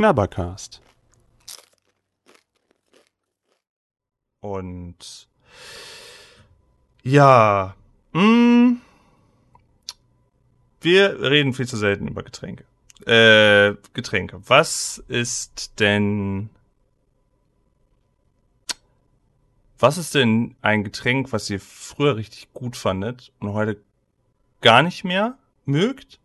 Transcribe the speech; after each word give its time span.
Knabbercast. 0.00 0.80
Und 4.40 5.28
ja, 7.02 7.74
mh, 8.12 8.22
mm, 8.22 8.80
wir 10.80 11.20
reden 11.20 11.52
viel 11.52 11.68
zu 11.68 11.76
selten 11.76 12.08
über 12.08 12.22
Getränke. 12.22 12.64
Äh, 13.04 13.76
Getränke. 13.92 14.40
Was 14.46 15.04
ist 15.08 15.78
denn 15.80 16.48
Was 19.78 19.98
ist 19.98 20.14
denn 20.14 20.56
ein 20.62 20.82
Getränk, 20.82 21.30
was 21.30 21.50
ihr 21.50 21.60
früher 21.60 22.16
richtig 22.16 22.50
gut 22.54 22.74
fandet 22.74 23.34
und 23.38 23.52
heute 23.52 23.78
gar 24.62 24.82
nicht 24.82 25.04
mehr 25.04 25.36
mögt? 25.66 26.18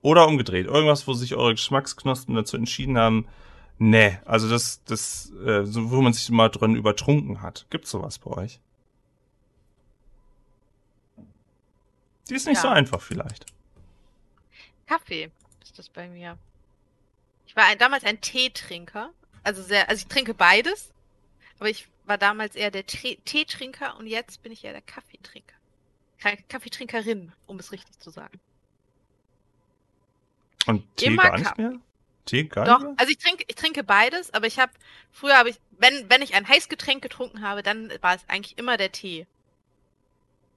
Oder 0.00 0.26
umgedreht, 0.26 0.66
irgendwas, 0.66 1.06
wo 1.06 1.12
sich 1.12 1.34
eure 1.34 1.52
Geschmacksknospen 1.54 2.34
dazu 2.34 2.56
entschieden 2.56 2.98
haben, 2.98 3.26
nee, 3.78 4.18
also 4.24 4.48
das, 4.48 4.82
das, 4.84 5.32
äh, 5.44 5.64
so, 5.64 5.90
wo 5.90 6.00
man 6.00 6.12
sich 6.12 6.28
mal 6.30 6.48
drin 6.48 6.76
übertrunken 6.76 7.42
hat. 7.42 7.66
Gibt's 7.70 7.90
sowas 7.90 8.18
bei 8.18 8.30
euch? 8.30 8.60
Die 12.28 12.34
ist 12.34 12.46
nicht 12.46 12.56
ja. 12.56 12.62
so 12.62 12.68
einfach 12.68 13.00
vielleicht. 13.00 13.46
Kaffee 14.86 15.30
ist 15.62 15.78
das 15.78 15.88
bei 15.88 16.08
mir. 16.08 16.38
Ich 17.46 17.56
war 17.56 17.64
ein, 17.64 17.78
damals 17.78 18.04
ein 18.04 18.20
Teetrinker. 18.20 19.10
Also 19.42 19.62
sehr, 19.62 19.88
also 19.88 20.00
ich 20.00 20.08
trinke 20.08 20.34
beides. 20.34 20.92
Aber 21.58 21.70
ich 21.70 21.88
war 22.04 22.18
damals 22.18 22.54
eher 22.54 22.70
der 22.70 22.86
Teetrinker 22.86 23.96
und 23.98 24.06
jetzt 24.06 24.42
bin 24.42 24.52
ich 24.52 24.64
eher 24.64 24.72
der 24.72 24.82
Kaffeetrinker. 24.82 25.54
Kaffeetrinkerin, 26.48 27.32
um 27.46 27.58
es 27.58 27.72
richtig 27.72 27.98
zu 28.00 28.10
sagen. 28.10 28.40
Und 30.68 30.84
Tee 30.96 31.06
Immer 31.06 31.22
gar 31.22 31.38
nicht 31.38 31.58
mehr? 31.58 31.72
Tee 32.26 32.44
gar 32.44 32.66
Doch, 32.66 32.78
nicht 32.80 32.88
mehr? 32.88 32.94
also 32.98 33.10
ich 33.10 33.18
trinke, 33.18 33.44
ich 33.48 33.54
trinke 33.54 33.82
beides, 33.82 34.34
aber 34.34 34.46
ich 34.46 34.58
habe, 34.58 34.72
früher 35.10 35.36
habe 35.36 35.48
ich, 35.48 35.56
wenn, 35.78 36.10
wenn 36.10 36.20
ich 36.20 36.34
ein 36.34 36.46
Heißgetränk 36.46 37.02
getrunken 37.02 37.42
habe, 37.42 37.62
dann 37.62 37.90
war 38.02 38.14
es 38.14 38.22
eigentlich 38.28 38.58
immer 38.58 38.76
der 38.76 38.92
Tee. 38.92 39.26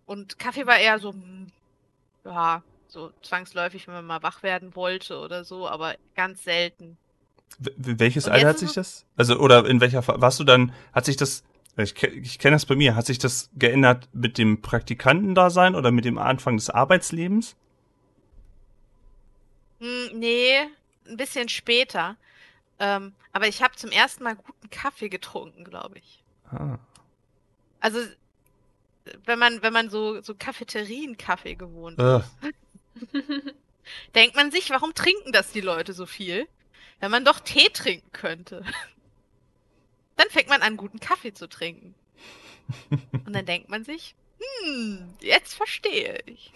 Und 0.05 0.37
Kaffee 0.37 0.67
war 0.67 0.77
eher 0.77 0.99
so, 0.99 1.13
hm, 1.13 1.47
ja, 2.25 2.61
so 2.89 3.11
zwangsläufig, 3.21 3.87
wenn 3.87 3.93
man 3.93 4.05
mal 4.05 4.21
wach 4.21 4.43
werden 4.43 4.75
wollte 4.75 5.17
oder 5.17 5.45
so, 5.45 5.67
aber 5.67 5.95
ganz 6.15 6.43
selten. 6.43 6.97
Welches 7.57 8.27
Alter 8.27 8.49
hat 8.49 8.59
sich 8.59 8.73
das? 8.73 9.05
Also, 9.15 9.39
oder 9.39 9.65
in 9.65 9.79
welcher, 9.79 10.05
warst 10.05 10.39
du 10.39 10.43
dann, 10.43 10.73
hat 10.91 11.05
sich 11.05 11.15
das, 11.15 11.43
ich, 11.77 12.01
ich 12.03 12.39
kenne 12.39 12.55
das 12.55 12.65
bei 12.65 12.75
mir, 12.75 12.95
hat 12.95 13.05
sich 13.05 13.17
das 13.17 13.49
geändert 13.55 14.09
mit 14.11 14.37
dem 14.37 14.61
Praktikantendasein 14.61 15.75
oder 15.75 15.91
mit 15.91 16.03
dem 16.03 16.17
Anfang 16.17 16.57
des 16.57 16.69
Arbeitslebens? 16.69 17.55
Hm, 19.81 20.19
nee, 20.19 20.59
ein 21.07 21.17
bisschen 21.17 21.49
später. 21.49 22.15
Ähm, 22.79 23.13
aber 23.33 23.47
ich 23.47 23.61
habe 23.61 23.75
zum 23.75 23.91
ersten 23.91 24.23
Mal 24.23 24.35
guten 24.35 24.69
Kaffee 24.69 25.09
getrunken, 25.09 25.63
glaube 25.63 25.97
ich. 25.97 26.23
Ah. 26.49 26.79
Also, 27.79 27.99
wenn 29.25 29.39
man, 29.39 29.61
wenn 29.61 29.73
man 29.73 29.89
so, 29.89 30.21
so 30.21 30.35
Cafeterien-Kaffee 30.35 31.55
gewohnt 31.55 31.99
uh. 31.99 32.21
ist, 32.21 33.13
denkt 34.15 34.35
man 34.35 34.51
sich, 34.51 34.69
warum 34.69 34.93
trinken 34.93 35.33
das 35.33 35.51
die 35.51 35.61
Leute 35.61 35.93
so 35.93 36.05
viel? 36.05 36.47
wenn 37.01 37.11
man 37.11 37.25
doch 37.25 37.41
Tee 37.41 37.69
trinken 37.69 38.11
könnte. 38.13 38.63
Dann 40.15 40.29
fängt 40.29 40.47
man 40.47 40.61
an, 40.61 40.77
guten 40.77 40.99
Kaffee 40.99 41.33
zu 41.33 41.49
trinken. 41.49 41.95
Und 43.25 43.33
dann 43.33 43.45
denkt 43.45 43.69
man 43.69 43.83
sich, 43.83 44.15
hm, 44.39 45.15
jetzt 45.19 45.55
verstehe 45.55 46.19
ich. 46.25 46.53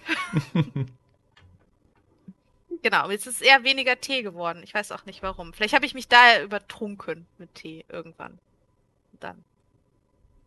Genau, 2.85 3.09
jetzt 3.09 3.25
ist 3.25 3.37
es 3.37 3.41
eher 3.41 3.63
weniger 3.63 3.99
Tee 3.99 4.21
geworden. 4.21 4.61
Ich 4.63 4.75
weiß 4.75 4.91
auch 4.91 5.07
nicht 5.07 5.23
warum. 5.23 5.53
Vielleicht 5.53 5.73
habe 5.73 5.87
ich 5.87 5.95
mich 5.95 6.07
da 6.07 6.39
übertrunken 6.43 7.25
mit 7.39 7.55
Tee 7.55 7.83
irgendwann. 7.89 8.33
Und 9.11 9.23
dann 9.23 9.43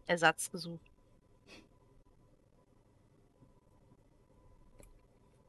Ersatz 0.07 0.53
gesucht. 0.53 0.81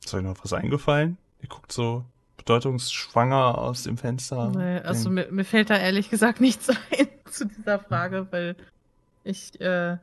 Ist 0.04 0.16
euch 0.16 0.24
noch 0.24 0.44
was 0.44 0.52
eingefallen? 0.52 1.20
Ihr 1.44 1.50
guckt 1.50 1.72
so 1.72 2.04
bedeutungsschwanger 2.38 3.60
aus 3.60 3.84
dem 3.84 4.00
Fenster. 4.00 4.50
Nee, 4.50 4.80
also 4.80 5.12
mir, 5.12 5.32
mir, 5.32 5.46
fällt 5.46 5.70
da 5.70 5.78
ehrlich 5.78 6.10
gesagt 6.10 6.42
nichts 6.42 6.70
ein 6.70 7.08
zu 7.26 7.46
dieser 7.46 7.78
Frage, 7.78 8.26
weil 8.32 8.56
ich 9.24 9.62
äh, 9.62 9.98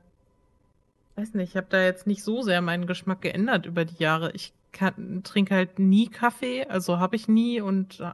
weiß 1.17 1.35
nicht, 1.35 1.51
ich 1.51 1.57
habe 1.57 1.67
da 1.69 1.83
jetzt 1.83 2.07
nicht 2.07 2.23
so 2.23 2.43
sehr 2.43 2.61
meinen 2.61 2.87
Geschmack 2.87 3.23
geändert 3.23 3.67
über 3.67 3.85
die 3.85 4.01
Jahre. 4.01 4.31
Ich 4.35 4.53
trinke 4.79 5.55
halt 5.55 5.79
nie 5.79 6.09
Kaffee, 6.09 6.67
also 6.67 6.99
habe 6.99 7.17
ich 7.17 7.29
nie 7.29 7.61
und 7.61 8.01
äh, 8.01 8.13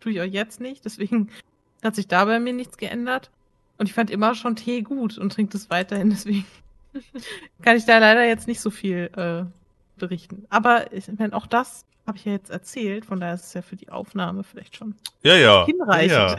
tue 0.00 0.12
ich 0.12 0.20
auch 0.20 0.24
jetzt 0.24 0.60
nicht. 0.60 0.84
Deswegen 0.84 1.30
hat 1.82 1.94
sich 1.94 2.08
da 2.08 2.24
bei 2.24 2.38
mir 2.40 2.52
nichts 2.52 2.76
geändert. 2.76 3.30
Und 3.76 3.86
ich 3.86 3.94
fand 3.94 4.10
immer 4.10 4.34
schon 4.34 4.56
Tee 4.56 4.82
gut 4.82 5.18
und 5.18 5.32
trinke 5.32 5.52
das 5.52 5.70
weiterhin. 5.70 6.10
Deswegen 6.10 6.44
kann 7.62 7.76
ich 7.76 7.84
da 7.84 7.98
leider 7.98 8.24
jetzt 8.24 8.46
nicht 8.46 8.60
so 8.60 8.70
viel 8.70 9.10
äh, 9.16 9.44
berichten. 9.98 10.46
Aber 10.48 10.92
ich 10.92 11.08
meine, 11.18 11.34
auch 11.34 11.46
das 11.46 11.84
habe 12.06 12.18
ich 12.18 12.24
ja 12.24 12.32
jetzt 12.32 12.50
erzählt, 12.50 13.06
von 13.06 13.18
daher 13.18 13.34
ist 13.34 13.46
es 13.46 13.54
ja 13.54 13.62
für 13.62 13.76
die 13.76 13.88
Aufnahme 13.88 14.44
vielleicht 14.44 14.76
schon 14.76 14.94
ja, 15.22 15.36
ja. 15.36 15.66
hinreichend. 15.66 16.10
Ja. 16.10 16.38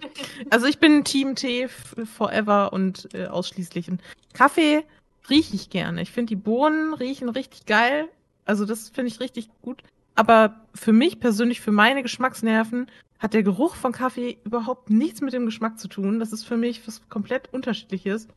also 0.50 0.66
ich 0.66 0.78
bin 0.78 1.04
Team 1.04 1.34
Tee 1.34 1.68
forever 1.68 2.72
und 2.72 3.08
äh, 3.14 3.26
ausschließlich. 3.26 3.90
Und 3.90 4.02
Kaffee 4.34 4.84
rieche 5.30 5.54
ich 5.54 5.70
gerne. 5.70 6.02
Ich 6.02 6.12
finde 6.12 6.30
die 6.30 6.36
Bohnen 6.36 6.92
riechen 6.94 7.28
richtig 7.28 7.66
geil. 7.66 8.08
Also 8.46 8.64
das 8.64 8.88
finde 8.88 9.08
ich 9.08 9.20
richtig 9.20 9.50
gut. 9.60 9.82
Aber 10.14 10.66
für 10.74 10.94
mich 10.94 11.20
persönlich, 11.20 11.60
für 11.60 11.72
meine 11.72 12.02
Geschmacksnerven, 12.02 12.90
hat 13.18 13.34
der 13.34 13.42
Geruch 13.42 13.74
von 13.74 13.92
Kaffee 13.92 14.38
überhaupt 14.44 14.88
nichts 14.88 15.20
mit 15.20 15.34
dem 15.34 15.44
Geschmack 15.44 15.78
zu 15.78 15.88
tun. 15.88 16.18
Das 16.18 16.32
ist 16.32 16.44
für 16.44 16.56
mich 16.56 16.86
was 16.86 17.06
komplett 17.10 17.52
unterschiedliches. 17.52 18.28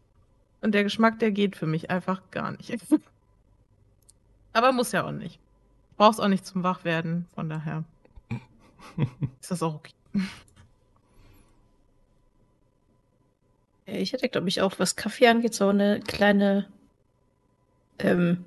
Und 0.62 0.74
der 0.74 0.84
Geschmack, 0.84 1.20
der 1.20 1.32
geht 1.32 1.56
für 1.56 1.68
mich 1.68 1.90
einfach 1.90 2.22
gar 2.32 2.52
nicht. 2.52 2.78
Aber 4.54 4.74
muss 4.74 4.92
ja 4.92 5.06
auch 5.06 5.12
nicht 5.12 5.40
brauchst 6.00 6.22
auch 6.22 6.30
nicht 6.30 6.46
zum 6.46 6.64
Wachwerden, 6.64 7.28
von 7.36 7.50
daher 7.50 7.84
ist 9.42 9.52
das 9.52 9.62
auch 9.62 9.76
okay. 9.76 9.94
Ich 13.86 14.14
hätte, 14.14 14.30
glaube 14.30 14.48
ich, 14.48 14.62
auch, 14.62 14.80
was 14.80 14.96
Kaffee 14.96 15.28
angeht, 15.28 15.54
so 15.54 15.68
eine 15.68 16.00
kleine 16.00 16.68
ähm, 18.00 18.46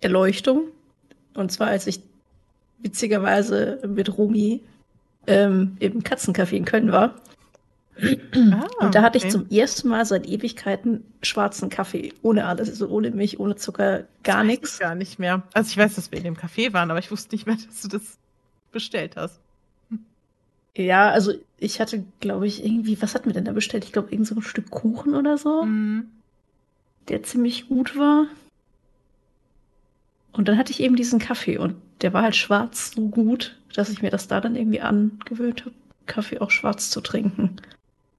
Erleuchtung. 0.00 0.64
Und 1.34 1.52
zwar, 1.52 1.68
als 1.68 1.86
ich 1.86 2.00
witzigerweise 2.78 3.80
mit 3.86 4.16
Rumi 4.16 4.60
ähm, 5.26 5.76
im 5.80 6.02
Katzencafé 6.02 6.52
in 6.52 6.64
Köln 6.64 6.92
war. 6.92 7.14
Ah, 7.98 8.66
und 8.78 8.94
da 8.94 9.00
hatte 9.00 9.18
okay. 9.18 9.26
ich 9.26 9.32
zum 9.32 9.48
ersten 9.48 9.88
Mal 9.88 10.04
seit 10.04 10.26
Ewigkeiten 10.26 11.04
schwarzen 11.22 11.70
Kaffee. 11.70 12.12
Ohne 12.22 12.46
alles, 12.46 12.68
also 12.68 12.88
ohne 12.88 13.10
Milch, 13.10 13.40
ohne 13.40 13.56
Zucker, 13.56 14.04
gar 14.22 14.44
nichts. 14.44 14.78
Gar 14.78 14.94
nicht 14.94 15.18
mehr. 15.18 15.42
Also 15.54 15.70
ich 15.70 15.78
weiß, 15.78 15.94
dass 15.94 16.10
wir 16.10 16.18
in 16.18 16.24
dem 16.24 16.36
Café 16.36 16.74
waren, 16.74 16.90
aber 16.90 16.98
ich 16.98 17.10
wusste 17.10 17.34
nicht 17.34 17.46
mehr, 17.46 17.56
dass 17.66 17.82
du 17.82 17.88
das 17.88 18.18
bestellt 18.70 19.16
hast. 19.16 19.40
Ja, 20.76 21.10
also 21.10 21.32
ich 21.58 21.80
hatte, 21.80 22.04
glaube 22.20 22.46
ich, 22.46 22.62
irgendwie, 22.62 23.00
was 23.00 23.14
hatten 23.14 23.26
wir 23.26 23.32
denn 23.32 23.46
da 23.46 23.52
bestellt? 23.52 23.84
Ich 23.84 23.92
glaube, 23.92 24.10
irgend 24.10 24.26
so 24.26 24.34
ein 24.34 24.42
Stück 24.42 24.70
Kuchen 24.70 25.14
oder 25.14 25.38
so. 25.38 25.62
Mhm. 25.62 26.08
Der 27.08 27.22
ziemlich 27.22 27.68
gut 27.68 27.96
war. 27.96 28.26
Und 30.36 30.48
dann 30.48 30.58
hatte 30.58 30.70
ich 30.70 30.80
eben 30.80 30.96
diesen 30.96 31.18
Kaffee 31.18 31.56
und 31.56 31.76
der 32.02 32.12
war 32.12 32.22
halt 32.22 32.36
schwarz 32.36 32.92
so 32.94 33.08
gut, 33.08 33.58
dass 33.74 33.88
ich 33.88 34.02
mir 34.02 34.10
das 34.10 34.28
da 34.28 34.38
dann 34.38 34.54
irgendwie 34.54 34.82
angewöhnt 34.82 35.64
habe, 35.64 35.74
Kaffee 36.04 36.40
auch 36.40 36.50
schwarz 36.50 36.90
zu 36.90 37.00
trinken. 37.00 37.56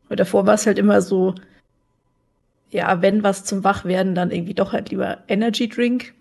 Weil 0.07 0.17
davor 0.17 0.47
war 0.47 0.55
es 0.55 0.65
halt 0.65 0.79
immer 0.79 1.03
so, 1.03 1.35
ja, 2.71 3.03
wenn 3.03 3.21
was 3.21 3.43
zum 3.43 3.63
Wachwerden, 3.63 4.15
dann 4.15 4.31
irgendwie 4.31 4.55
doch 4.55 4.73
halt 4.73 4.89
lieber 4.89 5.19
Energy 5.27 5.69
Drink. 5.69 6.15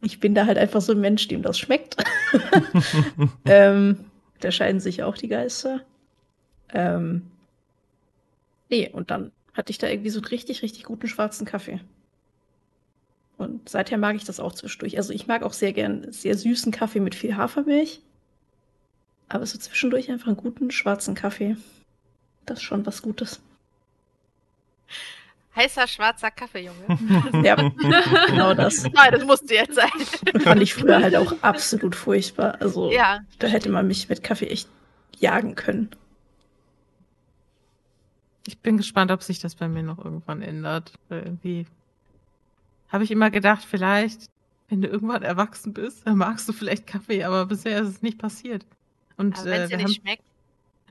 Ich 0.00 0.18
bin 0.18 0.34
da 0.34 0.46
halt 0.46 0.58
einfach 0.58 0.80
so 0.80 0.92
ein 0.92 1.00
Mensch, 1.00 1.28
dem 1.28 1.42
das 1.42 1.56
schmeckt. 1.56 1.96
ähm, 3.44 4.04
da 4.40 4.50
scheiden 4.50 4.80
sich 4.80 5.04
auch 5.04 5.16
die 5.16 5.28
Geister. 5.28 5.82
Ähm, 6.74 7.30
nee, 8.70 8.90
und 8.92 9.12
dann 9.12 9.30
hatte 9.54 9.70
ich 9.70 9.78
da 9.78 9.86
irgendwie 9.86 10.10
so 10.10 10.18
einen 10.18 10.26
richtig, 10.26 10.62
richtig 10.62 10.82
guten 10.82 11.06
schwarzen 11.06 11.46
Kaffee. 11.46 11.80
Und 13.38 13.68
seither 13.68 13.98
mag 13.98 14.16
ich 14.16 14.24
das 14.24 14.40
auch 14.40 14.52
zwischendurch. 14.52 14.96
Also 14.96 15.12
ich 15.12 15.26
mag 15.26 15.42
auch 15.42 15.52
sehr 15.52 15.72
gern 15.72 16.12
sehr 16.12 16.36
süßen 16.36 16.72
Kaffee 16.72 17.00
mit 17.00 17.14
viel 17.14 17.36
Hafermilch. 17.36 18.00
Aber 19.28 19.46
so 19.46 19.58
zwischendurch 19.58 20.10
einfach 20.10 20.28
einen 20.28 20.36
guten 20.36 20.70
schwarzen 20.70 21.14
Kaffee. 21.14 21.56
Das 22.46 22.58
ist 22.58 22.64
schon 22.64 22.84
was 22.86 23.02
Gutes. 23.02 23.40
Heißer 25.54 25.86
schwarzer 25.86 26.30
Kaffee, 26.30 26.66
Junge. 26.66 27.42
ja, 27.46 27.56
genau 28.26 28.54
das. 28.54 28.84
Nein, 28.92 29.12
das 29.12 29.24
musste 29.24 29.54
jetzt 29.54 29.74
sein. 29.74 29.90
Fand 30.40 30.62
ich 30.62 30.74
früher 30.74 31.02
halt 31.02 31.14
auch 31.14 31.34
absolut 31.42 31.94
furchtbar. 31.94 32.56
Also, 32.60 32.90
ja. 32.90 33.20
da 33.38 33.48
hätte 33.48 33.68
man 33.68 33.86
mich 33.86 34.08
mit 34.08 34.22
Kaffee 34.22 34.48
echt 34.48 34.68
jagen 35.18 35.54
können. 35.54 35.90
Ich 38.46 38.58
bin 38.58 38.76
gespannt, 38.78 39.10
ob 39.10 39.22
sich 39.22 39.40
das 39.40 39.54
bei 39.54 39.68
mir 39.68 39.82
noch 39.82 40.02
irgendwann 40.02 40.40
ändert. 40.40 40.94
Irgendwie 41.10 41.66
habe 42.92 43.04
ich 43.04 43.10
immer 43.10 43.30
gedacht, 43.30 43.64
vielleicht, 43.68 44.26
wenn 44.68 44.82
du 44.82 44.88
irgendwann 44.88 45.22
erwachsen 45.22 45.72
bist, 45.72 46.06
dann 46.06 46.18
magst 46.18 46.48
du 46.48 46.52
vielleicht 46.52 46.86
Kaffee, 46.86 47.24
aber 47.24 47.46
bisher 47.46 47.80
ist 47.80 47.88
es 47.88 48.02
nicht 48.02 48.18
passiert. 48.18 48.66
Und 49.16 49.44
wenn 49.44 49.62
es 49.62 49.70
äh, 49.70 49.76
dir 49.76 49.84
nicht 49.84 50.00
schmeckt. 50.02 50.22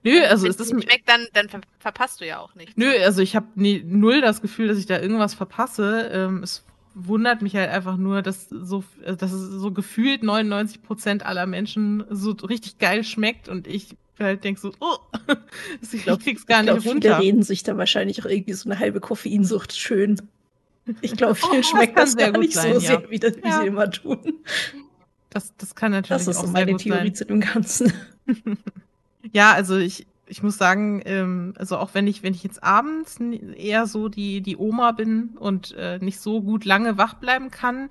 Nö, 0.03 0.19
also 0.23 0.43
Wenn 0.43 0.49
ist 0.49 0.59
das 0.59 0.67
es 0.67 0.73
nicht 0.73 0.89
schmeckt, 0.89 1.07
dann, 1.07 1.27
dann 1.33 1.49
ver 1.49 1.61
verpasst 1.77 2.21
du 2.21 2.25
ja 2.25 2.39
auch 2.39 2.55
nicht. 2.55 2.75
Nö, 2.75 2.91
also 3.03 3.21
ich 3.21 3.35
habe 3.35 3.47
null 3.55 4.21
das 4.21 4.41
Gefühl, 4.41 4.67
dass 4.67 4.79
ich 4.79 4.87
da 4.87 4.99
irgendwas 4.99 5.35
verpasse. 5.35 6.09
Ähm, 6.11 6.41
es 6.43 6.65
wundert 6.95 7.41
mich 7.41 7.55
halt 7.55 7.69
einfach 7.69 7.97
nur, 7.97 8.21
dass 8.23 8.49
so, 8.49 8.83
äh, 9.03 9.15
dass 9.15 9.31
es 9.31 9.49
so 9.49 9.71
gefühlt 9.71 10.23
99 10.23 10.81
Prozent 10.81 11.25
aller 11.25 11.45
Menschen 11.45 12.03
so 12.09 12.31
richtig 12.31 12.79
geil 12.79 13.03
schmeckt 13.03 13.47
und 13.47 13.67
ich 13.67 13.95
halt 14.19 14.43
denk 14.43 14.57
so, 14.57 14.71
oh, 14.79 14.97
ich 15.91 16.03
glaub, 16.03 16.19
krieg's 16.19 16.45
gar 16.45 16.61
ich 16.61 16.65
glaub, 16.65 16.77
nicht 16.77 16.83
viele 16.83 16.93
runter. 16.93 17.19
reden 17.19 17.43
sich 17.43 17.63
da 17.63 17.77
wahrscheinlich 17.77 18.21
auch 18.21 18.27
irgendwie 18.27 18.53
so 18.53 18.69
eine 18.69 18.79
halbe 18.79 18.99
Koffeinsucht 18.99 19.77
schön. 19.77 20.19
Ich 21.01 21.15
glaube, 21.15 21.33
Oh, 21.41 21.47
vielen 21.49 21.61
das 21.61 21.69
schmeckt 21.69 21.95
kann 21.95 22.05
das 22.05 22.11
sehr 22.13 22.25
gar 22.25 22.33
gut 22.33 22.41
nicht 22.41 22.53
sein, 22.53 22.73
so 22.73 22.79
ja. 22.79 22.99
sehr, 22.99 23.09
wie, 23.09 23.19
das, 23.19 23.37
wie 23.37 23.47
Ja. 23.47 23.61
sie 23.61 23.67
immer 23.67 23.89
tun. 23.91 24.19
Das, 25.29 25.55
das 25.57 25.75
kann 25.75 25.91
natürlich 25.91 26.25
Das 26.25 26.27
ist 26.27 26.37
auch 26.41 26.47
so 26.47 26.51
meine 26.51 26.75
Theorie 26.75 27.05
sein. 27.07 27.15
zu 27.15 27.25
dem 27.25 27.39
Ganzen. 27.41 27.93
Ja, 29.33 29.53
also 29.53 29.77
ich, 29.77 30.07
ich 30.25 30.41
muss 30.41 30.57
sagen, 30.57 31.01
ähm, 31.05 31.53
also 31.57 31.77
auch 31.77 31.93
wenn 31.93 32.07
ich, 32.07 32.23
wenn 32.23 32.33
ich 32.33 32.43
jetzt 32.43 32.63
abends 32.63 33.19
eher 33.19 33.85
so 33.85 34.09
die, 34.09 34.41
die 34.41 34.57
Oma 34.57 34.93
bin 34.93 35.29
und 35.39 35.73
äh, 35.77 35.99
nicht 35.99 36.19
so 36.19 36.41
gut 36.41 36.65
lange 36.65 36.97
wach 36.97 37.13
bleiben 37.13 37.51
kann, 37.51 37.89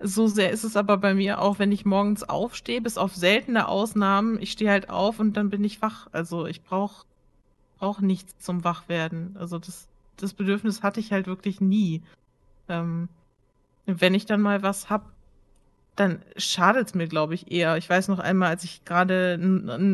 so 0.00 0.26
sehr 0.26 0.50
ist 0.50 0.64
es 0.64 0.76
aber 0.76 0.96
bei 0.96 1.14
mir 1.14 1.40
auch, 1.40 1.60
wenn 1.60 1.70
ich 1.70 1.84
morgens 1.84 2.24
aufstehe, 2.24 2.80
bis 2.80 2.98
auf 2.98 3.14
seltene 3.14 3.68
Ausnahmen, 3.68 4.40
ich 4.42 4.50
stehe 4.50 4.70
halt 4.72 4.90
auf 4.90 5.20
und 5.20 5.36
dann 5.36 5.50
bin 5.50 5.62
ich 5.62 5.80
wach. 5.80 6.08
Also 6.10 6.46
ich 6.46 6.62
brauche 6.64 7.04
brauch 7.78 8.00
nichts 8.00 8.36
zum 8.38 8.64
Wachwerden. 8.64 9.36
Also 9.38 9.58
das, 9.60 9.86
das 10.16 10.34
Bedürfnis 10.34 10.82
hatte 10.82 10.98
ich 10.98 11.12
halt 11.12 11.28
wirklich 11.28 11.60
nie. 11.60 12.02
Ähm, 12.72 13.08
wenn 13.86 14.14
ich 14.14 14.26
dann 14.26 14.40
mal 14.40 14.62
was 14.62 14.90
hab, 14.90 15.10
dann 15.96 16.22
schadet 16.36 16.88
es 16.88 16.94
mir, 16.94 17.06
glaube 17.06 17.34
ich, 17.34 17.52
eher. 17.52 17.76
Ich 17.76 17.88
weiß 17.88 18.08
noch 18.08 18.18
einmal, 18.18 18.48
als 18.48 18.64
ich 18.64 18.84
gerade 18.84 19.38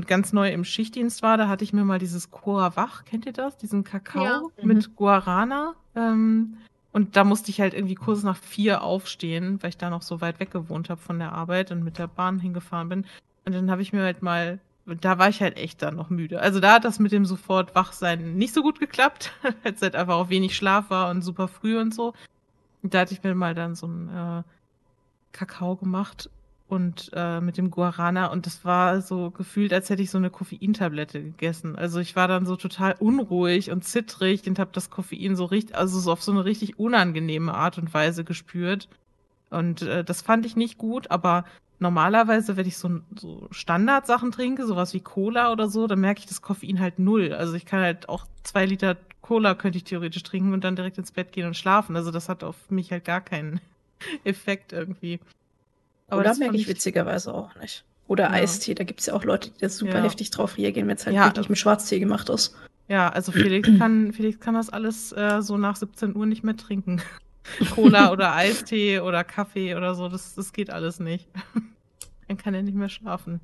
ganz 0.06 0.32
neu 0.32 0.50
im 0.52 0.64
Schichtdienst 0.64 1.22
war, 1.22 1.36
da 1.36 1.48
hatte 1.48 1.64
ich 1.64 1.72
mir 1.72 1.84
mal 1.84 1.98
dieses 1.98 2.30
Coa 2.30 2.76
Wach, 2.76 3.04
kennt 3.04 3.26
ihr 3.26 3.32
das? 3.32 3.56
Diesen 3.56 3.82
Kakao 3.84 4.25
Ja. 4.25 4.42
mit 4.62 4.94
Guarana. 4.94 5.75
Ähm, 5.96 6.58
und 6.92 7.16
da 7.16 7.25
musste 7.25 7.50
ich 7.50 7.60
halt 7.60 7.75
irgendwie 7.75 7.96
kurz 7.96 8.22
nach 8.22 8.36
vier 8.36 8.82
aufstehen, 8.82 9.62
weil 9.62 9.70
ich 9.70 9.76
da 9.76 9.90
noch 9.90 10.02
so 10.02 10.20
weit 10.20 10.38
weg 10.40 10.50
gewohnt 10.50 10.88
habe 10.88 11.00
von 11.00 11.19
der 11.19 11.32
Arbeit 11.32 11.70
und 11.72 11.82
mit 11.82 11.98
der 11.98 12.06
Bahn 12.06 12.38
hingefahren 12.38 12.88
bin. 12.88 13.06
Und 13.44 13.54
dann 13.54 13.70
habe 13.70 13.82
ich 13.82 13.92
mir 13.92 14.02
halt 14.02 14.22
mal, 14.22 14.60
da 14.86 15.19
war 15.19 15.28
ich 15.28 15.42
halt 15.42 15.56
echt 15.56 15.82
dann 15.82 15.96
noch 15.96 16.10
müde. 16.10 16.40
Also 16.40 16.60
da 16.60 16.75
hat 16.75 16.84
das 16.84 16.98
mit 16.98 17.12
dem 17.12 17.26
sofort 17.26 17.75
Wachsein 17.75 18.36
nicht 18.36 18.54
so 18.54 18.62
gut 18.62 18.78
geklappt, 18.78 19.32
weil 19.62 19.75
es 19.75 19.82
halt 19.82 19.96
einfach 19.96 20.14
auch 20.14 20.28
wenig 20.28 20.56
Schlaf 20.56 20.90
war 20.90 21.10
und 21.10 21.22
super 21.22 21.48
früh 21.48 21.78
und 21.78 21.92
so. 21.92 22.14
Da 22.82 23.00
hatte 23.00 23.14
ich 23.14 23.22
mir 23.22 23.34
mal 23.34 23.54
dann 23.54 23.75
so 23.75 23.86
ein 23.86 24.08
äh, 24.08 24.42
Kakao 25.32 25.76
gemacht 25.76 26.30
und 26.69 27.10
äh, 27.14 27.40
mit 27.40 27.56
dem 27.56 27.70
Guarana 27.70 28.26
und 28.26 28.46
das 28.46 28.64
war 28.64 29.00
so 29.00 29.30
gefühlt, 29.30 29.72
als 29.72 29.88
hätte 29.88 30.02
ich 30.02 30.10
so 30.10 30.19
eine 30.19 30.30
Koffeintablette 30.30 31.22
gegessen. 31.22 31.76
Also 31.76 31.98
ich 31.98 32.14
war 32.14 32.28
dann 32.28 32.46
so 32.46 32.56
total 32.56 32.94
unruhig 32.98 33.70
und 33.70 33.84
zittrig 33.84 34.46
und 34.46 34.58
habe 34.58 34.70
das 34.72 34.90
Koffein 34.90 35.34
so 35.34 35.46
richtig, 35.46 35.76
also 35.76 35.98
so 35.98 36.12
auf 36.12 36.22
so 36.22 36.30
eine 36.30 36.44
richtig 36.44 36.78
unangenehme 36.78 37.54
Art 37.54 37.78
und 37.78 37.92
Weise 37.94 38.22
gespürt. 38.22 38.88
Und 39.50 39.82
äh, 39.82 40.04
das 40.04 40.20
fand 40.20 40.44
ich 40.44 40.56
nicht 40.56 40.76
gut, 40.76 41.10
aber 41.10 41.44
normalerweise, 41.78 42.56
wenn 42.56 42.66
ich 42.66 42.76
so, 42.76 43.00
so 43.16 43.48
Standardsachen 43.50 44.30
trinke, 44.30 44.66
sowas 44.66 44.92
wie 44.92 45.00
Cola 45.00 45.52
oder 45.52 45.69
so, 45.69 45.86
dann 45.86 46.00
merke 46.00 46.20
ich 46.20 46.26
das 46.26 46.42
Koffein 46.42 46.80
halt 46.80 46.98
null. 46.98 47.32
Also 47.32 47.54
ich 47.54 47.64
kann 47.64 47.80
halt 47.80 48.10
auch 48.10 48.26
zwei 48.42 48.66
Liter 48.66 48.96
Cola 49.28 49.54
könnte 49.54 49.76
ich 49.76 49.84
theoretisch 49.84 50.22
trinken 50.22 50.54
und 50.54 50.64
dann 50.64 50.75
direkt 50.75 50.96
ins 50.96 51.12
Bett 51.12 51.32
gehen 51.32 51.46
und 51.46 51.54
schlafen. 51.54 51.94
Also 51.96 52.10
das 52.10 52.30
hat 52.30 52.42
auf 52.42 52.70
mich 52.70 52.92
halt 52.92 53.04
gar 53.04 53.20
keinen 53.20 53.60
Effekt 54.25 54.72
irgendwie. 54.72 55.20
Oder 56.10 56.22
das 56.22 56.38
merke 56.38 56.56
ich 56.56 56.66
witzigerweise 56.66 57.34
auch 57.34 57.54
nicht. 57.56 57.84
Oder 58.06 58.25
Ja. 58.25 58.30
Eistee, 58.30 58.75
da 58.75 58.84
gibt 58.84 59.00
es 59.00 59.06
ja 59.06 59.12
auch 59.12 59.25
Leute, 59.25 59.50
die 59.50 59.58
da 59.58 59.69
super 59.69 59.98
Ja. 59.98 60.02
heftig 60.04 60.30
drauf 60.30 60.56
reagieren, 60.56 60.88
wenn 60.88 60.96
es 60.96 61.04
halt 61.04 61.14
Ja. 61.14 61.26
wirklich 61.26 61.50
mit 61.50 61.58
Schwarztee 61.58 61.98
gemacht 61.98 62.30
ist. 62.30 62.56
Ja, 62.88 63.10
also 63.10 63.30
Felix 63.30 63.69
kann, 63.78 64.14
Felix 64.14 64.40
kann 64.40 64.54
das 64.54 64.70
alles 64.70 65.12
äh, 65.12 65.42
so 65.42 65.58
nach 65.58 65.76
17 65.76 66.16
Uhr 66.16 66.25
nicht 66.25 66.42
mehr 66.42 66.56
trinken. 66.56 67.02
Cola 67.75 68.10
oder 68.10 68.34
Eistee 68.34 69.00
oder 69.00 69.25
Kaffee 69.25 69.75
oder 69.75 69.94
so, 69.94 70.08
das, 70.08 70.36
das 70.36 70.54
geht 70.54 70.70
alles 70.70 71.00
nicht. 71.00 71.28
Dann 72.28 72.38
kann 72.38 72.54
er 72.54 72.62
nicht 72.62 72.76
mehr 72.76 72.88
schlafen. 72.88 73.42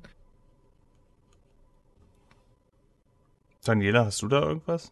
Daniela, 3.63 4.05
hast 4.05 4.23
du 4.23 4.27
da 4.27 4.41
irgendwas? 4.41 4.91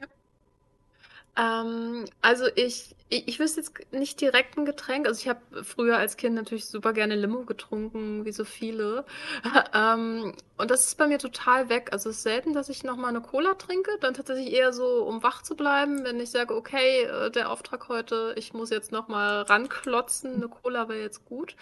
Ähm, 1.35 2.05
also 2.21 2.45
ich, 2.55 2.95
ich, 3.09 3.27
ich 3.27 3.39
wüsste 3.39 3.61
jetzt 3.61 3.73
nicht 3.91 4.21
direkt 4.21 4.57
ein 4.57 4.65
Getränk. 4.65 5.07
Also 5.07 5.19
ich 5.19 5.27
habe 5.27 5.63
früher 5.63 5.97
als 5.97 6.17
Kind 6.17 6.35
natürlich 6.35 6.65
super 6.65 6.93
gerne 6.93 7.15
Limo 7.15 7.43
getrunken, 7.43 8.25
wie 8.25 8.31
so 8.31 8.45
viele. 8.45 9.05
ähm, 9.73 10.33
und 10.57 10.71
das 10.71 10.87
ist 10.87 10.97
bei 10.97 11.07
mir 11.07 11.19
total 11.19 11.69
weg. 11.69 11.89
Also 11.91 12.09
es 12.09 12.17
ist 12.17 12.23
selten, 12.23 12.53
dass 12.53 12.69
ich 12.69 12.83
nochmal 12.83 13.09
eine 13.09 13.21
Cola 13.21 13.55
trinke. 13.55 13.91
Dann 14.01 14.13
tatsächlich 14.13 14.53
eher 14.53 14.73
so, 14.73 15.03
um 15.03 15.23
wach 15.23 15.41
zu 15.41 15.55
bleiben, 15.55 16.03
wenn 16.03 16.19
ich 16.19 16.29
sage, 16.31 16.55
okay, 16.55 17.03
äh, 17.03 17.31
der 17.31 17.49
Auftrag 17.49 17.89
heute, 17.89 18.33
ich 18.37 18.53
muss 18.53 18.69
jetzt 18.69 18.91
nochmal 18.91 19.41
ranklotzen, 19.43 20.35
eine 20.35 20.49
Cola 20.49 20.87
wäre 20.89 21.01
jetzt 21.01 21.25
gut. 21.25 21.55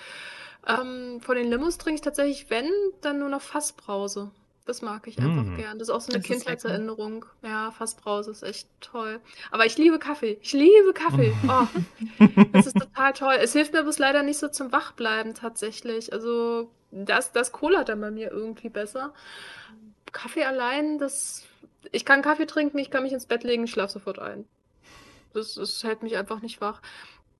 Ähm, 0.67 1.21
von 1.21 1.35
den 1.35 1.49
Limos 1.49 1.77
trinke 1.77 1.95
ich 1.95 2.01
tatsächlich, 2.01 2.49
wenn, 2.49 2.69
dann 3.01 3.19
nur 3.19 3.29
noch 3.29 3.41
Fassbrause. 3.41 4.31
Das 4.71 4.81
mag 4.81 5.05
ich 5.05 5.19
einfach 5.19 5.43
Mm. 5.43 5.57
gern. 5.57 5.79
Das 5.79 5.89
ist 5.89 5.93
auch 5.93 5.99
so 5.99 6.13
eine 6.13 6.19
Das. 6.21 6.27
Kindheitserinnerung. 6.27 7.25
Ja, 7.41 7.71
Fassbrause 7.71 8.31
ist 8.31 8.41
echt 8.41 8.69
toll. 8.79 9.19
Aber 9.51 9.65
ich 9.65 9.77
liebe 9.77 9.99
Kaffee. 9.99 10.39
Ich 10.41 10.53
liebe 10.53 10.93
Kaffee. 10.93 11.33
Oh, 11.49 11.67
das 12.53 12.67
ist 12.67 12.77
total 12.79 13.11
toll. 13.11 13.33
Es 13.41 13.51
hilft 13.51 13.73
mir 13.73 13.83
bloß 13.83 13.99
leider 13.99 14.23
nicht 14.23 14.37
so 14.39 14.47
zum 14.47 14.71
Wachbleiben 14.71 15.33
tatsächlich. 15.33 16.13
Also 16.13 16.71
das, 16.91 17.33
das 17.33 17.51
Cola 17.51 17.83
dann 17.83 17.99
bei 17.99 18.11
mir 18.11 18.31
irgendwie 18.31 18.69
besser. 18.69 19.13
Kaffee 20.13 20.45
allein, 20.45 20.99
das. 20.99 21.43
Ich 21.91 22.05
kann 22.05 22.21
Kaffee 22.21 22.45
trinken, 22.45 22.77
ich 22.77 22.91
kann 22.91 23.03
mich 23.03 23.11
ins 23.11 23.25
Bett 23.25 23.43
legen, 23.43 23.65
ich 23.65 23.71
schlafe 23.71 23.91
sofort 23.91 24.19
ein. 24.19 24.45
Das, 25.33 25.55
das 25.55 25.83
hält 25.83 26.01
mich 26.01 26.15
einfach 26.15 26.41
nicht 26.41 26.61
wach. 26.61 26.81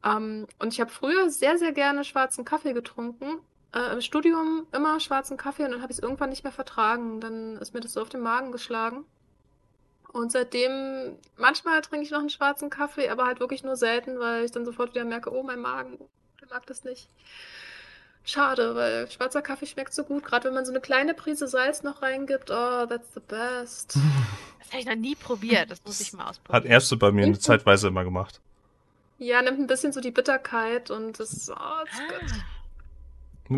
Ähm, 0.04 0.48
und 0.60 0.74
ich 0.74 0.82
habe 0.82 0.92
früher 0.92 1.30
sehr, 1.30 1.58
sehr 1.58 1.72
gerne 1.72 2.04
schwarzen 2.04 2.44
Kaffee 2.44 2.74
getrunken. 2.74 3.40
Äh, 3.74 3.94
Im 3.94 4.02
Studium 4.02 4.68
immer 4.74 5.00
schwarzen 5.00 5.38
Kaffee 5.38 5.64
und 5.64 5.72
dann 5.72 5.82
habe 5.82 5.92
ich 5.92 5.98
es 5.98 6.04
irgendwann 6.04 6.30
nicht 6.30 6.44
mehr 6.44 6.52
vertragen. 6.52 7.22
Dann 7.22 7.58
ist 7.58 7.74
mir 7.74 7.80
das 7.80 7.94
so 7.94 8.02
auf 8.02 8.10
den 8.10 8.22
Magen 8.22 8.52
geschlagen. 8.52 9.06
Und 10.12 10.32
seitdem, 10.32 11.16
manchmal 11.38 11.82
trinke 11.82 12.06
ich 12.06 12.12
noch 12.12 12.20
einen 12.20 12.30
schwarzen 12.30 12.70
Kaffee, 12.70 13.08
aber 13.10 13.26
halt 13.26 13.40
wirklich 13.40 13.64
nur 13.64 13.78
selten, 13.78 14.20
weil 14.20 14.44
ich 14.44 14.52
dann 14.52 14.66
sofort 14.66 14.94
wieder 14.94 15.06
merke, 15.06 15.32
oh, 15.34 15.42
mein 15.42 15.62
Magen, 15.62 15.98
der 16.42 16.50
mag 16.50 16.66
das 16.66 16.84
nicht. 16.84 17.08
Schade, 18.26 18.76
weil 18.76 19.10
schwarzer 19.10 19.42
Kaffee 19.42 19.66
schmeckt 19.66 19.94
so 19.94 20.04
gut, 20.04 20.24
gerade 20.26 20.46
wenn 20.50 20.54
man 20.54 20.66
so 20.66 20.72
eine 20.72 20.82
kleine 20.82 21.14
Prise 21.14 21.48
Salz 21.48 21.82
noch 21.82 22.02
reingibt. 22.02 22.52
Oh, 22.52 22.86
that's 22.86 23.14
the 23.14 23.20
best. 23.22 23.98
Das 24.60 24.80
habe 24.80 24.80
ich 24.84 24.86
noch 24.86 25.02
nie 25.02 25.16
probiert. 25.16 25.70
Das 25.72 25.84
muss 25.84 26.00
ich 26.00 26.14
mal 26.14 26.24
Hat 26.26 26.30
ausprobieren. 26.30 26.66
Erste 26.72 26.96
bei 26.98 27.12
mir 27.12 27.24
eine 27.24 27.32
Mhm. 27.34 27.40
Zeitweise 27.42 27.88
immer 27.90 28.06
gemacht. 28.06 28.40
Ja, 29.18 29.42
nimmt 29.42 29.60
ein 29.60 29.68
bisschen 29.68 29.92
so 29.92 30.00
die 30.00 30.12
Bitterkeit 30.12 30.90
und 30.92 31.20
das, 31.20 31.50
oh, 31.50 31.56
that's 31.56 32.00
Ah, 32.00 32.08
good. 32.08 32.22
Nimm 32.22 32.38
mal- 32.38 32.46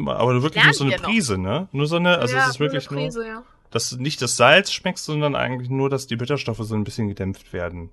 Aber 0.08 0.42
wirklich 0.42 0.64
nur 0.64 0.64
Lernen 0.64 0.74
so 0.74 0.84
eine 0.84 0.92
wir 0.92 1.00
noch. 1.00 1.06
Prise, 1.06 1.38
ne? 1.38 1.68
Nur 1.72 1.88
so 1.88 1.96
eine, 1.98 2.18
also 2.18 2.36
ja, 2.36 2.44
es 2.44 2.50
ist 2.50 2.60
wirklich 2.60 2.90
nur 2.90 3.00
nur, 3.00 3.08
Prise, 3.10 3.28
ja. 3.28 3.44
dass 3.72 3.90
du 3.90 3.98
nicht 3.98 4.22
das 4.22 4.38
Salz 4.38 4.72
schmeckst, 4.72 5.06
sondern 5.06 5.36
eigentlich 5.36 5.70
nur, 5.70 5.90
dass 5.90 6.08
die 6.08 6.16
Bitterstoffe 6.16 6.60
so 6.60 6.76
ein 6.76 6.84
bisschen 6.84 7.08
gedämpft 7.08 7.54
werden. 7.54 7.90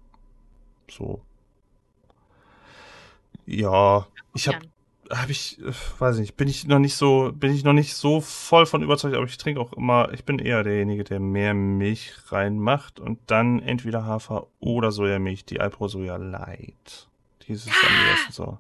So. 0.91 1.21
Ja, 3.47 4.07
ich 4.35 4.49
habe 4.49 4.61
habe 5.13 5.33
ich, 5.33 5.59
äh, 5.61 5.73
weiß 5.99 6.17
ich 6.17 6.21
nicht, 6.21 6.37
bin 6.37 6.49
ich 6.49 6.67
noch 6.67 6.79
nicht 6.79 6.95
so, 6.95 7.33
bin 7.35 7.53
ich 7.53 7.65
noch 7.65 7.73
nicht 7.73 7.95
so 7.95 8.21
voll 8.21 8.67
von 8.67 8.83
überzeugt, 8.83 9.17
aber 9.17 9.25
ich 9.25 9.39
trinke 9.39 9.61
auch 9.61 9.73
immer, 9.73 10.13
ich 10.13 10.25
bin 10.25 10.39
eher 10.39 10.63
derjenige, 10.63 11.05
der 11.05 11.21
mehr 11.21 11.55
Milch 11.55 12.13
reinmacht 12.29 13.01
und 13.01 13.19
dann 13.27 13.61
entweder 13.61 14.05
Hafer 14.05 14.47
oder 14.61 14.93
Sojamilch, 14.93 15.45
die 15.45 15.61
Alpro 15.61 15.89
Soja 15.89 16.17
Light. 16.17 17.09
Dieses 17.49 17.69
am 17.69 17.73
Ah! 17.83 18.13
besten 18.13 18.33
so. 18.33 18.59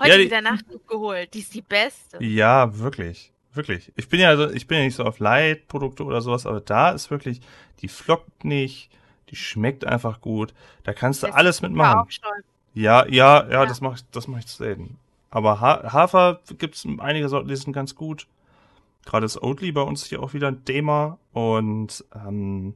Heute 0.00 0.08
Ja, 0.10 0.16
die- 0.18 0.24
wieder 0.24 0.40
Nachdruck 0.40 0.86
geholt. 0.88 1.34
Die 1.34 1.40
ist 1.40 1.54
die 1.54 1.62
beste. 1.62 2.22
Ja, 2.24 2.76
wirklich. 2.78 3.32
Wirklich. 3.52 3.92
Ich 3.96 4.08
bin 4.08 4.20
ja, 4.20 4.36
so- 4.36 4.48
ich 4.50 4.66
bin 4.66 4.78
ja 4.78 4.84
nicht 4.84 4.94
so 4.96 5.04
auf 5.04 5.18
Light-Produkte 5.18 6.04
oder 6.04 6.20
sowas, 6.20 6.46
aber 6.46 6.60
da 6.60 6.90
ist 6.90 7.10
wirklich, 7.10 7.40
die 7.82 7.88
flockt 7.88 8.44
nicht, 8.44 8.90
die 9.30 9.36
schmeckt 9.36 9.84
einfach 9.84 10.20
gut. 10.20 10.54
Da 10.84 10.92
kannst 10.92 11.22
du 11.22 11.26
Das 11.26 11.36
alles 11.36 11.62
war 11.62 11.68
mitmachen. 11.68 12.08
Ja, 12.74 13.04
ja, 13.06 13.06
ja, 13.46 13.50
Ja. 13.50 13.66
das 13.66 13.80
mache 13.80 13.96
ich, 13.96 14.02
das 14.12 14.28
mache 14.28 14.40
ich 14.40 14.46
selten. 14.46 14.98
Aber 15.30 15.60
ha 15.60 15.92
Hafer 15.92 16.40
gibt's 16.58 16.86
einige 16.98 17.28
Sorten, 17.28 17.48
die 17.48 17.56
sind 17.56 17.72
ganz 17.72 17.94
gut. 17.94 18.26
Gerade 19.04 19.24
das 19.24 19.40
Oatly 19.42 19.72
bei 19.72 19.82
uns 19.82 20.04
hier 20.06 20.22
auch 20.22 20.32
wieder 20.34 20.48
ein 20.48 20.64
Thema 20.64 21.18
und 21.32 22.04
ähm, 22.14 22.74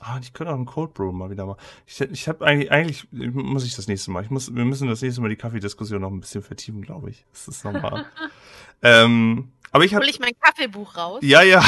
ah, 0.00 0.18
ich 0.20 0.32
könnte 0.32 0.52
auch 0.52 0.56
einen 0.56 0.66
Cold 0.66 0.94
Brew 0.94 1.12
mal 1.12 1.30
wieder 1.30 1.46
mal. 1.46 1.56
Ich, 1.86 2.00
ich 2.00 2.28
habe 2.28 2.44
eigentlich, 2.46 2.70
eigentlich 2.70 3.06
muss 3.12 3.64
ich 3.64 3.74
das 3.76 3.86
nächste 3.88 4.10
Mal. 4.10 4.22
Ich 4.24 4.30
muss, 4.30 4.54
wir 4.54 4.64
müssen 4.64 4.88
das 4.88 5.02
nächste 5.02 5.20
Mal 5.20 5.28
die 5.28 5.36
Kaffeediskussion 5.36 6.00
noch 6.00 6.10
ein 6.10 6.20
bisschen 6.20 6.42
vertiefen, 6.42 6.82
glaube 6.82 7.10
ich. 7.10 7.24
Das 7.32 7.48
ist 7.48 7.64
nochmal. 7.64 8.06
ähm, 8.82 9.52
aber 9.72 9.84
ich 9.84 9.94
habe, 9.94 10.04
Hol 10.04 10.10
ich 10.10 10.20
mein 10.20 10.38
Kaffeebuch 10.40 10.96
raus. 10.96 11.20
ja, 11.22 11.42
ja, 11.42 11.62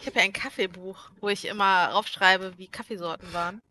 Ich 0.00 0.06
habe 0.06 0.18
ja 0.18 0.24
ein 0.24 0.32
Kaffeebuch, 0.32 1.10
wo 1.20 1.28
ich 1.28 1.46
immer 1.46 1.86
raufschreibe, 1.88 2.54
wie 2.56 2.66
Kaffeesorten 2.68 3.32
waren. 3.32 3.62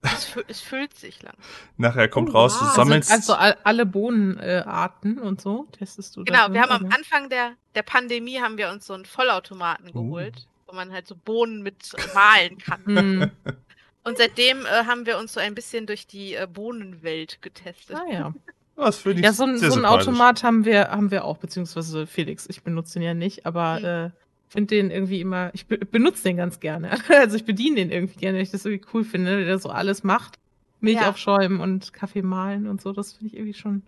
Es, 0.00 0.24
fü 0.26 0.44
es 0.46 0.60
füllt 0.60 0.96
sich 0.96 1.22
lang. 1.24 1.34
nachher 1.76 2.08
kommt 2.08 2.30
Oh, 2.30 2.32
raus, 2.34 2.52
wow. 2.54 2.60
du 2.60 2.64
Also- 2.66 2.76
sammelst. 2.76 3.10
Also 3.10 3.34
all, 3.34 3.56
alle 3.64 3.84
Bohnenarten 3.84 5.18
und 5.18 5.40
so 5.40 5.66
testest 5.72 6.16
du 6.16 6.24
Genau, 6.24 6.52
wir 6.52 6.62
haben 6.62 6.70
oder? 6.70 6.86
am 6.86 6.92
Anfang 6.92 7.28
der, 7.30 7.52
der 7.74 7.82
Pandemie 7.82 8.40
haben 8.40 8.56
wir 8.58 8.70
uns 8.70 8.86
so 8.86 8.94
einen 8.94 9.04
Vollautomaten 9.06 9.88
Uh. 9.90 9.92
geholt. 10.04 10.46
Wo 10.68 10.74
man 10.74 10.92
halt 10.92 11.06
so 11.08 11.16
Bohnen 11.16 11.62
mit 11.62 11.92
malen 12.14 12.58
kann. 12.58 12.84
Hm. 12.84 13.30
Und 14.04 14.18
seitdem 14.18 14.60
äh, 14.66 14.84
haben 14.86 15.06
wir 15.06 15.18
uns 15.18 15.32
so 15.32 15.40
ein 15.40 15.54
bisschen 15.54 15.86
durch 15.86 16.06
die 16.06 16.34
äh, 16.34 16.46
Bohnenwelt 16.50 17.42
getestet. 17.42 17.96
Ah 17.96 18.12
ja. 18.12 18.34
Das 18.76 18.98
finde 18.98 19.18
ich 19.18 19.24
Ja, 19.24 19.32
so, 19.32 19.44
ein- 19.44 19.58
so 19.58 19.64
einen 19.64 19.72
sympathisch. 19.74 20.06
Automat 20.08 20.42
haben 20.44 20.64
wir, 20.64 20.90
haben 20.90 21.10
wir 21.10 21.24
auch, 21.24 21.38
beziehungsweise 21.38 22.06
Felix. 22.06 22.46
Ich 22.48 22.62
benutze 22.62 22.94
den 22.94 23.02
ja 23.02 23.14
nicht, 23.14 23.44
aber 23.44 23.76
Hm. 23.78 23.84
äh, 23.84 24.10
finde 24.48 24.76
den 24.76 24.90
irgendwie 24.90 25.20
immer, 25.20 25.50
ich 25.52 25.66
be 25.66 25.78
benutze 25.78 26.22
den 26.22 26.36
ganz 26.36 26.60
gerne. 26.60 26.90
Also 27.08 27.36
ich 27.36 27.44
bediene 27.44 27.76
den 27.76 27.90
irgendwie 27.90 28.18
gerne, 28.20 28.36
weil 28.38 28.42
ich 28.44 28.50
das 28.50 28.64
irgendwie 28.64 28.86
cool 28.94 29.04
finde, 29.04 29.44
der 29.44 29.58
so 29.58 29.68
alles 29.70 30.04
macht. 30.04 30.38
Milch 30.80 30.96
Ja. 31.00 31.10
aufschäumen 31.10 31.60
und 31.60 31.92
Kaffee 31.92 32.22
mahlen 32.22 32.66
und 32.68 32.80
so, 32.80 32.92
das 32.92 33.14
finde 33.14 33.26
ich 33.28 33.34
irgendwie 33.34 33.58
schon 33.58 33.82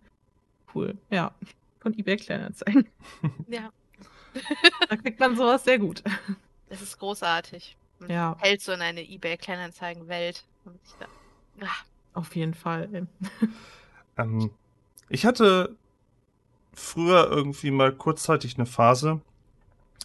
cool. 0.74 0.96
Ja. 1.10 1.32
Von 1.80 1.96
eBay 1.98 2.16
Kleinanzeigen. 2.16 2.86
Ja, 3.48 3.70
Da 4.90 4.96
kriegt 4.96 5.18
man 5.20 5.34
sowas 5.36 5.64
sehr 5.64 5.78
gut. 5.78 6.02
Das 6.70 6.80
ist 6.80 6.98
großartig. 6.98 7.76
Man 7.98 8.10
Ja. 8.10 8.34
fällt 8.36 8.62
so 8.62 8.72
in 8.72 8.80
eine 8.80 9.02
eBay-Kleinanzeigen-Welt. 9.02 10.44
Ah, 11.60 11.66
Auf 12.14 12.34
jeden 12.34 12.54
Fall. 12.54 13.06
Ähm, 14.16 14.50
ich 15.08 15.24
hatte 15.24 15.76
früher 16.74 17.28
irgendwie 17.30 17.70
mal 17.70 17.92
kurzzeitig 17.92 18.56
eine 18.56 18.66
Phase, 18.66 19.20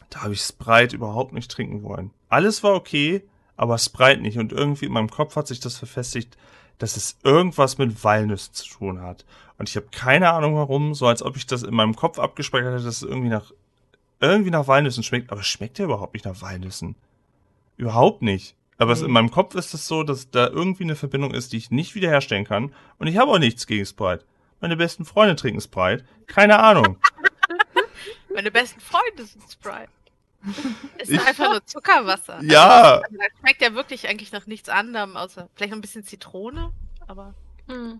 da 0.09 0.21
habe 0.21 0.33
ich 0.33 0.41
Sprite 0.41 0.95
überhaupt 0.95 1.33
nicht 1.33 1.49
trinken 1.51 1.83
wollen. 1.83 2.11
Alles 2.29 2.63
war 2.63 2.75
okay, 2.75 3.23
aber 3.57 3.77
Sprite 3.77 4.21
nicht. 4.21 4.37
Und 4.37 4.53
irgendwie 4.53 4.85
in 4.85 4.91
meinem 4.93 5.09
Kopf 5.09 5.35
hat 5.35 5.47
sich 5.47 5.59
das 5.59 5.77
verfestigt, 5.77 6.37
dass 6.77 6.95
es 6.97 7.17
irgendwas 7.23 7.77
mit 7.77 8.03
Walnüssen 8.03 8.53
zu 8.53 8.69
tun 8.69 9.01
hat. 9.01 9.25
Und 9.57 9.67
ich 9.69 9.75
habe 9.75 9.87
keine 9.91 10.31
Ahnung 10.31 10.55
warum, 10.55 10.93
so 10.93 11.07
als 11.07 11.23
ob 11.23 11.35
ich 11.35 11.45
das 11.47 11.63
in 11.63 11.73
meinem 11.73 11.95
Kopf 11.95 12.19
abgespeichert 12.19 12.73
hätte, 12.75 12.85
dass 12.85 12.97
es 12.97 13.03
irgendwie 13.03 13.29
nach, 13.29 13.51
irgendwie 14.29 14.51
nach 14.51 14.67
Walnüssen 14.67 15.03
schmeckt. 15.03 15.31
Aber 15.31 15.41
es 15.41 15.47
schmeckt 15.47 15.79
ja 15.79 15.85
überhaupt 15.85 16.13
nicht 16.13 16.25
nach 16.25 16.41
Walnüssen. 16.41 16.95
Überhaupt 17.77 18.21
nicht. 18.21 18.55
Aber 18.77 18.91
es, 18.93 18.99
Nee. 19.01 19.07
in 19.07 19.11
meinem 19.13 19.31
Kopf 19.31 19.55
ist 19.55 19.73
es 19.73 19.87
so, 19.87 20.03
dass 20.03 20.29
da 20.31 20.47
irgendwie 20.47 20.83
eine 20.83 20.95
Verbindung 20.95 21.33
ist, 21.33 21.53
die 21.53 21.57
ich 21.57 21.71
nicht 21.71 21.95
wiederherstellen 21.95 22.45
kann. 22.45 22.73
Und 22.99 23.07
ich 23.07 23.17
habe 23.17 23.31
auch 23.31 23.39
nichts 23.39 23.67
gegen 23.67 23.85
Sprite. 23.85 24.25
Meine 24.61 24.75
besten 24.77 25.05
Freunde 25.05 25.35
trinken 25.35 25.61
Sprite. 25.61 26.03
Keine 26.27 26.59
Ahnung. 26.59 26.97
Meine 28.33 28.51
besten 28.51 28.79
Freunde 28.81 29.25
sind 29.25 29.43
Sprite. 29.49 29.89
Ist 30.97 31.09
Ich- 31.11 31.25
einfach 31.25 31.49
nur 31.51 31.65
Zuckerwasser. 31.65 32.39
ja, 32.43 32.95
Also, 33.01 33.17
das 33.17 33.39
schmeckt 33.39 33.61
ja 33.61 33.73
wirklich 33.73 34.07
eigentlich 34.07 34.31
nach 34.31 34.45
nichts 34.45 34.69
anderem, 34.69 35.15
außer 35.17 35.49
vielleicht 35.55 35.71
noch 35.71 35.77
ein 35.77 35.81
bisschen 35.81 36.03
Zitrone, 36.03 36.71
aber 37.07 37.33
Hm. 37.67 37.99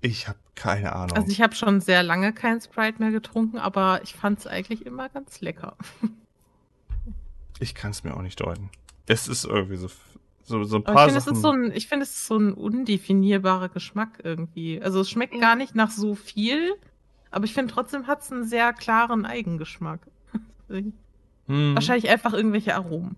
Ich 0.00 0.28
habe 0.28 0.38
keine 0.54 0.94
Ahnung. 0.94 1.16
Also 1.16 1.30
ich 1.30 1.40
habe 1.40 1.54
schon 1.54 1.80
sehr 1.80 2.02
lange 2.02 2.32
kein 2.32 2.60
Sprite 2.60 3.00
mehr 3.00 3.10
getrunken, 3.10 3.58
aber 3.58 4.00
ich 4.02 4.14
fand 4.14 4.38
es 4.38 4.46
eigentlich 4.46 4.86
immer 4.86 5.08
ganz 5.08 5.40
lecker. 5.40 5.76
Ich 7.60 7.76
kann 7.76 7.92
es 7.92 8.02
mir 8.02 8.16
auch 8.16 8.20
nicht 8.20 8.40
deuten. 8.40 8.68
Es 9.06 9.28
ist 9.28 9.44
irgendwie 9.44 9.76
so, 9.76 9.88
so, 10.42 10.64
so 10.64 10.76
ein 10.76 10.86
Aber 10.86 10.92
paar 10.92 11.06
ich 11.06 11.12
finde, 11.12 11.18
es 11.18 11.24
Sachen. 11.24 11.36
ist 11.36 11.42
so 11.42 11.50
ein, 11.52 11.72
ich 11.72 11.86
finde, 11.86 12.02
es 12.02 12.10
ist 12.10 12.26
so 12.26 12.36
ein 12.36 12.52
undefinierbarer 12.52 13.68
Geschmack 13.68 14.18
irgendwie. 14.24 14.82
Also 14.82 15.00
es 15.00 15.08
schmeckt 15.08 15.40
gar 15.40 15.54
nicht 15.54 15.76
nach 15.76 15.92
so 15.92 16.16
viel, 16.16 16.74
aber 17.30 17.44
ich 17.44 17.54
finde 17.54 17.72
trotzdem 17.72 18.08
hat 18.08 18.22
es 18.22 18.32
einen 18.32 18.44
sehr 18.44 18.72
klaren 18.72 19.24
Eigengeschmack. 19.24 20.00
Hm. 20.68 20.92
Wahrscheinlich 21.46 22.10
einfach 22.10 22.32
irgendwelche 22.32 22.74
Aromen. 22.74 23.16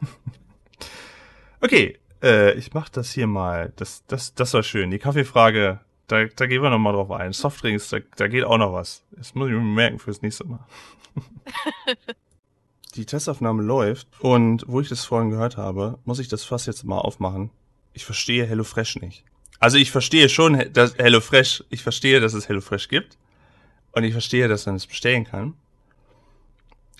Okay, 1.60 1.98
äh, 2.24 2.54
ich 2.54 2.72
mach 2.72 2.88
das 2.88 3.12
hier 3.12 3.26
mal. 3.26 3.72
Das, 3.76 4.04
das, 4.06 4.34
das 4.34 4.54
war 4.54 4.62
schön. 4.62 4.90
Die 4.90 4.98
Kaffeefrage, 4.98 5.80
da, 6.06 6.24
da 6.24 6.46
gehen 6.46 6.62
wir 6.62 6.70
noch 6.70 6.78
mal 6.78 6.92
drauf 6.92 7.10
ein. 7.10 7.32
Softdrinks, 7.32 7.90
da, 7.90 7.98
da 8.16 8.28
geht 8.28 8.44
auch 8.44 8.58
noch 8.58 8.72
was. 8.72 9.04
Das 9.12 9.34
muss 9.34 9.48
ich 9.48 9.54
mir 9.54 9.60
merken 9.60 9.98
fürs 9.98 10.22
nächste 10.22 10.44
Mal. 10.44 10.66
Die 12.94 13.06
Testaufnahme 13.06 13.62
läuft 13.62 14.06
und 14.20 14.64
wo 14.68 14.80
ich 14.80 14.88
das 14.88 15.04
vorhin 15.04 15.30
gehört 15.30 15.56
habe, 15.56 15.98
muss 16.04 16.20
ich 16.20 16.28
das 16.28 16.44
Fass 16.44 16.66
jetzt 16.66 16.84
mal 16.84 16.98
aufmachen. 16.98 17.50
Ich 17.92 18.04
verstehe 18.04 18.46
HelloFresh 18.46 18.96
nicht. 19.00 19.24
Also 19.58 19.78
ich 19.78 19.90
verstehe 19.90 20.28
schon, 20.28 20.72
dass 20.72 20.96
HelloFresh, 20.96 21.64
ich 21.70 21.82
verstehe, 21.82 22.20
dass 22.20 22.34
es 22.34 22.48
HelloFresh 22.48 22.88
gibt 22.88 23.18
und 23.90 24.04
ich 24.04 24.12
verstehe, 24.12 24.46
dass 24.46 24.66
man 24.66 24.76
es 24.76 24.86
bestellen 24.86 25.24
kann. 25.24 25.54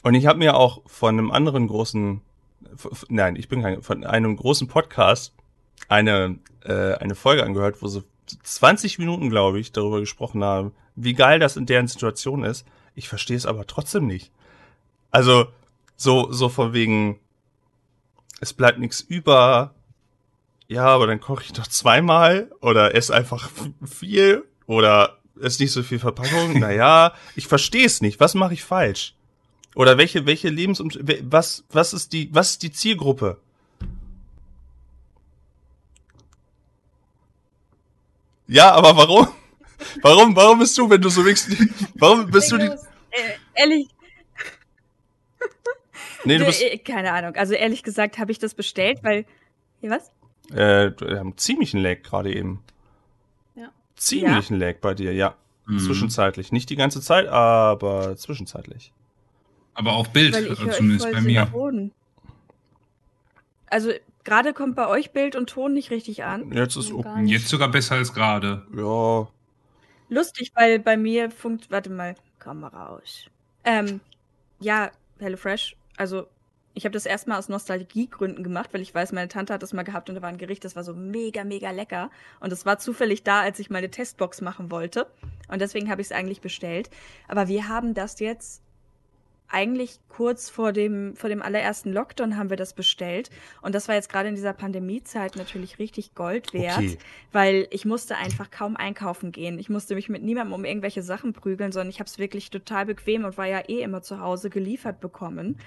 Und 0.03 0.15
ich 0.15 0.27
habe 0.27 0.41
mir 0.41 0.57
auch 0.57 0.83
von 0.87 1.17
einem 1.17 1.31
anderen 1.31 1.69
großen 1.69 2.23
nein, 3.09 3.37
ich 3.37 3.49
bin 3.49 3.63
kein, 3.63 3.83
von 3.83 4.05
einem 4.05 4.37
großen 4.37 4.69
Podcast 4.69 5.35
eine, 5.89 6.39
äh, 6.65 6.95
eine 6.95 7.15
Folge 7.15 7.45
angehört, 7.45 7.83
wo 7.83 7.89
sie 7.89 8.05
20 8.43 8.99
Minuten, 8.99 9.31
glaube 9.31 9.59
ich, 9.59 9.73
darüber 9.73 10.01
gesprochen 10.01 10.43
haben, 10.43 10.73
wie 10.97 11.15
geil 11.15 11.39
das 11.39 11.57
in 11.57 11.67
deren 11.67 11.89
Situation 11.89 12.45
ist. 12.45 12.67
Ich 12.95 13.09
verstehe 13.09 13.37
es 13.37 13.47
aber 13.47 13.67
trotzdem 13.67 14.07
nicht. 14.07 14.31
Also, 15.11 15.47
so, 15.97 16.33
so 16.33 16.49
von 16.49 16.73
wegen, 16.73 17.21
es 18.41 18.53
bleibt 18.53 18.79
nichts 18.79 19.01
über. 19.01 19.75
Ja, 20.67 20.87
aber 20.87 21.07
dann 21.07 21.21
koche 21.21 21.45
ich 21.45 21.53
doch 21.53 21.67
zweimal 21.67 22.51
oder 22.61 22.95
esse 22.95 23.15
einfach 23.15 23.51
viel 23.85 24.45
oder 24.67 25.19
ist 25.37 25.61
nicht 25.61 25.73
so 25.73 25.83
viel 25.83 25.99
Verpackung. 25.99 26.59
naja, 26.59 27.13
ich 27.37 27.47
verstehe 27.47 27.87
es 27.87 28.01
nicht. 28.01 28.21
Was 28.21 28.35
mache 28.35 28.55
ich 28.55 28.65
falsch? 28.65 29.15
Oder 29.75 29.99
welche, 29.99 30.25
welche 30.27 30.49
Lebensum, 30.51 30.91
we- 30.95 31.21
was, 31.25 31.65
was 31.71 31.93
ist 31.93 32.13
die, 32.13 32.29
was 32.33 32.51
ist 32.53 32.63
die 32.63 32.71
Zielgruppe? 32.73 33.39
Ja, 38.47 38.73
aber 38.73 38.97
warum? 38.97 39.29
Warum, 40.03 40.35
warum 40.35 40.61
bist 40.61 40.79
du, 40.79 40.89
wenn 40.89 41.03
du 41.03 41.11
so 41.11 41.25
wickst, 41.27 41.51
warum 41.97 42.31
bist 42.31 42.51
du 42.51 42.57
die, 42.57 42.67
Äh, 42.67 42.77
ehrlich, 43.55 43.89
nee, 46.25 46.39
du 46.39 46.47
bist, 46.47 46.63
äh, 46.63 46.79
keine 46.79 47.13
Ahnung. 47.13 47.35
Also 47.35 47.53
ehrlich 47.55 47.83
gesagt 47.83 48.17
habe 48.19 48.33
ich 48.33 48.39
das 48.39 48.55
bestellt, 48.55 49.01
weil. 49.03 49.27
Hier, 49.81 49.91
was? 49.91 50.11
äh, 50.53 50.93
wir 50.99 51.19
haben 51.19 51.37
ziemlichen 51.37 51.81
Lag 51.81 52.03
gerade 52.03 52.33
eben. 52.35 52.63
Ja. 53.57 53.69
Ziemlichen 53.97 54.59
Lag 54.59 54.77
bei 54.81 54.95
dir, 54.95 55.13
ja. 55.13 55.37
Mhm. 55.67 55.81
Zwischenzeitlich. 55.81 56.51
Nicht 56.51 56.71
die 56.71 56.77
ganze 56.77 57.03
Zeit, 57.03 57.27
aber 57.27 58.17
zwischenzeitlich. 58.17 58.93
Aber 59.75 59.93
auch 59.95 60.07
Bild, 60.09 60.35
euch 60.35 60.77
zumindest 60.77 61.11
bei 61.11 61.21
mir. 61.21 61.45
synchron. 61.45 61.93
Also 63.67 63.91
gerade 64.25 64.53
kommt 64.53 64.77
bei 64.77 64.87
euch 64.89 65.13
Bild 65.13 65.37
und 65.37 65.51
Ton 65.51 65.75
nicht 65.75 65.91
richtig 65.91 66.25
an. 66.25 66.53
Jetzt 66.53 66.77
ist, 66.77 66.93
okay. 66.93 67.25
Jetzt 67.25 67.49
sogar 67.49 67.69
besser 67.69 67.97
als 67.97 68.13
gerade. 68.13 68.67
ja, 68.77 69.29
Lustig, 70.09 70.53
weil 70.55 70.79
bei 70.79 70.97
mir 70.97 71.31
funkt. 71.31 71.71
Warte 71.71 71.91
mal, 71.91 72.15
Kamera 72.39 72.89
aus. 72.89 73.27
Ähm, 73.65 74.01
ja, 74.61 74.91
HelloFresh. 75.19 75.77
Also, 75.97 76.27
ich 76.75 76.85
habe 76.85 76.93
das 76.93 77.07
erstmal 77.07 77.39
aus 77.39 77.49
Nostalgiegründen 77.49 78.43
gemacht, 78.43 78.71
weil 78.73 78.81
ich 78.81 78.95
weiß, 78.95 79.13
meine 79.13 79.29
Tante 79.29 79.55
hat 79.55 79.63
das 79.63 79.73
mal 79.73 79.85
gehabt 79.85 80.09
und 80.09 80.17
da 80.17 80.23
war 80.23 80.29
ein 80.29 80.39
Gericht, 80.39 80.65
das 80.65 80.75
war 80.77 80.83
so 80.83 80.93
mega, 80.93 81.45
mega 81.45 81.71
lecker. 81.71 82.11
Und 82.41 82.53
es 82.53 82.67
war 82.67 82.79
zufällig 82.79 83.23
da, 83.23 83.41
als 83.41 83.59
ich 83.61 83.71
meine 83.71 83.91
Testbox 83.91 84.41
machen 84.41 84.71
wollte. 84.71 85.07
Und 85.49 85.61
deswegen 85.61 85.89
habe 85.89 86.01
ich 86.01 86.09
es 86.09 86.13
eigentlich 86.13 86.41
bestellt. 86.41 86.91
Aber 87.29 87.49
wir 87.49 87.69
haben 87.69 87.95
das 87.95 88.19
jetzt 88.21 88.64
eigentlich 89.49 90.01
kurz 90.09 90.49
vor 90.49 90.73
dem, 90.73 91.15
vor 91.17 91.29
dem 91.29 91.43
allerersten 91.43 91.93
Lockdown 91.93 92.37
haben 92.37 92.51
wir 92.51 92.57
das 92.57 92.73
bestellt. 92.73 93.31
Und 93.63 93.75
das 93.75 93.89
war 93.89 93.95
jetzt 93.95 94.09
gerade 94.09 94.29
in 94.29 94.35
dieser 94.35 94.53
Pandemiezeit 94.53 95.37
natürlich 95.37 95.79
richtig 95.79 96.15
Gold 96.15 96.53
wert 96.53 96.79
okay. 96.79 96.99
weil 97.33 97.69
ich 97.71 97.85
musste 97.85 98.17
einfach 98.17 98.51
kaum 98.51 98.77
einkaufen 98.77 99.33
gehen. 99.33 99.59
Ich 99.59 99.69
musste 99.69 99.95
mich 99.95 100.09
mit 100.09 100.23
niemandem 100.23 100.55
um 100.55 100.65
irgendwelche 100.65 101.03
Sachen 101.03 101.33
prügeln, 101.33 101.73
sondern 101.73 101.91
ich 101.91 102.01
habe 102.01 102.09
es 102.09 102.19
wirklich 102.19 102.51
total 102.51 102.87
bequem 102.87 103.25
und 103.25 103.39
war 103.39 103.47
ja 103.47 103.61
eh 103.69 103.83
immer 103.83 104.03
zu 104.03 104.21
Hause 104.21 104.51
geliefert 104.51 105.01
bekommen. 105.01 105.59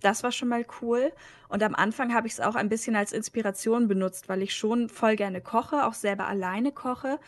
Das 0.00 0.22
war 0.22 0.32
schon 0.32 0.48
mal 0.48 0.64
cool. 0.80 1.12
Und 1.48 1.62
am 1.62 1.74
Anfang 1.74 2.14
habe 2.14 2.26
ich 2.26 2.34
es 2.34 2.40
auch 2.40 2.54
ein 2.54 2.68
bisschen 2.68 2.96
als 2.96 3.12
Inspiration 3.12 3.88
benutzt, 3.88 4.28
weil 4.28 4.42
ich 4.42 4.54
schon 4.54 4.88
voll 4.88 5.16
gerne 5.16 5.40
koche, 5.40 5.86
auch 5.86 5.94
selber 5.94 6.26
alleine 6.26 6.72
koche. 6.72 7.18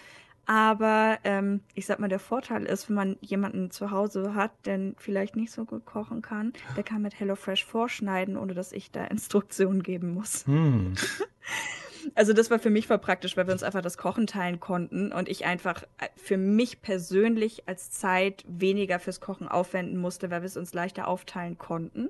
Aber 0.47 1.19
ähm, 1.25 1.61
ich 1.75 1.87
sag 1.87 2.01
mal, 2.01 2.09
der 2.09 2.19
Vorteil 2.19 2.65
ist, 2.65 2.89
wenn 2.89 2.97
man 2.97 3.17
jemanden 3.21 3.71
zu 3.71 3.91
Hause 3.91 4.35
hat, 4.35 4.51
der 4.65 4.93
vielleicht 4.97 5.37
nicht 5.37 5.53
so 5.53 5.65
gut 5.65 5.85
kochen 5.85 6.21
kann, 6.21 6.53
der 6.77 6.83
kann 6.83 7.03
mit 7.03 7.19
HelloFresh 7.19 7.65
vorschneiden, 7.65 8.37
ohne 8.37 8.55
dass 8.55 8.73
ich 8.73 8.91
da 8.91 9.05
Instruktionen 9.11 9.83
geben 9.83 10.13
muss. 10.15 10.47
Hm. 10.47 10.95
Also 12.17 12.33
das 12.33 12.51
war 12.51 12.59
für 12.59 12.69
mich 12.69 12.89
voll 12.89 12.99
praktisch, 12.99 13.37
weil 13.37 13.47
wir 13.47 13.53
uns 13.53 13.63
einfach 13.63 13.81
das 13.81 13.97
Kochen 13.97 14.27
teilen 14.27 14.59
konnten 14.59 15.13
und 15.13 15.29
ich 15.29 15.45
einfach 15.45 15.85
äh, 15.99 16.09
für 16.17 16.37
mich 16.37 16.83
persönlich 16.83 17.69
als 17.69 17.93
Zeit 17.93 18.45
weniger 18.49 18.99
fürs 18.99 19.21
Kochen 19.21 19.47
aufwenden 19.47 19.99
musste, 19.99 20.29
weil 20.31 20.43
wir 20.43 20.47
es 20.47 20.57
uns 20.57 20.75
leichter 20.75 21.07
aufteilen 21.07 21.59
konnten. 21.59 22.09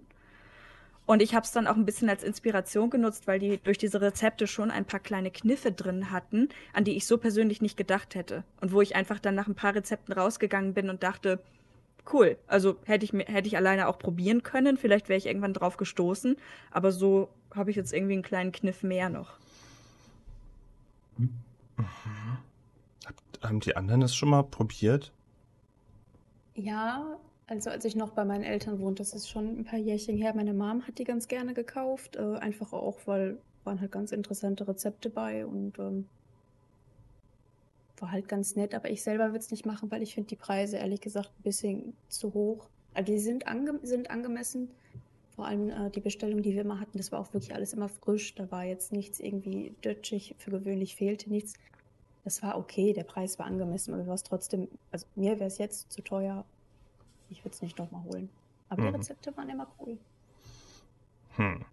Und 1.12 1.20
ich 1.20 1.34
habe 1.34 1.44
es 1.44 1.52
dann 1.52 1.66
auch 1.66 1.76
ein 1.76 1.84
bisschen 1.84 2.08
als 2.08 2.22
Inspiration 2.24 2.88
genutzt, 2.88 3.26
weil 3.26 3.38
die 3.38 3.58
durch 3.62 3.76
diese 3.76 4.00
Rezepte 4.00 4.46
schon 4.46 4.70
ein 4.70 4.86
paar 4.86 4.98
kleine 4.98 5.30
Kniffe 5.30 5.70
drin 5.70 6.10
hatten, 6.10 6.48
an 6.72 6.84
die 6.84 6.96
ich 6.96 7.06
so 7.06 7.18
persönlich 7.18 7.60
nicht 7.60 7.76
gedacht 7.76 8.14
hätte. 8.14 8.44
Und 8.62 8.72
wo 8.72 8.80
ich 8.80 8.96
einfach 8.96 9.18
dann 9.18 9.34
nach 9.34 9.46
ein 9.46 9.54
paar 9.54 9.74
Rezepten 9.74 10.14
rausgegangen 10.14 10.72
bin 10.72 10.88
und 10.88 11.02
dachte, 11.02 11.38
cool, 12.10 12.38
also 12.46 12.76
hätte 12.86 13.04
ich, 13.04 13.12
mir- 13.12 13.26
hätte 13.26 13.46
ich 13.46 13.58
alleine 13.58 13.88
auch 13.88 13.98
probieren 13.98 14.42
können, 14.42 14.78
vielleicht 14.78 15.10
wäre 15.10 15.18
ich 15.18 15.26
irgendwann 15.26 15.52
drauf 15.52 15.76
gestoßen, 15.76 16.38
aber 16.70 16.92
so 16.92 17.28
habe 17.54 17.68
ich 17.68 17.76
jetzt 17.76 17.92
irgendwie 17.92 18.14
einen 18.14 18.22
kleinen 18.22 18.52
Kniff 18.52 18.82
mehr 18.82 19.10
noch. 19.10 19.34
Haben 23.42 23.60
die 23.60 23.76
anderen 23.76 24.00
das 24.00 24.14
schon 24.14 24.30
mal 24.30 24.44
probiert? 24.44 25.12
Ja, 26.54 27.18
Also 27.52 27.68
als 27.68 27.84
ich 27.84 27.96
noch 27.96 28.12
bei 28.12 28.24
meinen 28.24 28.44
Eltern 28.44 28.80
wohnte, 28.80 29.02
das 29.02 29.12
ist 29.12 29.28
schon 29.28 29.58
ein 29.58 29.64
paar 29.66 29.78
Jährchen 29.78 30.16
her. 30.16 30.32
Meine 30.34 30.54
Mom 30.54 30.86
hat 30.86 30.96
die 30.96 31.04
ganz 31.04 31.28
gerne 31.28 31.52
gekauft, 31.52 32.16
äh, 32.16 32.38
einfach 32.38 32.72
auch, 32.72 33.00
weil 33.04 33.36
waren 33.64 33.78
halt 33.78 33.92
ganz 33.92 34.10
interessante 34.10 34.66
Rezepte 34.66 35.10
bei 35.10 35.44
und 35.44 35.78
ähm, 35.78 36.08
war 37.98 38.10
halt 38.10 38.26
ganz 38.26 38.56
nett. 38.56 38.74
Aber 38.74 38.88
ich 38.88 39.02
selber 39.02 39.26
würde 39.26 39.40
es 39.40 39.50
nicht 39.50 39.66
machen, 39.66 39.90
weil 39.90 40.02
ich 40.02 40.14
finde 40.14 40.28
die 40.28 40.36
Preise 40.36 40.78
ehrlich 40.78 41.02
gesagt 41.02 41.28
ein 41.28 41.42
bisschen 41.42 41.92
zu 42.08 42.32
hoch. 42.32 42.70
Also 42.94 43.12
die 43.12 43.18
sind, 43.18 43.46
ange 43.46 43.78
sind 43.82 44.10
angemessen. 44.10 44.70
Vor 45.36 45.44
allem 45.44 45.68
äh, 45.68 45.90
die 45.90 46.00
Bestellung, 46.00 46.40
die 46.40 46.54
wir 46.54 46.62
immer 46.62 46.80
hatten, 46.80 46.96
das 46.96 47.12
war 47.12 47.20
auch 47.20 47.34
wirklich 47.34 47.54
alles 47.54 47.74
immer 47.74 47.90
frisch. 47.90 48.34
Da 48.34 48.50
war 48.50 48.64
jetzt 48.64 48.92
nichts 48.92 49.20
irgendwie 49.20 49.74
dötschig. 49.84 50.36
Für 50.38 50.52
gewöhnlich 50.52 50.96
fehlte 50.96 51.28
nichts. 51.28 51.52
Das 52.24 52.42
war 52.42 52.56
okay, 52.56 52.94
der 52.94 53.04
Preis 53.04 53.38
war 53.38 53.44
angemessen, 53.44 53.92
aber 53.92 54.06
war 54.06 54.14
es 54.14 54.22
trotzdem, 54.22 54.68
also 54.90 55.04
mir 55.16 55.38
wäre 55.38 55.48
es 55.48 55.58
jetzt 55.58 55.92
zu 55.92 56.00
teuer. 56.00 56.46
Ich 57.32 57.44
würde 57.44 57.54
es 57.54 57.62
nicht 57.62 57.78
nochmal 57.78 58.02
holen. 58.04 58.28
Aber 58.68 58.82
Mhm. 58.82 58.86
die 58.88 58.96
Rezepte 58.96 59.36
waren 59.36 59.48
immer 59.48 59.66
cool. 59.80 59.98
Hm. 61.36 61.64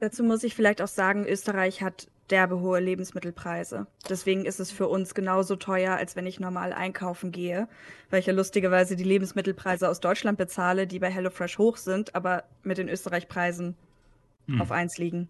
Dazu 0.00 0.24
muss 0.24 0.42
ich 0.42 0.54
vielleicht 0.54 0.82
auch 0.82 0.88
sagen, 0.88 1.24
Österreich 1.26 1.82
hat 1.82 2.08
derbe 2.30 2.60
hohe 2.60 2.80
Lebensmittelpreise. 2.80 3.86
Deswegen 4.08 4.44
ist 4.46 4.58
es 4.58 4.70
für 4.70 4.88
uns 4.88 5.14
genauso 5.14 5.56
teuer, 5.56 5.94
als 5.96 6.16
wenn 6.16 6.26
ich 6.26 6.40
normal 6.40 6.72
einkaufen 6.72 7.32
gehe, 7.32 7.68
weil 8.10 8.20
ich 8.20 8.26
ja 8.26 8.32
lustigerweise 8.32 8.96
die 8.96 9.04
Lebensmittelpreise 9.04 9.88
aus 9.88 10.00
Deutschland 10.00 10.38
bezahle, 10.38 10.86
die 10.86 10.98
bei 10.98 11.10
HelloFresh 11.10 11.58
hoch 11.58 11.76
sind, 11.76 12.14
aber 12.14 12.44
mit 12.62 12.78
den 12.78 12.88
Österreich-Preisen 12.88 13.76
Hm. 14.48 14.60
auf 14.60 14.72
eins 14.72 14.98
liegen. 14.98 15.28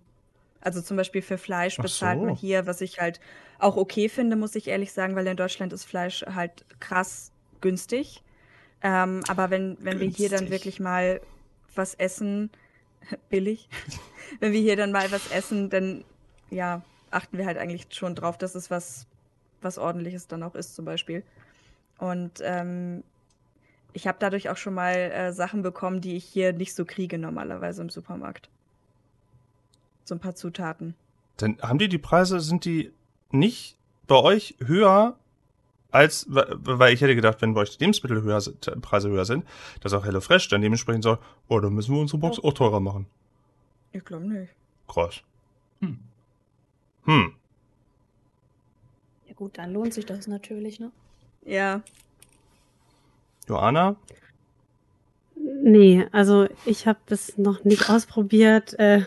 Also 0.60 0.80
zum 0.80 0.96
Beispiel 0.96 1.20
für 1.22 1.36
Fleisch 1.36 1.76
bezahlt 1.76 2.20
so. 2.20 2.26
man 2.26 2.34
hier, 2.36 2.66
was 2.66 2.80
ich 2.80 3.00
halt 3.00 3.20
auch 3.58 3.76
okay 3.76 4.08
finde, 4.08 4.34
muss 4.34 4.54
ich 4.54 4.66
ehrlich 4.68 4.92
sagen, 4.92 5.14
weil 5.14 5.26
in 5.26 5.36
Deutschland 5.36 5.72
ist 5.72 5.84
Fleisch 5.84 6.24
halt 6.26 6.64
krass 6.80 7.30
günstig. 7.60 8.22
Ähm, 8.84 9.22
aber 9.28 9.48
wenn, 9.48 9.78
wenn 9.80 9.98
wir 9.98 10.08
hier 10.08 10.28
dann 10.28 10.50
wirklich 10.50 10.78
mal 10.78 11.22
was 11.74 11.94
essen, 11.94 12.50
billig, 13.30 13.68
wenn 14.40 14.52
wir 14.52 14.60
hier 14.60 14.76
dann 14.76 14.92
mal 14.92 15.10
was 15.10 15.32
essen, 15.32 15.70
dann 15.70 16.04
ja, 16.50 16.82
achten 17.10 17.38
wir 17.38 17.46
halt 17.46 17.56
eigentlich 17.56 17.86
schon 17.90 18.14
drauf, 18.14 18.36
dass 18.36 18.54
es 18.54 18.70
was, 18.70 19.06
was 19.62 19.78
ordentliches 19.78 20.28
dann 20.28 20.42
auch 20.42 20.54
ist, 20.54 20.74
zum 20.74 20.84
Beispiel. 20.84 21.24
Und 21.98 22.40
ähm, 22.42 23.02
ich 23.94 24.06
habe 24.06 24.18
dadurch 24.20 24.50
auch 24.50 24.58
schon 24.58 24.74
mal 24.74 24.94
äh, 24.94 25.32
Sachen 25.32 25.62
bekommen, 25.62 26.02
die 26.02 26.16
ich 26.16 26.24
hier 26.24 26.52
nicht 26.52 26.74
so 26.74 26.84
kriege 26.84 27.16
normalerweise 27.16 27.80
im 27.80 27.88
Supermarkt. 27.88 28.50
So 30.04 30.14
ein 30.14 30.20
paar 30.20 30.34
Zutaten. 30.34 30.94
Dann 31.38 31.56
haben 31.62 31.78
die 31.78 31.88
die 31.88 31.98
Preise, 31.98 32.40
sind 32.40 32.66
die 32.66 32.92
nicht 33.30 33.78
bei 34.06 34.16
euch 34.16 34.56
höher 34.58 35.16
als, 35.94 36.26
weil 36.28 36.92
ich 36.92 37.00
hätte 37.00 37.14
gedacht, 37.14 37.40
wenn 37.42 37.54
bei 37.54 37.62
euch 37.62 37.76
die 37.76 37.84
Lebensmittel 37.84 38.22
höher 38.22 38.40
sind, 38.40 38.82
Preise 38.82 39.08
höher 39.08 39.24
sind, 39.24 39.44
dass 39.80 39.92
auch 39.92 40.04
HelloFresh 40.04 40.48
dann 40.48 40.62
dementsprechend 40.62 41.04
sagt, 41.04 41.22
oh, 41.48 41.60
dann 41.60 41.72
müssen 41.72 41.94
wir 41.94 42.00
unsere 42.00 42.18
Box 42.18 42.38
auch 42.42 42.52
teurer 42.52 42.80
machen. 42.80 43.06
Ich 43.92 44.04
glaube 44.04 44.26
nicht. 44.26 44.52
Krass. 44.88 45.22
Hm. 45.80 45.98
Hm. 47.04 47.34
Ja 49.28 49.34
gut, 49.34 49.58
dann 49.58 49.72
lohnt 49.72 49.94
sich 49.94 50.06
das 50.06 50.26
natürlich, 50.26 50.80
ne? 50.80 50.90
Ja, 51.46 51.82
Joanna? 53.48 53.96
Nee, 55.36 56.06
also 56.12 56.46
ich 56.64 56.86
habe 56.86 56.98
das 57.06 57.36
noch 57.38 57.64
nicht 57.64 57.90
ausprobiert. 57.90 58.78
Äh, 58.78 59.02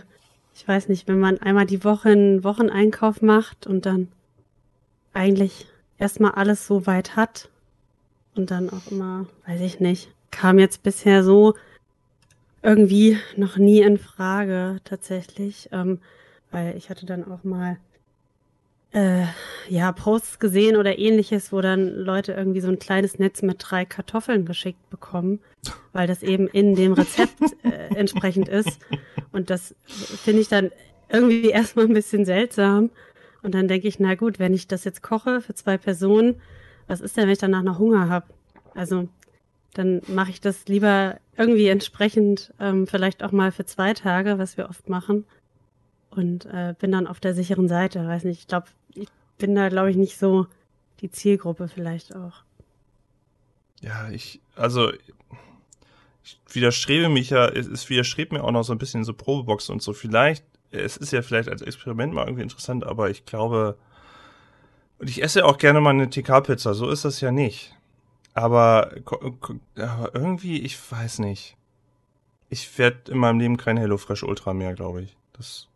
ich 0.54 0.68
weiß 0.68 0.90
nicht, 0.90 1.08
wenn 1.08 1.20
man 1.20 1.40
einmal 1.40 1.66
die 1.66 1.84
Woche 1.84 2.10
einen 2.10 2.44
Wocheneinkauf 2.44 3.22
macht 3.22 3.68
und 3.68 3.86
dann 3.86 4.10
eigentlich 5.14 5.68
erstmal 5.98 6.32
alles 6.32 6.68
so 6.68 6.86
weit 6.86 7.16
hat 7.16 7.50
und 8.36 8.52
dann 8.52 8.70
auch 8.70 8.92
immer, 8.92 9.26
weiß 9.46 9.62
ich 9.62 9.80
nicht, 9.80 10.10
kam 10.32 10.60
jetzt 10.60 10.84
bisher 10.84 11.24
so 11.24 11.56
irgendwie 12.62 13.18
noch 13.36 13.58
nie 13.58 13.82
in 13.82 13.98
Frage 13.98 14.80
tatsächlich, 14.84 15.70
ähm, 15.72 16.00
weil 16.52 16.76
ich 16.78 16.90
hatte 16.90 17.06
dann 17.06 17.30
auch 17.30 17.44
mal 17.44 17.78
äh, 18.94 19.26
ja 19.70 19.92
Posts 19.92 20.40
gesehen 20.40 20.76
oder 20.76 20.98
ähnliches, 20.98 21.52
wo 21.52 21.62
dann 21.62 21.88
Leute 21.88 22.34
irgendwie 22.34 22.62
so 22.62 22.70
ein 22.70 22.80
kleines 22.80 23.20
Netz 23.20 23.42
mit 23.42 23.58
drei 23.60 23.86
Kartoffeln 23.86 24.46
geschickt 24.46 24.90
bekommen, 24.90 25.40
weil 25.94 26.08
das 26.08 26.24
eben 26.24 26.48
in 26.48 26.76
dem 26.76 26.94
Rezept 26.94 27.40
äh, 27.64 27.88
entsprechend 27.96 28.48
ist. 28.48 28.80
Und 29.32 29.50
das 29.50 29.76
finde 29.86 30.42
ich 30.42 30.48
dann 30.48 30.72
irgendwie 31.10 31.50
erstmal 31.50 31.86
ein 31.86 31.94
bisschen 31.94 32.26
seltsam 32.26 32.90
und 33.44 33.54
dann 33.54 33.68
denke 33.68 33.88
ich, 33.88 34.00
na 34.00 34.16
gut, 34.16 34.40
wenn 34.40 34.54
ich 34.54 34.68
das 34.68 34.84
jetzt 34.84 35.02
koche 35.02 35.42
für 35.42 35.54
zwei 35.54 35.78
Personen, 35.78 36.42
was 36.88 37.02
ist 37.02 37.18
denn, 37.18 37.26
wenn 37.26 37.34
ich 37.34 37.40
danach 37.40 37.64
noch 37.64 37.80
Hunger 37.80 38.10
habe? 38.10 38.28
Also 38.74 39.08
dann 39.74 40.02
mache 40.08 40.32
ich 40.32 40.42
das 40.42 40.68
lieber 40.68 41.20
irgendwie 41.38 41.68
entsprechend 41.68 42.54
ähm, 42.60 42.88
vielleicht 42.88 43.24
auch 43.24 43.32
mal 43.32 43.52
für 43.52 43.66
zwei 43.66 43.94
Tage, 43.94 44.40
was 44.40 44.58
wir 44.58 44.70
oft 44.70 44.90
machen. 44.90 45.26
Und 46.10 46.46
äh, 46.46 46.74
bin 46.80 46.92
dann 46.92 47.06
auf 47.06 47.20
der 47.20 47.36
sicheren 47.36 47.68
Seite. 47.68 48.06
Weiß 48.08 48.24
nicht, 48.24 48.40
ich 48.40 48.48
glaube, 48.48 48.68
ich 48.96 49.08
bin 49.38 49.54
da, 49.54 49.70
glaube 49.70 49.92
ich, 49.92 49.98
nicht 49.98 50.18
so 50.18 50.48
die 51.02 51.12
Zielgruppe 51.12 51.68
vielleicht 51.68 52.16
auch. 52.16 52.44
Ja, 53.82 54.10
ich, 54.10 54.42
also, 54.56 54.92
ich 56.24 56.38
widerstrebe 56.50 57.10
mich 57.10 57.30
ja, 57.30 57.48
es, 57.48 57.68
es 57.68 57.90
widerstrebt 57.90 58.32
mir 58.32 58.44
auch 58.44 58.52
noch 58.52 58.64
so 58.64 58.74
ein 58.74 58.80
bisschen 58.80 59.04
so 59.04 59.14
Probebox 59.14 59.70
und 59.70 59.84
so. 59.84 59.94
Vielleicht, 59.94 60.44
es 60.72 60.98
ist 60.98 61.12
ja 61.12 61.22
vielleicht 61.22 61.50
als 61.50 61.62
Experiment 61.62 62.14
mal 62.14 62.26
irgendwie 62.26 62.44
interessant, 62.44 62.84
aber 62.86 63.10
ich 63.10 63.26
glaube, 63.26 63.78
und 65.00 65.10
ich 65.10 65.24
esse 65.24 65.46
auch 65.46 65.58
gerne 65.58 65.80
mal 65.82 65.92
eine 65.92 66.10
TK-Pizza, 66.10 66.74
so 66.74 66.90
ist 66.90 67.06
das 67.06 67.22
ja 67.22 67.32
nicht. 67.32 67.76
Aber, 68.34 68.92
aber 69.06 70.16
irgendwie, 70.16 70.62
ich 70.62 70.80
weiß 70.92 71.20
nicht. 71.20 71.56
Ich 72.50 72.78
werde 72.78 73.12
in 73.12 73.18
meinem 73.18 73.40
Leben 73.40 73.58
kein 73.58 73.78
HelloFresh 73.78 74.24
Ultra 74.24 74.54
mehr, 74.54 74.74
glaube 74.74 75.02
ich. 75.02 75.18
Das 75.34 75.68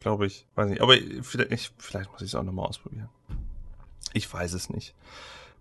glaube 0.00 0.26
ich, 0.26 0.46
weiß 0.54 0.68
nicht. 0.68 0.80
Aber 0.80 0.94
vielleicht, 1.22 1.52
ich, 1.52 1.72
vielleicht 1.78 2.10
muss 2.12 2.22
ich 2.22 2.28
es 2.28 2.34
auch 2.34 2.42
nochmal 2.42 2.66
ausprobieren. 2.66 3.08
Ich 4.12 4.32
weiß 4.32 4.52
es 4.52 4.70
nicht. 4.70 4.94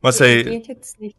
Marcel, 0.01 0.43
Geht 0.43 0.67
jetzt 0.67 0.99
nicht. 0.99 1.17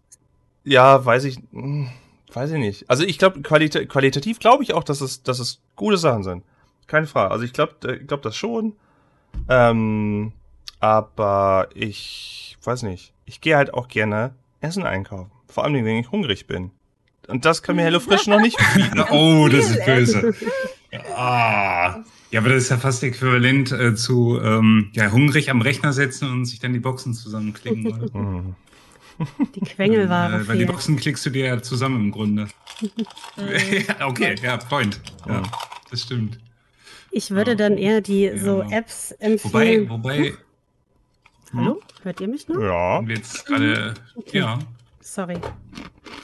ja, 0.64 1.04
weiß 1.04 1.24
ich, 1.24 1.38
hm, 1.52 1.90
weiß 2.32 2.52
ich 2.52 2.58
nicht. 2.58 2.88
Also 2.88 3.04
ich 3.04 3.18
glaube, 3.18 3.42
qualita 3.42 3.84
qualitativ 3.84 4.38
glaube 4.38 4.62
ich 4.62 4.74
auch, 4.74 4.84
dass 4.84 5.00
es, 5.00 5.22
dass 5.22 5.38
es 5.38 5.60
gute 5.74 5.98
Sachen 5.98 6.22
sind. 6.22 6.44
Keine 6.86 7.06
Frage. 7.06 7.30
Also 7.30 7.44
ich 7.44 7.52
glaube, 7.52 7.98
ich 8.00 8.06
glaube 8.06 8.22
das 8.22 8.36
schon. 8.36 8.74
Ähm, 9.48 10.32
aber 10.80 11.68
ich 11.74 12.56
weiß 12.62 12.82
nicht. 12.82 13.12
Ich 13.24 13.40
gehe 13.40 13.56
halt 13.56 13.74
auch 13.74 13.88
gerne 13.88 14.34
Essen 14.60 14.84
einkaufen. 14.84 15.30
Vor 15.48 15.64
allem, 15.64 15.84
wenn 15.84 15.96
ich 15.96 16.10
hungrig 16.10 16.46
bin. 16.46 16.70
Und 17.28 17.44
das 17.44 17.62
kann 17.62 17.76
mir 17.76 17.82
HelloFresh 17.84 18.26
noch 18.26 18.40
nicht 18.40 18.58
bieten. 18.74 19.02
Oh, 19.10 19.48
das 19.48 19.70
ist 19.70 19.84
böse. 19.84 20.34
Ah. 21.14 22.04
Ja, 22.30 22.40
aber 22.40 22.48
das 22.50 22.64
ist 22.64 22.68
ja 22.70 22.78
fast 22.78 23.02
äquivalent 23.02 23.70
äh, 23.70 23.94
zu 23.94 24.40
ähm, 24.42 24.90
ja, 24.94 25.10
hungrig 25.10 25.50
am 25.50 25.60
Rechner 25.60 25.92
setzen 25.92 26.30
und 26.30 26.46
sich 26.46 26.58
dann 26.58 26.72
die 26.72 26.78
Boxen 26.78 27.12
zusammenklicken. 27.12 27.86
Oder? 27.86 28.14
Hm. 28.14 28.54
Die 29.54 29.60
Quengelware 29.60 30.40
äh, 30.40 30.48
weil 30.48 30.58
die. 30.58 30.64
Boxen 30.64 30.96
klickst 30.96 31.26
du 31.26 31.30
dir 31.30 31.46
ja 31.46 31.62
zusammen 31.62 32.04
im 32.04 32.10
Grunde. 32.12 32.48
okay, 34.00 34.36
ja, 34.42 34.56
Point. 34.56 35.00
Ja, 35.28 35.42
das 35.90 36.02
stimmt. 36.02 36.38
Ich 37.16 37.30
würde 37.30 37.56
dann 37.56 37.78
eher 37.78 38.02
die 38.02 38.36
so 38.36 38.60
Ja. 38.62 38.78
Apps 38.78 39.14
Wobei, 39.18 39.26
empfehlen. 39.74 39.88
wobei, 39.88 40.34
Hallo? 41.54 41.80
Hört 42.02 42.20
ihr 42.20 42.28
mich 42.28 42.46
noch? 42.46 42.60
Ja. 42.60 42.98
und 42.98 43.08
jetzt 43.08 43.46
gerade, 43.46 43.94
Okay. 44.16 44.38
ja, 44.40 44.58
Sorry. 45.00 45.38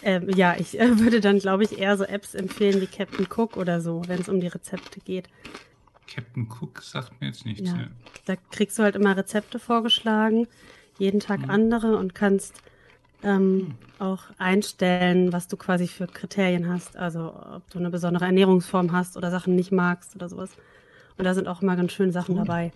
Ähm, 0.02 0.28
ja, 0.36 0.54
ich 0.58 0.78
äh, 0.78 0.98
würde 0.98 1.20
dann, 1.22 1.38
glaube 1.38 1.64
ich, 1.64 1.78
eher 1.78 1.96
so 1.96 2.04
Apps 2.04 2.34
empfehlen 2.34 2.80
wie 2.82 2.86
Captain 2.86 3.26
Cook 3.34 3.56
oder 3.56 3.80
so, 3.80 4.02
wenn 4.06 4.20
es 4.20 4.28
um 4.28 4.38
die 4.40 4.48
Rezepte 4.48 5.00
geht. 5.00 5.28
Captain 6.12 6.46
Cook 6.60 6.82
sagt 6.82 7.18
mir 7.22 7.28
jetzt 7.28 7.46
nichts. 7.46 7.70
Ja. 7.70 7.76
Ja. 7.76 7.86
Da 8.26 8.34
kriegst 8.50 8.78
du 8.78 8.82
halt 8.82 8.94
immer 8.94 9.16
Rezepte 9.16 9.58
vorgeschlagen, 9.58 10.46
jeden 10.98 11.20
Tag 11.20 11.40
Mhm. 11.40 11.50
andere 11.50 11.96
und 11.96 12.14
kannst 12.14 12.60
ähm, 13.22 13.76
auch 13.98 14.24
einstellen, 14.36 15.32
was 15.32 15.48
du 15.48 15.56
quasi 15.56 15.86
für 15.88 16.06
Kriterien 16.06 16.68
hast. 16.68 16.96
Also 16.98 17.32
ob 17.34 17.70
du 17.70 17.78
eine 17.78 17.88
besondere 17.88 18.26
Ernährungsform 18.26 18.92
hast 18.92 19.16
oder 19.16 19.30
Sachen 19.30 19.54
nicht 19.56 19.72
magst 19.72 20.14
oder 20.16 20.28
sowas. 20.28 20.50
Und 21.16 21.24
da 21.24 21.34
sind 21.34 21.48
auch 21.48 21.62
immer 21.62 21.76
ganz 21.76 21.92
schöne 21.92 22.12
Sachen 22.12 22.36
Cool. 22.36 22.44
dabei. 22.44 22.72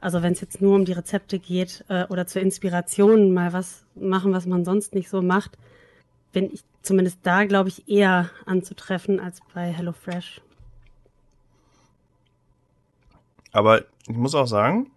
Also 0.00 0.22
wenn 0.22 0.32
es 0.32 0.40
jetzt 0.40 0.62
nur 0.62 0.74
um 0.76 0.84
die 0.84 0.92
Rezepte 0.92 1.38
geht 1.38 1.84
äh, 1.88 2.06
oder 2.06 2.26
zur 2.26 2.42
Inspiration 2.42 3.32
mal 3.32 3.52
was 3.52 3.84
machen, 3.94 4.32
was 4.32 4.46
man 4.46 4.64
sonst 4.64 4.94
nicht 4.94 5.10
so 5.10 5.20
macht, 5.20 5.58
bin 6.32 6.50
ich 6.52 6.64
zumindest 6.82 7.18
da, 7.22 7.44
glaube 7.44 7.68
ich, 7.68 7.88
eher 7.88 8.30
anzutreffen 8.46 9.20
als 9.20 9.40
bei 9.52 9.72
HelloFresh. 9.72 10.40
Aber 13.52 13.84
ich 14.06 14.16
muss 14.16 14.34
auch 14.34 14.46
sagen, 14.46 14.90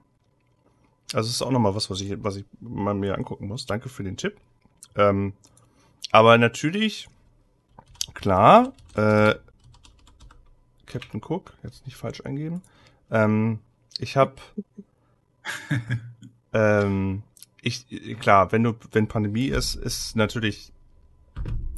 also 1.13 1.27
es 1.27 1.35
ist 1.35 1.41
auch 1.41 1.51
nochmal 1.51 1.75
was, 1.75 1.89
was 1.89 2.01
ich, 2.01 2.23
was 2.23 2.37
ich 2.37 2.45
mal 2.59 2.93
mir 2.93 3.15
angucken 3.15 3.47
muss. 3.47 3.65
Danke 3.65 3.89
für 3.89 4.03
den 4.03 4.15
Tipp. 4.15 4.37
Ähm, 4.95 5.33
aber 6.11 6.37
natürlich, 6.37 7.09
klar, 8.13 8.73
äh, 8.95 9.35
Captain 10.85 11.21
Cook, 11.23 11.53
jetzt 11.63 11.85
nicht 11.85 11.97
falsch 11.97 12.21
eingeben. 12.21 12.61
Ähm, 13.13 13.59
ich 13.99 14.17
habe, 14.17 14.33
ähm, 16.53 17.23
ich, 17.61 17.85
klar, 18.19 18.51
wenn 18.51 18.63
du, 18.63 18.73
wenn 18.91 19.07
Pandemie 19.07 19.47
ist, 19.47 19.75
ist 19.75 20.17
natürlich, 20.17 20.73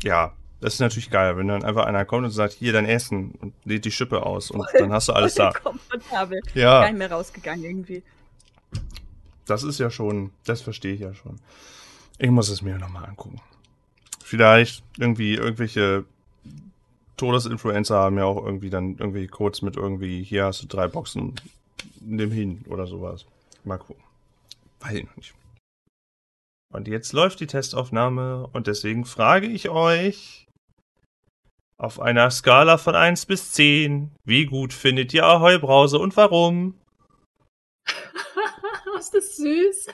ja, 0.01 0.33
Das 0.61 0.75
ist 0.75 0.79
natürlich 0.79 1.11
geil, 1.11 1.37
wenn 1.37 1.47
dann 1.47 1.63
einfach 1.63 1.85
einer 1.85 2.05
kommt 2.05 2.25
und 2.25 2.31
sagt, 2.31 2.53
hier 2.53 2.73
dein 2.73 2.85
Essen 2.85 3.31
und 3.33 3.53
lädt 3.65 3.85
die 3.85 3.91
Schippe 3.91 4.25
aus 4.25 4.49
und 4.49 4.65
dann 4.79 4.91
hast 4.91 5.09
du 5.09 5.13
alles 5.13 5.35
da. 5.35 5.51
Komfortabel. 5.51 6.41
Ja. 6.55 6.81
Gar 6.81 6.89
nicht 6.89 6.97
mehr 6.97 7.11
rausgegangen 7.11 7.63
irgendwie. 7.63 8.01
Das 9.45 9.63
ist 9.63 9.79
ja 9.79 9.91
schon, 9.91 10.31
das 10.45 10.61
verstehe 10.61 10.93
ich 10.93 11.01
ja 11.01 11.13
schon. 11.13 11.39
Ich 12.17 12.31
muss 12.31 12.49
es 12.49 12.61
mir 12.61 12.77
nochmal 12.77 13.05
angucken. 13.05 13.41
Vielleicht 14.23 14.83
irgendwie 14.97 15.35
irgendwelche 15.35 16.05
Todesinfluencer 17.17 17.95
haben 17.95 18.17
ja 18.17 18.25
auch 18.25 18.43
irgendwie 18.43 18.69
dann 18.69 18.97
irgendwie 18.97 19.27
kurz 19.27 19.61
mit 19.61 19.77
irgendwie, 19.77 20.23
hier 20.23 20.45
hast 20.45 20.63
du 20.63 20.67
drei 20.67 20.87
Boxen, 20.87 21.35
nimm 22.01 22.31
hin 22.31 22.63
oder 22.67 22.87
sowas. 22.87 23.25
Mal 23.63 23.77
gucken. 23.77 24.03
Weiß 24.79 24.93
ich 24.93 25.05
noch 25.05 25.15
nicht. 25.15 25.33
Und 26.73 26.87
jetzt 26.87 27.13
läuft 27.13 27.39
die 27.39 27.47
Testaufnahme 27.47 28.47
und 28.51 28.67
deswegen 28.67 29.05
frage 29.05 29.47
ich 29.47 29.69
euch 29.69 30.47
auf 31.77 31.99
einer 31.99 32.31
Skala 32.31 32.77
von 32.77 32.95
1 32.95 33.25
bis 33.25 33.51
10, 33.51 34.11
wie 34.23 34.45
gut 34.45 34.73
findet 34.73 35.13
ihr 35.13 35.25
Ahoi 35.25 35.57
Brause 35.57 35.99
und 35.99 36.15
warum? 36.17 36.77
ist 39.05 39.13
das 39.13 39.35
süß. 39.37 39.87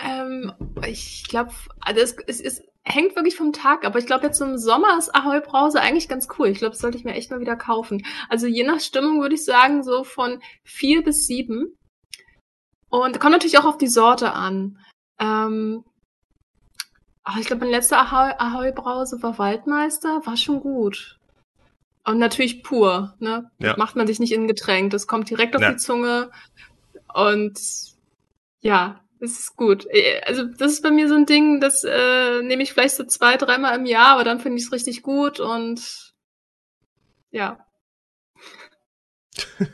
ähm, 0.04 0.52
ich 0.86 1.24
glaube, 1.28 1.52
also 1.80 2.00
es, 2.00 2.40
es 2.40 2.62
hängt 2.88 3.14
wirklich 3.16 3.36
vom 3.36 3.52
Tag, 3.52 3.84
aber 3.84 3.98
ich 3.98 4.06
glaube, 4.06 4.26
jetzt 4.26 4.40
im 4.40 4.58
Sommer 4.58 4.96
ist 4.98 5.14
Ahoi 5.14 5.40
Brause 5.40 5.80
eigentlich 5.80 6.08
ganz 6.08 6.28
cool. 6.38 6.48
Ich 6.48 6.58
glaube, 6.58 6.72
das 6.72 6.80
sollte 6.80 6.96
ich 6.98 7.04
mir 7.04 7.14
echt 7.14 7.30
mal 7.30 7.40
wieder 7.40 7.56
kaufen. 7.56 8.04
Also 8.28 8.46
je 8.46 8.64
nach 8.64 8.80
Stimmung 8.80 9.20
würde 9.20 9.34
ich 9.34 9.44
sagen, 9.44 9.82
so 9.82 10.04
von 10.04 10.40
vier 10.64 11.02
bis 11.04 11.26
sieben. 11.26 11.76
Und 12.88 13.20
kommt 13.20 13.32
natürlich 13.32 13.58
auch 13.58 13.66
auf 13.66 13.78
die 13.78 13.88
Sorte 13.88 14.32
an. 14.32 14.78
Ähm, 15.20 15.84
ich 17.38 17.46
glaube, 17.46 17.64
mein 17.64 17.70
letzter 17.72 17.98
Ahoi, 17.98 18.32
Ahoi 18.38 18.72
Brause 18.72 19.22
war 19.22 19.38
Waldmeister, 19.38 20.22
war 20.24 20.36
schon 20.36 20.60
gut. 20.60 21.18
Und 22.04 22.18
natürlich 22.18 22.62
pur, 22.62 23.14
ne? 23.18 23.50
Ja. 23.58 23.76
Macht 23.76 23.96
man 23.96 24.06
sich 24.06 24.18
nicht 24.18 24.32
in 24.32 24.48
Getränk. 24.48 24.90
Das 24.92 25.06
kommt 25.06 25.28
direkt 25.28 25.54
auf 25.54 25.60
Ja. 25.60 25.72
die 25.72 25.76
Zunge. 25.76 26.30
Und 27.12 27.60
ja, 28.60 29.04
es 29.20 29.38
ist 29.38 29.56
gut. 29.56 29.86
Äh, 29.90 30.20
Also, 30.26 30.44
das 30.44 30.72
ist 30.72 30.82
bei 30.82 30.90
mir 30.90 31.08
so 31.08 31.14
ein 31.14 31.26
Ding, 31.26 31.60
das 31.60 31.84
äh, 31.84 32.42
nehme 32.42 32.62
ich 32.62 32.72
vielleicht 32.72 32.96
so 32.96 33.04
zwei, 33.04 33.36
dreimal 33.36 33.76
im 33.78 33.86
Jahr, 33.86 34.08
aber 34.14 34.24
dann 34.24 34.40
finde 34.40 34.58
ich 34.58 34.64
es 34.66 34.72
richtig 34.72 35.02
gut 35.02 35.40
und 35.40 36.12
ja. 37.30 37.64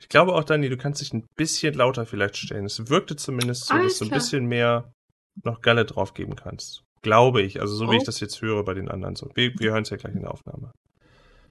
Ich 0.00 0.08
glaube 0.10 0.34
auch, 0.34 0.44
Dani, 0.44 0.68
du 0.68 0.76
kannst 0.76 1.00
dich 1.00 1.12
ein 1.12 1.26
bisschen 1.34 1.74
lauter 1.74 2.06
vielleicht 2.06 2.36
stellen. 2.36 2.66
Es 2.66 2.88
wirkte 2.88 3.16
zumindest 3.16 3.66
so, 3.66 3.74
Alles 3.74 3.98
dass 3.98 3.98
du 3.98 4.04
ein 4.04 4.16
bisschen 4.16 4.46
mehr 4.46 4.92
noch 5.42 5.60
Galle 5.60 5.84
drauf 5.86 6.14
geben 6.14 6.36
kannst. 6.36 6.84
Glaube 7.02 7.42
ich. 7.42 7.60
Also 7.60 7.74
so 7.74 7.90
wie 7.90 7.96
ich 7.96 8.02
Oh. 8.02 8.06
das 8.06 8.20
jetzt 8.20 8.40
höre 8.40 8.64
bei 8.64 8.74
den 8.74 8.88
anderen. 8.88 9.16
So, 9.16 9.28
wir, 9.34 9.52
wir 9.58 9.72
hören 9.72 9.82
es 9.82 9.90
ja 9.90 9.96
gleich 9.96 10.14
in 10.14 10.20
der 10.20 10.30
Aufnahme. 10.30 10.70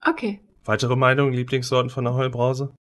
Okay. 0.06 0.40
Weitere 0.64 0.96
Meinungen, 0.96 1.34
Lieblingssorten 1.34 1.90
von 1.90 2.06
der 2.06 2.14
Heulbrause? 2.14 2.74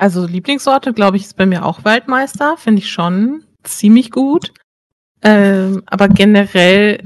Also 0.00 0.24
Lieblingssorte, 0.24 0.94
glaube 0.94 1.18
ich, 1.18 1.24
ist 1.24 1.36
bei 1.36 1.44
mir 1.44 1.62
auch 1.62 1.84
Waldmeister. 1.84 2.56
Finde 2.56 2.80
ich 2.80 2.90
schon 2.90 3.44
ziemlich 3.64 4.10
gut. 4.10 4.54
Ähm, 5.20 5.82
aber 5.84 6.08
generell 6.08 7.02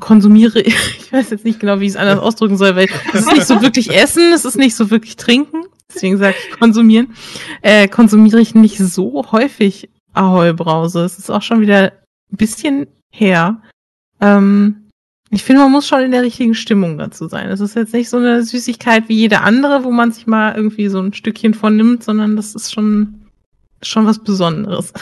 konsumiere 0.00 0.60
ich, 0.62 0.74
ich 0.98 1.12
weiß 1.12 1.30
jetzt 1.30 1.44
nicht 1.44 1.60
genau, 1.60 1.78
wie 1.78 1.84
ich 1.84 1.90
es 1.90 1.96
anders 1.96 2.18
ausdrücken 2.18 2.56
soll, 2.56 2.74
weil 2.74 2.88
es 3.12 3.20
ist 3.20 3.32
nicht 3.32 3.46
so 3.46 3.62
wirklich 3.62 3.94
Essen, 3.94 4.32
es 4.32 4.44
ist 4.44 4.56
nicht 4.56 4.74
so 4.74 4.90
wirklich 4.90 5.14
Trinken. 5.14 5.62
Deswegen 5.94 6.18
sage 6.18 6.34
ich 6.36 6.58
konsumieren. 6.58 7.14
Äh, 7.62 7.86
konsumiere 7.86 8.40
ich 8.40 8.56
nicht 8.56 8.78
so 8.78 9.24
häufig 9.30 9.88
Ahoi 10.12 10.52
Brause. 10.54 11.04
Es 11.04 11.20
ist 11.20 11.30
auch 11.30 11.42
schon 11.42 11.60
wieder 11.60 11.92
ein 12.32 12.36
bisschen 12.36 12.88
her. 13.12 13.62
Ähm, 14.20 14.85
ich 15.30 15.42
finde, 15.42 15.62
man 15.62 15.72
muss 15.72 15.88
schon 15.88 16.02
in 16.02 16.12
der 16.12 16.22
richtigen 16.22 16.54
Stimmung 16.54 16.98
dazu 16.98 17.26
sein. 17.28 17.48
Es 17.48 17.60
ist 17.60 17.74
jetzt 17.74 17.92
nicht 17.92 18.08
so 18.08 18.18
eine 18.18 18.42
Süßigkeit 18.42 19.08
wie 19.08 19.16
jede 19.16 19.40
andere, 19.40 19.82
wo 19.82 19.90
man 19.90 20.12
sich 20.12 20.26
mal 20.26 20.54
irgendwie 20.54 20.88
so 20.88 21.00
ein 21.00 21.12
Stückchen 21.12 21.54
von 21.54 21.76
nimmt, 21.76 22.04
sondern 22.04 22.36
das 22.36 22.54
ist 22.54 22.72
schon, 22.72 23.26
schon 23.82 24.06
was 24.06 24.20
Besonderes. 24.20 24.92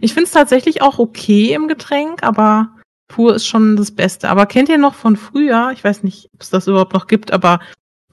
Ich 0.00 0.14
finde 0.14 0.26
es 0.26 0.32
tatsächlich 0.32 0.82
auch 0.82 0.98
okay 0.98 1.52
im 1.54 1.68
Getränk, 1.68 2.22
aber 2.22 2.70
pur 3.08 3.34
ist 3.34 3.46
schon 3.46 3.76
das 3.76 3.90
Beste. 3.90 4.30
Aber 4.30 4.46
kennt 4.46 4.68
ihr 4.68 4.78
noch 4.78 4.94
von 4.94 5.16
früher, 5.16 5.70
ich 5.72 5.84
weiß 5.84 6.02
nicht, 6.02 6.30
ob 6.34 6.40
es 6.40 6.50
das 6.50 6.66
überhaupt 6.66 6.94
noch 6.94 7.06
gibt, 7.06 7.30
aber 7.30 7.60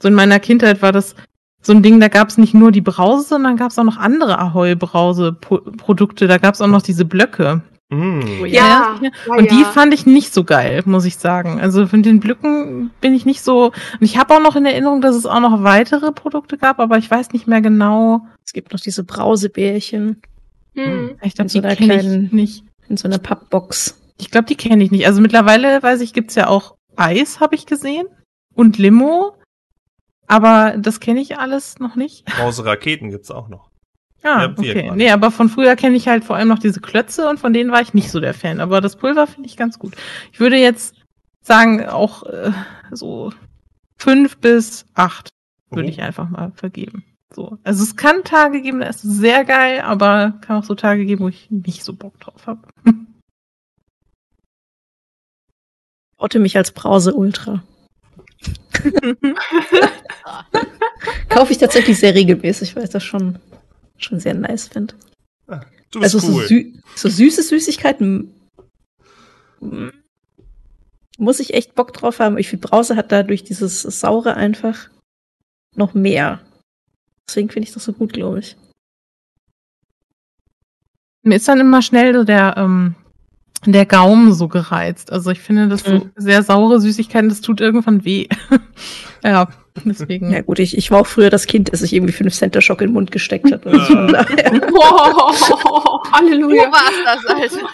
so 0.02 0.08
in 0.08 0.14
meiner 0.14 0.40
Kindheit 0.40 0.82
war 0.82 0.92
das 0.92 1.16
so 1.62 1.74
ein 1.74 1.84
Ding, 1.84 2.00
da 2.00 2.08
gab 2.08 2.30
es 2.30 2.38
nicht 2.38 2.54
nur 2.54 2.72
die 2.72 2.82
Brause, 2.82 3.28
sondern 3.28 3.58
gab 3.58 3.72
es 3.72 3.80
auch 3.80 3.84
noch 3.84 3.98
andere 3.98 4.40
Ahoi-Brause-Produkte. 4.40 6.28
Da 6.28 6.38
gab 6.38 6.54
es 6.54 6.62
auch 6.62 6.68
noch 6.68 6.82
diese 6.82 7.04
Blöcke. 7.04 7.62
Mm. 7.90 8.46
Ja, 8.46 9.00
Ja, 9.02 9.12
und 9.36 9.50
die 9.52 9.64
fand 9.64 9.94
ich 9.94 10.06
nicht 10.06 10.34
so 10.34 10.44
geil, 10.44 10.84
muss 10.86 11.06
ich 11.06 11.18
sagen. 11.18 11.60
Also 11.60 11.88
von 11.88 12.04
den 12.04 12.20
Blöcken 12.20 12.92
bin 13.02 13.14
ich 13.14 13.26
nicht 13.26 13.42
so. 13.42 13.66
Und 13.66 14.02
ich 14.02 14.18
habe 14.18 14.36
auch 14.36 14.42
noch 14.42 14.56
in 14.56 14.66
Erinnerung, 14.66 15.02
dass 15.02 15.16
es 15.16 15.26
auch 15.26 15.40
noch 15.40 15.64
weitere 15.64 16.12
Produkte 16.12 16.58
gab, 16.58 16.80
aber 16.80 16.98
ich 16.98 17.10
weiß 17.10 17.32
nicht 17.32 17.48
mehr 17.48 17.62
genau. 17.62 18.28
Es 18.46 18.54
gibt 18.54 18.74
noch 18.74 18.80
diese 18.80 19.04
Brausebärchen 19.04 20.22
Hm. 20.76 21.18
Ich 21.22 21.36
glaube, 21.36 21.50
so 21.50 21.62
die 21.62 21.76
kenne 21.76 22.26
ich 22.26 22.32
nicht. 22.32 22.64
in 22.88 22.98
so 22.98 23.08
einer 23.08 23.18
Pappbox. 23.18 24.00
Ich 24.18 24.32
glaube, 24.32 24.48
die 24.48 24.56
kenne 24.56 24.84
ich 24.84 24.92
nicht. 24.92 25.06
Also 25.06 25.22
mittlerweile 25.22 25.82
weiß 25.82 26.02
ich, 26.02 26.14
gibt's 26.14 26.36
ja 26.36 26.48
auch 26.48 26.76
Eis, 26.96 27.40
habe 27.40 27.56
ich 27.56 27.66
gesehen. 27.66 28.08
Und 28.54 28.78
Limo. 28.78 29.36
Aber 30.28 30.76
das 30.78 31.00
kenne 31.00 31.22
ich 31.22 31.38
alles 31.38 31.80
noch 31.80 31.96
nicht. 31.96 32.26
Brause 32.26 32.66
Raketen 32.66 33.10
gibt's 33.10 33.32
auch 33.32 33.50
noch. 33.50 33.69
Ah, 34.24 34.44
Ja, 34.44 34.50
okay. 34.52 34.92
Nee, 34.96 35.12
aber 35.12 35.32
von 35.32 35.50
früher 35.50 35.76
kenne 35.76 35.96
ich 35.96 36.08
halt 36.08 36.24
vor 36.24 36.36
allem 36.36 36.48
noch 36.50 36.60
diese 36.60 36.82
Klötze 36.82 37.30
und 37.30 37.40
von 37.40 37.54
denen 37.54 37.72
war 37.72 37.82
ich 37.82 37.94
nicht 37.94 38.12
so 38.12 38.20
der 38.20 38.34
Fan. 38.34 38.60
Aber 38.60 38.82
das 38.82 38.96
Pulver 38.98 39.28
finde 39.28 39.48
ich 39.48 39.56
ganz 39.58 39.80
gut. 39.80 39.96
Ich 40.32 40.40
würde 40.40 40.58
jetzt 40.58 40.96
sagen, 41.42 41.86
auch 41.88 42.24
äh, 42.24 42.52
so 42.92 43.32
fünf 43.98 44.38
bis 44.38 44.86
acht 44.94 45.30
würde 45.72 45.88
Oh. 45.88 45.90
ich 45.92 46.02
einfach 46.02 46.30
mal 46.30 46.52
vergeben. 46.56 47.04
So. 47.34 47.58
Also 47.64 47.84
es 47.84 47.96
kann 47.96 48.24
Tage 48.24 48.62
geben, 48.62 48.80
da 48.80 48.88
ist 48.88 49.04
es 49.04 49.18
sehr 49.18 49.46
geil, 49.46 49.82
aber 49.82 50.34
kann 50.42 50.58
auch 50.58 50.64
so 50.64 50.74
Tage 50.76 51.06
geben, 51.06 51.24
wo 51.24 51.28
ich 51.30 51.50
nicht 51.52 51.84
so 51.84 51.94
Bock 51.94 52.20
drauf 52.20 52.48
habe. 52.48 52.68
Otte 56.18 56.40
mich 56.40 56.58
als 56.58 56.72
Brause 56.72 57.14
Ultra. 57.14 57.64
Kaufe 61.30 61.52
ich 61.52 61.58
tatsächlich 61.60 62.00
sehr 62.00 62.16
regelmäßig, 62.16 62.76
weil 62.76 62.84
ich 62.86 62.90
das 62.90 63.04
schon, 63.04 63.38
schon 64.04 64.20
sehr 64.20 64.34
nice 64.34 64.68
finde. 64.68 64.96
Du 65.92 66.00
bist 66.00 66.14
Also 66.16 66.28
cool. 66.28 66.42
so, 66.44 66.48
sü 66.48 66.74
so 66.96 67.10
süße 67.10 67.42
Süßigkeiten 67.44 68.34
muss 71.18 71.40
ich 71.40 71.54
echt 71.54 71.76
Bock 71.76 71.94
drauf 71.94 72.20
haben. 72.20 72.38
Ich 72.38 72.48
finde, 72.48 72.68
Brause 72.68 72.96
hat 72.96 73.12
dadurch 73.12 73.44
dieses 73.44 73.82
Saure 73.82 74.36
einfach 74.36 74.90
noch 75.76 75.94
mehr. 75.94 76.40
Deswegen 77.28 77.50
finde 77.50 77.68
ich 77.68 77.74
das 77.74 77.84
so 77.84 77.94
gut, 77.94 78.14
glaube 78.14 78.40
ich. 78.40 78.56
Mir 81.24 81.36
ist 81.36 81.48
dann 81.48 81.60
immer 81.60 81.82
schnell 81.82 82.14
so 82.14 82.24
der, 82.24 82.56
ähm, 82.58 82.96
der 83.66 83.86
Gaumen 83.86 84.34
so 84.34 84.48
gereizt. 84.48 85.12
Also 85.12 85.32
ich 85.32 85.40
finde, 85.42 85.68
das 85.68 85.84
so 85.84 85.92
Mhm. 85.92 86.12
sehr 86.16 86.42
saure 86.44 86.80
Süßigkeiten, 86.80 87.28
das 87.30 87.42
tut 87.42 87.60
irgendwann 87.60 88.06
weh. 88.06 88.28
ja, 89.24 89.50
deswegen. 89.86 90.32
Ja 90.32 90.42
gut, 90.42 90.60
ich, 90.60 90.78
ich 90.78 90.92
war 90.92 91.02
auch 91.02 91.08
früher 91.08 91.30
das 91.30 91.48
Kind, 91.48 91.72
das 91.72 91.80
sich 91.82 91.94
irgendwie 91.94 92.14
5 92.14 92.34
Cent 92.34 92.56
der 92.56 92.62
Schock 92.62 92.82
in 92.82 92.88
den 92.90 92.94
Mund 92.94 93.12
gesteckt 93.12 93.52
hat. 93.52 93.66
Also 93.66 93.80
von 93.86 94.08
daher- 94.12 94.52
Wow, 94.72 95.40
Du 96.04 96.12
Halleluja. 96.12 96.72
warst 96.72 97.02
das, 97.06 97.26
Alter. 97.26 97.70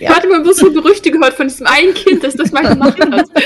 Ich 0.00 0.08
hatte 0.08 0.28
mal 0.28 0.40
bloß 0.42 0.56
so 0.58 0.72
Gerüchte 0.72 1.10
gehört 1.10 1.34
von 1.34 1.48
diesem 1.48 1.66
einen 1.66 1.94
Kind, 1.94 2.22
das 2.24 2.34
das 2.34 2.52
mal 2.52 2.62
gemacht 2.66 2.98
hat. 3.00 3.26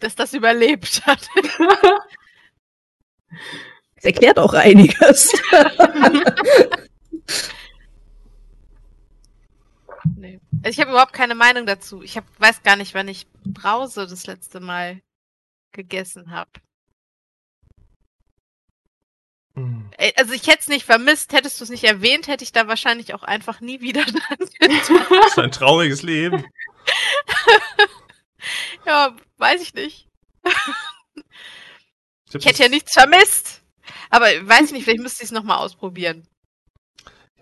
Dass 0.00 0.14
das 0.14 0.32
überlebt 0.32 1.02
hat. 1.06 1.18
Das 3.96 4.04
erklärt 4.04 4.38
auch 4.38 4.54
einiges. 4.54 5.32
Also 10.62 10.70
ich 10.70 10.80
habe 10.80 10.90
überhaupt 10.90 11.12
keine 11.12 11.34
Meinung 11.34 11.66
dazu. 11.66 12.02
Ich 12.02 12.16
hab, 12.16 12.24
weiß 12.40 12.62
gar 12.62 12.76
nicht, 12.76 12.94
wann 12.94 13.08
ich 13.08 13.26
Brause 13.44 14.06
das 14.06 14.26
letzte 14.26 14.60
Mal 14.60 15.00
gegessen 15.72 16.30
habe. 16.30 16.50
Hm. 19.54 19.90
Also 20.16 20.32
ich 20.32 20.46
hätte 20.46 20.60
es 20.60 20.68
nicht 20.68 20.84
vermisst, 20.84 21.32
hättest 21.32 21.60
du 21.60 21.64
es 21.64 21.70
nicht 21.70 21.84
erwähnt, 21.84 22.28
hätte 22.28 22.44
ich 22.44 22.52
da 22.52 22.68
wahrscheinlich 22.68 23.14
auch 23.14 23.22
einfach 23.22 23.60
nie 23.60 23.80
wieder 23.80 24.04
dran 24.04 24.38
gedacht. 24.38 24.90
Das 25.10 25.26
ist 25.28 25.38
ein 25.38 25.52
trauriges 25.52 26.02
Leben. 26.02 26.44
Ja, 28.86 29.16
weiß 29.36 29.60
ich 29.60 29.74
nicht. 29.74 30.08
Ich, 32.28 32.34
Ich 32.34 32.46
hätte 32.46 32.62
ja 32.62 32.68
nichts 32.68 32.92
vermisst. 32.92 33.62
Aber 34.10 34.26
weiß 34.26 34.66
ich 34.66 34.72
nicht, 34.72 34.84
vielleicht 34.84 35.02
müsste 35.02 35.22
ich 35.22 35.28
es 35.28 35.32
nochmal 35.32 35.58
ausprobieren. 35.58 36.26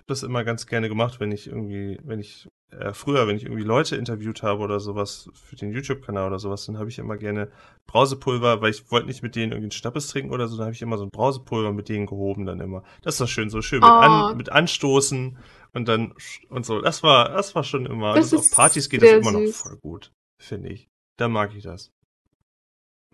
das 0.07 0.22
immer 0.22 0.42
ganz 0.42 0.66
gerne 0.66 0.88
gemacht, 0.88 1.20
wenn 1.20 1.33
ich 1.33 1.46
irgendwie, 1.46 1.98
wenn 2.02 2.18
ich 2.18 2.48
äh, 2.70 2.92
früher, 2.92 3.26
wenn 3.26 3.37
ich 3.37 3.44
irgendwie 3.44 3.62
Leute 3.62 3.96
interviewt 3.96 4.42
habe 4.42 4.62
oder 4.62 4.81
sowas 4.81 5.31
für 5.35 5.57
den 5.57 5.72
YouTube-Kanal 5.72 6.26
oder 6.26 6.38
sowas, 6.38 6.66
dann 6.66 6.79
habe 6.79 6.88
ich 6.88 6.98
immer 6.98 7.16
gerne 7.16 7.50
Brausepulver, 7.87 8.61
weil 8.61 8.70
ich 8.70 8.90
wollte 8.90 9.07
nicht 9.07 9.22
mit 9.22 9.37
denen 9.37 9.52
irgendwie 9.52 9.66
einen 9.66 9.70
Schnappes 9.72 10.09
trinken 10.09 10.33
oder 10.33 10.48
so, 10.48 10.57
dann 10.57 10.66
habe 10.66 10.74
ich 10.74 10.83
immer 10.83 10.98
so 10.98 11.05
ein 11.05 11.11
Brausepulver 11.11 11.72
mit 11.72 11.88
denen 11.88 12.07
gehoben 12.07 12.44
dann 12.46 12.61
immer. 12.61 12.83
Das 13.02 13.14
ist 13.14 13.20
doch 13.20 13.29
schön, 13.29 13.50
so 13.50 13.62
schön 13.62 13.81
mit, 13.81 13.88
Oh. 13.88 13.92
an, 13.92 14.37
mit 14.37 14.50
Anstoßen 14.50 15.38
und 15.74 15.88
dann 15.88 16.14
und 16.48 16.66
so. 16.66 16.81
Das 16.81 17.02
war, 17.02 17.31
das 17.31 17.55
war 17.55 17.62
schon 17.64 17.87
immer. 17.87 18.14
Das 18.14 18.31
Das 18.31 18.40
auf 18.40 18.50
Partys 18.50 18.88
geht 18.88 19.02
das 19.02 19.09
sehr 19.11 19.18
immer 19.18 19.33
noch 19.33 19.40
süß. 19.40 19.57
voll 19.62 19.76
gut, 19.83 20.12
finde 20.42 20.70
ich. 20.70 20.88
Da 21.18 21.29
mag 21.29 21.55
ich 21.55 21.62
das. 21.62 21.90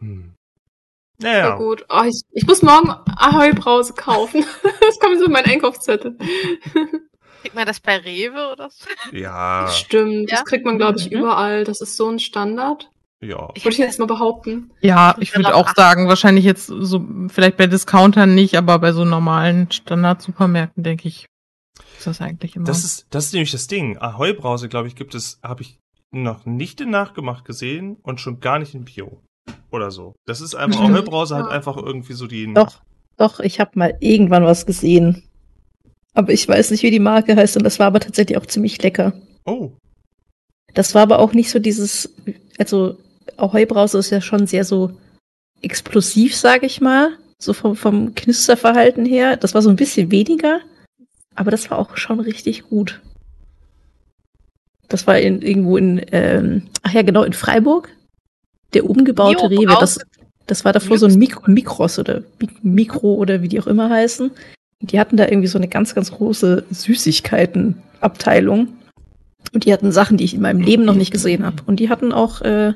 Hm. 0.00 0.34
Sehr 1.20 1.42
Naja. 1.42 1.56
gut. 1.56 1.84
Oh, 1.88 2.02
ich, 2.04 2.20
ich 2.32 2.46
muss 2.46 2.62
morgen 2.62 2.88
Ahoi-Brause 2.90 3.92
kaufen. 3.94 4.44
das 4.80 4.98
kommt 4.98 5.18
so 5.18 5.26
in 5.26 5.32
meinen 5.32 5.44
Einkaufszettel. 5.46 6.16
Kriegt 7.42 7.54
man 7.54 7.66
das 7.66 7.80
bei 7.80 7.96
Rewe 7.98 8.50
oder 8.52 8.70
so? 8.70 8.86
Ja, 9.16 9.68
Stimmt, 9.68 10.30
Ja? 10.30 10.36
das 10.38 10.44
kriegt 10.44 10.64
man, 10.64 10.78
glaube 10.78 10.98
ich, 10.98 11.10
Mhm. 11.10 11.18
überall. 11.18 11.64
Das 11.64 11.80
ist 11.80 11.96
so 11.96 12.08
ein 12.08 12.18
Standard. 12.18 12.88
ja. 13.20 13.48
Ich 13.54 13.64
Würde 13.64 13.74
ich 13.74 13.78
jetzt 13.78 13.98
mal 14.00 14.06
behaupten. 14.06 14.70
Ja, 14.80 15.14
ich 15.20 15.34
würde 15.36 15.54
auch 15.54 15.74
sagen, 15.76 16.08
wahrscheinlich 16.08 16.44
jetzt 16.44 16.66
so, 16.66 17.04
vielleicht 17.28 17.56
bei 17.56 17.66
Discountern 17.68 18.34
nicht, 18.34 18.56
aber 18.56 18.78
bei 18.80 18.92
so 18.92 19.04
normalen 19.04 19.70
Standard-Supermärkten, 19.70 20.82
denke 20.82 21.06
ich, 21.08 21.26
ist 21.98 22.06
das 22.06 22.20
eigentlich 22.20 22.56
immer. 22.56 22.64
Das 22.66 22.84
ist, 22.84 23.06
das 23.10 23.26
ist 23.26 23.32
nämlich 23.32 23.52
das 23.52 23.66
Ding. 23.68 23.96
Ahoi-Brause, 23.98 24.68
glaube 24.68 24.88
ich, 24.88 24.96
gibt 24.96 25.14
es, 25.14 25.38
habe 25.42 25.62
ich 25.62 25.78
noch 26.10 26.46
nicht 26.46 26.80
in 26.80 26.90
Nachgemacht 26.90 27.44
gesehen 27.44 27.96
und 28.02 28.20
schon 28.20 28.40
gar 28.40 28.58
nicht 28.58 28.74
in 28.74 28.84
Bio. 28.84 29.20
Oder 29.70 29.90
so. 29.90 30.14
Das 30.26 30.40
ist 30.40 30.54
einfach. 30.54 30.80
Ahoi-Brause 30.80 31.36
hat 31.36 31.46
Ja. 31.46 31.50
einfach 31.52 31.76
irgendwie 31.76 32.12
so 32.14 32.26
die. 32.26 32.52
Doch, 32.52 32.80
doch, 33.16 33.40
ich 33.40 33.60
habe 33.60 33.70
mal 33.78 33.96
irgendwann 34.00 34.44
was 34.44 34.66
gesehen. 34.66 35.22
Aber 36.14 36.32
ich 36.32 36.46
weiß 36.46 36.70
nicht, 36.70 36.82
wie 36.82 36.90
die 36.90 36.98
Marke 36.98 37.36
heißt 37.36 37.56
und 37.56 37.64
das 37.64 37.78
war 37.78 37.86
aber 37.86 38.00
tatsächlich 38.00 38.36
auch 38.36 38.46
ziemlich 38.46 38.82
lecker. 38.82 39.14
Oh. 39.44 39.72
Das 40.74 40.94
war 40.94 41.02
aber 41.02 41.18
auch 41.18 41.32
nicht 41.32 41.50
so 41.50 41.58
dieses, 41.58 42.12
also 42.58 42.96
Ahoi-Brause 43.36 43.98
ist 43.98 44.10
ja 44.10 44.20
schon 44.20 44.46
sehr 44.46 44.64
so 44.64 44.92
explosiv, 45.62 46.36
sage 46.36 46.66
ich 46.66 46.80
mal, 46.80 47.16
so 47.38 47.52
vom, 47.52 47.76
vom 47.76 48.14
Knisterverhalten 48.14 49.04
her. 49.04 49.36
Das 49.36 49.54
war 49.54 49.62
so 49.62 49.70
ein 49.70 49.76
bisschen 49.76 50.10
weniger, 50.10 50.60
aber 51.34 51.50
das 51.50 51.70
war 51.70 51.78
auch 51.78 51.96
schon 51.96 52.20
richtig 52.20 52.68
gut. 52.68 53.00
Das 54.88 55.06
war 55.06 55.18
in, 55.18 55.40
irgendwo 55.40 55.76
in, 55.76 56.04
ähm, 56.12 56.68
ach 56.82 56.92
ja, 56.92 57.02
genau, 57.02 57.22
in 57.22 57.32
Freiburg. 57.32 57.88
Der 58.74 58.88
umgebaute 58.88 59.50
Rewe, 59.50 59.76
das, 59.80 60.00
das 60.46 60.64
war 60.64 60.72
davor 60.72 60.98
so 60.98 61.06
ein 61.06 61.18
Mik 61.18 61.46
Mikros 61.46 61.98
oder 61.98 62.22
Mik 62.38 62.64
Mikro 62.64 63.14
oder 63.14 63.42
wie 63.42 63.48
die 63.48 63.60
auch 63.60 63.66
immer 63.66 63.90
heißen. 63.90 64.30
Die 64.82 65.00
hatten 65.00 65.16
da 65.16 65.24
irgendwie 65.26 65.48
so 65.48 65.58
eine 65.58 65.68
ganz, 65.68 65.94
ganz 65.94 66.10
große 66.12 66.66
Süßigkeiten-Abteilung. 66.70 68.68
Und 69.54 69.64
die 69.64 69.72
hatten 69.72 69.90
Sachen, 69.92 70.16
die 70.16 70.24
ich 70.24 70.34
in 70.34 70.40
meinem 70.40 70.60
Leben 70.60 70.84
noch 70.84 70.94
nicht 70.94 71.10
gesehen 71.12 71.44
habe. 71.44 71.62
Und 71.66 71.76
die 71.80 71.88
hatten 71.88 72.12
auch, 72.12 72.40
äh, 72.42 72.74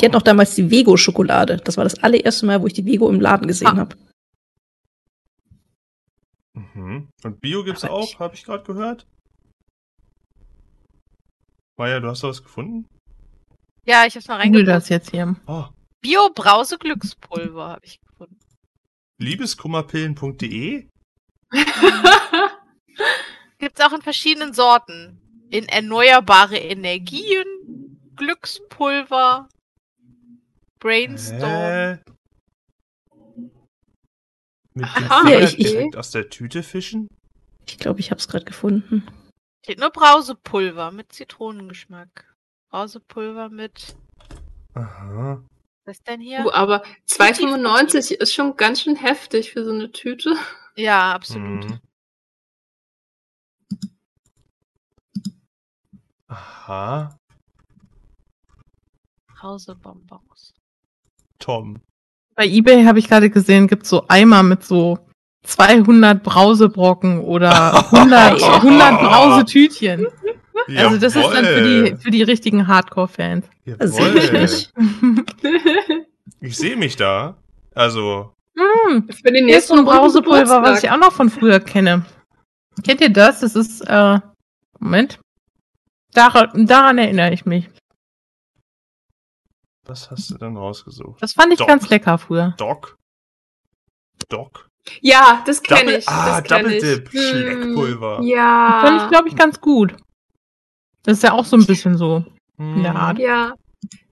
die 0.00 0.04
hatten 0.04 0.14
auch 0.16 0.22
damals 0.22 0.54
die 0.54 0.70
Vego-Schokolade. 0.70 1.56
Das 1.58 1.76
war 1.76 1.84
das 1.84 2.02
allererste 2.02 2.46
Mal, 2.46 2.62
wo 2.62 2.66
ich 2.66 2.72
die 2.74 2.84
Vego 2.86 3.08
im 3.10 3.20
Laden 3.20 3.46
gesehen 3.48 3.68
Ah. 3.68 3.76
habe. 3.76 3.96
Mhm. 6.54 7.08
Und 7.24 7.40
Bio 7.40 7.64
gibt's 7.64 7.84
Aber 7.84 7.94
auch, 7.94 8.18
habe 8.18 8.34
ich 8.34 8.44
gerade 8.44 8.64
gehört. 8.64 9.06
Maja, 11.76 12.00
du 12.00 12.08
hast 12.08 12.22
da 12.24 12.28
was 12.28 12.42
gefunden? 12.42 12.86
Ja, 13.86 14.04
ich 14.06 14.14
hab's 14.16 14.26
mal 14.28 14.36
reingebracht. 14.36 14.68
das 14.68 14.88
jetzt 14.88 15.10
hier. 15.10 15.36
Oh. 15.46 15.64
Bio-Brause-Glückspulver 16.02 17.68
habe 17.68 17.84
ich 17.84 18.00
gefunden. 18.00 18.36
Liebeskummerpillen.de? 19.18 20.86
Gibt's 23.58 23.80
auch 23.80 23.92
in 23.92 24.02
verschiedenen 24.02 24.52
Sorten. 24.54 25.20
In 25.50 25.66
erneuerbare 25.66 26.58
Energien, 26.58 27.46
Glückspulver, 28.16 29.48
Brainstorm. 30.78 31.40
Hä? 31.40 31.98
Mit 34.74 34.86
dem 34.96 35.04
Ja, 35.28 35.40
ich- 35.40 35.58
ich- 35.58 35.72
direkt 35.72 35.96
aus 35.96 36.10
der 36.10 36.28
Tüte 36.28 36.62
fischen? 36.62 37.08
Ich 37.66 37.78
glaube, 37.78 38.00
ich 38.00 38.10
habe 38.10 38.18
es 38.18 38.28
gerade 38.28 38.44
gefunden. 38.44 39.06
Steht 39.64 39.78
nur 39.80 39.90
Brausepulver 39.90 40.90
mit 40.92 41.12
Zitronengeschmack. 41.12 42.34
Brausepulver 42.70 43.48
mit. 43.50 43.96
Aha. 44.74 45.42
Was 45.88 45.96
ist 45.96 46.06
denn 46.06 46.20
hier? 46.20 46.44
Uh, 46.44 46.50
aber 46.50 46.82
2,95 47.08 48.12
ist 48.12 48.34
schon 48.34 48.58
ganz 48.58 48.82
schön 48.82 48.94
heftig 48.94 49.52
für 49.52 49.64
so 49.64 49.72
eine 49.72 49.90
Tüte. 49.90 50.34
Ja, 50.76 51.14
absolut. 51.14 51.64
Mhm. 51.64 51.80
Aha. 56.28 57.16
Brausebonbons. 59.28 60.52
Tom. 61.38 61.80
Bei 62.34 62.46
eBay 62.46 62.84
habe 62.84 62.98
ich 62.98 63.08
gerade 63.08 63.30
gesehen, 63.30 63.66
gibt's 63.66 63.88
so 63.88 64.04
Eimer 64.08 64.42
mit 64.42 64.64
so 64.64 64.98
200 65.44 66.22
Brausebrocken 66.22 67.20
oder 67.20 67.90
100, 67.90 68.42
100 68.42 69.00
Brausetütchen. 69.00 70.06
Also 70.76 70.98
das 70.98 71.16
ist 71.16 71.26
dann 71.30 71.44
für 71.44 71.62
die, 71.62 71.96
für 71.96 72.10
die 72.10 72.22
richtigen 72.22 72.66
Hardcore-Fans. 72.66 73.46
Das 73.78 73.92
sehe 73.96 74.14
ich 74.14 74.26
Jawohl. 74.26 74.40
nicht. 74.40 74.72
Ich 76.40 76.56
sehe 76.56 76.76
mich 76.76 76.96
da. 76.96 77.36
Also, 77.74 78.32
Hm, 78.56 79.08
für 79.08 79.30
den 79.32 79.48
ist 79.48 79.68
so 79.68 79.74
nächsten 79.74 79.78
ein 79.78 79.84
Brausepulver, 79.84 80.62
was 80.62 80.82
ich 80.82 80.90
auch 80.90 80.96
noch 80.96 81.12
von 81.12 81.30
früher 81.30 81.60
kenne. 81.60 82.04
Kennt 82.84 83.00
ihr 83.00 83.10
das? 83.12 83.40
Das 83.40 83.54
ist, 83.54 83.82
äh, 83.82 84.18
Moment. 84.80 85.20
Daran, 86.12 86.66
daran 86.66 86.98
erinnere 86.98 87.32
ich 87.32 87.46
mich. 87.46 87.68
was 89.86 90.10
hast 90.10 90.30
du 90.30 90.38
denn 90.38 90.56
rausgesucht? 90.56 91.22
Das 91.22 91.32
fand 91.34 91.52
ich 91.52 91.58
Doch. 91.60 91.66
ganz 91.66 91.88
lecker 91.88 92.18
früher. 92.18 92.54
Doc? 92.58 92.96
Doc? 94.28 94.68
Ja, 95.00 95.42
das 95.46 95.62
kenne 95.62 95.98
ich. 95.98 96.08
ah, 96.08 96.40
das 96.40 96.48
kenn 96.48 96.62
Double 96.64 96.76
ich. 96.76 96.82
Dip, 96.82 97.12
Hm, 97.12 97.20
Schleckpulver. 97.20 98.20
Ja. 98.22 98.80
Fand 98.82 99.02
ich, 99.02 99.08
glaube 99.08 99.28
ich, 99.28 99.36
ganz 99.36 99.60
gut. 99.60 99.94
Das 101.08 101.16
ist 101.16 101.22
ja 101.22 101.32
auch 101.32 101.46
so 101.46 101.56
ein 101.56 101.64
bisschen 101.64 101.96
so. 101.96 102.22
Hm. 102.58 102.84
Ja. 102.84 103.14
Ja. 103.16 103.54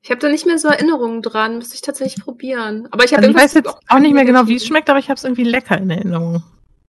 Ich 0.01 0.11
habe 0.11 0.19
da 0.19 0.31
nicht 0.31 0.47
mehr 0.47 0.57
so 0.57 0.69
Erinnerungen 0.69 1.21
dran. 1.21 1.59
Müsste 1.59 1.75
ich 1.75 1.83
tatsächlich 1.83 2.25
probieren. 2.25 2.89
Aber 2.91 3.05
ich 3.05 3.13
habe 3.13 3.21
Also 3.27 3.37
ich 3.37 3.37
weiß 3.37 3.53
jetzt 3.53 3.69
auch 3.69 3.99
nicht 3.99 4.15
mehr 4.15 4.25
genau, 4.25 4.47
wie 4.47 4.57
es 4.57 4.67
schmeckt, 4.67 4.89
aber 4.89 4.99
ich 4.99 5.11
habe 5.11 5.19
es 5.19 5.25
irgendwie 5.25 5.45
lecker 5.45 5.77
in 5.77 5.91
Erinnerung. 5.91 6.43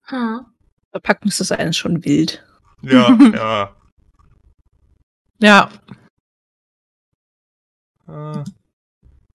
Hm. 0.02 0.46
Verpackungsdesign 0.92 1.70
ist 1.70 1.78
schon 1.78 2.04
wild. 2.04 2.46
Ja, 2.82 3.18
ja. 3.34 3.74
Ja, 5.40 5.68
Äh, 8.06 8.44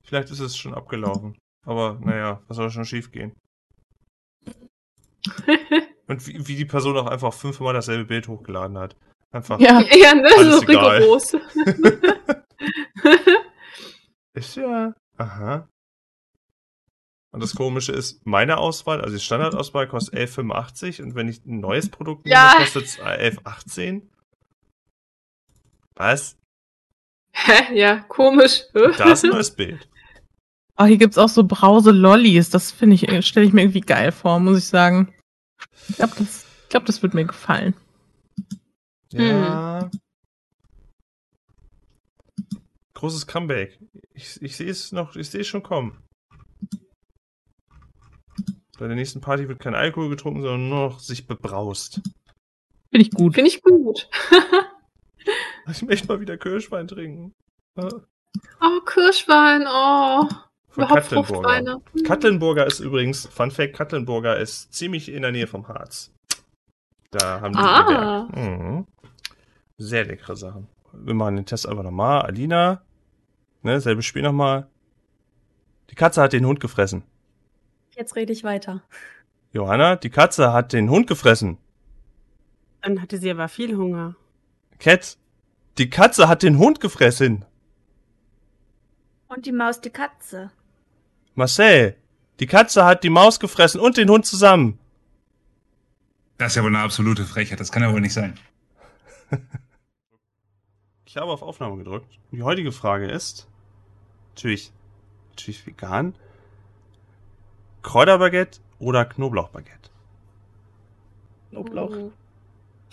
vielleicht 0.06 0.32
ist 0.32 0.40
es 0.40 0.56
schon 0.56 0.74
abgelaufen. 0.74 1.38
Aber 1.66 2.00
naja, 2.00 2.42
was 2.48 2.56
soll 2.56 2.70
schon 2.70 2.86
schief 2.86 3.12
gehen? 3.12 3.36
Und 6.08 6.26
wie, 6.26 6.48
wie 6.48 6.56
die 6.56 6.64
Person 6.64 6.96
auch 6.98 7.08
einfach 7.08 7.34
fünfmal 7.34 7.74
dasselbe 7.74 8.06
Bild 8.06 8.30
hochgeladen 8.30 8.78
hat. 8.78 8.96
Einfach. 9.34 9.60
ja. 9.60 9.82
Ja, 9.96 10.14
ne, 10.16 10.30
Alles 10.38 10.60
so 10.62 10.64
egal. 10.68 10.98
rigoros. 11.02 11.34
Ist 14.34 14.56
ja. 14.56 14.94
Aha. 15.18 15.68
Und 17.32 17.42
das 17.42 17.56
Komische 17.56 17.92
ist, 17.94 18.26
meine 18.26 18.58
Auswahl, 18.58 19.02
also 19.02 19.16
die 19.18 19.22
Standardauswahl 19.24 19.88
kostet 19.88 20.14
11,85 20.20 21.02
und 21.02 21.16
wenn 21.16 21.28
ich 21.28 21.44
ein 21.46 21.60
neues 21.60 21.90
Produkt 21.90 22.26
nehme, 22.26 22.36
Ja. 22.36 22.54
kostet 22.58 22.86
es 22.86 23.00
11,18. 23.00 24.04
Was? 25.96 26.38
Hä? 27.36 27.74
Ja, 27.76 28.00
komisch. 28.02 28.64
Da 28.74 29.12
ist 29.12 29.24
ein 29.26 29.32
neues 29.32 29.52
Bild. 29.52 29.88
Oh, 30.76 30.86
hier 30.86 30.98
gibt's 30.98 31.20
auch 31.20 31.30
so 31.30 31.44
Brause-Lollis. 31.44 32.50
Das 32.50 32.72
finde 32.72 32.96
ich, 32.96 33.26
stelle 33.28 33.46
ich 33.46 33.54
mir 33.54 33.62
irgendwie 33.62 33.82
geil 33.82 34.12
vor, 34.12 34.40
muss 34.40 34.58
ich 34.58 34.66
sagen. 34.66 35.14
Ich 35.88 35.98
glaube, 35.98 36.14
das, 36.18 36.46
ich 36.64 36.70
glaub, 36.70 36.84
das 36.88 37.04
wird 37.04 37.14
mir 37.14 37.26
gefallen. 37.26 37.76
Ja. 39.22 39.90
Großes 42.94 43.28
Comeback. 43.28 43.80
Ich, 44.14 44.42
ich 44.42 44.56
sehe 44.56 44.70
es 44.70 44.92
noch, 44.92 45.16
ich 45.16 45.30
sehe 45.30 45.42
es 45.42 45.48
schon 45.48 45.64
kommen. 45.64 46.02
Bei 48.80 48.88
der 48.88 48.96
nächsten 48.96 49.22
Party 49.22 49.48
wird 49.48 49.60
kein 49.60 49.76
Alkohol 49.76 50.10
getrunken, 50.10 50.42
sondern 50.42 50.70
nur 50.70 50.90
noch 50.90 51.00
sich 51.00 51.28
bebraust. 51.28 52.02
Finde 52.92 53.06
ich 53.08 53.12
gut. 53.12 53.36
Finde 53.36 53.50
ich 53.50 53.62
gut. 53.62 54.10
Ich 55.70 55.82
möchte 55.82 56.08
mal 56.08 56.20
wieder 56.20 56.38
Kirschwein 56.38 56.90
trinken. 56.90 57.34
Oh, 57.78 58.82
Kirschwein, 58.86 59.66
oh. 59.66 60.28
Von 60.68 60.84
Überhaupt 60.84 61.10
Katlenburger. 61.10 61.82
Hm. 61.94 62.04
Katlenburger 62.04 62.66
ist 62.68 62.80
übrigens, 62.80 63.28
Fun 63.28 63.52
Fact, 63.52 63.74
Katlenburger 63.74 64.38
ist 64.38 64.74
ziemlich 64.74 65.10
in 65.10 65.22
der 65.22 65.32
Nähe 65.32 65.48
vom 65.48 65.68
Harz. 65.68 66.12
Da 67.12 67.42
haben 67.42 67.54
die 67.54 67.60
Ah. 67.60 68.28
Mhm. 68.34 68.88
Sehr 69.78 70.06
leckere 70.06 70.36
Sachen. 70.36 70.68
Wir 70.94 71.14
machen 71.14 71.36
den 71.36 71.46
Test 71.46 71.68
einfach 71.68 71.84
nochmal. 71.84 72.22
Alina, 72.22 72.84
ne, 73.64 73.82
selbes 73.82 74.06
Spiel 74.06 74.22
nochmal. 74.22 74.68
Die 75.90 75.96
Katze 75.96 76.22
hat 76.22 76.34
den 76.34 76.46
Hund 76.46 76.60
gefressen. 76.60 77.04
Jetzt 77.96 78.16
rede 78.16 78.34
ich 78.34 78.44
weiter. 78.44 78.84
Johanna, 79.52 79.96
die 79.96 80.10
Katze 80.10 80.54
hat 80.54 80.74
den 80.74 80.90
Hund 80.90 81.08
gefressen. 81.08 81.58
Dann 82.82 83.02
hatte 83.02 83.18
sie 83.18 83.32
aber 83.32 83.48
viel 83.48 83.78
Hunger. 83.78 84.16
Cat, 84.80 85.18
die 85.78 85.90
Katze 85.90 86.28
hat 86.28 86.44
den 86.44 86.58
Hund 86.58 86.80
gefressen. 86.80 87.46
Und 89.28 89.46
die 89.46 89.52
Maus 89.52 89.82
die 89.82 89.90
Katze. 89.90 90.52
Marcel, 91.36 91.96
die 92.40 92.48
Katze 92.48 92.86
hat 92.86 93.04
die 93.04 93.10
Maus 93.10 93.40
gefressen 93.40 93.80
und 93.80 93.98
den 93.98 94.10
Hund 94.10 94.26
zusammen. 94.26 94.80
Das 96.38 96.52
ist 96.52 96.56
ja 96.58 96.64
wohl 96.64 96.76
eine 96.76 96.84
absolute 96.84 97.26
Frechheit. 97.26 97.60
Das 97.60 97.72
kann 97.72 97.84
ja 97.84 97.94
wohl 97.94 98.02
nicht 98.02 98.14
sein. 98.14 98.38
Ich 101.06 101.18
habe 101.18 101.32
auf 101.32 101.44
Aufnahme 101.44 101.78
gedrückt. 101.78 102.18
Die 102.32 102.42
heutige 102.42 102.72
Frage 102.72 103.06
ist, 103.06 103.48
natürlich, 104.30 104.72
natürlich 105.30 105.68
vegan, 105.68 106.16
Kräuterbaguette 107.84 108.62
oder 108.80 109.06
Knoblauchbaguette? 109.06 109.92
Knoblauch. 111.52 111.92
Uh, 111.92 112.12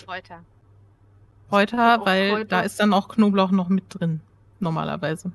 Kräuter. 0.05 0.45
Kräuter, 1.49 2.05
weil 2.05 2.31
Kräuter. 2.31 2.45
da 2.45 2.61
ist 2.61 2.79
dann 2.79 2.93
auch 2.93 3.09
Knoblauch 3.09 3.53
noch 3.53 3.71
mit 3.71 3.85
drin, 3.89 4.21
normalerweise. 4.59 5.33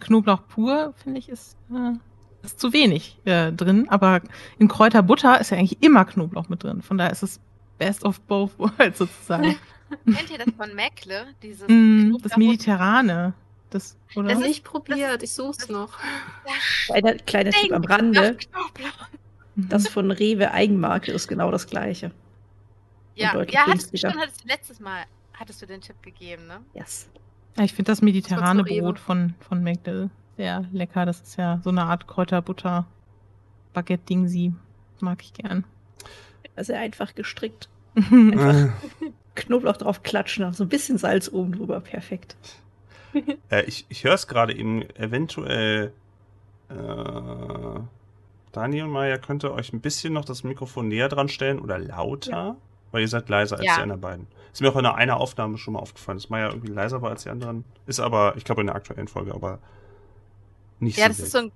Knoblauch 0.00 0.42
pur, 0.48 0.92
finde 0.96 1.20
ich, 1.20 1.28
ist, 1.28 1.56
äh, 1.70 1.92
ist 2.44 2.58
zu 2.58 2.72
wenig 2.72 3.18
äh, 3.26 3.52
drin, 3.52 3.88
aber 3.88 4.22
in 4.58 4.66
Kräuterbutter 4.66 5.40
ist 5.40 5.50
ja 5.50 5.58
eigentlich 5.58 5.82
immer 5.82 6.04
Knoblauch 6.04 6.48
mit 6.48 6.64
drin. 6.64 6.82
Von 6.82 6.98
daher 6.98 7.12
ist 7.12 7.22
es 7.22 7.40
best 7.80 8.04
of 8.04 8.20
both 8.22 8.56
worlds 8.58 8.98
sozusagen. 8.98 9.56
Kennt 10.04 10.30
ihr 10.30 10.38
das 10.38 10.54
von 10.56 10.72
Meckle? 10.74 11.34
Dieses 11.42 11.66
Mm, 11.66 12.16
das 12.22 12.36
Mediterrane. 12.36 13.32
Das, 13.70 13.96
oder? 14.14 14.28
Das 14.28 14.38
ist- 14.40 14.46
nicht 14.46 14.64
probiert, 14.64 15.22
ich 15.22 15.32
such's 15.32 15.68
noch. 15.68 15.98
Kleiner, 16.86 17.14
kleiner 17.14 17.50
Tipp 17.50 17.72
am 17.72 17.84
Rande. 17.84 18.36
Das 19.56 19.88
von 19.88 20.10
Rewe 20.10 20.52
Eigenmarke 20.52 21.10
ist 21.12 21.26
genau 21.28 21.50
das 21.50 21.66
gleiche. 21.66 22.12
Ja, 23.14 23.34
ja 23.34 23.60
hattest, 23.66 23.90
günstiger. 23.90 24.10
stimmt, 24.10 24.22
hattest 24.22 24.44
du 24.44 24.48
letztes 24.48 24.80
Mal 24.80 25.04
hattest 25.34 25.60
du 25.62 25.66
den 25.66 25.80
Tipp 25.80 26.00
gegeben, 26.02 26.46
ne? 26.46 26.60
Yes. 26.74 27.08
Ja, 27.56 27.64
ich 27.64 27.72
finde 27.74 27.90
das 27.92 28.00
mediterrane 28.02 28.62
Das 28.62 28.78
Brot 28.78 28.98
von, 28.98 29.34
von 29.40 29.62
Magdal 29.62 30.10
sehr 30.36 30.64
lecker. 30.72 31.04
Das 31.06 31.20
ist 31.20 31.36
ja 31.36 31.60
so 31.64 31.70
eine 31.70 31.82
Art 31.84 32.06
Kräuterbutter 32.06 32.86
Baguette-Dingsi. 33.72 34.52
Mag 35.00 35.22
ich 35.22 35.32
gern. 35.32 35.64
Also 36.60 36.74
einfach 36.74 37.14
gestrickt. 37.14 37.68
Äh, 37.96 38.68
Knoblauch 39.34 39.76
drauf 39.78 40.02
klatschen, 40.02 40.52
so 40.52 40.64
ein 40.64 40.68
bisschen 40.68 40.98
Salz 40.98 41.28
oben 41.32 41.52
drüber. 41.52 41.80
Perfekt. 41.80 42.36
äh, 43.50 43.64
ich 43.64 43.86
ich 43.88 44.04
höre 44.04 44.14
es 44.14 44.26
gerade 44.26 44.54
eben 44.54 44.82
eventuell. 44.96 45.92
Äh, 46.68 47.80
Daniel 48.52 48.84
und 48.84 48.90
Maya 48.90 49.16
könnte 49.18 49.52
euch 49.54 49.72
ein 49.72 49.80
bisschen 49.80 50.12
noch 50.12 50.24
das 50.24 50.44
Mikrofon 50.44 50.88
näher 50.88 51.08
dran 51.08 51.28
stellen 51.28 51.58
oder 51.60 51.78
lauter, 51.78 52.56
weil 52.90 53.00
ihr 53.02 53.08
seid 53.08 53.28
leiser 53.28 53.56
als 53.56 53.64
Ja. 53.66 53.76
die 53.76 53.82
anderen 53.82 54.00
beiden. 54.00 54.26
Ist 54.52 54.60
mir 54.60 54.68
auch 54.68 54.76
in 54.76 54.80
einer, 54.84 54.96
einer 54.96 55.16
Aufnahme 55.18 55.56
schon 55.56 55.74
mal 55.74 55.80
aufgefallen, 55.80 56.18
dass 56.18 56.28
Maya 56.28 56.48
irgendwie 56.48 56.72
leiser 56.72 57.00
war 57.00 57.10
als 57.10 57.22
die 57.22 57.30
anderen. 57.30 57.64
Ist 57.86 58.00
aber, 58.00 58.34
ich 58.36 58.44
glaube, 58.44 58.60
in 58.60 58.66
der 58.66 58.76
aktuellen 58.76 59.08
Folge, 59.08 59.32
aber 59.34 59.60
nicht 60.80 60.98
Ja, 60.98 61.04
so. 61.04 61.08
das 61.10 61.20
ist 61.20 61.32
so 61.32 61.38
ein 61.38 61.52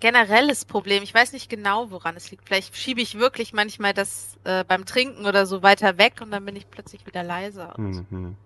generelles 0.00 0.64
Problem. 0.64 1.02
Ich 1.02 1.12
weiß 1.12 1.32
nicht 1.32 1.48
genau, 1.48 1.90
woran 1.90 2.16
es 2.16 2.30
liegt. 2.30 2.46
Vielleicht 2.46 2.76
schiebe 2.76 3.00
ich 3.00 3.18
wirklich 3.18 3.52
manchmal 3.52 3.94
das 3.94 4.36
äh, 4.44 4.64
beim 4.64 4.84
Trinken 4.84 5.26
oder 5.26 5.46
so 5.46 5.62
weiter 5.62 5.98
weg 5.98 6.14
und 6.20 6.30
dann 6.30 6.44
bin 6.44 6.56
ich 6.56 6.70
plötzlich 6.70 7.06
wieder 7.06 7.22
leiser. 7.22 7.74
Mhm. 7.76 8.36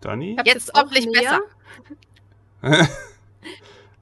Dani? 0.00 0.36
Jetzt 0.44 0.72
hoffentlich 0.74 1.06
näher. 1.06 1.40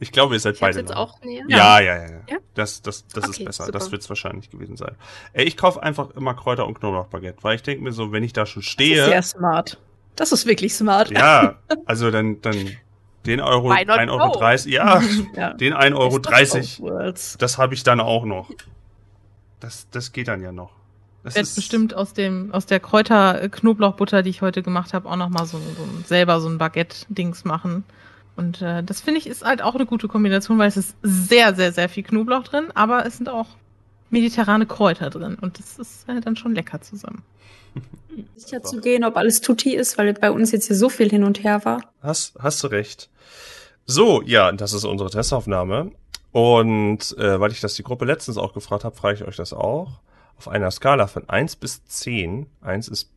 ich 0.01 0.13
glaube, 0.13 0.35
ihr 0.35 0.41
seid 0.41 0.55
Ich 0.55 0.61
beide 0.61 0.81
jetzt 0.81 0.91
nah. 0.91 0.97
auch 0.97 1.21
näher. 1.23 1.45
Ja, 1.49 1.81
ja, 1.81 1.97
ja. 1.97 2.07
ja. 2.11 2.21
Ja? 2.29 2.37
Das, 2.55 2.83
das, 2.83 3.07
das 3.09 3.25
ist 3.29 3.37
Okay, 3.37 3.45
besser. 3.45 3.65
super. 3.67 3.79
Das 3.79 3.93
wird 3.93 4.03
es 4.03 4.09
wahrscheinlich 4.09 4.51
gewesen 4.51 4.77
sein. 4.77 4.97
Ey, 5.33 5.45
ich 5.45 5.57
kaufe 5.57 5.83
einfach 5.83 6.11
immer 6.11 6.35
Kräuter 6.35 6.67
und 6.67 6.79
Knoblauchbaguette, 6.79 7.43
weil 7.43 7.57
ich 7.57 7.63
denke 7.63 7.83
mir 7.83 7.93
so, 7.93 8.13
wenn 8.13 8.23
ich 8.25 8.33
da 8.33 8.47
schon 8.47 8.61
Das 8.63 8.67
ist 8.67 8.73
stehe, 8.73 9.05
sehr 9.05 9.23
smart. 9.23 9.79
Das 10.17 10.33
ist 10.33 10.47
wirklich 10.47 10.75
smart. 10.75 11.11
ja, 11.11 11.59
also 11.87 12.11
dann, 12.11 12.41
dann 12.41 12.77
den 13.27 13.41
Euro, 13.41 13.71
Why 13.71 13.85
not 13.85 13.99
1,30 13.99 14.11
Euro, 14.11 14.33
go? 14.33 14.39
30, 14.39 14.73
ja, 14.73 15.03
Ja. 15.37 15.55
den 15.55 15.75
1,30 15.75 15.97
Euro, 15.97 16.19
Best 16.19 16.27
of 16.27 16.33
30, 16.33 16.79
both 16.79 16.91
worlds. 16.91 17.37
das 17.39 17.59
habe 17.59 17.75
ich 17.75 17.83
dann 17.83 18.01
auch 18.01 18.25
noch. 18.25 18.51
Das, 19.61 19.87
das 19.91 20.13
geht 20.13 20.29
dann 20.29 20.43
ja 20.43 20.53
noch. 20.53 20.71
Das 21.23 21.33
Ich 21.33 21.37
werde 21.37 21.49
bestimmt 21.55 21.95
aus 21.95 22.13
dem 22.13 22.53
aus 22.53 22.67
der 22.67 22.81
Kräuter-Knoblauchbutter, 22.81 24.23
die 24.23 24.31
ich 24.31 24.43
heute 24.43 24.63
gemacht 24.63 24.93
habe, 24.93 25.09
auch 25.09 25.17
noch 25.17 25.31
mal 25.31 25.47
so, 25.47 25.59
so 25.59 25.83
ein, 25.83 26.05
selber 26.07 26.41
so 26.41 26.49
ein 26.49 26.59
Baguette-Dings 26.59 27.45
machen. 27.45 27.85
Und 28.37 28.61
äh, 28.61 28.83
das 28.83 29.01
finde 29.01 29.21
ich 29.21 29.27
ist 29.27 29.45
halt 29.45 29.63
auch 29.63 29.75
eine 29.75 29.87
gute 29.87 30.09
Kombination, 30.09 30.59
weil 30.59 30.69
es 30.69 30.77
ist 30.77 30.95
sehr, 31.03 31.55
sehr, 31.55 31.73
sehr 31.73 31.89
viel 31.89 32.03
Knoblauch 32.03 32.43
drin, 32.43 32.67
aber 32.75 33.07
es 33.07 33.17
sind 33.17 33.29
auch 33.29 33.47
mediterrane 34.11 34.67
Kräuter 34.67 35.09
drin 35.09 35.37
und 35.41 35.59
das 35.59 35.79
ist 35.79 36.09
äh, 36.09 36.21
dann 36.21 36.37
schon 36.37 36.55
lecker 36.55 36.81
zusammen. 36.81 37.23
Sicher 38.37 38.63
zu 38.63 38.81
gehen, 38.81 39.03
ob 39.05 39.17
alles 39.17 39.41
Tutti 39.41 39.75
ist, 39.75 39.99
weil 39.99 40.13
bei 40.15 40.31
uns 40.31 40.53
jetzt 40.53 40.67
hier 40.67 40.77
so 40.77 40.89
viel 40.89 41.09
hin 41.11 41.25
und 41.25 41.43
her 41.43 41.65
war. 41.65 41.81
Hast, 42.01 42.35
hast 42.39 42.63
du 42.63 42.69
recht. 42.69 43.09
So, 43.87 44.23
ja, 44.23 44.51
das 44.53 44.73
ist 44.73 44.85
unsere 44.85 45.11
Testaufnahme. 45.11 45.93
Und 46.33 47.17
äh, 47.19 47.39
weil 47.39 47.53
ich 47.53 47.61
das 47.61 47.75
die 47.75 47.83
Gruppe 47.83 48.05
letztens 48.05 48.39
auch 48.39 48.55
gefragt 48.55 48.85
habe, 48.85 48.97
frage 48.97 49.15
ich 49.15 49.25
euch 49.25 49.37
das 49.37 49.53
auch. 49.53 50.01
Auf 50.37 50.49
einer 50.49 50.71
Skala 50.71 51.07
von 51.07 51.29
1 51.29 51.57
bis 51.57 51.85
10. 51.85 52.47
1 52.61 52.89
ist 52.89 53.11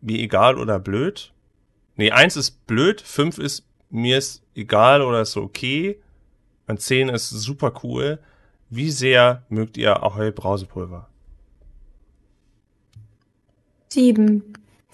mir 0.00 0.18
egal 0.18 0.58
oder 0.58 0.78
blöd. 0.80 1.32
Nee, 1.94 2.10
1 2.10 2.36
ist 2.36 2.66
blöd, 2.66 3.00
5 3.00 3.38
ist 3.38 3.66
mir 3.90 4.18
ist 4.18 4.42
egal 4.54 5.02
oder 5.02 5.20
ist 5.22 5.36
okay. 5.36 6.00
Und 6.66 6.80
10 6.80 7.08
ist 7.08 7.30
super 7.30 7.72
cool. 7.84 8.18
Wie 8.68 8.90
sehr 8.90 9.44
mögt 9.48 9.76
ihr 9.76 10.02
Ahoi 10.02 10.32
Brausepulver? 10.32 11.08
Sieben, 13.88 14.42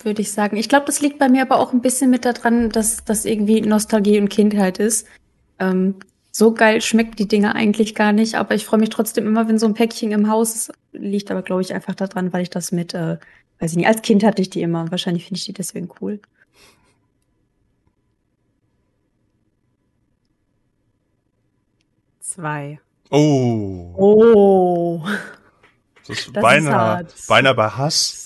würde 0.05 0.23
ich 0.23 0.33
sagen. 0.33 0.57
Ich 0.57 0.69
glaube, 0.69 0.87
das 0.87 1.01
liegt 1.01 1.19
bei 1.19 1.29
mir 1.29 1.43
aber 1.43 1.59
auch 1.59 1.73
ein 1.73 1.81
bisschen 1.83 2.11
mit 2.11 2.25
daran, 2.25 2.71
dass 2.71 3.05
das 3.05 3.25
irgendwie 3.25 3.61
Nostalgie 3.61 4.19
und 4.21 4.29
Kindheit 4.29 4.79
ist. 4.79 5.07
Ähm, 5.59 5.97
so 6.31 6.55
geil 6.55 6.81
schmecken 6.81 7.17
die 7.17 7.29
Dinge 7.29 7.55
eigentlich 7.55 7.95
gar 7.95 8.13
nicht, 8.13 8.37
aber 8.37 8.55
ich 8.55 8.65
freue 8.65 8.81
mich 8.81 8.89
trotzdem 8.91 9.27
immer, 9.27 9.49
wenn 9.49 9.59
so 9.59 9.67
ein 9.67 9.75
Päckchen 9.75 10.13
im 10.13 10.29
Haus 10.31 10.55
ist. 10.55 10.73
Liegt 10.93 11.31
aber, 11.31 11.43
glaube 11.43 11.63
ich, 11.63 11.75
einfach 11.75 11.95
daran, 11.95 12.33
weil 12.33 12.43
ich 12.43 12.51
das 12.51 12.73
mit, 12.73 12.95
äh, 12.95 13.19
weiß 13.59 13.73
ich 13.73 13.77
nicht, 13.77 13.87
als 13.87 14.03
Kind 14.03 14.25
hatte 14.25 14.43
ich 14.43 14.51
die 14.51 14.63
immer. 14.63 14.91
Wahrscheinlich 14.91 15.25
finde 15.27 15.39
ich 15.39 15.45
die 15.47 15.53
deswegen 15.53 15.89
cool. 16.01 16.21
Zwei. 22.21 22.81
Oh, 23.11 23.95
Oh. 23.97 25.05
das 26.07 26.19
ist 26.19 26.37
Das 26.37 26.43
beinahe, 26.43 26.73
ist 26.73 26.73
hart. 26.73 27.15
beinahe 27.29 27.55
bei 27.55 27.69
Hass. 27.69 28.22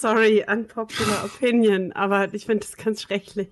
Sorry, 0.00 0.44
unpopular 0.46 1.24
opinion, 1.24 1.90
aber 1.90 2.32
ich 2.32 2.46
finde 2.46 2.64
das 2.64 2.76
ganz 2.76 3.02
schrecklich. 3.02 3.48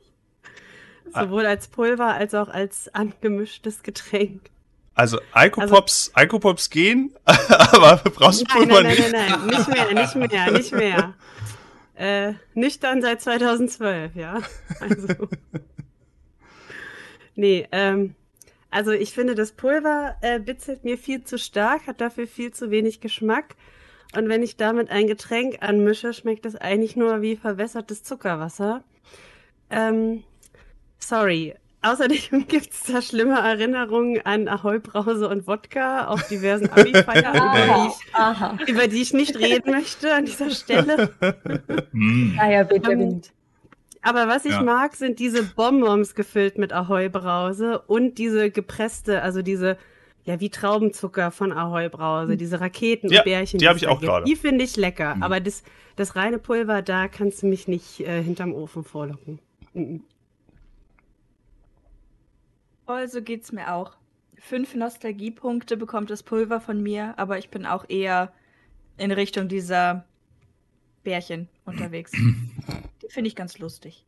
Ah. 1.13 1.25
Sowohl 1.25 1.45
als 1.45 1.67
Pulver 1.67 2.15
als 2.15 2.35
auch 2.35 2.49
als 2.49 2.87
angemischtes 2.95 3.83
Getränk. 3.83 4.43
Also 4.95 5.19
Alkopops, 5.33 6.13
Alkopops 6.15 6.71
gehen, 6.71 7.13
aber 7.25 8.01
Nein, 8.05 8.13
Brausepulver 8.15 8.83
nein, 8.83 8.85
nein, 8.85 8.91
nicht. 8.97 9.13
nein, 9.13 9.29
nein, 9.29 9.47
nicht 9.49 9.69
mehr, 9.69 9.93
nicht 9.93 10.15
mehr, 10.33 10.51
nicht 10.53 10.73
mehr. 10.73 11.15
Äh, 11.97 12.35
nüchtern 12.55 13.03
seit 13.03 13.23
2012, 13.23 14.15
ja. 14.15 14.41
Also. 14.79 15.29
Nee, 17.35 17.67
ähm, 17.73 18.15
also 18.71 18.93
ich 18.93 19.13
finde, 19.13 19.35
das 19.35 19.51
Pulver 19.51 20.15
äh, 20.21 20.39
bitzelt 20.39 20.85
mir 20.85 20.97
viel 20.97 21.25
zu 21.25 21.39
stark, 21.39 21.89
hat 21.89 22.01
dafür 22.01 22.29
viel 22.29 22.53
zu 22.53 22.71
wenig 22.71 23.01
Geschmack. 23.01 23.57
Und 24.17 24.29
wenn 24.29 24.43
ich 24.43 24.57
damit 24.57 24.91
ein 24.91 25.07
Getränk 25.07 25.59
anmische, 25.61 26.13
schmeckt 26.13 26.47
es 26.47 26.57
eigentlich 26.57 26.97
nur 26.97 27.21
wie 27.23 27.37
verwässertes 27.37 28.03
Zuckerwasser. 28.03 28.83
Ähm, 29.71 30.23
sorry. 30.99 31.55
Außerdem 31.83 32.47
gibt 32.49 32.73
es 32.73 32.85
da 32.85 33.01
schlimme 33.03 33.39
Erinnerungen 33.39 34.21
an 34.25 34.49
Ahoi 34.49 34.79
Brause 34.79 35.29
und 35.29 35.47
Wodka 35.47 36.07
auf 36.09 36.27
diversen 36.29 36.69
Abi-Feiern, 36.71 37.35
über, 37.37 37.75
die 37.77 37.89
ich- 37.89 38.15
Aha. 38.15 38.59
über 38.67 38.87
die 38.89 39.03
ich 39.03 39.13
nicht 39.13 39.37
reden 39.39 39.71
möchte 39.71 40.13
an 40.15 40.25
dieser 40.25 40.51
Stelle. 40.51 41.11
Mm. 41.93 42.35
Naja, 42.37 42.65
bitte. 42.65 42.91
Ähm, 42.91 43.21
Aber 44.03 44.27
was 44.29 44.45
ich 44.45 44.53
Ja. 44.53 44.63
mag, 44.63 44.95
sind 44.97 45.19
diese 45.19 45.43
Bonbons 45.45 46.15
gefüllt 46.15 46.59
mit 46.59 46.73
Ahoi-Brause 46.73 47.81
und 47.87 48.19
diese 48.19 48.51
gepresste, 48.51 49.23
also 49.23 49.43
diese, 49.43 49.77
ja, 50.27 50.41
wie 50.41 50.51
Traubenzucker 50.51 51.31
von 51.31 51.53
Ahoi-Brause, 51.53 52.37
diese 52.37 52.61
Raketen 52.61 53.11
Ja, 53.11 53.21
und 53.21 53.25
Bärchen. 53.25 53.59
die 53.59 53.69
hab 53.69 53.77
es 53.77 53.83
ich 53.83 53.89
auch 53.89 54.01
gerade. 54.01 54.25
Die 54.27 54.37
finde 54.37 54.65
ich 54.65 54.77
lecker, 54.77 55.15
Mhm. 55.17 55.23
aber 55.23 55.41
das, 55.41 55.63
das 55.97 56.15
reine 56.17 56.39
Pulver, 56.39 56.83
da 56.83 57.09
kannst 57.09 57.43
du 57.43 57.47
mich 57.47 57.69
nicht 57.69 58.01
äh, 58.01 58.23
hinterm 58.23 58.53
Ofen 58.53 58.85
vorlocken. 58.85 59.39
Mhm. 59.73 60.03
Voll, 62.87 63.09
so 63.09 63.23
geht's 63.23 63.53
mir 63.53 63.73
auch. 63.73 63.93
Fünf 64.39 64.75
Nostalgiepunkte 64.75 65.77
bekommt 65.77 66.11
das 66.11 66.23
Pulver 66.23 66.61
von 66.61 66.83
mir, 66.83 67.15
aber 67.19 67.39
ich 67.39 67.49
bin 67.49 67.67
auch 67.67 67.85
eher 67.89 68.33
in 68.99 69.11
Richtung 69.11 69.49
dieser 69.49 70.05
Bärchen 71.03 71.49
unterwegs. 71.65 72.13
Die 73.03 73.09
finde 73.09 73.29
ich 73.29 73.37
ganz 73.37 73.59
lustig. 73.59 74.05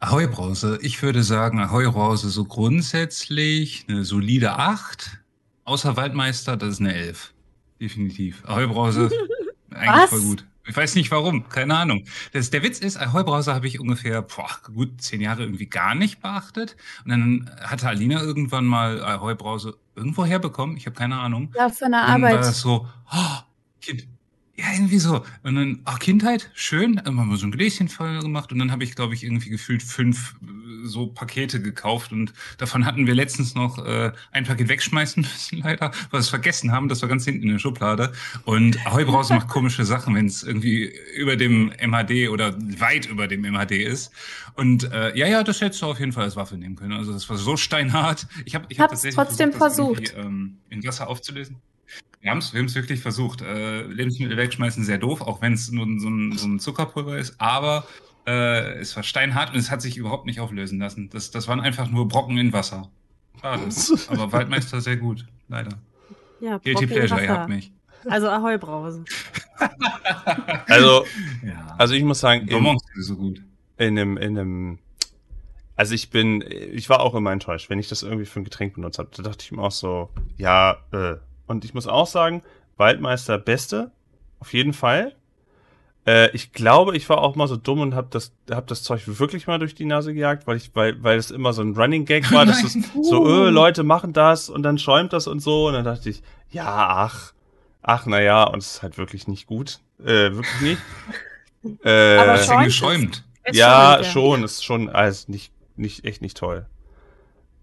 Ahoi 0.00 0.26
Brause. 0.26 0.78
Ich 0.82 1.02
würde 1.02 1.22
sagen, 1.22 1.58
Ahoi 1.60 1.90
Brause 1.90 2.28
so 2.28 2.44
grundsätzlich 2.44 3.86
eine 3.88 4.04
solide 4.04 4.52
8. 4.58 5.18
außer 5.64 5.96
Waldmeister, 5.96 6.56
das 6.56 6.74
ist 6.74 6.80
eine 6.80 6.94
Elf. 6.94 7.32
Definitiv. 7.80 8.42
Ahoi-Brause, 8.46 9.10
eigentlich 9.70 10.02
Was? 10.02 10.10
voll 10.10 10.20
gut. 10.22 10.46
Ich 10.68 10.76
weiß 10.76 10.96
nicht 10.96 11.10
warum, 11.12 11.48
keine 11.48 11.76
Ahnung. 11.76 12.04
Das, 12.32 12.50
der 12.50 12.62
Witz 12.62 12.80
ist, 12.80 12.96
Ahoi-Brause 12.96 13.54
habe 13.54 13.66
ich 13.68 13.78
ungefähr, 13.78 14.22
boah, 14.22 14.48
gut 14.74 15.00
zehn 15.00 15.20
Jahre 15.20 15.42
irgendwie 15.42 15.66
gar 15.66 15.94
nicht 15.94 16.20
beachtet. 16.20 16.76
Und 17.04 17.10
dann 17.10 17.50
hatte 17.62 17.86
Alina 17.88 18.20
irgendwann 18.20 18.64
mal 18.64 19.02
Ahoi-Brause 19.02 19.76
irgendwo 19.94 20.24
herbekommen, 20.24 20.76
ich 20.76 20.86
habe 20.86 20.96
keine 20.96 21.18
Ahnung. 21.18 21.52
Ja, 21.56 21.68
von 21.68 21.92
der 21.92 22.00
Und 22.02 22.08
dann 22.08 22.22
war 22.22 22.30
Arbeit. 22.30 22.40
das 22.46 22.60
so, 22.60 22.88
oh, 23.12 23.38
Kind. 23.80 24.08
Ja, 24.58 24.72
irgendwie 24.72 24.98
so. 24.98 25.22
Und 25.42 25.54
dann, 25.54 25.80
ach, 25.84 25.98
Kindheit, 25.98 26.50
schön. 26.54 26.96
Dann 27.04 27.18
haben 27.20 27.28
wir 27.28 27.36
so 27.36 27.46
ein 27.46 27.50
Gläschen 27.50 27.88
voll 27.88 28.20
gemacht. 28.20 28.52
Und 28.52 28.58
dann 28.58 28.72
habe 28.72 28.84
ich, 28.84 28.94
glaube 28.94 29.12
ich, 29.12 29.22
irgendwie 29.22 29.50
gefühlt 29.50 29.82
fünf 29.82 30.34
äh, 30.42 30.86
so 30.86 31.08
Pakete 31.08 31.60
gekauft. 31.60 32.10
Und 32.10 32.32
davon 32.56 32.86
hatten 32.86 33.06
wir 33.06 33.14
letztens 33.14 33.54
noch 33.54 33.84
äh, 33.84 34.12
ein 34.32 34.44
Paket 34.44 34.68
wegschmeißen 34.68 35.22
müssen, 35.30 35.58
leider, 35.58 35.90
weil 35.90 36.12
wir 36.12 36.18
es 36.20 36.30
vergessen 36.30 36.72
haben. 36.72 36.88
Das 36.88 37.02
war 37.02 37.08
ganz 37.10 37.26
hinten 37.26 37.42
in 37.42 37.50
der 37.50 37.58
Schublade. 37.58 38.12
Und 38.44 38.84
Ahoi 38.86 39.04
Brause 39.04 39.34
macht 39.34 39.48
komische 39.48 39.84
Sachen, 39.84 40.14
wenn 40.14 40.24
es 40.24 40.42
irgendwie 40.42 40.90
über 41.14 41.36
dem 41.36 41.70
MHD 41.78 42.30
oder 42.30 42.56
weit 42.78 43.04
über 43.04 43.28
dem 43.28 43.42
MHD 43.42 43.72
ist. 43.72 44.10
Und 44.54 44.90
äh, 44.90 45.14
ja, 45.18 45.26
ja, 45.26 45.44
das 45.44 45.60
hättest 45.60 45.82
du 45.82 45.86
auf 45.86 46.00
jeden 46.00 46.12
Fall 46.12 46.24
als 46.24 46.36
Waffe 46.36 46.56
nehmen 46.56 46.76
können. 46.76 46.92
Also 46.92 47.12
das 47.12 47.28
war 47.28 47.36
so 47.36 47.58
steinhart. 47.58 48.26
Ich 48.46 48.54
habe 48.54 48.64
ich 48.70 48.80
hab 48.80 48.88
tatsächlich 48.88 49.16
trotzdem 49.16 49.52
versucht, 49.52 50.08
versucht. 50.08 50.26
ähm, 50.26 50.56
in 50.70 50.82
Wasser 50.82 51.08
aufzulösen. 51.08 51.56
Wir 52.20 52.30
haben 52.30 52.38
es 52.38 52.52
wirklich 52.52 53.00
versucht. 53.00 53.42
Äh, 53.42 53.82
Lebensmittel 53.82 54.36
wegschmeißen 54.36 54.84
sehr 54.84 54.98
doof, 54.98 55.20
auch 55.20 55.42
wenn 55.42 55.52
es 55.52 55.70
nur 55.70 55.86
so 56.00 56.08
ein, 56.08 56.32
so 56.36 56.48
ein 56.48 56.58
Zuckerpulver 56.58 57.18
ist. 57.18 57.40
Aber 57.40 57.86
äh, 58.26 58.78
es 58.78 58.96
war 58.96 59.02
steinhart 59.02 59.52
und 59.52 59.58
es 59.58 59.70
hat 59.70 59.80
sich 59.80 59.96
überhaupt 59.96 60.26
nicht 60.26 60.40
auflösen 60.40 60.78
lassen. 60.78 61.08
Das, 61.10 61.30
das 61.30 61.46
waren 61.46 61.60
einfach 61.60 61.88
nur 61.88 62.08
Brocken 62.08 62.36
in 62.38 62.52
Wasser. 62.52 62.90
Schade. 63.40 63.62
Aber 64.08 64.32
Waldmeister 64.32 64.80
sehr 64.80 64.96
gut, 64.96 65.24
leider. 65.48 65.78
Ja, 66.40 66.58
Guilty 66.58 66.86
Pleasure, 66.86 67.22
ihr 67.22 67.30
habt 67.30 67.48
mich. 67.48 67.72
Also 68.08 68.28
Ahoi 68.28 68.58
Brause. 68.58 69.04
Also, 70.66 71.06
Ja. 71.42 71.74
also 71.78 71.94
ich 71.94 72.02
muss 72.02 72.20
sagen, 72.20 72.46
in, 72.46 72.78
so 72.96 73.16
gut. 73.16 73.42
in 73.78 73.98
einem, 73.98 74.16
in 74.18 74.38
einem, 74.38 74.78
also 75.76 75.94
ich 75.94 76.10
bin, 76.10 76.44
ich 76.46 76.90
war 76.90 77.00
auch 77.00 77.14
immer 77.14 77.32
enttäuscht, 77.32 77.70
wenn 77.70 77.78
ich 77.78 77.88
das 77.88 78.02
irgendwie 78.02 78.26
für 78.26 78.40
ein 78.40 78.44
Getränk 78.44 78.74
benutzt 78.74 78.98
habe. 78.98 79.08
Da 79.16 79.22
dachte 79.22 79.44
ich 79.44 79.52
mir 79.52 79.62
auch 79.62 79.72
so, 79.72 80.10
ja, 80.36 80.76
äh. 80.92 81.14
Und 81.46 81.64
ich 81.64 81.74
muss 81.74 81.86
auch 81.86 82.06
sagen, 82.06 82.42
Waldmeister 82.76 83.38
Beste, 83.38 83.90
auf 84.40 84.52
jeden 84.52 84.72
Fall. 84.72 85.14
Äh, 86.06 86.30
ich 86.30 86.52
glaube, 86.52 86.96
ich 86.96 87.08
war 87.08 87.18
auch 87.18 87.34
mal 87.34 87.48
so 87.48 87.56
dumm 87.56 87.80
und 87.80 87.94
habe 87.94 88.08
das, 88.10 88.32
hab 88.50 88.66
das 88.66 88.82
Zeug 88.82 89.02
wirklich 89.06 89.46
mal 89.46 89.58
durch 89.58 89.74
die 89.74 89.84
Nase 89.84 90.14
gejagt, 90.14 90.46
weil 90.46 90.56
ich, 90.56 90.70
weil, 90.74 91.02
weil 91.02 91.18
es 91.18 91.30
immer 91.30 91.52
so 91.52 91.62
ein 91.62 91.74
Running 91.74 92.04
Gag 92.04 92.30
war, 92.32 92.46
dass 92.46 92.62
es 92.62 92.76
so, 93.02 93.46
äh, 93.46 93.50
Leute 93.50 93.82
machen 93.82 94.12
das 94.12 94.48
und 94.48 94.62
dann 94.62 94.78
schäumt 94.78 95.12
das 95.12 95.26
und 95.26 95.40
so. 95.40 95.68
Und 95.68 95.74
dann 95.74 95.84
dachte 95.84 96.08
ich, 96.08 96.22
ja, 96.50 96.66
ach, 96.66 97.32
ach, 97.82 98.06
na 98.06 98.20
ja, 98.20 98.44
und 98.44 98.58
es 98.58 98.76
ist 98.76 98.82
halt 98.82 98.98
wirklich 98.98 99.26
nicht 99.26 99.46
gut. 99.46 99.80
Äh, 100.00 100.32
wirklich 100.32 100.60
nicht. 100.60 100.82
Äh, 101.82 102.18
Aber 102.18 102.38
schäumt 102.38 102.60
es? 102.60 102.66
geschäumt. 102.66 103.24
Ja, 103.50 103.98
schon, 104.04 104.12
schon, 104.12 104.44
ist 104.44 104.64
schon, 104.64 104.88
also 104.88 105.24
nicht, 105.32 105.52
nicht, 105.74 106.04
echt 106.04 106.22
nicht 106.22 106.36
toll. 106.36 106.66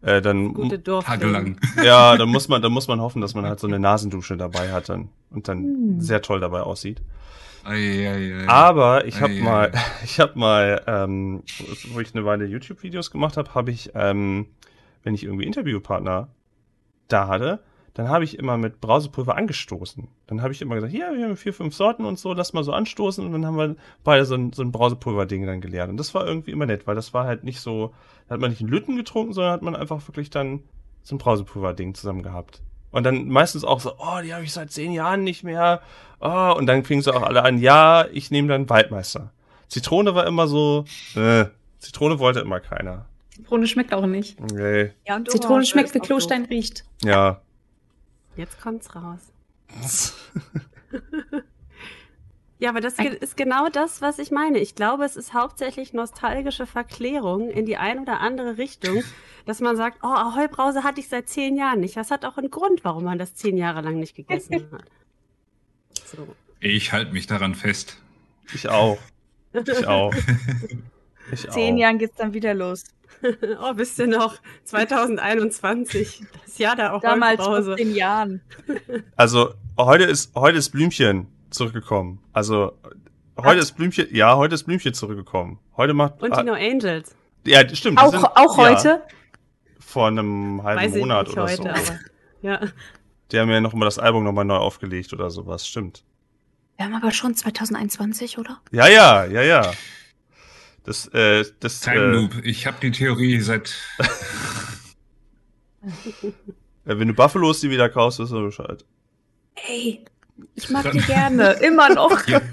Äh, 0.04 0.22
dann, 0.22 0.54
Gute 0.54 0.80
Dorf. 0.80 1.06
Tagelang. 1.06 1.58
ja, 1.84 2.18
dann 2.18 2.30
muss 2.30 2.50
man, 2.50 2.62
dann 2.62 2.74
muss 2.74 2.88
man 2.88 3.00
hoffen, 3.00 3.22
dass 3.22 3.34
man 3.36 3.46
halt 3.46 3.60
so 3.60 3.68
eine 3.68 3.80
Nasendusche 3.80 4.36
dabei 4.36 4.72
hat 4.72 4.90
dann, 4.90 5.10
und 5.32 5.48
dann 5.48 5.60
Hm. 5.64 6.02
sehr 6.02 6.22
toll 6.22 6.40
dabei 6.42 6.62
aussieht. 6.62 7.02
Ei, 7.64 7.76
ei, 8.10 8.44
ei. 8.44 8.48
Aber 8.50 9.06
ich 9.06 9.22
habe 9.22 9.34
mal, 9.36 9.72
ich 10.04 10.20
habe 10.20 10.38
mal, 10.38 10.82
ähm, 10.88 11.44
wo 11.94 12.02
ich 12.02 12.14
eine 12.14 12.26
Weile 12.26 12.46
YouTube-Videos 12.46 13.12
gemacht 13.12 13.38
habe, 13.38 13.56
habe 13.56 13.72
ich, 13.72 13.92
ähm, 13.96 14.48
wenn 15.04 15.16
ich 15.16 15.24
irgendwie 15.24 15.46
Interviewpartner 15.46 16.28
da 17.08 17.28
hatte, 17.28 17.60
dann 17.94 18.10
habe 18.10 18.24
ich 18.24 18.40
immer 18.40 18.58
mit 18.58 18.82
Brausepulver 18.82 19.36
angestoßen. 19.36 20.08
Dann 20.28 20.42
habe 20.42 20.52
ich 20.52 20.62
immer 20.62 20.76
gesagt, 20.76 20.92
hier, 20.92 21.14
wir 21.16 21.26
haben 21.26 21.38
vier, 21.38 21.54
fünf 21.54 21.76
Sorten 21.76 22.06
und 22.06 22.18
so, 22.18 22.34
lass 22.34 22.54
mal 22.54 22.64
so 22.64 22.72
anstoßen. 22.74 23.24
Und 23.26 23.32
dann 23.34 23.46
haben 23.46 23.58
wir 23.58 23.76
beide 24.04 24.26
so 24.26 24.34
ein, 24.34 24.52
so 24.52 24.64
ein 24.64 24.72
Brausepulver-Ding 24.72 25.46
dann 25.46 25.62
geleert. 25.62 25.90
Und 25.90 25.98
das 25.98 26.16
war 26.16 26.26
irgendwie 26.26 26.52
immer 26.52 26.66
nett, 26.66 26.88
weil 26.88 26.96
das 26.96 27.14
war 27.14 27.26
halt 27.26 27.44
nicht 27.44 27.60
so, 27.60 27.94
da 28.28 28.34
hat 28.34 28.42
man 28.42 28.50
nicht 28.50 28.62
einen 28.62 28.70
Lütten 28.70 28.96
getrunken, 28.96 29.34
sondern 29.34 29.54
hat 29.54 29.62
man 29.62 29.76
einfach 29.76 30.08
wirklich 30.08 30.32
dann 30.32 30.64
so 31.04 31.16
ein 31.16 31.20
Brausepulver-Ding 31.20 31.94
zusammen 31.94 32.24
gehabt. 32.24 32.62
Und 32.90 33.04
dann 33.04 33.28
meistens 33.28 33.64
auch 33.64 33.80
so, 33.80 33.94
oh, 34.00 34.22
die 34.24 34.34
habe 34.34 34.44
ich 34.44 34.54
seit 34.54 34.72
zehn 34.72 34.92
Jahren 34.92 35.24
nicht 35.24 35.44
mehr. 35.44 35.82
Oh, 36.20 36.54
und 36.58 36.66
dann 36.66 36.84
fingen 36.84 37.02
sie 37.02 37.14
auch 37.14 37.24
alle 37.24 37.44
an, 37.44 37.60
ja, 37.60 38.06
ich 38.12 38.32
nehme 38.32 38.48
dann 38.48 38.70
Waldmeister. 38.70 39.32
Zitrone 39.68 40.16
war 40.16 40.26
immer 40.26 40.48
so, 40.48 40.86
äh, 41.16 41.46
Zitrone 41.80 42.18
wollte 42.18 42.40
immer 42.40 42.60
keiner. 42.60 43.06
Zitrone 43.36 43.68
schmeckt 43.68 43.94
auch 43.94 44.06
nicht. 44.06 44.40
Nee, 44.40 44.92
Ja, 45.08 45.16
und 45.16 45.30
Zitrone 45.30 45.66
schmeckt 45.66 45.94
wie 45.94 46.00
Klostein 46.00 46.46
riecht. 46.46 46.86
ja. 47.04 47.42
Jetzt 48.36 48.62
kommt's 48.62 48.96
raus. 48.96 49.32
Ja, 52.64 52.70
aber 52.70 52.80
das 52.80 52.94
ist 52.98 53.36
genau 53.36 53.68
das, 53.68 54.02
was 54.02 54.20
ich 54.20 54.32
meine. 54.32 54.58
Ich 54.58 54.74
glaube, 54.74 55.04
es 55.04 55.18
ist 55.18 55.34
hauptsächlich 55.34 55.92
nostalgische 55.92 56.66
Verklärung 56.66 57.50
in 57.50 57.66
die 57.66 57.76
ein 57.76 58.00
oder 58.00 58.22
andere 58.22 58.58
Richtung, 58.58 59.04
dass 59.46 59.60
man 59.60 59.76
sagt, 59.76 59.98
oh, 60.02 60.08
Ahoi 60.08 60.48
Brause 60.48 60.86
hatte 60.86 61.02
ich 61.02 61.10
seit 61.10 61.28
zehn 61.28 61.58
Jahren 61.58 61.82
nicht. 61.82 61.98
Das 61.98 62.10
hat 62.10 62.24
auch 62.24 62.38
einen 62.38 62.52
Grund, 62.52 62.86
warum 62.86 63.04
man 63.04 63.18
das 63.18 63.36
zehn 63.36 63.58
Jahre 63.58 63.82
lang 63.82 64.00
nicht 64.00 64.16
gegessen 64.16 64.54
hat. 64.72 64.86
So. 66.06 66.26
Ich 66.62 66.94
halte 66.94 67.12
mich 67.12 67.28
daran 67.28 67.54
fest. 67.54 67.98
Ich 68.54 68.70
auch. 68.70 68.98
Ich 69.54 69.86
auch. 69.86 70.14
Ich 71.32 71.50
Zehn 71.50 71.76
auch. 71.76 71.80
Jahren 71.80 71.98
geht's 71.98 72.18
dann 72.18 72.34
wieder 72.34 72.54
los. 72.54 72.84
Oh, 73.62 73.72
wisst 73.76 74.00
ihr 74.00 74.08
noch, 74.08 74.36
2021, 74.66 76.24
das 76.46 76.58
Jahr 76.58 76.76
der 76.76 76.92
Ahoi 76.92 77.00
Damals 77.02 77.42
vor 77.44 77.76
zehn 77.78 77.96
Jahren. 77.96 78.42
Also, 79.16 79.54
heute 79.78 80.04
ist, 80.04 80.36
heute 80.36 80.58
ist 80.58 80.70
Blümchen 80.72 81.28
zurückgekommen. 81.50 82.20
Also, 82.34 82.74
heute 83.38 83.60
ist 83.62 83.74
Blümchen, 83.74 84.08
ja, 84.14 84.36
heute 84.36 84.56
ist 84.56 84.64
Blümchen 84.64 84.94
zurückgekommen. 84.94 85.60
Heute 85.78 85.94
macht, 85.94 86.22
Und 86.22 86.36
die 86.36 86.44
No 86.44 86.54
Angels. 86.54 87.16
ja, 87.46 87.68
stimmt. 87.74 88.00
Auch, 88.00 88.12
sind- 88.12 88.26
auch 88.26 88.58
ja, 88.58 88.64
heute? 88.70 89.04
vor 89.80 90.08
einem 90.08 90.62
halben 90.64 90.82
Weiß 90.82 90.96
ich 90.96 91.02
Monat 91.02 91.28
nicht 91.28 91.38
oder 91.38 91.44
heute, 91.46 91.56
so. 91.64 91.70
aber 91.70 92.00
ja. 92.42 92.60
Die 93.32 93.40
haben 93.40 93.50
ja 93.50 93.62
noch 93.62 93.74
mal 93.74 93.86
das 93.86 94.00
Album 94.00 94.24
nochmal 94.24 94.46
neu 94.46 94.56
aufgelegt 94.58 95.14
oder 95.14 95.30
sowas, 95.30 95.66
stimmt. 95.68 96.04
Wir 96.78 96.86
haben 96.86 96.96
aber 96.96 97.12
schon 97.12 97.36
2021, 97.36 98.38
oder? 98.38 98.60
Ja, 98.72 98.88
ja, 98.88 99.26
ja, 99.26 99.42
ja. 99.44 99.72
Das, 100.84 101.08
äh, 101.14 101.46
das, 101.60 101.80
Time 101.80 101.96
äh, 101.96 102.12
Loop. 102.12 102.44
Ich 102.44 102.68
habe 102.68 102.78
die 102.82 102.92
Theorie 102.92 103.40
seit. 103.40 103.74
äh, 105.82 106.98
wenn 106.98 107.08
du 107.08 107.14
Buffalos 107.14 107.62
die 107.62 107.70
wieder 107.70 107.90
kaufst, 107.90 108.20
ist 108.20 108.32
er 108.32 108.42
Bescheid. 108.42 108.84
Ey, 109.68 110.04
ich 110.56 110.70
mag 110.70 110.92
die 110.92 111.00
gerne. 111.00 111.54
Immer 111.62 111.90
noch. 111.94 112.28
Ja. 112.28 112.42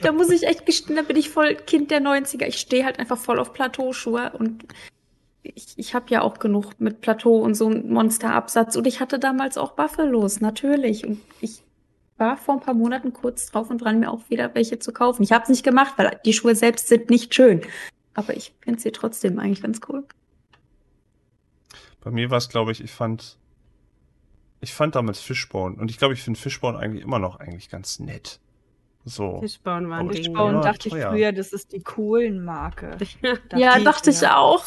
Da 0.00 0.10
muss 0.10 0.30
ich 0.30 0.44
echt 0.44 0.64
gestehen, 0.64 0.96
da 0.96 1.02
bin 1.02 1.18
ich 1.18 1.28
voll 1.28 1.54
Kind 1.54 1.90
der 1.90 2.00
90er. 2.00 2.46
Ich 2.46 2.56
stehe 2.56 2.86
halt 2.86 2.98
einfach 2.98 3.18
voll 3.18 3.38
auf 3.38 3.52
Plateauschuhe 3.52 4.32
und 4.38 4.64
ich, 5.42 5.74
ich 5.76 5.94
habe 5.94 6.06
ja 6.08 6.22
auch 6.22 6.38
genug 6.38 6.72
mit 6.78 7.02
Plateau 7.02 7.42
und 7.42 7.54
so 7.54 7.66
einem 7.66 7.92
Monsterabsatz 7.92 8.76
und 8.76 8.86
ich 8.86 9.00
hatte 9.00 9.18
damals 9.18 9.58
auch 9.58 9.72
Buffalos, 9.72 10.40
natürlich. 10.40 11.06
Und 11.06 11.20
ich 11.42 11.62
war 12.18 12.36
vor 12.36 12.54
ein 12.54 12.60
paar 12.60 12.74
Monaten 12.74 13.12
kurz 13.12 13.50
drauf 13.50 13.70
und 13.70 13.78
dran, 13.78 14.00
mir 14.00 14.10
auch 14.10 14.28
wieder 14.30 14.54
welche 14.54 14.78
zu 14.78 14.92
kaufen. 14.92 15.22
Ich 15.22 15.32
habe 15.32 15.44
es 15.44 15.48
nicht 15.48 15.64
gemacht, 15.64 15.94
weil 15.96 16.18
die 16.24 16.32
Schuhe 16.32 16.54
selbst 16.54 16.88
sind 16.88 17.10
nicht 17.10 17.34
schön. 17.34 17.62
Aber 18.14 18.36
ich 18.36 18.54
finde 18.60 18.80
sie 18.80 18.92
trotzdem 18.92 19.38
eigentlich 19.38 19.62
ganz 19.62 19.80
cool. 19.88 20.04
Bei 22.00 22.10
mir 22.10 22.30
war 22.30 22.38
es, 22.38 22.48
glaube 22.48 22.72
ich, 22.72 22.82
ich 22.82 22.92
fand, 22.92 23.36
ich 24.60 24.72
fand 24.72 24.94
damals 24.94 25.20
Fishbone 25.20 25.76
und 25.76 25.90
ich 25.90 25.98
glaube, 25.98 26.14
ich 26.14 26.22
finde 26.22 26.38
Fishbone 26.40 26.78
eigentlich 26.78 27.02
immer 27.02 27.18
noch 27.18 27.40
eigentlich 27.40 27.68
ganz 27.68 27.98
nett. 27.98 28.40
So. 29.08 29.38
Fischbauen 29.40 29.88
war 29.88 29.98
ein 29.98 30.06
Aber 30.06 30.12
Ding. 30.12 30.24
Fishbone 30.24 30.56
Ja, 30.56 30.62
dachte 30.62 30.88
teuer. 30.88 31.12
ich 31.12 31.16
früher, 31.16 31.32
das 31.32 31.52
ist 31.52 31.72
die 31.72 31.80
coolen 31.80 32.44
Marke. 32.44 32.96
ja, 33.54 33.78
dachte 33.78 34.10
ich 34.10 34.26
auch. 34.26 34.64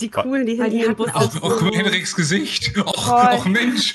Die 0.00 0.08
coolen, 0.10 0.46
die 0.46 0.56
die 0.56 0.62
hatten 0.62 0.96
Bus 0.96 1.08
auch- 1.14 1.42
Auch, 1.42 1.62
Henriks 1.72 2.14
Gesicht. 2.16 2.76
Och, 2.78 3.08
och 3.34 3.46
Mensch. 3.46 3.94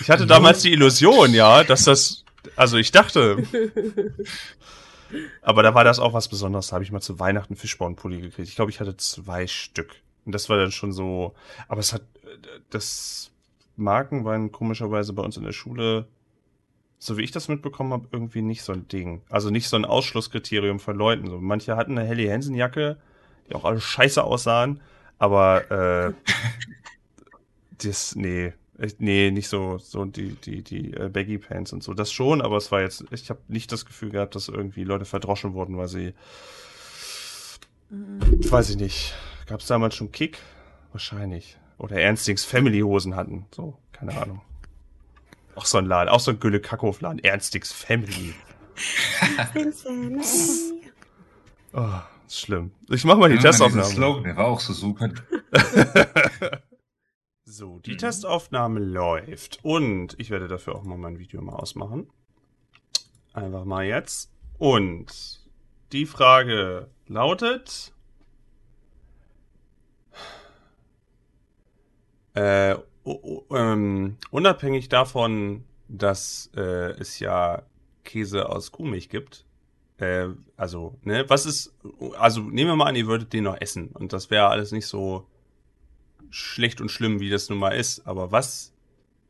Ich 0.00 0.10
hatte 0.10 0.26
damals 0.26 0.62
die 0.62 0.72
Illusion, 0.72 1.32
ja, 1.34 1.62
dass 1.64 1.84
das, 1.84 2.24
also 2.56 2.76
ich 2.78 2.90
dachte, 2.92 3.44
aber 5.42 5.62
da 5.62 5.74
war 5.74 5.84
das 5.84 5.98
auch 5.98 6.12
was 6.12 6.28
Besonderes. 6.28 6.68
Da 6.68 6.74
habe 6.74 6.84
ich 6.84 6.92
mal 6.92 7.00
zu 7.00 7.18
Weihnachten 7.18 7.56
Fishbone-Pulli 7.56 8.20
gekriegt. 8.20 8.48
Ich 8.48 8.56
glaube, 8.56 8.70
ich 8.70 8.80
hatte 8.80 8.96
zwei 8.96 9.46
Stück. 9.46 9.94
Und 10.24 10.32
das 10.34 10.48
war 10.48 10.56
dann 10.58 10.70
schon 10.72 10.92
so, 10.92 11.34
aber 11.68 11.80
es 11.80 11.92
hat, 11.92 12.02
das 12.70 13.30
Marken 13.76 14.24
waren 14.24 14.52
komischerweise 14.52 15.12
bei 15.12 15.22
uns 15.22 15.36
in 15.36 15.44
der 15.44 15.52
Schule, 15.52 16.06
so 16.98 17.16
wie 17.16 17.22
ich 17.22 17.30
das 17.32 17.48
mitbekommen 17.48 17.92
habe, 17.92 18.08
irgendwie 18.12 18.42
nicht 18.42 18.62
so 18.62 18.72
ein 18.72 18.86
Ding. 18.88 19.22
Also 19.30 19.50
nicht 19.50 19.68
so 19.68 19.76
ein 19.76 19.84
Ausschlusskriterium 19.86 20.78
von 20.78 20.96
Leuten. 20.96 21.28
So, 21.28 21.38
manche 21.40 21.76
hatten 21.76 21.98
eine 21.98 22.06
Helly 22.06 22.26
Hansen 22.28 22.54
Jacke, 22.54 22.98
die 23.50 23.54
auch 23.54 23.64
alle 23.64 23.80
scheiße 23.80 24.22
aussahen, 24.22 24.80
aber 25.18 25.70
äh, 25.70 26.12
das, 27.78 28.14
nee, 28.16 28.52
nee, 28.98 29.30
nicht 29.30 29.48
so, 29.48 29.78
so 29.78 30.04
die, 30.04 30.34
die, 30.36 30.62
die 30.62 30.94
äh, 30.94 31.08
Baggy 31.08 31.38
Pants 31.38 31.72
und 31.72 31.82
so. 31.82 31.94
Das 31.94 32.12
schon, 32.12 32.40
aber 32.40 32.56
es 32.56 32.72
war 32.72 32.80
jetzt, 32.80 33.04
ich 33.10 33.28
habe 33.30 33.40
nicht 33.48 33.70
das 33.72 33.84
Gefühl 33.84 34.10
gehabt, 34.10 34.34
dass 34.34 34.48
irgendwie 34.48 34.84
Leute 34.84 35.04
verdroschen 35.04 35.54
wurden, 35.54 35.76
weil 35.76 35.88
sie, 35.88 36.14
weiß 37.90 38.70
ich 38.70 38.76
nicht. 38.76 39.14
Gab 39.46 39.60
es 39.60 39.66
damals 39.66 39.96
schon 39.96 40.12
Kick? 40.12 40.38
Wahrscheinlich. 40.92 41.58
oder 41.78 41.96
Ernstings 41.96 42.44
Family 42.44 42.80
Hosen 42.80 43.16
hatten. 43.16 43.46
So, 43.54 43.76
keine 43.92 44.16
Ahnung. 44.20 44.40
Auch 45.54 45.64
so 45.66 45.78
ein 45.78 45.86
Laden, 45.86 46.08
auch 46.08 46.20
so 46.20 46.30
ein 46.30 46.40
Gülle 46.40 46.60
Kackhof-Laden. 46.60 47.18
Ernstings 47.18 47.72
Family. 47.72 48.34
oh, 51.72 52.00
ist 52.30 52.40
schlimm. 52.40 52.72
Ich 52.88 53.04
mach 53.04 53.16
mal 53.16 53.28
die 53.28 53.36
Ja, 53.36 53.42
Testaufnahme. 53.42 53.84
Slogan, 53.90 54.24
der 54.24 54.36
war 54.36 54.46
auch 54.46 54.60
so 54.60 54.72
super. 54.72 55.10
so, 57.44 57.78
die 57.80 57.92
Mhm. 57.92 57.98
Testaufnahme 57.98 58.80
läuft. 58.80 59.58
Und 59.62 60.14
ich 60.18 60.30
werde 60.30 60.48
dafür 60.48 60.76
auch 60.76 60.84
mal 60.84 60.96
mein 60.98 61.18
Video 61.18 61.40
mal 61.42 61.54
ausmachen. 61.56 62.08
Einfach 63.32 63.64
mal 63.64 63.84
jetzt. 63.84 64.32
Und 64.58 65.40
die 65.92 66.06
Frage 66.06 66.88
lautet. 67.06 67.92
Äh, 72.34 72.76
ähm, 73.50 74.16
unabhängig 74.30 74.88
davon, 74.88 75.64
dass 75.88 76.50
äh, 76.54 76.92
es 77.00 77.18
ja 77.18 77.62
Käse 78.04 78.48
aus 78.48 78.70
Kuhmilch 78.70 79.08
gibt, 79.08 79.44
äh, 79.98 80.28
also, 80.56 80.96
ne, 81.02 81.24
was 81.28 81.44
ist, 81.44 81.74
also 82.18 82.40
nehmen 82.40 82.70
wir 82.70 82.76
mal 82.76 82.86
an, 82.86 82.96
ihr 82.96 83.06
würdet 83.06 83.32
den 83.32 83.44
noch 83.44 83.60
essen 83.60 83.88
und 83.88 84.12
das 84.12 84.30
wäre 84.30 84.48
alles 84.48 84.72
nicht 84.72 84.86
so 84.86 85.26
schlecht 86.30 86.80
und 86.80 86.90
schlimm, 86.90 87.20
wie 87.20 87.30
das 87.30 87.48
nun 87.48 87.58
mal 87.58 87.70
ist, 87.70 88.06
aber 88.06 88.32
was, 88.32 88.72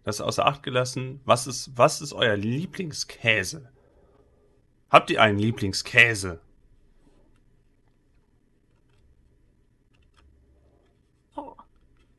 das 0.04 0.20
außer 0.20 0.46
Acht 0.46 0.62
gelassen, 0.62 1.20
was 1.24 1.46
ist, 1.46 1.72
was 1.76 2.00
ist 2.00 2.12
euer 2.12 2.36
Lieblingskäse? 2.36 3.70
Habt 4.90 5.10
ihr 5.10 5.22
einen 5.22 5.38
Lieblingskäse? 5.38 6.40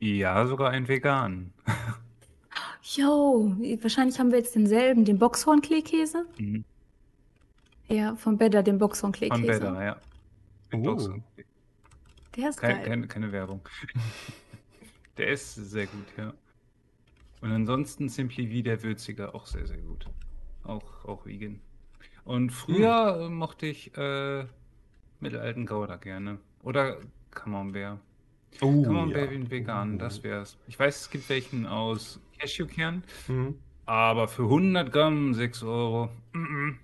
Ja, 0.00 0.46
sogar 0.48 0.70
ein 0.70 0.88
vegan. 0.88 1.52
Yo, 2.82 3.54
wahrscheinlich 3.80 4.18
haben 4.18 4.32
wir 4.32 4.38
jetzt 4.38 4.56
denselben, 4.56 5.04
den 5.04 5.18
Boxhornkleekäse. 5.18 6.26
Mhm. 6.38 6.64
Ja, 7.88 8.16
von 8.16 8.36
Bedder, 8.36 8.64
den 8.64 8.74
Von 8.74 8.88
Boxhornkleekäse. 8.88 9.46
Better, 9.46 9.84
ja. 9.84 9.96
Oh. 10.72 11.14
Der 12.36 12.48
ist 12.48 12.58
Kein, 12.58 12.76
geil. 12.76 12.84
keine, 12.88 13.06
keine 13.08 13.32
Werbung. 13.32 13.60
der 15.18 15.28
ist 15.28 15.54
sehr 15.54 15.86
gut, 15.86 16.06
ja. 16.16 16.32
Und 17.40 17.50
ansonsten 17.52 18.08
Simply 18.08 18.50
wie 18.50 18.62
der 18.62 18.82
Würziger 18.82 19.34
auch 19.34 19.46
sehr, 19.46 19.66
sehr 19.66 19.78
gut. 19.78 20.06
Auch, 20.64 21.04
auch 21.04 21.26
vegan. 21.26 21.60
Und 22.24 22.50
früher 22.50 23.22
äh, 23.22 23.28
mochte 23.28 23.66
ich 23.66 23.96
äh, 23.96 24.46
mittelalten 25.20 25.66
Gouda 25.66 25.96
gerne. 25.96 26.38
Oder 26.62 26.98
Camembert. 27.32 27.98
Oh, 28.60 28.82
Camembert 28.82 29.24
ja. 29.24 29.30
wie 29.30 29.34
ein 29.36 29.50
vegan, 29.50 29.98
das 29.98 30.22
wär's. 30.22 30.56
Ich 30.68 30.78
weiß, 30.78 31.00
es 31.02 31.10
gibt 31.10 31.28
welchen 31.28 31.66
aus 31.66 32.20
Cashewkern, 32.38 33.02
Mhm. 33.26 33.58
aber 33.86 34.28
für 34.28 34.44
100 34.44 34.92
Gramm 34.92 35.34
6 35.34 35.62
Euro, 35.64 36.10
mm 36.32 36.38
-mm, 36.44 36.74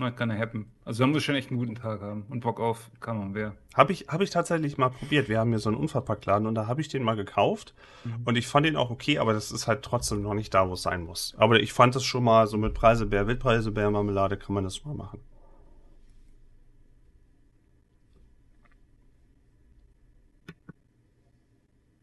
not 0.00 0.16
gonna 0.16 0.36
happen. 0.36 0.66
Also 0.84 1.02
da 1.02 1.06
muss 1.06 1.18
ich 1.18 1.24
schon 1.24 1.36
echt 1.36 1.50
einen 1.50 1.58
guten 1.60 1.76
Tag 1.76 2.00
haben 2.00 2.24
und 2.28 2.40
Bock 2.40 2.58
auf 2.58 2.90
Camembert. 3.00 3.54
Habe 3.74 3.92
ich, 3.92 4.08
hab 4.08 4.20
ich 4.20 4.30
tatsächlich 4.30 4.78
mal 4.78 4.88
probiert. 4.88 5.28
Wir 5.28 5.38
haben 5.38 5.50
hier 5.50 5.60
so 5.60 5.70
einen 5.70 5.78
Unverpacktladen 5.78 6.46
und 6.48 6.54
da 6.56 6.66
habe 6.66 6.80
ich 6.80 6.88
den 6.88 7.04
mal 7.04 7.14
gekauft. 7.14 7.74
Mhm. 8.04 8.22
Und 8.24 8.36
ich 8.36 8.48
fand 8.48 8.66
den 8.66 8.76
auch 8.76 8.90
okay, 8.90 9.18
aber 9.18 9.32
das 9.32 9.52
ist 9.52 9.68
halt 9.68 9.82
trotzdem 9.82 10.22
noch 10.22 10.34
nicht 10.34 10.52
da, 10.52 10.68
wo 10.68 10.72
es 10.72 10.82
sein 10.82 11.02
muss. 11.02 11.34
Aber 11.38 11.60
ich 11.60 11.72
fand 11.72 11.94
es 11.94 12.04
schon 12.04 12.24
mal 12.24 12.46
so 12.48 12.56
mit 12.58 12.74
Preiselbeer, 12.74 13.26
Wildpreiselbeer, 13.28 13.90
Marmelade 13.90 14.36
kann 14.36 14.54
man 14.54 14.64
das 14.64 14.84
mal 14.84 14.94
machen. 14.94 15.20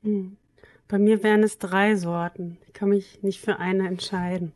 Hm. 0.03 0.37
Bei 0.87 0.97
mir 0.97 1.21
wären 1.21 1.43
es 1.43 1.57
drei 1.57 1.95
Sorten. 1.95 2.57
Ich 2.65 2.73
kann 2.73 2.89
mich 2.89 3.21
nicht 3.21 3.41
für 3.41 3.59
eine 3.59 3.87
entscheiden. 3.87 4.53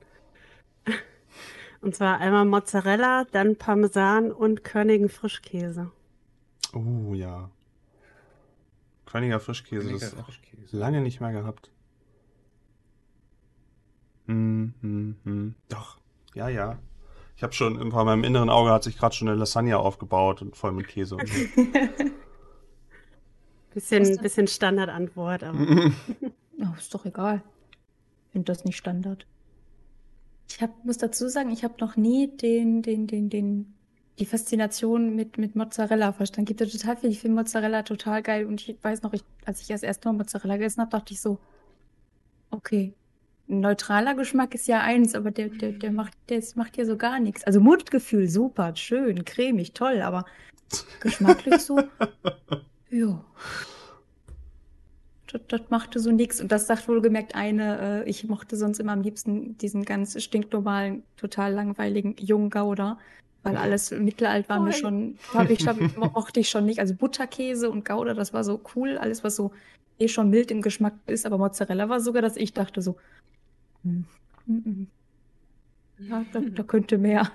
Und 1.82 1.96
zwar 1.96 2.20
einmal 2.20 2.46
Mozzarella, 2.46 3.26
dann 3.32 3.56
Parmesan 3.56 4.32
und 4.32 4.64
Körnigen 4.64 5.10
Frischkäse. 5.10 5.92
Oh 6.74 7.14
ja. 7.14 7.50
Königer 9.06 9.40
Frischkäse, 9.40 9.88
Königer 9.88 10.10
das 10.12 10.26
Frischkäse. 10.26 10.78
lange 10.78 11.02
nicht 11.02 11.20
mehr 11.20 11.32
gehabt. 11.32 11.72
Hm, 14.28 14.74
hm, 14.82 15.16
hm. 15.24 15.56
Doch, 15.70 15.98
ja, 16.34 16.48
ja. 16.48 16.78
Ich 17.36 17.44
habe 17.44 17.54
schon, 17.54 17.92
vor 17.92 18.06
meinem 18.06 18.24
inneren 18.24 18.50
Auge 18.50 18.70
hat 18.70 18.84
sich 18.84 18.98
gerade 18.98 19.16
schon 19.16 19.28
eine 19.28 19.38
Lasagne 19.38 19.78
aufgebaut 19.78 20.44
und 20.44 20.56
voll 20.56 20.72
mit 20.72 20.88
Käse 20.88 21.16
und 21.16 21.28
so. 21.28 21.36
Bisschen, 23.74 24.18
bisschen 24.18 24.48
Standardantwort, 24.48 25.44
aber 25.44 25.58
Oh, 26.60 26.76
ist 26.78 26.94
doch 26.94 27.06
egal. 27.06 27.42
Ich 28.26 28.32
finde 28.34 28.52
das 28.52 28.66
nicht 28.66 28.78
Standard. 28.78 29.26
Ich 30.56 30.62
hab, 30.62 30.86
muss 30.86 30.98
dazu 30.98 31.28
sagen, 31.30 31.52
ich 31.52 31.64
habe 31.64 31.76
noch 31.80 31.96
nie 31.96 32.28
den, 32.28 32.82
den, 32.82 33.08
den, 33.08 33.30
den, 33.30 33.74
die 34.20 34.26
Faszination 34.26 35.16
mit, 35.16 35.38
mit 35.38 35.56
Mozzarella 35.56 36.12
verstanden. 36.12 36.46
Gibt 36.46 36.62
ja 36.62 36.68
total 36.68 36.98
viel. 36.98 37.10
Ich 37.10 37.20
finde 37.20 37.38
Mozzarella 37.38 37.84
total 37.84 38.22
geil. 38.22 38.46
Und 38.46 38.68
ich 38.68 38.78
weiß 38.82 39.02
noch, 39.02 39.14
ich, 39.14 39.24
als 39.46 39.62
ich 39.62 39.68
das 39.68 39.84
erste 39.84 40.10
Mal 40.10 40.18
Mozzarella 40.18 40.58
gegessen 40.58 40.82
habe, 40.82 40.92
dachte 40.92 41.14
ich 41.14 41.22
so, 41.22 41.40
okay, 42.52 42.94
ein 43.50 43.62
neutraler 43.62 44.16
Geschmack 44.16 44.56
ist 44.56 44.68
ja 44.68 44.82
eins, 44.82 45.16
aber 45.16 45.32
der, 45.32 45.50
der, 45.50 45.72
der 45.74 45.92
macht, 45.92 46.14
der 46.30 46.44
macht 46.56 46.78
ja 46.78 46.86
so 46.86 46.98
gar 46.98 47.20
nichts. 47.20 47.44
Also 47.44 47.60
Mundgefühl, 47.60 48.30
super, 48.30 48.76
schön, 48.76 49.26
cremig, 49.26 49.74
toll, 49.74 50.02
aber 50.02 50.26
geschmacklich 51.02 51.58
so, 51.60 51.80
ja. 52.90 53.24
Das, 55.32 55.42
das 55.48 55.62
machte 55.70 56.00
so 56.00 56.12
nix. 56.12 56.42
Und 56.42 56.52
das 56.52 56.68
sagt 56.68 56.88
wohlgemerkt 56.88 57.36
eine, 57.36 58.04
äh, 58.04 58.10
ich 58.10 58.28
mochte 58.28 58.58
sonst 58.58 58.80
immer 58.80 58.92
am 58.92 59.02
liebsten 59.02 59.58
diesen 59.58 59.86
ganz 59.86 60.22
stinknormalen, 60.22 61.04
total 61.16 61.54
langweiligen 61.54 62.16
jungen 62.18 62.50
Gouda, 62.50 63.00
weil 63.44 63.56
alles 63.56 63.92
mittelalt 63.92 64.50
war 64.50 64.60
mir 64.60 64.74
schon, 64.74 65.18
hab 65.34 65.50
ich, 65.50 65.66
hab, 65.66 65.78
mochte 65.98 66.42
ich 66.42 66.50
schon 66.50 66.66
nicht. 66.66 66.80
Also 66.80 66.94
Butterkäse 66.96 67.70
und 67.70 67.86
Gouda, 67.86 68.14
das 68.14 68.34
war 68.34 68.44
so 68.44 68.60
cool, 68.76 68.98
alles 68.98 69.24
was 69.24 69.38
so 69.38 69.52
eh 70.00 70.10
schon 70.10 70.30
mild 70.30 70.52
im 70.52 70.62
Geschmack 70.62 70.96
ist, 71.08 71.26
aber 71.26 71.38
Mozzarella 71.38 71.88
war 71.88 72.02
sogar, 72.02 72.22
dass 72.22 72.36
ich 72.36 72.54
dachte 72.54 72.82
so, 72.82 72.98
hm, 73.84 74.06
hm, 74.48 74.66
hm. 74.66 74.88
ja, 76.10 76.26
da, 76.34 76.42
da 76.42 76.64
könnte 76.64 76.98
mehr. 76.98 77.32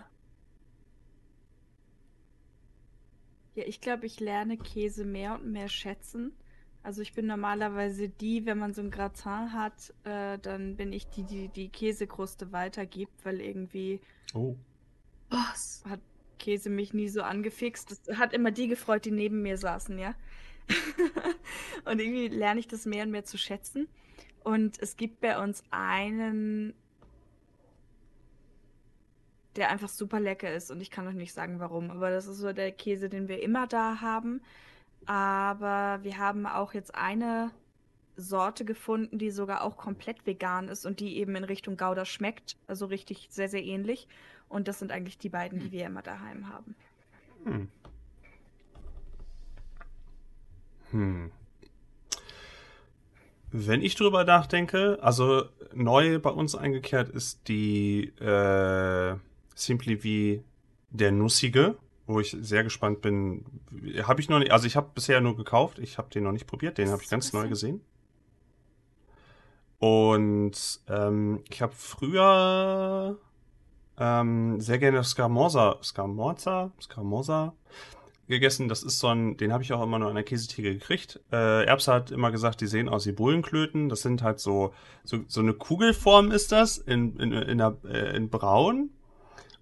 Ja, 3.55 3.65
ich 3.67 3.81
glaube, 3.81 4.05
ich 4.05 4.21
lerne 4.21 4.59
Käse 4.59 5.07
mehr 5.07 5.37
und 5.37 5.51
mehr 5.51 5.69
schätzen. 5.69 6.33
Also 6.87 7.03
ich 7.03 7.15
bin 7.15 7.27
normalerweise 7.27 8.09
die, 8.09 8.47
wenn 8.47 8.59
man 8.59 8.73
so 8.73 8.81
ein 8.81 8.93
Gratin 8.93 9.53
hat, 9.53 9.93
äh, 10.05 10.39
dann 10.39 10.77
bin 10.77 10.93
ich 10.93 11.09
die, 11.09 11.25
die 11.25 11.49
die 11.49 11.69
Käsekruste 11.69 12.53
weitergibt, 12.53 13.25
weil 13.25 13.41
irgendwie 13.41 14.01
Oh. 14.35 14.55
Was? 15.29 15.83
hat 15.89 15.99
Käse 16.39 16.71
mich 16.71 16.95
nie 16.95 17.09
so 17.09 17.23
angefixt. 17.23 17.91
Das 17.91 18.19
hat 18.19 18.33
immer 18.33 18.53
die 18.53 18.69
gefreut, 18.69 19.05
die 19.05 19.11
neben 19.11 19.43
mir 19.43 19.59
saßen, 19.59 19.99
ja. 19.99 20.15
und 21.87 22.01
irgendwie 22.01 22.29
lerne 22.29 22.61
ich 22.61 22.69
das 22.69 22.87
mehr 22.87 23.03
und 23.03 23.11
mehr 23.11 23.25
zu 23.25 23.37
schätzen. 23.37 23.89
Und 24.45 24.81
es 24.81 24.97
gibt 24.97 25.21
bei 25.21 25.43
uns 25.43 25.65
einen, 25.73 26.73
der 29.57 29.71
einfach 29.71 29.89
super 29.89 30.21
lecker 30.21 30.55
ist. 30.55 30.71
Und 30.71 30.81
ich 30.81 30.93
kann 30.93 31.09
euch 31.09 31.17
nicht 31.17 31.33
sagen, 31.33 31.59
warum. 31.59 31.91
Aber 31.91 32.11
das 32.11 32.29
ist 32.29 32.39
so 32.39 32.53
der 32.53 32.71
Käse, 32.71 33.09
den 33.09 33.27
wir 33.27 33.43
immer 33.43 33.67
da 33.67 34.01
haben. 34.01 34.41
Aber 35.07 36.01
wir 36.03 36.19
haben 36.19 36.47
auch 36.47 36.75
jetzt 36.75 36.95
eine 36.95 37.51
Sorte 38.17 38.65
gefunden, 38.65 39.19
die 39.19 39.31
sogar 39.31 39.63
auch 39.63 39.77
komplett 39.77 40.27
vegan 40.27 40.69
ist 40.69 40.87
und 40.87 41.01
die 41.01 41.17
eben 41.19 41.37
in 41.37 41.45
Richtung 41.45 41.77
Gouda 41.77 42.05
schmeckt. 42.05 42.57
Also 42.67 42.87
richtig 42.87 43.29
sehr, 43.31 43.49
sehr 43.49 43.65
ähnlich. 43.65 44.09
Und 44.49 44.69
das 44.69 44.79
sind 44.79 44.93
eigentlich 44.93 45.19
die 45.19 45.29
beiden, 45.29 45.61
die 45.61 45.73
wir 45.73 45.87
immer 45.87 46.03
daheim 46.03 46.49
haben. 46.49 46.75
Hm. 47.45 47.69
Hm. 50.91 51.31
Wenn 53.53 53.83
ich 53.83 53.95
drüber 53.95 54.25
nachdenke, 54.25 54.99
also 55.01 55.45
neu 55.73 56.19
bei 56.19 56.31
uns 56.31 56.55
eingekehrt 56.55 57.09
ist 57.09 57.49
die 57.49 58.09
äh, 58.21 59.17
Simply 59.55 60.03
wie 60.03 60.43
der 60.91 61.13
Nussige, 61.13 61.77
wo 62.07 62.21
ich 62.21 62.37
sehr 62.41 62.65
gespannt 62.65 63.01
bin. 63.01 63.45
Habe 64.03 64.21
ich 64.21 64.29
noch 64.29 64.39
nicht, 64.39 64.53
also 64.53 64.67
ich 64.67 64.77
habe 64.77 64.91
bisher 64.95 65.21
nur 65.21 65.37
gekauft, 65.37 65.79
ich 65.79 65.99
habe 65.99 66.09
den 66.11 66.25
noch 66.25 66.33
nicht 66.33 66.47
probiert, 66.47 66.79
den 66.79 66.91
habe 66.91 67.03
ich 67.03 67.09
ganz 67.09 67.33
neu 67.33 67.49
gesehen. 67.49 67.81
Und 69.79 70.81
ähm, 70.89 71.43
ich 71.51 71.61
habe 71.61 71.73
früher 71.77 73.19
ähm, 73.99 74.61
sehr 74.61 74.79
gerne 74.79 75.05
Scamorza, 75.05 75.79
Scamorza, 75.83 76.71
Scamorza 76.81 77.55
gegessen. 78.29 78.69
Das 78.69 78.83
ist 78.83 78.99
so 78.99 79.09
ein, 79.09 79.37
den 79.37 79.53
habe 79.53 79.63
ich 79.63 79.73
auch 79.73 79.83
immer 79.83 79.99
nur 79.99 80.09
an 80.09 80.15
der 80.15 80.25
Käsetheke 80.25 80.75
gekriegt. 80.75 81.21
Äh, 81.33 81.65
Erbse 81.65 81.93
hat 81.93 82.11
immer 82.11 82.31
gesagt, 82.31 82.61
die 82.61 82.67
sehen 82.67 82.89
aus 82.89 83.07
wie 83.07 83.13
Bullenklöten. 83.13 83.89
Das 83.89 84.03
sind 84.03 84.23
halt 84.23 84.41
so, 84.41 84.73
so, 85.05 85.21
so 85.27 85.41
eine 85.41 85.53
Kugelform 85.53 86.31
ist 86.31 86.53
das, 86.53 86.79
in, 86.79 87.19
in, 87.19 87.33
in, 87.33 87.59
der, 87.59 87.77
äh, 87.85 88.17
in 88.17 88.29
braun. 88.29 88.91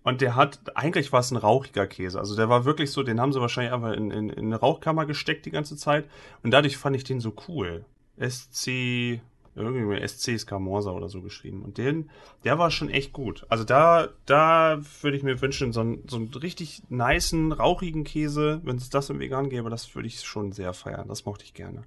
Und 0.04 0.20
der 0.20 0.36
hat, 0.36 0.76
eigentlich 0.76 1.12
war 1.12 1.20
es 1.20 1.30
ein 1.30 1.38
rauchiger 1.38 1.86
Käse. 1.86 2.18
Also 2.18 2.36
der 2.36 2.50
war 2.50 2.66
wirklich 2.66 2.90
so, 2.90 3.02
den 3.02 3.20
haben 3.20 3.32
sie 3.32 3.40
wahrscheinlich 3.40 3.72
einfach 3.72 3.92
in, 3.92 4.10
in, 4.10 4.28
in 4.28 4.46
eine 4.46 4.56
Rauchkammer 4.56 5.06
gesteckt 5.06 5.46
die 5.46 5.50
ganze 5.50 5.76
Zeit. 5.76 6.04
Und 6.42 6.50
dadurch 6.50 6.76
fand 6.76 6.94
ich 6.94 7.04
den 7.04 7.20
so 7.20 7.32
cool. 7.48 7.86
SC, 8.20 9.22
irgendwie 9.56 10.06
SC 10.06 10.38
Scamorza 10.38 10.90
oder 10.90 11.08
so 11.08 11.22
geschrieben. 11.22 11.62
Und 11.62 11.78
den, 11.78 12.10
der 12.44 12.58
war 12.58 12.70
schon 12.70 12.90
echt 12.90 13.14
gut. 13.14 13.46
Also 13.48 13.64
da, 13.64 14.10
da 14.26 14.78
würde 15.00 15.16
ich 15.16 15.22
mir 15.22 15.40
wünschen, 15.40 15.72
so, 15.72 15.80
ein, 15.80 16.04
so 16.06 16.16
einen 16.16 16.28
richtig 16.34 16.82
niceen, 16.90 17.52
rauchigen 17.52 18.04
Käse, 18.04 18.60
wenn 18.62 18.76
es 18.76 18.90
das 18.90 19.08
im 19.08 19.20
Vegan 19.20 19.48
gäbe, 19.48 19.70
das 19.70 19.94
würde 19.94 20.06
ich 20.06 20.20
schon 20.20 20.52
sehr 20.52 20.74
feiern. 20.74 21.08
Das 21.08 21.24
mochte 21.24 21.44
ich 21.44 21.54
gerne. 21.54 21.82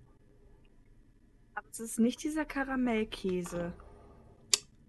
Aber 1.53 1.67
es 1.71 1.79
ist 1.79 1.99
nicht 1.99 2.23
dieser 2.23 2.45
Karamellkäse. 2.45 3.73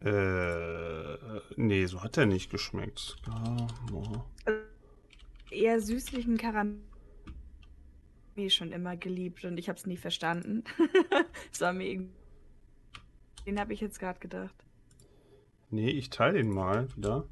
Äh, 0.01 1.40
nee, 1.57 1.86
so 1.86 2.03
hat 2.03 2.16
der 2.16 2.26
nicht 2.26 2.51
geschmeckt. 2.51 3.16
Scamorza. 3.22 4.24
Eher 5.51 5.80
süßlichen 5.80 6.36
Karamell 6.36 6.78
schon 8.49 8.72
immer 8.72 8.96
geliebt 8.96 9.44
und 9.44 9.59
ich 9.59 9.68
habe 9.68 9.78
es 9.78 9.86
nie 9.86 9.96
verstanden. 9.96 10.64
das 11.51 11.61
war 11.61 11.72
mir 11.72 11.88
irgendwie 11.88 12.18
den 13.49 13.59
habe 13.59 13.72
ich 13.72 13.80
jetzt 13.80 13.99
gerade 13.99 14.20
gedacht. 14.20 14.55
Nee, 15.70 15.88
ich 15.88 16.11
teile 16.11 16.34
den 16.34 16.51
mal 16.51 16.94
wieder. 16.94 17.26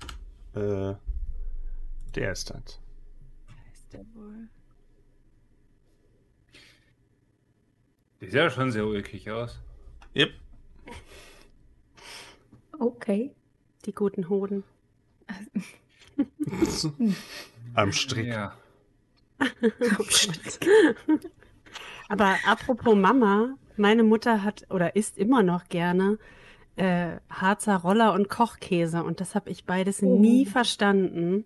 Äh, 0.54 0.94
der 2.14 2.32
ist 2.32 2.48
das. 2.48 2.80
Wer 3.48 3.72
ist 3.74 3.92
der 3.92 4.00
wohl? 4.14 4.48
Die 8.22 8.24
sieht 8.24 8.34
ja 8.34 8.48
schon 8.48 8.72
sehr 8.72 8.86
ulkig 8.86 9.30
aus. 9.30 9.60
Yep. 10.14 10.30
Okay. 12.78 13.32
Die 13.84 13.94
guten 13.94 14.28
Hoden. 14.28 14.64
Am 17.74 17.92
Strick. 17.92 18.26
Ja. 18.26 18.52
Aber 22.08 22.36
apropos 22.46 22.94
Mama, 22.96 23.54
meine 23.76 24.02
Mutter 24.02 24.42
hat 24.42 24.66
oder 24.70 24.96
isst 24.96 25.18
immer 25.18 25.42
noch 25.42 25.68
gerne 25.68 26.18
äh, 26.76 27.16
Harzer 27.30 27.76
Roller 27.76 28.12
und 28.12 28.28
Kochkäse 28.28 29.02
und 29.02 29.20
das 29.20 29.34
habe 29.34 29.50
ich 29.50 29.64
beides 29.64 30.02
Oh. 30.02 30.18
nie 30.18 30.46
verstanden. 30.46 31.44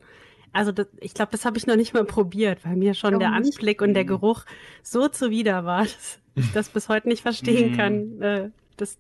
Also 0.52 0.72
das, 0.72 0.88
ich 1.00 1.14
glaube, 1.14 1.32
das 1.32 1.44
habe 1.44 1.56
ich 1.58 1.66
noch 1.66 1.76
nicht 1.76 1.94
mal 1.94 2.04
probiert, 2.04 2.64
weil 2.64 2.76
mir 2.76 2.94
schon 2.94 3.18
der 3.20 3.30
nicht? 3.30 3.54
Anblick 3.56 3.80
und 3.82 3.94
der 3.94 4.02
Mhm. 4.04 4.08
Geruch 4.08 4.44
so 4.82 5.08
zuwider 5.08 5.64
war, 5.64 5.82
dass 5.84 6.18
ich 6.34 6.52
das 6.52 6.68
bis 6.68 6.88
heute 6.88 7.08
nicht 7.08 7.22
verstehen 7.22 7.72
Mhm. 7.72 7.76
kann. 7.76 8.22
Äh, 8.22 8.50
das, 8.76 8.98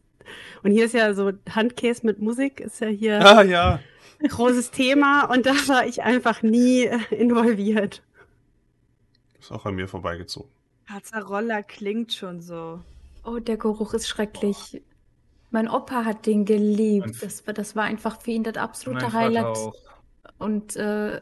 und 0.62 0.70
hier 0.72 0.84
ist 0.84 0.94
ja 0.94 1.14
so 1.14 1.32
Handkäse 1.50 2.06
mit 2.06 2.20
Musik, 2.20 2.60
ist 2.60 2.80
ja 2.80 2.88
hier 2.88 3.20
Ah 3.24 3.42
ja. 3.42 3.80
großes 4.26 4.70
Thema 4.70 5.24
und 5.24 5.46
da 5.46 5.52
war 5.68 5.86
ich 5.86 6.02
einfach 6.02 6.42
nie 6.42 6.88
involviert. 7.10 8.02
Ist 9.38 9.50
auch 9.52 9.64
an 9.66 9.74
mir 9.74 9.88
vorbeigezogen. 9.88 10.50
Harzer 10.86 11.22
Roller 11.22 11.62
klingt 11.62 12.12
schon 12.12 12.40
so. 12.40 12.80
Oh, 13.24 13.38
der 13.38 13.56
Geruch 13.56 13.94
ist 13.94 14.08
schrecklich. 14.08 14.82
Mein 15.50 15.68
Opa 15.68 16.04
hat 16.04 16.26
den 16.26 16.44
geliebt. 16.44 17.22
Das 17.22 17.46
war, 17.46 17.54
das 17.54 17.76
war 17.76 17.84
einfach 17.84 18.20
für 18.20 18.30
ihn 18.32 18.44
das 18.44 18.56
absolute 18.56 19.04
Mein 19.04 19.12
Vater 19.12 19.24
Highlight. 19.24 19.44
auch. 19.44 19.74
Und 20.38 20.76
äh, 20.76 21.20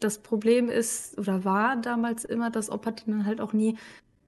das 0.00 0.18
Problem 0.18 0.68
ist, 0.68 1.18
oder 1.18 1.44
war 1.44 1.76
damals 1.76 2.24
immer, 2.24 2.50
dass 2.50 2.70
Opa 2.70 2.90
den 2.92 3.12
dann 3.18 3.26
halt 3.26 3.40
auch 3.40 3.52
nie, 3.52 3.76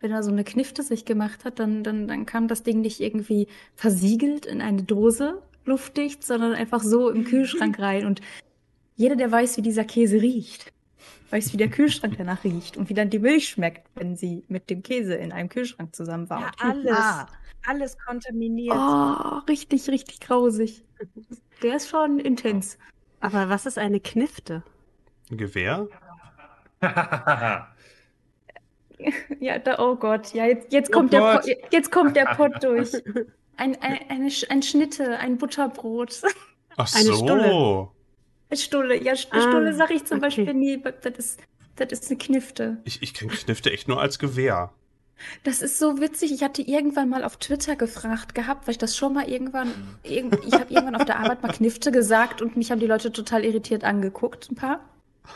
wenn 0.01 0.13
er 0.13 0.23
so 0.23 0.31
eine 0.31 0.45
Knifte 0.45 0.83
sich 0.83 1.05
gemacht 1.05 1.45
hat, 1.45 1.59
dann, 1.59 1.83
dann, 1.83 2.09
dann 2.09 2.27
kam 2.27 2.49
das 2.49 2.63
Ding 2.63 2.81
nicht 2.81 3.01
irgendwie 3.01 3.49
versiegelt 3.75 4.47
in 4.47 4.61
eine 4.61 4.83
Dose, 4.83 5.43
luftdicht, 5.65 6.25
sondern 6.25 6.55
einfach 6.55 6.83
so 6.83 7.11
im 7.11 7.25
Kühlschrank 7.25 7.79
rein. 7.79 8.07
Und 8.07 8.21
jeder, 8.97 9.17
der 9.17 9.31
weiß, 9.31 9.57
wie 9.57 9.63
dieser 9.63 9.85
Käse 9.85 10.21
riecht, 10.21 10.73
weiß, 11.31 11.53
wie 11.53 11.59
der 11.59 11.69
Kühlschrank 11.69 12.15
danach 12.17 12.45
riecht 12.45 12.77
und 12.77 12.89
wie 12.89 12.95
dann 12.95 13.11
die 13.11 13.19
Milch 13.19 13.49
schmeckt, 13.49 13.87
wenn 13.95 14.17
sie 14.17 14.45
mit 14.49 14.71
dem 14.71 14.83
Käse 14.83 15.15
in 15.15 15.33
einem 15.33 15.49
Kühlschrank 15.49 15.95
zusammen 15.95 16.29
war. 16.31 16.41
Ja, 16.41 16.51
alles. 16.59 16.97
Ah. 16.97 17.27
Alles 17.67 17.99
kontaminiert. 17.99 18.75
Oh, 18.75 19.41
richtig, 19.49 19.91
richtig 19.91 20.21
grausig. 20.21 20.85
Der 21.63 21.77
ist 21.77 21.89
schon 21.89 22.19
intens. 22.19 22.79
Aber 23.21 23.49
was 23.49 23.67
ist 23.67 23.79
eine 23.79 24.01
Knifte? 24.01 24.63
Ein 25.31 25.37
Gewehr? 25.37 25.89
Ja, 29.41 29.59
da, 29.59 29.79
oh 29.79 29.97
Gott, 29.97 30.33
ja, 30.35 30.47
jetzt, 30.47 30.73
jetzt, 30.73 30.91
Oh 30.91 30.99
kommt 30.99 31.13
der 31.13 31.21
Gott. 31.21 31.43
Po- 31.43 31.51
jetzt 31.71 31.93
kommt 31.93 32.17
der 32.17 32.27
Pott 32.27 32.53
durch. 32.63 32.93
Ein, 33.57 33.77
ein, 33.83 33.99
eine, 34.09 34.31
ein 34.51 34.63
Schnitte, 34.63 35.19
ein 35.19 35.37
Butterbrot. 35.39 36.23
Ach 36.77 36.95
Eine 36.95 37.05
so. 37.05 37.15
Stulle. 37.15 37.89
Stulle, 38.57 39.03
ja, 39.03 39.13
Sch- 39.13 39.29
Ah, 39.31 39.41
Stulle 39.43 39.75
sage 39.75 39.95
ich 39.95 40.05
zum 40.05 40.19
okay. 40.19 40.27
Beispiel 40.27 40.55
nie. 40.55 40.83
Das 41.03 41.13
ist, 41.19 41.41
das 41.77 41.93
ist 41.93 42.09
eine 42.11 42.19
Knifte. 42.19 42.79
Ich, 42.85 43.03
ich 43.03 43.15
kenne 43.15 43.33
Knifte 43.33 43.71
echt 43.73 43.89
nur 43.89 44.01
als 44.01 44.19
Gewehr. 44.19 44.73
Das 45.43 45.63
ist 45.63 45.79
so 45.81 46.01
witzig. 46.01 46.33
Ich 46.33 46.43
hatte 46.45 46.63
irgendwann 46.63 47.09
mal 47.09 47.25
auf 47.25 47.37
Twitter 47.39 47.75
gefragt 47.75 48.35
gehabt, 48.37 48.67
weil 48.67 48.73
ich 48.73 48.79
das 48.79 48.97
schon 48.97 49.13
mal 49.15 49.29
irgendwann, 49.29 49.73
irgend, 50.05 50.39
ich 50.47 50.55
habe 50.55 50.73
irgendwann 50.73 50.95
auf 50.95 51.05
der 51.05 51.19
Arbeit 51.19 51.43
mal 51.43 51.53
Knifte 51.53 51.91
gesagt 51.91 52.41
und 52.41 52.57
mich 52.57 52.71
haben 52.71 52.79
die 52.79 52.87
Leute 52.87 53.11
total 53.13 53.45
irritiert 53.45 53.83
angeguckt, 53.85 54.51
ein 54.51 54.55
paar. 54.55 54.81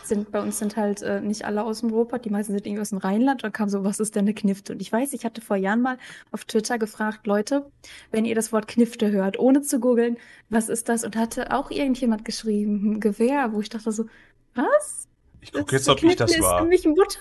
Sind, 0.05 0.33
bei 0.33 0.41
uns 0.41 0.59
sind 0.59 0.77
halt 0.77 1.03
äh, 1.03 1.21
nicht 1.21 1.45
alle 1.45 1.63
aus 1.63 1.81
dem 1.81 1.91
Ruhrpott, 1.91 2.25
die 2.25 2.31
meisten 2.31 2.53
sind 2.53 2.67
irgendwie 2.67 2.81
aus 2.81 2.91
dem 2.91 2.99
Rheinland. 2.99 3.41
Und 3.41 3.45
dann 3.45 3.53
kam 3.53 3.69
so, 3.69 3.85
was 3.85 4.01
ist 4.01 4.17
denn 4.17 4.25
eine 4.25 4.35
Knifte? 4.35 4.73
Und 4.73 4.83
ich 4.83 4.91
weiß, 4.91 5.13
ich 5.13 5.25
hatte 5.25 5.41
vor 5.41 5.57
Jahren 5.57 5.83
mal 5.83 5.99
auf 6.31 6.45
Twitter 6.45 6.79
gefragt, 6.79 7.27
Leute, 7.27 7.71
wenn 8.11 8.25
ihr 8.25 8.35
das 8.35 8.53
Wort 8.53 8.69
Knifte 8.69 9.11
hört, 9.11 9.39
ohne 9.39 9.63
zu 9.63 9.81
googeln, 9.81 10.17
was 10.51 10.69
ist 10.69 10.89
das? 10.89 11.05
Und 11.05 11.17
hatte 11.17 11.53
auch 11.53 11.71
irgendjemand 11.71 12.25
geschrieben, 12.25 12.93
ein 12.95 13.01
Gewehr, 13.01 13.53
wo 13.53 13.61
ich 13.61 13.69
dachte 13.69 13.93
so, 13.93 14.07
was? 14.55 15.09
Ich 15.41 15.53
gucke 15.53 15.77
Das 15.77 15.87
jetzt, 15.87 15.89
ob 15.89 16.03
ich 16.03 16.17
das 16.17 16.31
Knifte 16.31 16.41
ist 16.41 16.43
war. 16.43 16.63
für 16.63 16.69
mich 16.69 16.85
ein 16.87 16.95
Butter. 16.95 17.21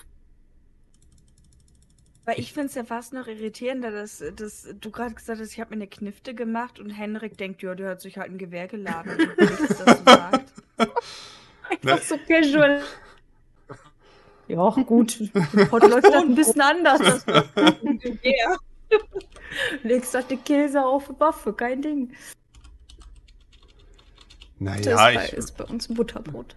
Weil 2.26 2.40
ich 2.40 2.54
finde 2.54 2.68
es 2.68 2.76
ja 2.76 2.84
fast 2.84 3.14
noch 3.14 3.28
irritierender, 3.28 3.90
dass, 3.92 4.24
dass 4.36 4.68
du 4.80 4.92
gerade 4.92 5.16
gesagt 5.16 5.40
hast, 5.40 5.52
ich 5.52 5.60
habe 5.60 5.72
mir 5.72 5.82
eine 5.82 5.88
Knifte 5.88 6.36
gemacht 6.36 6.80
und 6.80 6.92
Henrik 6.92 7.38
denkt, 7.38 7.64
ja, 7.64 7.74
der 7.74 7.90
hat 7.90 8.02
sich 8.02 8.18
halt 8.18 8.30
ein 8.30 8.38
Gewehr 8.38 8.68
geladen 8.68 9.12
und 9.14 9.38
nichts 9.60 9.84
dazu 9.84 10.04
sagt. 10.06 10.54
Ne? 11.72 11.78
Einfach 11.94 12.04
so 12.04 12.18
casual. 12.28 12.82
Ja, 14.48 14.70
gut. 14.70 15.18
Heute 15.72 15.88
läuft 15.88 16.08
das 16.08 16.14
ein 16.24 16.36
bisschen 16.36 16.62
anders. 16.62 17.26
Gewehr. 17.26 18.58
Legst 19.84 20.14
halt 20.14 20.30
den 20.30 20.44
Käse 20.44 20.84
auf 20.84 21.08
die 21.08 21.20
Waffe, 21.20 21.54
kein 21.54 21.82
Ding. 21.82 22.12
Das 24.60 24.86
Naja, 24.86 24.96
bei, 24.96 25.26
ich, 25.26 25.34
ist 25.34 25.58
bei 25.58 25.64
uns 25.64 25.90
ein 25.90 25.96
Butterbrot. 25.96 26.56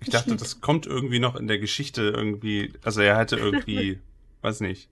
ich 0.00 0.08
dachte, 0.08 0.34
das 0.36 0.60
kommt 0.62 0.86
irgendwie 0.86 1.18
noch 1.18 1.36
in 1.36 1.46
der 1.46 1.58
Geschichte 1.58 2.02
irgendwie. 2.02 2.72
Also 2.82 3.02
er 3.02 3.18
hätte 3.18 3.36
irgendwie, 3.36 4.00
weiß 4.40 4.60
nicht, 4.60 4.88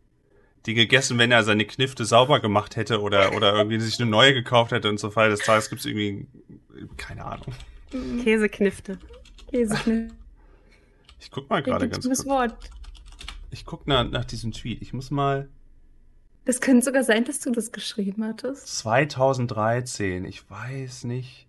die 0.66 0.74
gegessen, 0.74 1.16
wenn 1.18 1.32
er 1.32 1.42
seine 1.42 1.64
Knifte 1.64 2.04
sauber 2.04 2.40
gemacht 2.40 2.76
hätte 2.76 3.00
oder, 3.00 3.34
oder 3.34 3.54
irgendwie 3.54 3.80
sich 3.80 3.98
eine 3.98 4.10
neue 4.10 4.34
gekauft 4.34 4.72
hätte 4.72 4.90
und 4.90 5.00
so 5.00 5.10
Fall 5.10 5.30
des 5.30 5.40
Tages 5.40 5.70
gibt 5.70 5.80
es 5.80 5.86
irgendwie, 5.86 6.26
keine 6.96 7.24
Ahnung. 7.24 7.54
Käseknifte. 8.22 8.98
Käse. 9.56 10.08
Ich 11.18 11.30
guck 11.30 11.48
mal 11.48 11.62
gerade 11.62 11.88
ganz 11.88 12.06
kurz. 12.06 12.26
Wort. 12.26 12.70
Ich 13.50 13.64
guck 13.64 13.86
nach, 13.86 14.08
nach 14.08 14.26
diesem 14.26 14.52
Tweet. 14.52 14.82
Ich 14.82 14.92
muss 14.92 15.10
mal. 15.10 15.48
Das 16.44 16.60
könnte 16.60 16.84
sogar 16.84 17.04
sein, 17.04 17.24
dass 17.24 17.40
du 17.40 17.50
das 17.50 17.72
geschrieben 17.72 18.22
hattest. 18.22 18.68
2013, 18.78 20.26
ich 20.26 20.48
weiß 20.48 21.04
nicht. 21.04 21.46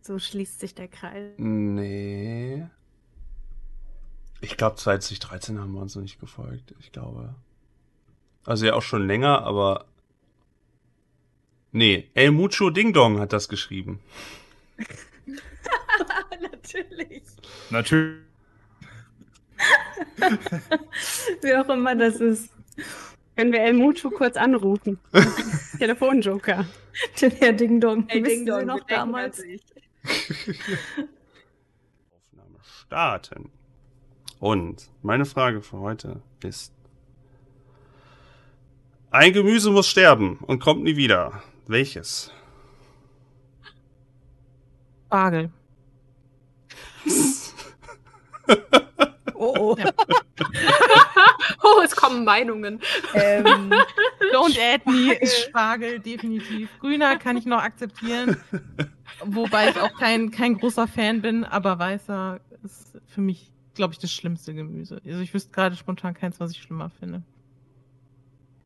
So 0.00 0.18
schließt 0.18 0.58
sich 0.58 0.74
der 0.74 0.88
Kreis. 0.88 1.34
Nee. 1.36 2.66
Ich 4.40 4.56
glaube, 4.56 4.74
2013 4.74 5.60
haben 5.60 5.72
wir 5.72 5.80
uns 5.80 5.94
noch 5.94 6.02
nicht 6.02 6.18
gefolgt. 6.18 6.74
Ich 6.80 6.90
glaube. 6.90 7.36
Also 8.44 8.66
ja 8.66 8.74
auch 8.74 8.82
schon 8.82 9.06
länger, 9.06 9.44
aber. 9.44 9.86
Nee, 11.70 12.10
El 12.14 12.32
Mucho 12.32 12.70
Ding 12.70 12.92
Dong 12.92 13.20
hat 13.20 13.32
das 13.32 13.48
geschrieben. 13.48 14.00
Natürlich. 16.40 17.22
Natürlich. 17.70 18.22
Wie 21.42 21.54
auch 21.54 21.68
immer 21.68 21.94
das 21.94 22.16
ist. 22.16 22.50
Können 23.36 23.52
wir 23.52 23.60
El 23.60 23.74
Mucho 23.74 24.10
kurz 24.10 24.36
anrufen? 24.36 24.98
Telefonjoker. 25.78 26.66
Der 27.20 27.30
Herr 27.30 27.52
Ding 27.52 27.80
Dong. 27.80 28.08
Ey, 28.08 28.22
Wissen 28.22 28.44
Ding 28.44 28.46
Dong, 28.46 28.60
Sie 28.60 28.66
noch 28.66 28.86
damals? 28.86 29.42
Aufnahme 32.10 32.58
starten. 32.62 33.50
Und 34.38 34.90
meine 35.02 35.24
Frage 35.24 35.62
für 35.62 35.78
heute 35.78 36.22
ist: 36.42 36.74
Ein 39.10 39.32
Gemüse 39.32 39.70
muss 39.70 39.86
sterben 39.86 40.38
und 40.38 40.58
kommt 40.60 40.82
nie 40.82 40.96
wieder. 40.96 41.42
Welches? 41.66 42.32
Spargel. 45.12 45.50
Oh, 49.34 49.54
oh. 49.58 49.76
Oh, 51.64 51.80
es 51.84 51.94
kommen 51.94 52.24
Meinungen. 52.24 52.80
ähm, 53.14 53.72
Don't 54.32 54.58
add 54.58 54.82
me 54.90 55.14
ist 55.14 55.44
Spargel, 55.44 56.00
definitiv. 56.00 56.68
Grüner 56.80 57.16
kann 57.18 57.36
ich 57.36 57.46
noch 57.46 57.62
akzeptieren. 57.62 58.36
Wobei 59.24 59.70
ich 59.70 59.78
auch 59.78 59.94
kein, 59.96 60.30
kein 60.32 60.58
großer 60.58 60.88
Fan 60.88 61.22
bin, 61.22 61.44
aber 61.44 61.78
weißer 61.78 62.40
ist 62.64 62.98
für 63.06 63.20
mich, 63.20 63.52
glaube 63.74 63.92
ich, 63.92 64.00
das 64.00 64.10
schlimmste 64.12 64.54
Gemüse. 64.54 65.00
Also 65.06 65.20
ich 65.20 65.32
wüsste 65.32 65.52
gerade 65.52 65.76
spontan 65.76 66.14
keins, 66.14 66.40
was 66.40 66.50
ich 66.50 66.60
schlimmer 66.62 66.90
finde. 66.90 67.22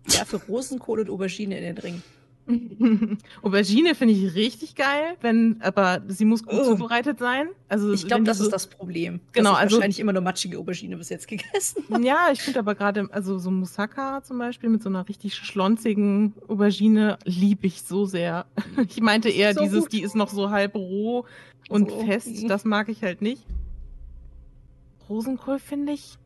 werfe 0.07 0.37
Rosenkohl 0.49 1.01
und 1.01 1.11
Aubergine 1.11 1.59
in 1.59 1.65
den 1.65 1.79
Ring. 1.79 2.03
Aubergine 3.43 3.95
finde 3.95 4.15
ich 4.15 4.35
richtig 4.35 4.75
geil, 4.77 5.17
wenn, 5.21 5.61
aber 5.63 6.03
sie 6.07 6.25
muss 6.25 6.45
gut 6.45 6.55
Oh. 6.61 6.65
zubereitet 6.65 7.19
sein. 7.19 7.49
Also 7.69 7.93
Ich 7.93 8.07
glaube, 8.07 8.25
das 8.25 8.39
so, 8.39 8.45
ist 8.45 8.53
das 8.53 8.67
Problem. 8.69 9.21
Genau, 9.33 9.53
ich 9.53 9.59
also- 9.59 9.77
wahrscheinlich 9.77 9.99
immer 10.01 10.13
nur 10.13 10.23
matschige 10.23 10.59
Aubergine 10.59 10.97
bis 10.97 11.09
jetzt 11.09 11.27
gegessen. 11.29 11.83
Ja, 12.05 12.29
ich 12.33 12.41
finde 12.43 12.61
aber 12.61 12.75
gerade, 12.75 13.09
also 13.11 13.39
so 13.39 13.51
Moussaka 13.51 14.23
zum 14.23 14.39
Beispiel 14.39 14.69
mit 14.69 14.83
so 14.83 14.89
einer 14.89 15.09
richtig 15.09 15.35
schlonzigen 15.35 16.35
Aubergine 16.47 17.19
liebe 17.25 17.67
ich 17.67 17.83
so 17.83 18.05
sehr. 18.05 18.47
Ich 18.89 19.01
meinte 19.01 19.29
eher 19.29 19.53
So 19.55 19.63
dieses, 19.63 19.81
gut. 19.85 19.93
die 19.93 20.03
ist 20.03 20.15
noch 20.15 20.29
so 20.31 20.51
halb 20.51 20.75
roh 20.77 21.25
und 21.69 21.91
So, 21.91 22.05
fest. 22.07 22.49
Das 22.49 22.65
mag 22.65 22.89
ich 22.89 23.03
halt 23.03 23.23
nicht. 23.23 23.43
Rosenkohl 25.09 25.59
finde 25.59 25.93
ich 25.93 26.17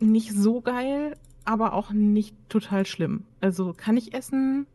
nicht 0.00 0.32
so 0.32 0.60
geil, 0.60 1.16
aber 1.44 1.72
auch 1.72 1.90
nicht 1.90 2.34
total 2.48 2.86
schlimm. 2.86 3.24
Also 3.40 3.72
kann 3.76 3.96
ich 3.96 4.14
essen, 4.14 4.66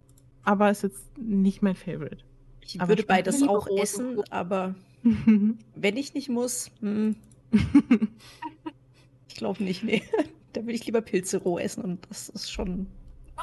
aber 0.44 0.70
ist 0.70 0.84
jetzt 0.84 1.18
nicht 1.18 1.62
mein 1.62 1.76
Favorite. 1.76 2.24
Ich 2.62 2.80
Aber 2.80 2.90
würde 2.90 3.04
beides 3.04 3.44
auch 3.44 3.68
essen, 3.78 4.22
aber 4.30 4.76
wenn 5.04 5.98
ich 5.98 6.14
nicht 6.14 6.30
muss, 6.30 6.72
hm, 6.80 7.16
ich 9.28 9.36
glaube 9.36 9.64
nicht, 9.64 9.84
nee. 9.84 10.04
Da 10.54 10.62
würde 10.62 10.74
ich 10.74 10.86
lieber 10.86 11.02
Pilze 11.02 11.40
roh 11.40 11.58
essen 11.58 11.84
und 11.84 12.08
das 12.12 12.30
ist 12.30 12.52
schon. 12.52 12.86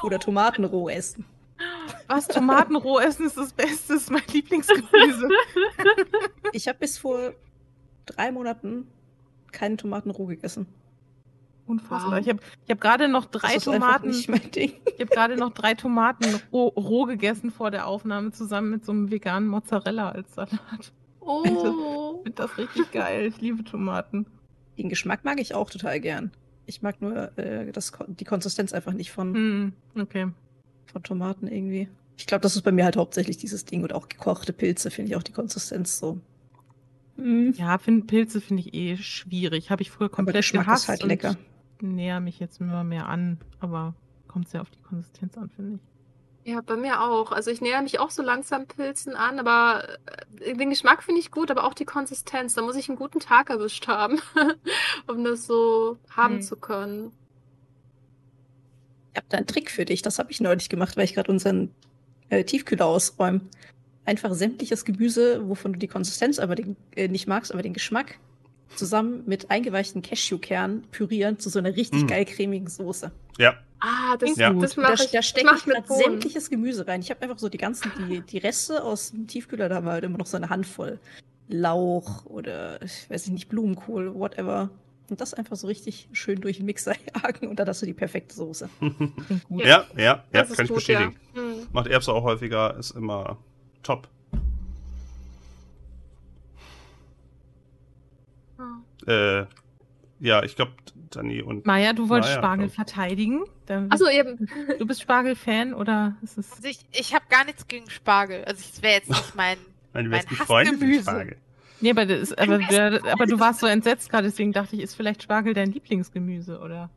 Oder 0.01 0.17
Tomaten 0.17 0.63
roh 0.63 0.87
essen. 0.87 1.25
Was? 2.07 2.25
Tomaten 2.29 2.77
roh 2.77 2.99
essen 2.99 3.25
ist 3.25 3.35
das 3.35 3.51
Beste, 3.51 3.95
ist 3.95 4.09
mein 4.09 4.23
Lieblingsgemüse. 4.31 5.27
Ich 6.53 6.69
habe 6.69 6.79
bis 6.79 6.97
vor 6.97 7.33
drei 8.05 8.31
Monaten 8.31 8.87
keine 9.51 9.75
Tomaten 9.75 10.09
roh 10.09 10.25
gegessen. 10.25 10.67
Unfassbar. 11.71 12.11
Wow. 12.11 12.19
Ich 12.19 12.29
habe 12.29 12.39
ich 12.65 12.71
hab 12.71 12.81
gerade 12.81 13.07
noch 13.07 13.25
drei 13.25 13.57
Tomaten. 13.57 14.09
nicht 14.09 14.29
mein 14.29 14.51
Ding. 14.51 14.73
Ich 14.95 14.99
habe 15.07 15.15
gerade 15.15 15.35
noch 15.35 15.51
drei 15.51 15.73
Tomaten 15.73 16.25
roh, 16.51 16.67
roh 16.67 17.05
gegessen 17.05 17.49
vor 17.49 17.71
der 17.71 17.87
Aufnahme 17.87 18.31
zusammen 18.31 18.69
mit 18.69 18.85
so 18.85 18.91
einem 18.91 19.09
veganen 19.09 19.49
Mozzarella 19.49 20.09
als 20.09 20.35
Salat. 20.35 20.91
Oh. 21.21 21.41
Ich 21.45 21.51
finde 22.23 22.35
das 22.35 22.57
richtig 22.57 22.91
geil. 22.91 23.25
Ich 23.25 23.41
liebe 23.41 23.63
Tomaten. 23.63 24.27
Den 24.77 24.89
Geschmack 24.89 25.23
mag 25.23 25.39
ich 25.39 25.55
auch 25.55 25.69
total 25.69 25.99
gern. 25.99 26.31
Ich 26.67 26.81
mag 26.81 27.01
nur 27.01 27.35
äh, 27.37 27.71
das, 27.71 27.93
die 28.07 28.25
Konsistenz 28.25 28.73
einfach 28.73 28.93
nicht 28.93 29.11
von, 29.11 29.33
Hm, 29.33 29.73
okay. 29.99 30.27
von 30.91 31.01
Tomaten 31.03 31.47
irgendwie. 31.47 31.87
Ich 32.17 32.27
glaube, 32.27 32.41
das 32.43 32.55
ist 32.55 32.61
bei 32.61 32.71
mir 32.71 32.85
halt 32.85 32.97
hauptsächlich 32.97 33.37
dieses 33.37 33.65
Ding 33.65 33.81
und 33.81 33.93
auch 33.93 34.07
gekochte 34.07 34.53
Pilze 34.53 34.91
finde 34.91 35.09
ich 35.09 35.15
auch 35.17 35.23
die 35.23 35.31
Konsistenz 35.31 35.97
so. 35.97 36.19
Mm. 37.17 37.51
Ja, 37.55 37.77
find, 37.77 38.07
Pilze 38.07 38.39
finde 38.41 38.63
ich 38.63 38.73
eh 38.73 38.97
schwierig. 38.97 39.69
Habe 39.71 39.81
ich 39.81 39.89
früher 39.89 40.05
Aber 40.07 40.15
komplett 40.15 40.35
Geschmack 40.37 40.65
gehasst 40.65 40.83
ist 40.83 40.89
halt 40.89 41.03
und 41.03 41.09
lecker. 41.09 41.35
Näher 41.87 42.19
mich 42.19 42.39
jetzt 42.39 42.59
immer 42.59 42.83
mehr 42.83 43.07
an. 43.07 43.39
Aber 43.59 43.93
kommt 44.27 44.49
sehr 44.49 44.61
auf 44.61 44.69
die 44.69 44.81
Konsistenz 44.81 45.37
an, 45.37 45.49
finde 45.49 45.75
ich. 45.75 45.81
Ja, 46.43 46.61
bei 46.61 46.75
mir 46.75 47.01
auch. 47.01 47.31
Also 47.31 47.51
ich 47.51 47.61
näher 47.61 47.81
mich 47.81 47.99
auch 47.99 48.09
so 48.09 48.23
langsam 48.23 48.65
Pilzen 48.65 49.15
an, 49.15 49.39
aber 49.39 49.87
äh, 50.39 50.55
den 50.55 50.71
Geschmack 50.71 51.03
finde 51.03 51.21
ich 51.21 51.29
gut, 51.29 51.51
aber 51.51 51.65
auch 51.65 51.75
die 51.75 51.85
Konsistenz. 51.85 52.55
Da 52.55 52.63
muss 52.63 52.75
ich 52.75 52.89
einen 52.89 52.97
guten 52.97 53.19
Tag 53.19 53.49
erwischt 53.49 53.87
haben, 53.87 54.19
um 55.07 55.23
das 55.23 55.45
so 55.45 55.97
haben 56.09 56.35
Hm. 56.35 56.41
zu 56.41 56.55
können. 56.55 57.11
Ich 59.13 59.17
habe 59.17 59.27
da 59.29 59.37
einen 59.37 59.47
Trick 59.47 59.69
für 59.69 59.85
dich. 59.85 60.01
Das 60.01 60.17
habe 60.17 60.31
ich 60.31 60.41
neulich 60.41 60.69
gemacht, 60.69 60.97
weil 60.97 61.03
ich 61.03 61.13
gerade 61.13 61.31
unseren 61.31 61.75
äh, 62.29 62.43
Tiefkühler 62.43 62.85
ausräume. 62.85 63.41
Einfach 64.05 64.33
sämtliches 64.33 64.83
Gemüse, 64.83 65.47
wovon 65.47 65.73
du 65.73 65.79
die 65.79 65.87
Konsistenz 65.87 66.39
aber 66.39 66.55
den, 66.55 66.75
äh, 66.95 67.07
nicht 67.07 67.27
magst, 67.27 67.51
aber 67.51 67.61
den 67.61 67.73
Geschmack, 67.73 68.17
zusammen 68.75 69.23
mit 69.25 69.49
eingeweichten 69.51 70.01
Cashewkernen 70.01 70.83
pürieren 70.91 71.39
zu 71.39 71.49
so 71.49 71.59
einer 71.59 71.75
richtig 71.75 72.03
Mm. 72.03 72.07
geil 72.07 72.25
cremigen 72.25 72.67
Soße. 72.67 73.11
Ja, 73.37 73.55
Ah, 73.83 74.15
das, 74.17 74.37
Ja. 74.37 74.53
das 74.53 74.75
Da, 74.75 74.81
mache 74.81 75.03
ich. 75.05 75.09
da 75.11 75.23
stecke 75.23 75.55
ich 75.57 75.65
mit 75.65 75.75
gerade 75.87 75.93
sämtliches 76.03 76.51
Gemüse 76.51 76.87
rein. 76.87 77.01
Ich 77.01 77.09
habe 77.09 77.19
einfach 77.23 77.39
so 77.39 77.49
die 77.49 77.57
ganzen, 77.57 77.91
die, 78.07 78.21
die 78.21 78.37
Reste 78.37 78.83
aus 78.83 79.09
dem 79.09 79.25
Tiefkühler, 79.25 79.69
da 79.69 79.83
war 79.83 79.93
halt 79.93 80.03
immer 80.03 80.19
noch 80.19 80.27
so 80.27 80.37
eine 80.37 80.49
Handvoll. 80.51 80.99
Lauch 81.47 82.25
oder, 82.27 82.79
ich 82.83 83.09
weiß 83.09 83.27
nicht, 83.29 83.49
Blumenkohl, 83.49 84.13
whatever. 84.13 84.69
Und 85.09 85.19
das 85.19 85.33
einfach 85.33 85.55
so 85.55 85.65
richtig 85.65 86.07
schön 86.13 86.39
durch 86.41 86.57
den 86.57 86.67
Mixer 86.67 86.93
jagen 87.23 87.47
und 87.47 87.57
dann 87.59 87.67
hast 87.67 87.81
du 87.81 87.87
die 87.87 87.93
perfekte 87.95 88.35
Soße. 88.35 88.69
Ja, 89.49 89.65
ja, 89.65 89.85
ja, 89.97 90.23
Das 90.31 90.51
kann 90.53 90.65
ich 90.65 90.69
gut, 90.69 90.75
bestätigen. 90.77 91.15
Ja. 91.35 91.41
Hm. 91.41 91.67
Macht 91.73 91.87
Erbse 91.87 92.13
auch 92.13 92.23
häufiger, 92.23 92.77
ist 92.77 92.91
immer 92.91 93.39
top. 93.81 94.07
Ja. 98.59 98.81
Äh, 99.07 99.45
ja, 100.19 100.43
ich 100.43 100.55
glaube, 100.55 100.73
Dani 101.09 101.41
und 101.41 101.65
Maja, 101.65 101.93
du 101.93 102.09
wolltest 102.09 102.33
Maja, 102.35 102.41
Spargel 102.41 102.69
verteidigen. 102.69 103.43
Achso, 103.89 104.07
eben. 104.07 104.47
Du 104.77 104.85
bist 104.85 105.01
Spargel-Fan 105.01 105.73
oder 105.73 106.15
ist 106.21 106.37
es. 106.37 106.51
Also 106.51 106.67
ich, 106.67 106.79
ich 106.91 107.13
habe 107.13 107.25
gar 107.29 107.45
nichts 107.45 107.67
gegen 107.67 107.89
Spargel. 107.89 108.43
Also 108.45 108.63
es 108.71 108.81
wäre 108.81 108.93
jetzt 108.93 109.09
nicht 109.09 109.35
mein. 109.35 109.57
meine 109.93 110.09
mein 110.09 110.19
besten 110.19 110.35
Freunde 110.35 110.71
sind 110.71 110.81
Hassgemüse. 110.81 111.03
Spargel. 111.03 111.37
Nee, 111.81 111.89
aber, 111.89 112.05
das 112.05 112.19
ist, 112.21 112.37
aber, 112.37 112.59
aber 113.11 113.25
du 113.25 113.39
warst 113.39 113.59
so 113.59 113.65
entsetzt 113.65 114.09
gerade, 114.11 114.27
deswegen 114.27 114.51
dachte 114.53 114.75
ich, 114.75 114.83
ist 114.83 114.93
vielleicht 114.93 115.23
Spargel 115.23 115.55
dein 115.55 115.71
Lieblingsgemüse, 115.71 116.59
oder? 116.59 116.91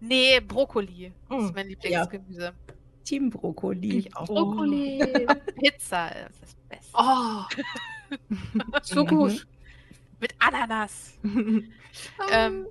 Nee, 0.00 0.40
Brokkoli 0.40 1.12
Oh. 1.30 1.38
ist 1.38 1.54
mein 1.54 1.68
Lieblingsgemüse. 1.68 2.52
Team 3.04 3.30
Brokkoli. 3.30 3.98
Ich 4.00 4.16
auch. 4.16 4.26
Brokkoli. 4.26 4.98
Pizza 5.58 6.08
ist 6.08 6.42
das 6.42 6.54
Beste. 6.68 6.92
Oh. 6.92 7.44
so 8.82 9.04
gut. 9.06 9.46
Mit 10.20 10.34
Ananas. 10.38 11.18
Ähm, 11.24 11.70
Ähm, 12.32 12.66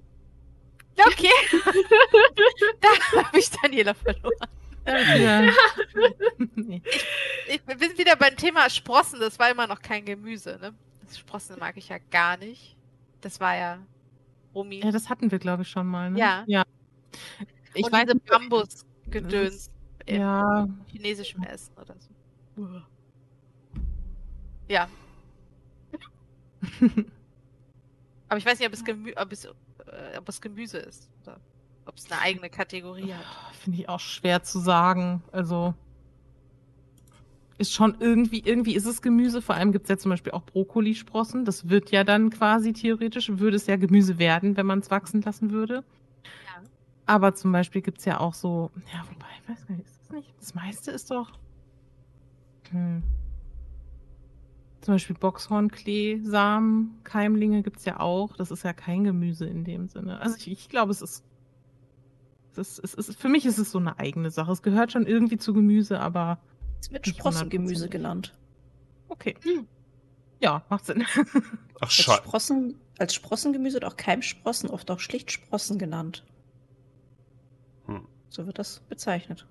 Okay. 1.06 1.30
da 2.82 3.22
habe 3.24 3.40
ich 3.40 3.50
Daniela 3.50 3.94
verloren. 3.94 4.50
Ja. 4.88 5.52
nee. 6.56 6.82
Ich 7.48 7.62
bin 7.64 7.98
wieder 7.98 8.16
beim 8.16 8.36
Thema 8.36 8.70
Sprossen. 8.70 9.20
Das 9.20 9.38
war 9.38 9.52
immer 9.52 9.68
noch 9.68 9.82
kein 9.82 10.06
Gemüse, 10.06 10.58
ne? 10.62 10.74
Das 11.02 11.20
Sprossen 11.20 11.60
mag 11.60 11.78
ich 11.78 11.90
ja 11.90 11.98
gar 12.10 12.38
nicht. 12.38 12.78
Das 13.22 13.40
war 13.40 13.56
ja 13.56 13.80
Romy. 14.56 14.80
ja, 14.84 14.92
das 14.92 15.10
hatten 15.10 15.30
wir, 15.30 15.40
glaube 15.40 15.64
ich, 15.64 15.70
schon 15.70 15.88
mal. 15.88 16.12
Ne? 16.12 16.20
Ja. 16.20 16.44
ja. 16.48 16.64
Ich 17.74 17.86
Und 17.86 17.92
weiß 17.92 18.08
Bambusgedöns 18.28 19.70
im 20.06 20.22
Ja, 20.22 20.68
chinesischen 20.88 21.44
Essen 21.44 21.74
oder 21.78 21.96
so. 22.00 22.10
Ja. 24.68 24.88
Aber 28.30 28.38
ich 28.38 28.46
weiß 28.46 28.60
nicht, 28.60 28.68
ob 28.68 28.74
es, 28.74 28.84
Gemü 28.84 29.14
ob 29.16 29.32
es, 29.32 29.46
äh, 29.46 30.18
ob 30.18 30.28
es 30.28 30.42
Gemüse 30.42 30.78
ist. 30.78 31.10
Oder 31.24 31.40
ob 31.86 31.98
es 31.98 32.12
eine 32.12 32.22
eigene 32.22 32.50
Kategorie 32.50 33.14
hat. 33.14 33.26
finde 33.64 33.80
ich 33.80 33.90
auch 33.90 34.00
schwer 34.00 34.44
zu 34.44 34.60
sagen. 34.60 35.24
Also 35.32 35.74
ist 37.58 37.74
schon 37.74 37.96
irgendwie, 38.00 38.42
irgendwie 38.42 38.76
ist 38.76 38.86
es 38.86 39.02
Gemüse. 39.02 39.42
Vor 39.42 39.56
allem 39.56 39.72
gibt 39.72 39.86
es 39.86 39.90
ja 39.90 39.98
zum 39.98 40.10
Beispiel 40.10 40.34
auch 40.34 40.44
Brokkolisprossen. 40.44 41.46
Das 41.46 41.70
wird 41.70 41.92
ja 41.92 42.04
dann 42.04 42.30
quasi 42.30 42.74
theoretisch, 42.74 43.30
würde 43.30 43.56
es 43.56 43.66
ja 43.68 43.78
Gemüse 43.78 44.20
werden, 44.20 44.58
wenn 44.58 44.66
man 44.66 44.80
es 44.80 44.92
wachsen 44.92 45.22
lassen 45.22 45.52
würde. 45.52 45.84
Ja. 46.24 46.62
Aber 47.06 47.34
zum 47.34 47.52
Beispiel 47.52 47.82
gibt 47.82 48.00
es 48.00 48.06
ja 48.06 48.20
auch 48.20 48.34
so, 48.34 48.70
ja, 48.94 49.04
wobei, 49.10 49.26
ich 49.42 49.50
weiß 49.50 49.68
gar 49.68 49.76
nicht, 49.76 49.88
ist 49.88 50.00
das 50.02 50.10
nicht? 50.12 50.34
Das 50.40 50.54
meiste 50.54 50.92
ist 50.92 51.10
doch. 51.10 51.32
Hm. 52.72 53.02
Zum 54.82 54.94
Beispiel 54.94 55.16
Boxhornklee, 55.16 56.22
Samen, 56.24 57.00
Keimlinge 57.04 57.64
gibt 57.64 57.80
es 57.80 57.86
ja 57.86 58.00
auch. 58.00 58.38
Das 58.38 58.52
ist 58.52 58.64
ja 58.64 58.74
kein 58.74 59.04
Gemüse 59.04 59.46
in 59.46 59.64
dem 59.64 59.88
Sinne. 59.88 60.20
Also 60.22 60.38
ich, 60.38 60.48
ich 60.52 60.70
glaube, 60.70 60.92
es 60.92 61.02
ist 61.02 61.24
das 62.54 62.80
ist, 62.80 62.96
es 62.98 63.10
ist, 63.10 63.20
für 63.20 63.30
mich 63.30 63.46
ist 63.46 63.60
es 63.60 63.72
so 63.72 63.78
eine 63.78 64.00
eigene 64.00 64.32
Sache. 64.32 64.52
Es 64.52 64.64
gehört 64.64 64.92
schon 64.92 65.06
irgendwie 65.06 65.38
zu 65.38 65.54
Gemüse, 65.54 66.00
aber 66.00 66.40
Es 66.80 66.92
wird 66.92 67.06
Sprossengemüse 67.06 67.86
100%. 67.86 67.90
genannt. 67.90 68.36
okay. 69.10 69.36
Ja, 70.40 70.64
macht 70.70 70.86
Sinn. 70.86 71.04
Ach, 71.80 71.82
Als, 71.82 71.94
schade. 71.94 72.24
Sprossen, 72.24 72.76
als 72.98 73.14
Sprossengemüse 73.14 73.76
wird 73.76 73.86
auch 73.86 73.96
Keimsprossen 73.98 74.70
oft 74.70 74.90
auch 74.90 75.00
schlicht 75.00 75.32
Sprossen 75.32 75.78
genannt. 75.78 76.24
Hm. 77.86 78.08
So 78.30 78.46
wird 78.48 78.58
das 78.60 78.80
bezeichnet. 78.90 79.46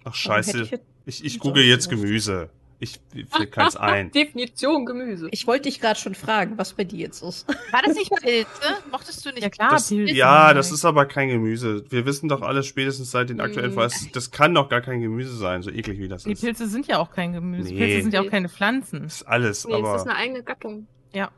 Ach, 0.00 0.04
Warum 0.04 0.14
scheiße. 0.14 0.62
Ich, 0.62 0.80
Ich, 1.06 1.24
ich 1.24 1.38
google 1.38 1.64
jetzt 1.64 1.88
gewusst. 1.88 2.04
Gemüse. 2.06 2.50
Ich 2.80 3.00
fällt 3.30 3.52
keins 3.52 3.76
ein. 3.76 4.10
Definition 4.14 4.84
Gemüse. 4.84 5.28
ich 5.30 5.46
wollte 5.46 5.64
dich 5.68 5.80
gerade 5.80 5.98
schon 5.98 6.14
fragen, 6.14 6.58
was 6.58 6.72
bei 6.74 6.84
dir 6.84 6.98
jetzt 7.00 7.22
ist. 7.22 7.48
War 7.72 7.82
das 7.84 7.96
nicht 7.96 8.10
Pilze? 8.10 8.48
Mochtest 8.90 9.24
du 9.24 9.30
nicht 9.30 9.42
Ja 9.42 9.50
klar, 9.50 9.70
Das, 9.70 9.88
Pilze. 9.88 10.12
ja, 10.14 10.52
das 10.54 10.70
ist 10.72 10.84
aber 10.84 11.06
kein 11.06 11.28
Gemüse. 11.28 11.84
Wir 11.90 12.04
wissen 12.04 12.28
doch 12.28 12.42
alle 12.42 12.62
spätestens 12.62 13.10
seit 13.10 13.30
den 13.30 13.40
aktuellen 13.40 13.70
Mm. 13.72 13.74
Folgen, 13.74 13.94
das 14.12 14.30
kann 14.30 14.54
doch 14.54 14.68
gar 14.68 14.80
kein 14.80 15.00
Gemüse 15.00 15.36
sein, 15.36 15.62
so 15.62 15.70
eklig 15.70 15.98
wie 16.00 16.08
das 16.08 16.24
Die 16.24 16.32
ist. 16.32 16.40
Pilze 16.42 16.66
sind 16.68 16.86
ja 16.86 16.98
auch 16.98 17.10
kein 17.10 17.32
Gemüse. 17.32 17.72
Nee. 17.72 17.78
Pilze 17.78 18.02
sind 18.02 18.14
ja 18.14 18.20
auch 18.22 18.30
keine 18.30 18.48
Pflanzen. 18.48 19.02
Das 19.04 19.16
ist 19.16 19.22
alles, 19.22 19.64
Nee, 19.66 19.72
es 19.74 19.78
ist 19.80 19.84
aber 19.86 20.02
eine 20.02 20.16
eigene 20.16 20.42
Gattung. 20.42 20.86
Ja. 21.14 21.30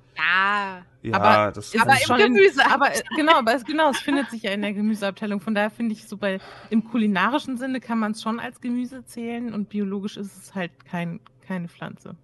ja, 1.03 1.15
aber 1.15 1.53
das 1.53 1.75
ist 1.75 1.81
Aber 1.81 1.93
im 1.93 1.99
schon 1.99 2.21
in- 2.21 2.35
Gemüse. 2.35 2.65
Aber 2.67 2.95
äh, 2.95 3.03
genau, 3.17 3.35
aber 3.37 3.55
es, 3.55 3.65
genau, 3.65 3.91
es 3.91 3.99
findet 3.99 4.31
sich 4.31 4.43
ja 4.43 4.51
in 4.53 4.63
der 4.63 4.73
Gemüseabteilung. 4.73 5.41
Von 5.41 5.55
daher 5.55 5.71
finde 5.71 5.93
ich 5.93 6.09
so 6.09 6.17
bei 6.17 6.41
im 6.71 6.85
kulinarischen 6.85 7.59
Sinne 7.59 7.81
kann 7.81 7.99
man 7.99 8.13
es 8.13 8.23
schon 8.23 8.41
als 8.41 8.61
Gemüse 8.63 9.05
zählen 9.05 9.53
und 9.53 9.69
biologisch 9.69 10.17
ist 10.17 10.37
es 10.37 10.55
halt 10.55 10.73
kein, 10.87 11.21
keine 11.47 11.69
Pflanze. 11.69 12.17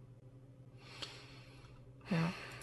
Ja. 2.11 2.17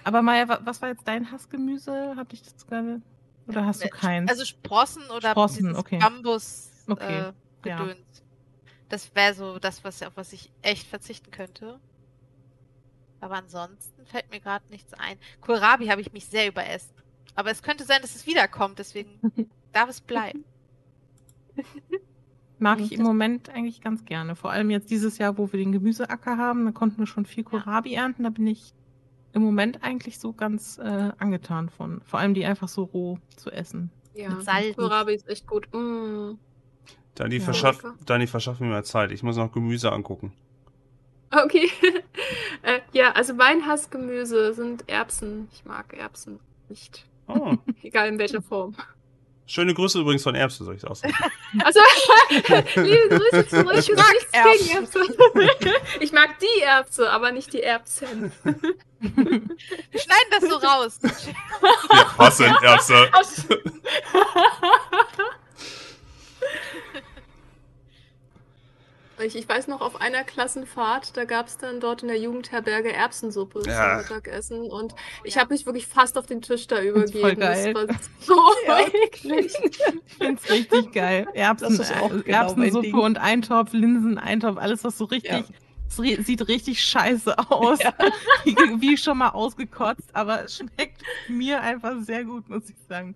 Aber 0.03 0.21
Maja, 0.21 0.47
wa- 0.47 0.59
was 0.63 0.81
war 0.81 0.89
jetzt 0.89 1.07
dein 1.07 1.31
Hassgemüse? 1.31 2.15
Hab 2.15 2.33
ich 2.33 2.41
das 2.41 2.65
gerade? 2.65 3.01
Oder 3.47 3.65
hast 3.65 3.83
du 3.83 3.89
keins? 3.89 4.29
Also 4.29 4.45
Sprossen 4.45 5.03
oder 5.15 5.31
Sprossen, 5.31 5.75
okay. 5.75 5.99
Bambus. 5.99 6.71
Okay. 6.87 7.19
Äh, 7.63 7.67
Ja. 7.69 7.79
Gedöns. 7.79 8.23
Das 8.89 9.13
wäre 9.15 9.33
so 9.35 9.59
das, 9.59 9.83
was, 9.83 10.01
auf 10.01 10.13
was 10.15 10.33
ich 10.33 10.51
echt 10.63 10.87
verzichten 10.87 11.29
könnte. 11.31 11.79
Aber 13.22 13.36
ansonsten 13.36 14.05
fällt 14.05 14.30
mir 14.32 14.39
gerade 14.39 14.65
nichts 14.70 14.93
ein. 14.93 15.17
Kohlrabi 15.41 15.88
habe 15.88 16.01
ich 16.01 16.13
mich 16.13 16.26
sehr 16.26 16.47
überessen. 16.47 16.93
Aber 17.36 17.51
es 17.51 17.61
könnte 17.63 17.84
sein, 17.86 18.01
dass 18.01 18.15
es 18.15 18.26
wiederkommt, 18.28 18.80
deswegen 18.80 19.20
darf 19.74 19.89
es 19.89 20.01
bleiben. 20.01 20.43
Mag 22.59 22.82
ich 22.82 22.91
im 22.91 23.03
Moment 23.03 23.49
eigentlich 23.49 23.80
ganz 23.82 24.03
gerne. 24.03 24.36
Vor 24.36 24.51
allem 24.51 24.70
jetzt 24.70 24.89
dieses 24.91 25.17
Jahr, 25.17 25.38
wo 25.38 25.51
wir 25.51 25.57
den 25.59 25.72
Gemüseacker 25.72 26.38
haben, 26.38 26.65
da 26.65 26.72
konnten 26.72 26.97
wir 26.99 27.07
schon 27.07 27.26
viel 27.26 27.43
Kohlrabi 27.45 27.93
ernten. 27.93 28.24
Da 28.24 28.30
bin 28.30 28.47
ich 28.47 28.74
im 29.32 29.41
Moment 29.41 29.82
eigentlich 29.84 30.20
so 30.20 30.34
ganz 30.34 30.78
äh, 30.78 31.11
angetan 31.17 31.70
von. 31.70 32.01
Vor 32.01 32.20
allem 32.20 32.34
die 32.34 32.45
einfach 32.45 32.67
so 32.67 32.84
roh 32.84 33.17
zu 33.38 33.49
essen. 33.51 33.91
Ja, 34.13 34.30
Mit 34.30 34.43
Salz. 34.43 34.76
Kohlrabi 34.76 35.13
ist 35.13 35.30
echt 35.30 35.47
gut. 35.47 35.70
Mm. 35.74 36.34
Dani, 37.15 37.38
Ja. 37.38 37.43
verschaff. 37.43 37.82
Dani, 38.05 38.28
verschaff 38.28 38.59
mir 38.59 38.67
mal 38.67 38.84
Zeit. 38.84 39.11
Ich 39.11 39.24
muss 39.24 39.38
noch 39.38 39.53
Gemüse 39.53 39.91
angucken. 39.93 40.34
Okay. 41.32 41.69
äh, 42.63 42.80
ja, 42.93 43.11
also 43.11 43.34
mein 43.34 43.65
Hassgemüse 43.65 44.53
sind 44.53 44.89
Erbsen. 44.89 45.49
Ich 45.53 45.65
mag 45.65 45.93
Erbsen 45.93 46.39
nicht. 46.69 47.05
Oh. 47.27 47.55
Egal 47.84 48.07
in 48.07 48.19
welcher 48.19 48.41
Form. 48.41 48.75
Schöne 49.45 49.73
Grüße 49.73 49.99
übrigens 49.99 50.21
von 50.21 50.36
Erbse, 50.36 50.63
soll 50.63 50.75
ich 50.75 50.82
das 50.82 50.99
sagen. 50.99 51.13
Also, 51.63 51.80
liebe 52.75 53.09
Grüße 53.09 53.47
zurück. 53.47 53.75
Ich 53.80 53.95
mag 53.95 54.13
nichts 54.13 54.32
gegen 54.32 54.77
Erbsen. 54.77 55.01
Ich 55.99 56.11
mag 56.11 56.38
die 56.39 56.61
Erbse, 56.61 57.09
aber 57.09 57.32
nicht 57.32 57.51
die 57.53 57.63
Erbsen. 57.63 58.32
Wir 58.43 59.99
schneiden 59.99 60.30
das 60.30 60.47
so 60.47 60.55
raus. 60.57 60.99
Was 62.17 62.38
sind 62.38 62.55
Erbse? 62.61 63.09
Ich, 69.26 69.36
ich 69.36 69.47
weiß 69.49 69.67
noch, 69.67 69.82
auf 69.82 69.99
einer 70.01 70.24
Klassenfahrt, 70.24 71.17
da 71.17 71.26
gab 71.26 71.47
es 71.47 71.57
dann 71.57 71.80
dort 71.80 72.01
in 72.03 72.07
der 72.07 72.17
Jugendherberge 72.17 72.93
Erbsensuppe 72.93 73.63
Ja. 73.65 73.99
zum 74.03 74.15
Mittagessen 74.17 74.61
und 74.72 74.95
ich 75.24 75.38
habe 75.38 75.53
mich 75.53 75.65
wirklich 75.65 75.88
fast 75.88 76.17
auf 76.17 76.26
den 76.26 76.41
Tisch 76.41 76.67
da 76.67 76.82
übergeben. 76.82 77.39
geil. 77.39 77.74
Das 77.74 77.88
war 78.28 78.51
so 78.78 78.97
eklig. 79.03 79.53
Ich 80.07 80.13
finde 80.15 80.41
es 80.43 80.49
richtig 80.49 80.91
geil. 80.93 81.28
Erbsen, 81.34 81.78
Das 81.78 81.89
ist 81.89 81.97
auch 81.97 82.11
äh, 82.13 82.22
genau 82.22 82.38
Erbsensuppe 82.38 82.86
Ding. 82.88 82.95
und 82.97 83.17
Eintopf, 83.17 83.74
Linsen, 83.74 84.17
Eintopf, 84.17 84.57
alles 84.57 84.84
was 84.84 84.97
so 84.97 85.05
richtig. 85.05 85.45
Es 85.89 86.25
sieht 86.27 86.47
richtig 86.47 86.81
scheiße 86.83 87.37
aus. 87.49 87.79
Ja. 87.83 87.93
Wie, 88.45 88.55
wie 88.81 88.97
schon 88.97 89.17
mal 89.17 89.29
ausgekotzt, 89.29 90.09
aber 90.13 90.43
es 90.45 90.57
schmeckt 90.57 91.01
mir 91.27 91.61
einfach 91.61 91.95
sehr 92.01 92.23
gut, 92.23 92.47
muss 92.49 92.69
ich 92.69 92.75
sagen. 92.87 93.15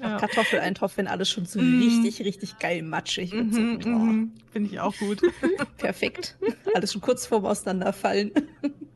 Ja. 0.00 0.16
Kartoffeleintopf, 0.18 0.96
wenn 0.96 1.06
alles 1.08 1.28
schon 1.30 1.44
so 1.46 1.60
Mm. 1.60 1.80
richtig, 1.82 2.24
richtig 2.24 2.58
geil 2.58 2.82
matschig. 2.82 3.32
Mhm, 3.34 3.80
Oh, 3.84 3.88
mhm. 3.88 4.32
Finde 4.52 4.70
ich 4.70 4.80
auch 4.80 4.96
gut. 4.96 5.20
Perfekt. 5.76 6.36
Alles 6.74 6.92
schon 6.92 7.02
kurz 7.02 7.26
vorm 7.26 7.44
Auseinanderfallen. 7.44 8.32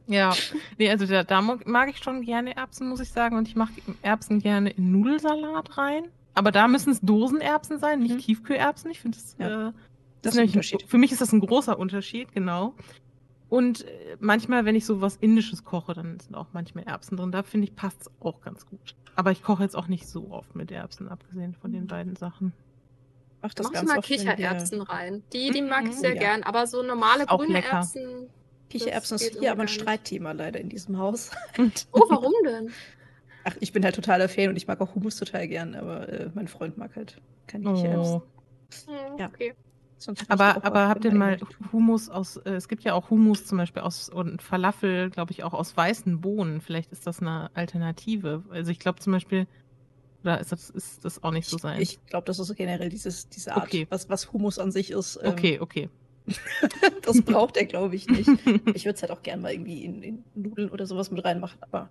Ja, 0.06 0.34
nee, 0.78 0.90
also 0.90 1.06
da, 1.06 1.22
da 1.24 1.40
mag 1.40 1.88
ich 1.90 1.98
schon 1.98 2.22
gerne 2.22 2.56
Erbsen, 2.56 2.88
muss 2.88 3.00
ich 3.00 3.10
sagen. 3.10 3.36
Und 3.36 3.48
ich 3.48 3.56
mache 3.56 3.72
Erbsen 4.02 4.38
gerne 4.40 4.70
in 4.70 4.92
Nudelsalat 4.92 5.76
rein. 5.78 6.04
Aber 6.34 6.50
da 6.52 6.66
müssen 6.68 6.90
es 6.90 7.00
Dosenerbsen 7.00 7.78
sein, 7.78 8.00
nicht 8.00 8.14
Mhm. 8.16 8.18
Tiefkühlerbsen. 8.18 8.90
Ich 8.90 9.00
finde 9.00 9.18
das, 9.18 9.36
Ja. 9.38 9.68
äh, 9.68 9.72
Das 10.24 10.34
ist 10.34 10.38
ist 10.38 10.42
ein 10.42 10.48
Unterschied. 10.48 10.82
Für 10.88 10.98
mich 10.98 11.12
ist 11.12 11.20
das 11.20 11.32
ein 11.32 11.40
großer 11.40 11.78
Unterschied, 11.78 12.32
genau. 12.32 12.74
Und 13.48 13.84
äh, 13.86 14.16
manchmal, 14.20 14.64
wenn 14.64 14.74
ich 14.74 14.84
so 14.86 15.00
was 15.00 15.16
Indisches 15.16 15.64
koche, 15.64 15.94
dann 15.94 16.18
sind 16.18 16.34
auch 16.34 16.48
manchmal 16.52 16.84
Erbsen 16.84 17.16
drin. 17.16 17.30
Da 17.30 17.42
finde 17.42 17.66
ich, 17.68 17.76
passt 17.76 18.02
es 18.02 18.10
auch 18.20 18.40
ganz 18.40 18.66
gut. 18.66 18.96
Aber 19.16 19.30
ich 19.30 19.42
koche 19.42 19.62
jetzt 19.62 19.76
auch 19.76 19.86
nicht 19.86 20.08
so 20.08 20.30
oft 20.30 20.56
mit 20.56 20.72
Erbsen, 20.72 21.08
abgesehen 21.08 21.54
von 21.54 21.70
den 21.72 21.86
beiden 21.86 22.16
Sachen. 22.16 22.52
Mach 23.42 23.54
das 23.54 23.66
Mach 23.66 23.72
ganz 23.74 23.88
mal 23.88 24.00
Kichererbsen 24.00 24.80
rein. 24.80 25.22
Die, 25.32 25.50
die 25.50 25.62
mag 25.62 25.84
ich 25.84 25.90
Mhm. 25.96 26.00
sehr 26.00 26.14
Ja. 26.14 26.20
gern, 26.20 26.42
aber 26.42 26.66
so 26.66 26.82
normale 26.82 27.28
Auch 27.28 27.38
grüne 27.38 27.52
lecker. 27.52 27.76
Erbsen. 27.76 28.28
Kichererbsen 28.70 29.16
ist 29.16 29.38
hier 29.38 29.52
aber 29.52 29.62
ein. 29.62 29.68
Streitthema 29.68 30.32
leider 30.32 30.58
in 30.60 30.68
diesem 30.70 30.98
Haus. 30.98 31.30
Oh, 31.92 32.00
warum 32.08 32.32
denn? 32.44 32.70
Ach, 33.44 33.54
ich 33.60 33.72
bin 33.72 33.84
halt 33.84 33.94
totaler 33.94 34.28
Fan 34.30 34.48
und 34.48 34.56
ich 34.56 34.66
mag 34.66 34.80
auch 34.80 34.94
Hummus 34.94 35.16
total 35.16 35.46
gern, 35.46 35.74
aber 35.74 36.08
äh, 36.08 36.30
mein 36.34 36.48
Freund 36.48 36.78
mag 36.78 36.96
halt 36.96 37.20
keine 37.46 37.72
Kichererbsen. 37.74 38.22
Oh. 38.88 39.18
Ja. 39.18 39.26
Okay. 39.26 39.54
Aber, 40.28 40.64
aber 40.64 40.88
habt 40.88 41.04
ihr 41.04 41.14
mal 41.14 41.38
Humus 41.72 42.08
aus, 42.08 42.36
äh, 42.38 42.50
es 42.54 42.68
gibt 42.68 42.84
ja 42.84 42.94
auch 42.94 43.10
Humus 43.10 43.46
zum 43.46 43.58
Beispiel 43.58 43.82
aus 43.82 44.08
und 44.08 44.42
Falafel, 44.42 45.10
glaube 45.10 45.32
ich, 45.32 45.42
auch 45.44 45.54
aus 45.54 45.76
weißen 45.76 46.20
Bohnen. 46.20 46.60
Vielleicht 46.60 46.92
ist 46.92 47.06
das 47.06 47.20
eine 47.20 47.50
Alternative. 47.54 48.44
Also 48.50 48.70
ich 48.70 48.78
glaube 48.78 49.00
zum 49.00 49.12
Beispiel, 49.12 49.46
oder 50.22 50.40
ist 50.40 50.52
das, 50.52 50.70
ist 50.70 51.04
das 51.04 51.22
auch 51.22 51.30
nicht 51.32 51.48
so 51.48 51.58
sein? 51.58 51.80
Ich 51.80 52.04
glaube, 52.06 52.24
das 52.26 52.38
ist 52.38 52.54
generell 52.56 52.88
dieses, 52.88 53.28
diese 53.28 53.54
Art, 53.54 53.64
Okay. 53.64 53.86
was, 53.90 54.08
was 54.08 54.32
Hummus 54.32 54.58
an 54.58 54.72
sich 54.72 54.90
ist. 54.90 55.18
ähm, 55.22 55.30
okay, 55.32 55.60
okay. 55.60 55.88
das 57.02 57.20
braucht 57.22 57.56
er, 57.58 57.66
glaube 57.66 57.94
ich, 57.96 58.06
nicht. 58.08 58.28
Ich 58.74 58.84
würde 58.86 58.96
es 58.96 59.02
halt 59.02 59.10
auch 59.12 59.22
gern 59.22 59.40
mal 59.42 59.52
irgendwie 59.52 59.84
in, 59.84 60.02
in 60.02 60.24
Nudeln 60.34 60.70
oder 60.70 60.86
sowas 60.86 61.10
mit 61.10 61.22
reinmachen, 61.24 61.58
aber 61.62 61.90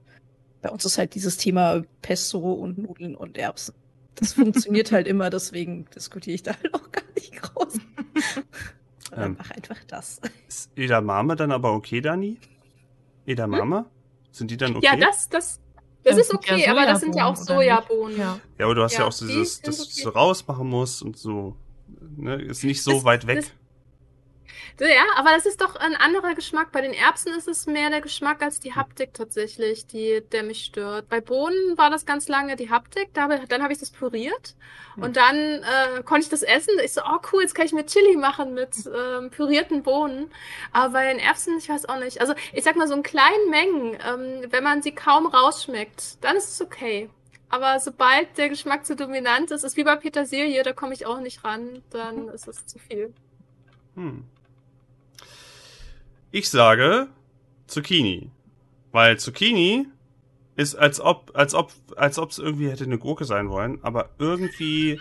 bei 0.64 0.70
uns 0.70 0.86
ist 0.86 0.98
halt 0.98 1.14
dieses 1.14 1.38
Thema 1.38 1.84
Pesto 2.02 2.40
und 2.54 2.78
Nudeln 2.80 3.16
und 3.16 3.38
Erbsen. 3.38 3.76
Das 4.16 4.34
funktioniert 4.34 4.92
halt 4.92 5.08
immer, 5.08 5.30
deswegen 5.30 5.86
diskutiere 5.96 6.36
ich 6.36 6.44
da 6.44 6.52
halt 6.54 6.74
auch 6.74 6.92
gar 6.92 7.04
nicht 7.16 7.42
groß. 7.42 7.74
Ähm. 9.16 9.36
mach 9.38 9.52
einfach 9.52 9.78
das. 9.88 10.20
Ist 10.48 10.72
Edamame 10.76 11.36
dann 11.36 11.52
aber 11.52 11.74
okay, 11.74 12.02
Dani? 12.02 12.40
Edamame? 13.28 13.86
Sind 14.32 14.50
die 14.50 14.58
dann 14.58 14.76
okay? 14.76 14.88
Ja, 14.88 14.96
das, 14.96 15.30
das, 15.30 15.60
das 16.04 16.16
Das 16.16 16.18
ist 16.18 16.32
sind 16.32 16.46
ja 16.48 16.56
okay, 16.56 16.68
aber 16.68 16.86
das 16.88 17.00
sind 17.02 17.16
ja 17.16 17.26
auch 17.28 17.36
Sojabohnen. 17.36 18.18
Ja. 18.18 18.40
Ja, 18.58 18.66
aber 18.66 18.74
du 18.74 18.82
hast 18.82 18.94
ja, 18.94 19.02
Ja, 19.02 19.06
auch 19.06 19.14
dieses, 19.14 19.56
sind 19.58 19.68
dass 19.68 19.78
du 19.78 19.84
okay. 19.84 20.02
so 20.02 20.10
rausmachen 20.10 20.68
musst 20.68 21.04
und 21.04 21.16
so. 21.16 21.56
Ne? 22.18 22.42
Ist 22.42 22.64
nicht 22.64 22.82
so 22.82 22.94
Das- 22.94 23.04
weit 23.04 23.28
weg. 23.28 23.52
Ja, 24.80 25.04
aber 25.18 25.30
das 25.30 25.46
ist 25.46 25.62
doch 25.62 25.76
ein 25.76 25.96
anderer 25.96 26.34
Geschmack. 26.34 26.72
Bei 26.72 26.82
den 26.82 26.94
Erbsen 26.94 27.34
ist 27.36 27.48
es 27.48 27.68
mehr 27.68 27.90
der 27.90 28.02
Geschmack 28.02 28.42
als 28.42 28.60
die 28.60 28.74
Haptik 28.74 29.14
tatsächlich, 29.14 29.86
die, 29.86 30.22
der 30.32 30.44
mich 30.44 30.66
stört. 30.66 31.10
Bei 31.10 31.22
Bohnen 31.22 31.78
war 31.78 31.92
das 31.92 32.06
ganz 32.06 32.28
lange 32.28 32.56
die 32.56 32.72
Haptik, 32.72 33.14
da, 33.14 33.28
dann 33.28 33.62
habe 33.62 33.72
ich 33.72 33.80
das 33.80 33.92
püriert 33.92 34.56
und 34.96 35.16
dann 35.16 35.36
äh, 35.36 36.04
konnte 36.04 36.24
ich 36.24 36.30
das 36.30 36.42
essen. 36.42 36.74
Ich 36.84 36.94
so, 36.94 37.02
oh 37.02 37.20
cool, 37.32 37.42
jetzt 37.42 37.54
kann 37.54 37.66
ich 37.66 37.74
mir 37.74 37.86
Chili 37.86 38.18
machen 38.18 38.54
mit 38.54 38.76
ähm, 38.88 39.30
pürierten 39.30 39.84
Bohnen. 39.84 40.32
Aber 40.72 40.94
bei 40.94 41.08
den 41.08 41.20
Erbsen, 41.20 41.58
ich 41.58 41.70
weiß 41.70 41.88
auch 41.88 42.00
nicht. 42.00 42.20
Also 42.20 42.34
ich 42.52 42.64
sag 42.64 42.76
mal 42.76 42.88
so 42.88 42.96
in 42.96 43.04
kleinen 43.04 43.50
Mengen, 43.50 43.98
ähm, 44.08 44.48
wenn 44.50 44.64
man 44.64 44.82
sie 44.82 44.94
kaum 44.94 45.28
rausschmeckt, 45.28 46.24
dann 46.24 46.36
ist 46.36 46.50
es 46.50 46.62
okay. 46.62 47.10
Aber 47.50 47.80
sobald 47.80 48.36
der 48.40 48.50
Geschmack 48.50 48.86
zu 48.86 48.96
dominant 48.96 49.52
ist, 49.52 49.64
ist 49.64 49.78
wie 49.78 49.84
bei 49.84 49.96
Petersilie, 49.96 50.64
da 50.64 50.74
komme 50.74 50.94
ich 50.94 51.06
auch 51.06 51.20
nicht 51.20 51.44
ran, 51.44 51.84
dann 51.92 52.28
ist 52.30 52.48
es 52.48 52.66
zu 52.66 52.80
viel. 52.80 53.14
Hm. 53.96 54.26
Ich 56.36 56.50
sage 56.50 57.10
Zucchini. 57.68 58.32
Weil 58.92 59.20
Zucchini 59.20 59.86
ist, 60.56 60.74
als 60.74 61.00
ob, 61.00 61.30
als 61.36 61.54
ob, 61.54 61.72
als 61.96 62.18
ob 62.18 62.32
es 62.32 62.40
irgendwie 62.40 62.72
hätte 62.72 62.86
eine 62.86 62.98
Gurke 62.98 63.24
sein 63.24 63.52
wollen, 63.52 63.78
aber 63.84 64.10
irgendwie 64.18 65.00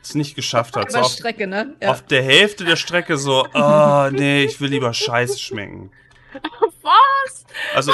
es 0.00 0.14
nicht 0.14 0.34
geschafft 0.36 0.76
hat. 0.76 0.90
So 0.90 1.00
auf, 1.00 1.12
Strecke, 1.12 1.46
ne? 1.46 1.76
Ja. 1.82 1.90
auf 1.90 2.06
der 2.06 2.22
Hälfte 2.22 2.64
der 2.64 2.76
Strecke 2.76 3.18
so, 3.18 3.44
ah, 3.52 4.08
nee, 4.10 4.44
ich 4.44 4.58
will 4.58 4.70
lieber 4.70 4.94
Scheiße 4.94 5.38
schmecken. 5.38 5.90
Was? 6.82 7.44
Also, 7.74 7.92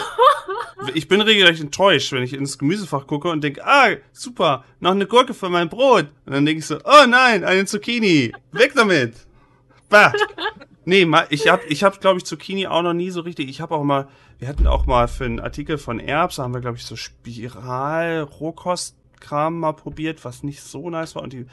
ich 0.95 1.09
bin 1.09 1.20
regelrecht 1.20 1.61
enttäuscht, 1.61 2.12
wenn 2.12 2.22
ich 2.22 2.34
ins 2.34 2.57
Gemüsefach 2.57 3.09
gucke 3.09 3.30
und 3.30 3.43
denke, 3.43 3.66
ah, 3.66 3.97
super, 4.12 4.64
noch 4.78 4.93
eine 4.93 5.09
Gurke 5.09 5.34
für 5.34 5.49
mein 5.49 5.68
Brot. 5.68 6.07
Und 6.24 6.34
dann 6.34 6.47
denke 6.47 6.61
ich 6.61 6.66
so, 6.66 6.78
oh 6.84 7.07
nein, 7.09 7.43
eine 7.43 7.64
Zucchini. 7.66 8.32
Weg 8.53 8.74
damit. 8.76 9.26
Bah. 9.89 10.12
Nee, 10.89 11.05
ich 11.30 11.49
hab, 11.49 11.68
ich 11.68 11.82
hab, 11.82 12.01
glaube 12.01 12.18
ich, 12.18 12.24
Zucchini 12.24 12.68
auch 12.68 12.82
noch 12.82 12.95
nie 12.95 13.11
so 13.11 13.22
richtig. 13.22 13.49
Ich 13.49 13.61
habe 13.61 13.74
auch 13.74 13.82
mal, 13.82 14.07
wir 14.39 14.47
hatten 14.47 14.68
auch 14.68 14.87
mal 14.87 15.09
für 15.09 15.24
einen 15.24 15.41
Artikel 15.41 15.78
von 15.78 15.99
Erbs, 15.99 16.37
da 16.37 16.45
haben 16.45 16.55
wir, 16.55 16.61
glaube 16.61 16.76
ich, 16.76 16.84
so 16.84 16.95
Spiral-Rohkostkram 16.95 19.59
mal 19.59 19.72
probiert, 19.72 20.24
was 20.24 20.45
nicht 20.45 20.62
so 20.62 20.89
nice 20.89 21.16
war. 21.16 21.24
Und 21.24 21.32
die 21.32 21.47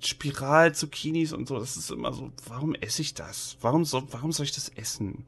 Spiral-Zucchinis 0.00 1.34
und 1.34 1.46
so, 1.46 1.58
das 1.58 1.76
ist 1.76 1.90
immer 1.90 2.14
so, 2.14 2.32
warum 2.46 2.74
esse 2.76 3.02
ich 3.02 3.12
das? 3.12 3.58
Warum, 3.60 3.84
so, 3.84 4.10
warum 4.10 4.32
soll 4.32 4.46
ich 4.46 4.52
das 4.52 4.70
essen? 4.70 5.26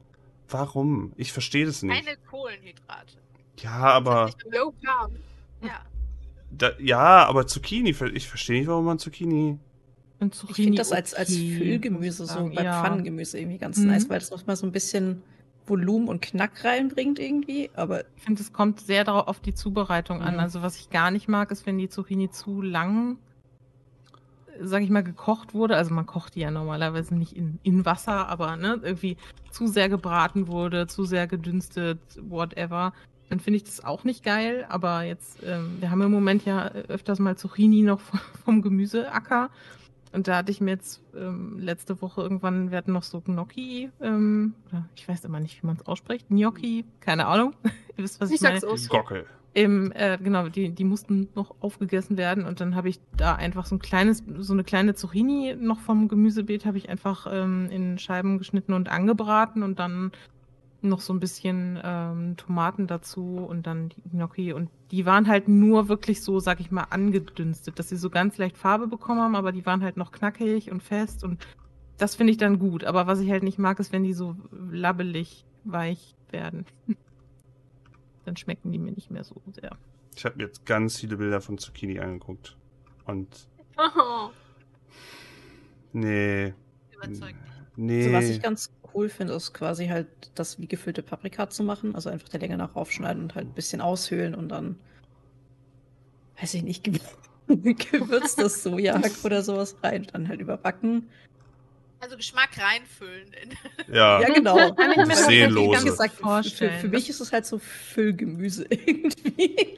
Warum? 0.49 1.13
Ich 1.15 1.31
verstehe 1.31 1.67
das 1.67 1.83
nicht. 1.83 2.03
Keine 2.03 2.17
Kohlenhydrate. 2.17 3.13
Ja, 3.59 3.77
aber 3.77 4.31
Low 4.49 4.73
Carb. 4.83 5.11
Ja. 5.61 5.85
da, 6.49 6.71
ja, 6.79 7.27
aber 7.27 7.45
Zucchini, 7.45 7.91
ich 7.91 8.27
verstehe 8.27 8.57
nicht, 8.57 8.67
warum 8.67 8.85
man 8.85 8.97
Zucchini. 8.97 9.59
Und 10.21 10.33
Ich 10.35 10.39
Zucchini 10.39 10.65
finde 10.67 10.77
das 10.77 10.91
als, 10.91 11.13
als 11.13 11.29
okay, 11.31 11.55
Füllgemüse, 11.57 12.23
ich 12.23 12.29
so 12.29 12.43
beim 12.53 12.63
Ja. 12.63 12.81
Pfannengemüse 12.81 13.39
irgendwie 13.39 13.57
ganz 13.57 13.77
Mhm. 13.79 13.87
nice, 13.87 14.07
weil 14.09 14.19
das 14.19 14.31
noch 14.31 14.45
mal 14.47 14.55
so 14.55 14.65
ein 14.67 14.71
bisschen 14.71 15.23
Volumen 15.65 16.07
und 16.07 16.21
Knack 16.21 16.63
reinbringt 16.63 17.17
irgendwie. 17.19 17.69
Aber 17.75 18.03
Ich 18.17 18.23
finde, 18.23 18.41
es 18.41 18.53
kommt 18.53 18.79
sehr 18.81 19.03
darauf 19.03 19.27
auf 19.27 19.39
die 19.39 19.53
Zubereitung 19.55 20.21
an. 20.21 20.35
Mhm. 20.35 20.39
Also 20.39 20.61
was 20.61 20.77
ich 20.77 20.89
gar 20.91 21.11
nicht 21.11 21.27
mag, 21.27 21.51
ist, 21.51 21.65
wenn 21.65 21.77
die 21.79 21.89
Zucchini 21.89 22.29
zu 22.29 22.61
lang, 22.61 23.17
sag 24.59 24.83
ich 24.83 24.89
mal, 24.91 25.03
gekocht 25.03 25.53
wurde. 25.55 25.75
Also 25.75 25.93
man 25.93 26.05
kocht 26.05 26.35
die 26.35 26.41
ja 26.41 26.51
normalerweise 26.51 27.15
nicht 27.15 27.35
in, 27.35 27.57
in 27.63 27.83
Wasser, 27.85 28.27
aber 28.29 28.57
ne, 28.57 28.79
irgendwie 28.83 29.17
zu 29.49 29.65
sehr 29.67 29.89
gebraten 29.89 30.47
wurde, 30.47 30.85
zu 30.87 31.03
sehr 31.03 31.25
gedünstet, 31.27 31.99
whatever. 32.21 32.93
Dann 33.29 33.39
finde 33.39 33.57
ich 33.57 33.63
das 33.63 33.83
auch 33.83 34.03
nicht 34.03 34.23
geil. 34.23 34.65
Aber 34.69 35.01
jetzt, 35.03 35.39
ähm, 35.43 35.77
wir 35.79 35.89
haben 35.89 36.01
im 36.01 36.11
Moment 36.11 36.45
ja 36.45 36.67
öfters 36.67 37.17
mal 37.19 37.37
Zucchini 37.37 37.81
noch 37.81 38.01
vom 38.45 38.61
Gemüseacker. 38.61 39.49
Und 40.13 40.27
da 40.27 40.37
hatte 40.37 40.51
ich 40.51 40.61
mir 40.61 40.71
jetzt 40.71 41.01
ähm, 41.15 41.57
letzte 41.59 42.01
Woche 42.01 42.21
irgendwann, 42.21 42.71
wir 42.71 42.77
hatten 42.77 42.91
noch 42.91 43.03
so 43.03 43.21
Gnocchi, 43.21 43.89
ähm, 44.01 44.55
oder 44.69 44.85
ich 44.95 45.07
weiß 45.07 45.25
immer 45.25 45.39
nicht, 45.39 45.61
wie 45.61 45.67
man 45.67 45.77
es 45.77 45.85
ausspricht. 45.85 46.27
Gnocchi, 46.29 46.85
keine 46.99 47.27
Ahnung. 47.27 47.53
Ihr 47.97 48.03
wisst, 48.03 48.19
was 48.19 48.29
ich, 48.29 48.35
Ich 48.35 48.41
meine. 48.41 48.59
sag's 48.59 48.71
aus. 48.71 48.89
Gockel. 48.89 49.25
Im, 49.53 49.91
äh, 49.91 50.17
genau, 50.17 50.47
die, 50.47 50.69
die 50.69 50.85
mussten 50.85 51.27
noch 51.35 51.53
aufgegessen 51.59 52.17
werden 52.17 52.45
und 52.45 52.61
dann 52.61 52.73
habe 52.73 52.87
ich 52.87 53.01
da 53.17 53.35
einfach 53.35 53.65
so 53.65 53.75
ein 53.75 53.79
kleines, 53.79 54.23
so 54.39 54.53
eine 54.53 54.63
kleine 54.63 54.95
Zucchini 54.95 55.57
noch 55.59 55.81
vom 55.81 56.07
Gemüsebeet 56.07 56.65
habe 56.65 56.77
ich 56.77 56.87
einfach 56.87 57.27
ähm, 57.29 57.67
in 57.69 57.97
Scheiben 57.97 58.37
geschnitten 58.37 58.71
und 58.71 58.87
angebraten 58.87 59.61
und 59.61 59.77
dann 59.77 60.13
noch 60.83 61.01
so 61.01 61.13
ein 61.13 61.19
bisschen 61.19 61.79
ähm, 61.83 62.35
Tomaten 62.37 62.87
dazu 62.87 63.37
und 63.37 63.67
dann 63.67 63.89
die 63.89 64.01
Gnocchi 64.09 64.53
und 64.53 64.69
die 64.91 65.05
waren 65.05 65.27
halt 65.27 65.47
nur 65.47 65.87
wirklich 65.89 66.21
so, 66.21 66.39
sag 66.39 66.59
ich 66.59 66.71
mal, 66.71 66.85
angedünstet, 66.89 67.77
dass 67.79 67.89
sie 67.89 67.97
so 67.97 68.09
ganz 68.09 68.37
leicht 68.37 68.57
Farbe 68.57 68.87
bekommen 68.87 69.21
haben, 69.21 69.35
aber 69.35 69.51
die 69.51 69.65
waren 69.65 69.83
halt 69.83 69.97
noch 69.97 70.11
knackig 70.11 70.71
und 70.71 70.81
fest 70.81 71.23
und 71.23 71.45
das 71.97 72.15
finde 72.15 72.31
ich 72.31 72.37
dann 72.37 72.57
gut. 72.57 72.83
Aber 72.83 73.05
was 73.05 73.19
ich 73.19 73.29
halt 73.29 73.43
nicht 73.43 73.59
mag, 73.59 73.79
ist, 73.79 73.91
wenn 73.93 74.03
die 74.03 74.13
so 74.13 74.35
labbelig 74.51 75.45
weich 75.63 76.15
werden. 76.31 76.65
dann 78.25 78.37
schmecken 78.37 78.71
die 78.71 78.79
mir 78.79 78.91
nicht 78.91 79.11
mehr 79.11 79.23
so 79.23 79.41
sehr. 79.53 79.77
Ich 80.15 80.25
habe 80.25 80.37
mir 80.37 80.43
jetzt 80.43 80.65
ganz 80.65 80.97
viele 80.99 81.17
Bilder 81.17 81.41
von 81.41 81.57
Zucchini 81.59 81.99
angeguckt. 81.99 82.57
Und 83.05 83.47
Oh. 83.77 84.29
nee, 85.93 86.53
Überzeugt. 86.93 87.35
nee. 87.75 88.03
Also 88.05 88.17
was 88.17 88.29
ich 88.29 88.41
ganz 88.41 88.71
cool 88.93 89.09
finde, 89.09 89.33
ist 89.33 89.53
quasi 89.53 89.87
halt 89.87 90.07
das 90.35 90.59
wie 90.59 90.67
gefüllte 90.67 91.01
Paprika 91.03 91.49
zu 91.49 91.63
machen. 91.63 91.95
Also 91.95 92.09
einfach 92.09 92.29
der 92.29 92.39
Länge 92.39 92.57
nach 92.57 92.75
aufschneiden 92.75 93.23
und 93.23 93.35
halt 93.35 93.47
ein 93.47 93.53
bisschen 93.53 93.81
aushöhlen 93.81 94.35
und 94.35 94.49
dann, 94.49 94.77
weiß 96.39 96.53
ich 96.55 96.63
nicht, 96.63 96.83
ge- 96.83 96.99
gewürztes 97.47 98.63
Sojahack 98.63 99.11
oder 99.23 99.41
sowas 99.43 99.75
rein 99.83 100.01
und 100.01 100.13
dann 100.13 100.27
halt 100.27 100.39
überbacken. 100.41 101.09
Also 101.99 102.17
Geschmack 102.17 102.49
reinfüllen. 102.57 103.27
In 103.43 103.49
ja. 103.95 104.21
Ja, 104.21 104.27
genau. 104.33 104.73
Kann 104.73 104.91
ich 104.91 105.05
mir 105.05 105.15
Seelenlose. 105.15 105.85
gesagt, 105.85 106.13
für, 106.13 106.17
für, 106.17 106.23
vorstellen. 106.23 106.79
für 106.79 106.87
mich 106.87 107.09
ist 107.09 107.19
es 107.19 107.31
halt 107.31 107.45
so 107.45 107.59
Füllgemüse 107.59 108.65
irgendwie. 108.69 109.77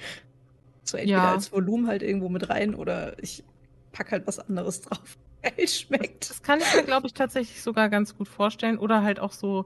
So 0.84 0.97
entweder 0.97 1.18
Ja. 1.24 1.32
als 1.34 1.51
Volumen 1.51 1.88
halt 1.88 2.01
irgendwo 2.03 2.30
mit 2.30 2.47
rein 2.49 2.76
oder 2.76 3.22
ich 3.22 3.43
pack 3.91 4.11
halt 4.11 4.26
was 4.28 4.39
anderes 4.39 4.82
drauf. 4.82 5.18
Geil 5.44 5.68
schmeckt. 5.68 6.30
Das 6.30 6.41
kann 6.41 6.60
ich 6.60 6.74
mir, 6.76 6.84
glaube 6.84 7.08
ich, 7.08 7.14
tatsächlich 7.14 7.62
sogar 7.62 7.89
ganz 7.89 8.16
gut 8.18 8.28
vorstellen. 8.28 8.78
Oder 8.78 9.04
halt 9.04 9.20
auch 9.20 9.32
so, 9.34 9.66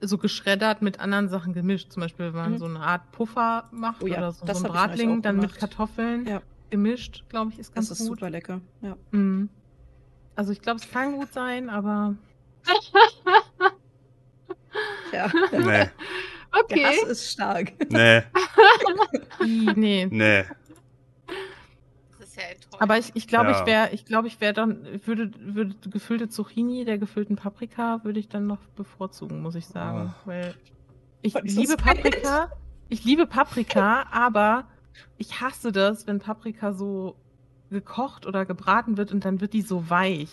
so 0.00 0.18
geschreddert 0.18 0.82
mit 0.82 1.00
anderen 1.00 1.28
Sachen 1.28 1.52
gemischt. 1.52 1.92
Zum 1.92 2.02
Beispiel, 2.02 2.26
wenn 2.26 2.34
man 2.40 2.52
Mhm. 2.52 2.58
so 2.58 2.64
eine 2.66 2.80
Art 2.80 3.10
Puffer 3.12 3.68
macht 3.72 4.02
Oh 4.02 4.06
ja, 4.06 4.18
oder 4.18 4.32
so, 4.32 4.46
das 4.46 4.58
so 4.60 4.66
ein 4.66 4.72
Bratling, 4.72 5.22
dann 5.22 5.38
mit. 5.38 5.54
Kartoffeln 5.54 6.26
Ja. 6.26 6.42
gemischt, 6.70 7.24
glaube 7.28 7.50
ich, 7.52 7.58
ist 7.58 7.74
ganz 7.74 7.88
Das 7.88 8.00
ist 8.00 8.08
gut. 8.08 8.18
super 8.18 8.30
lecker. 8.30 8.60
Ja. 8.80 8.96
Mhm. 9.10 9.50
Also 10.34 10.52
ich 10.52 10.62
glaube, 10.62 10.80
es 10.80 10.90
kann 10.90 11.12
gut 11.12 11.32
sein, 11.32 11.68
aber 11.68 12.14
ja. 15.12 15.30
Nee, 15.52 15.62
Der 15.62 15.92
Okay. 16.54 16.84
Hass 16.84 17.02
ist 17.04 17.32
stark. 17.32 17.72
nee, 17.90 18.22
nee. 19.74 20.06
nee. 20.10 20.44
Ja 22.42 22.48
enttäuschend. 22.52 22.80
Aber 22.82 22.98
ich, 22.98 23.10
ich 23.14 23.28
glaube, 23.28 23.50
Ja. 23.50 23.60
ich 23.60 23.66
wäre, 23.66 23.90
ich 23.92 24.04
glaube, 24.04 24.28
ich 24.28 24.40
wäre 24.40 24.52
dann, 24.52 24.86
würde, 25.06 25.30
würde 25.38 25.74
gefüllte 25.88 26.28
Zucchini 26.28 26.84
der 26.84 26.98
gefüllten 26.98 27.36
Paprika 27.36 28.00
würde 28.04 28.18
ich 28.20 28.28
dann 28.28 28.46
noch 28.46 28.58
bevorzugen, 28.76 29.40
muss 29.42 29.54
ich 29.54 29.66
sagen. 29.66 30.14
Weil 30.24 30.54
ich 31.22 31.34
Was 31.34 31.42
liebe? 31.44 31.76
Paprika, 31.76 32.50
ich 32.88 33.04
liebe 33.04 33.26
Paprika, 33.26 34.06
aber 34.10 34.68
ich 35.16 35.40
hasse 35.40 35.72
das, 35.72 36.06
wenn 36.06 36.18
Paprika 36.18 36.72
so 36.72 37.16
gekocht 37.70 38.26
oder 38.26 38.44
gebraten 38.44 38.96
wird 38.96 39.12
und 39.12 39.24
dann 39.24 39.40
wird 39.40 39.52
die 39.52 39.62
so 39.62 39.88
weich. 39.88 40.30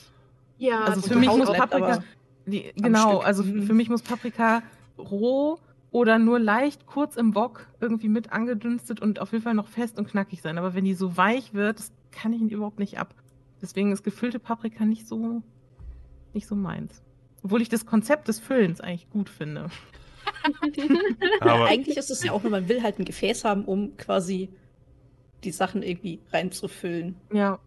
Ja, 0.57 0.81
Also 0.83 1.01
für 1.01 1.15
mich 1.15 1.29
muss 1.29 1.51
Paprika, 1.51 2.03
die, 2.45 2.71
genau, 2.75 3.17
Stück. 3.17 3.25
also 3.27 3.43
Mhm. 3.43 3.63
für 3.63 3.73
mich 3.73 3.89
muss 3.89 4.01
Paprika 4.01 4.61
roh 4.97 5.57
oder 5.91 6.19
nur 6.19 6.39
leicht 6.39 6.85
kurz 6.85 7.15
im 7.15 7.33
Wok 7.35 7.67
irgendwie 7.79 8.09
mit 8.09 8.31
angedünstet 8.33 8.99
und 9.01 9.19
auf 9.19 9.31
jeden 9.31 9.43
Fall 9.43 9.53
noch 9.53 9.67
fest 9.67 9.97
und 9.97 10.07
knackig 10.09 10.41
sein. 10.41 10.57
Aber 10.57 10.73
wenn 10.73 10.83
die 10.85 10.93
so 10.95 11.15
weich 11.15 11.53
wird, 11.53 11.79
das 11.79 11.91
kann 12.11 12.33
ich 12.33 12.41
überhaupt 12.41 12.79
nicht 12.79 12.97
ab. 12.99 13.13
Deswegen 13.61 13.91
ist 13.91 14.03
gefüllte 14.03 14.39
Paprika 14.39 14.85
nicht 14.85 15.07
so, 15.07 15.41
nicht 16.33 16.47
so 16.47 16.55
meins. 16.55 17.01
Obwohl 17.43 17.61
ich 17.61 17.69
das 17.69 17.85
Konzept 17.85 18.27
des 18.27 18.39
Füllens 18.39 18.81
eigentlich 18.81 19.09
gut 19.09 19.29
finde. 19.29 19.69
Aber 21.41 21.65
Eigentlich 21.65 21.97
ist 21.97 22.09
es 22.09 22.23
ja 22.23 22.31
auch 22.31 22.43
nur, 22.43 22.51
man 22.51 22.69
will 22.69 22.83
halt 22.83 22.99
ein 22.99 23.05
Gefäß 23.05 23.43
haben, 23.45 23.65
um 23.65 23.95
quasi 23.97 24.49
die 25.43 25.51
Sachen 25.51 25.83
irgendwie 25.83 26.19
reinzufüllen. 26.31 27.15
Ja, 27.33 27.59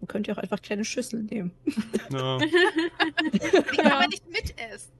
Man 0.00 0.08
könnte 0.08 0.30
ja 0.30 0.36
auch 0.36 0.42
einfach 0.42 0.60
kleine 0.62 0.84
Schüsseln 0.84 1.26
nehmen. 1.26 1.52
ja. 2.10 2.40
Wie 3.32 3.76
kann 3.76 3.98
man 3.98 4.10
nicht 4.10 4.26
mitessen? 4.30 4.92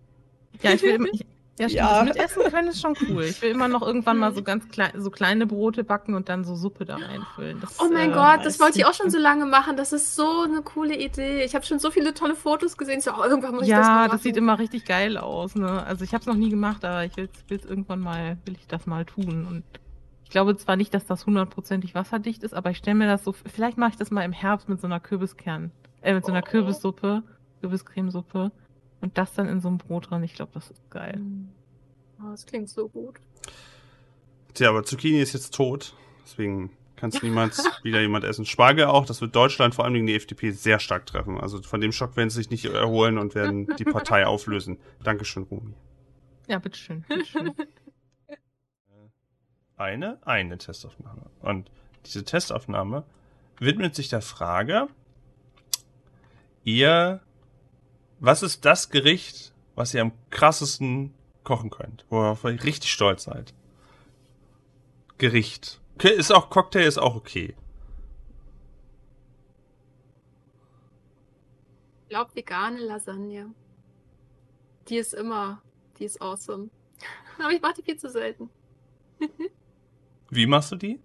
ja, 0.62 0.72
ich 0.72 0.82
will 0.82 0.90
immer, 0.94 1.08
ich, 1.12 1.24
ja, 1.62 1.68
stimmt, 1.68 1.80
Ja. 1.82 2.04
das 2.04 2.14
mit 2.14 2.16
Essen 2.24 2.52
können 2.52 2.68
ist 2.68 2.80
schon 2.80 2.94
cool. 3.08 3.24
Ich 3.24 3.40
will 3.42 3.50
immer 3.50 3.68
noch 3.68 3.82
irgendwann 3.82 4.18
mal 4.18 4.32
so 4.34 4.42
ganz 4.42 4.68
klein, 4.68 4.92
so 4.96 5.10
kleine 5.10 5.46
Brote 5.46 5.84
backen 5.84 6.14
und 6.14 6.28
dann 6.28 6.44
so 6.44 6.54
Suppe 6.54 6.84
da 6.84 6.96
reinfüllen. 6.96 7.60
Das, 7.60 7.78
Oh 7.80 7.88
mein 7.92 8.10
äh, 8.10 8.14
Gott, 8.14 8.44
das 8.44 8.58
wollte 8.60 8.78
ich 8.78 8.86
auch 8.86 8.94
schon 8.94 9.10
so 9.10 9.18
lange 9.18 9.46
machen. 9.46 9.76
Das 9.76 9.92
ist 9.92 10.14
so 10.16 10.42
eine 10.42 10.62
coole 10.62 10.96
Idee. 10.96 11.44
Ich 11.44 11.54
habe 11.54 11.64
schon 11.64 11.78
so 11.78 11.90
viele 11.90 12.14
tolle 12.14 12.34
Fotos 12.34 12.76
gesehen. 12.76 13.00
So, 13.00 13.12
oh, 13.12 13.24
irgendwann 13.24 13.54
muss 13.54 13.62
ich 13.64 13.70
das 13.70 13.78
mal 13.80 13.86
Ja, 13.86 13.96
machen. 14.00 14.10
das 14.12 14.22
sieht 14.22 14.36
immer 14.36 14.58
richtig 14.58 14.84
geil 14.84 15.16
aus. 15.18 15.54
Ne? 15.54 15.84
Also 15.86 16.04
ich 16.04 16.12
habe 16.14 16.20
es 16.22 16.26
noch 16.26 16.34
nie 16.36 16.50
gemacht, 16.50 16.84
aber 16.84 17.04
ich 17.04 17.16
will 17.16 17.28
es 17.48 17.64
irgendwann 17.64 18.00
mal, 18.00 18.38
will 18.44 18.54
ich 18.58 18.66
das 18.66 18.86
mal 18.86 19.04
tun. 19.04 19.46
Und 19.48 19.62
ich 20.24 20.30
glaube 20.30 20.56
zwar 20.56 20.76
nicht, 20.76 20.94
dass 20.94 21.04
das 21.06 21.26
hundertprozentig 21.26 21.94
wasserdicht 21.94 22.42
ist, 22.42 22.54
aber 22.54 22.70
ich 22.70 22.78
stelle 22.78 22.96
mir 22.96 23.06
das 23.06 23.22
so, 23.24 23.32
vielleicht 23.32 23.76
mache 23.76 23.90
ich 23.90 23.96
das 23.96 24.10
mal 24.10 24.22
im 24.22 24.32
Herbst 24.32 24.68
mit 24.68 24.80
so 24.80 24.86
einer 24.86 24.98
Kürbiskern, 25.00 25.70
äh, 26.00 26.14
mit 26.14 26.24
so 26.24 26.32
einer 26.32 26.42
Oh. 26.46 26.50
Kürbissuppe, 26.50 27.22
Kürbiscremesuppe 27.60 28.50
und 29.02 29.18
das 29.18 29.34
dann 29.34 29.48
in 29.48 29.60
so 29.60 29.68
einem 29.68 29.78
Brot 29.78 30.10
drin. 30.10 30.22
Ich 30.22 30.34
glaube, 30.34 30.52
das 30.54 30.70
ist 30.70 30.90
geil. 30.90 31.20
Oh, 32.20 32.30
das 32.30 32.46
klingt 32.46 32.70
so 32.70 32.88
gut. 32.88 33.16
Tja, 34.54 34.68
aber 34.70 34.84
Zucchini 34.84 35.20
ist 35.20 35.32
jetzt 35.34 35.54
tot. 35.54 35.94
Deswegen 36.24 36.70
kann 36.96 37.10
es 37.10 37.22
niemals 37.22 37.64
wieder 37.82 38.00
jemand 38.00 38.24
essen. 38.24 38.46
Spargel 38.46 38.86
auch, 38.86 39.04
das 39.04 39.20
wird 39.20 39.34
Deutschland, 39.34 39.74
vor 39.74 39.84
allem 39.84 39.94
gegen 39.94 40.06
die 40.06 40.14
FDP, 40.14 40.52
sehr 40.52 40.78
stark 40.78 41.04
treffen. 41.04 41.40
Also 41.40 41.60
von 41.62 41.80
dem 41.80 41.92
Schock 41.92 42.16
werden 42.16 42.30
sie 42.30 42.36
sich 42.36 42.50
nicht 42.50 42.64
erholen 42.64 43.18
und 43.18 43.34
werden 43.34 43.66
die 43.76 43.84
Partei 43.84 44.26
auflösen. 44.26 44.78
Dankeschön, 45.02 45.42
Rumi. 45.44 45.74
Ja, 46.46 46.58
bitteschön. 46.58 47.04
bitteschön. 47.08 47.52
Eine, 49.76 50.18
eine 50.24 50.58
Testaufnahme. 50.58 51.28
Und 51.40 51.70
diese 52.06 52.24
Testaufnahme 52.24 53.04
widmet 53.58 53.96
sich 53.96 54.08
der 54.08 54.22
Frage, 54.22 54.86
ihr, 56.62 57.20
was 58.22 58.42
ist 58.44 58.64
das 58.64 58.88
Gericht, 58.88 59.52
was 59.74 59.92
ihr 59.92 60.00
am 60.00 60.12
krassesten 60.30 61.12
kochen 61.42 61.70
könnt, 61.70 62.06
worauf 62.08 62.44
ihr 62.44 62.62
richtig 62.62 62.92
stolz 62.92 63.24
seid? 63.24 63.52
Gericht. 65.18 65.80
Okay, 65.96 66.12
ist 66.14 66.32
auch 66.32 66.48
Cocktail, 66.48 66.86
ist 66.86 66.98
auch 66.98 67.16
okay. 67.16 67.54
Ich 72.04 72.08
glaube, 72.10 72.34
vegane 72.34 72.78
Lasagne. 72.78 73.52
Die 74.88 74.96
ist 74.98 75.14
immer, 75.14 75.60
die 75.98 76.04
ist 76.04 76.22
awesome. 76.22 76.70
Aber 77.38 77.50
ich 77.52 77.60
mache 77.60 77.74
die 77.78 77.82
viel 77.82 77.96
zu 77.96 78.08
selten. 78.08 78.50
Wie 80.30 80.46
machst 80.46 80.70
du 80.70 80.76
die? 80.76 81.00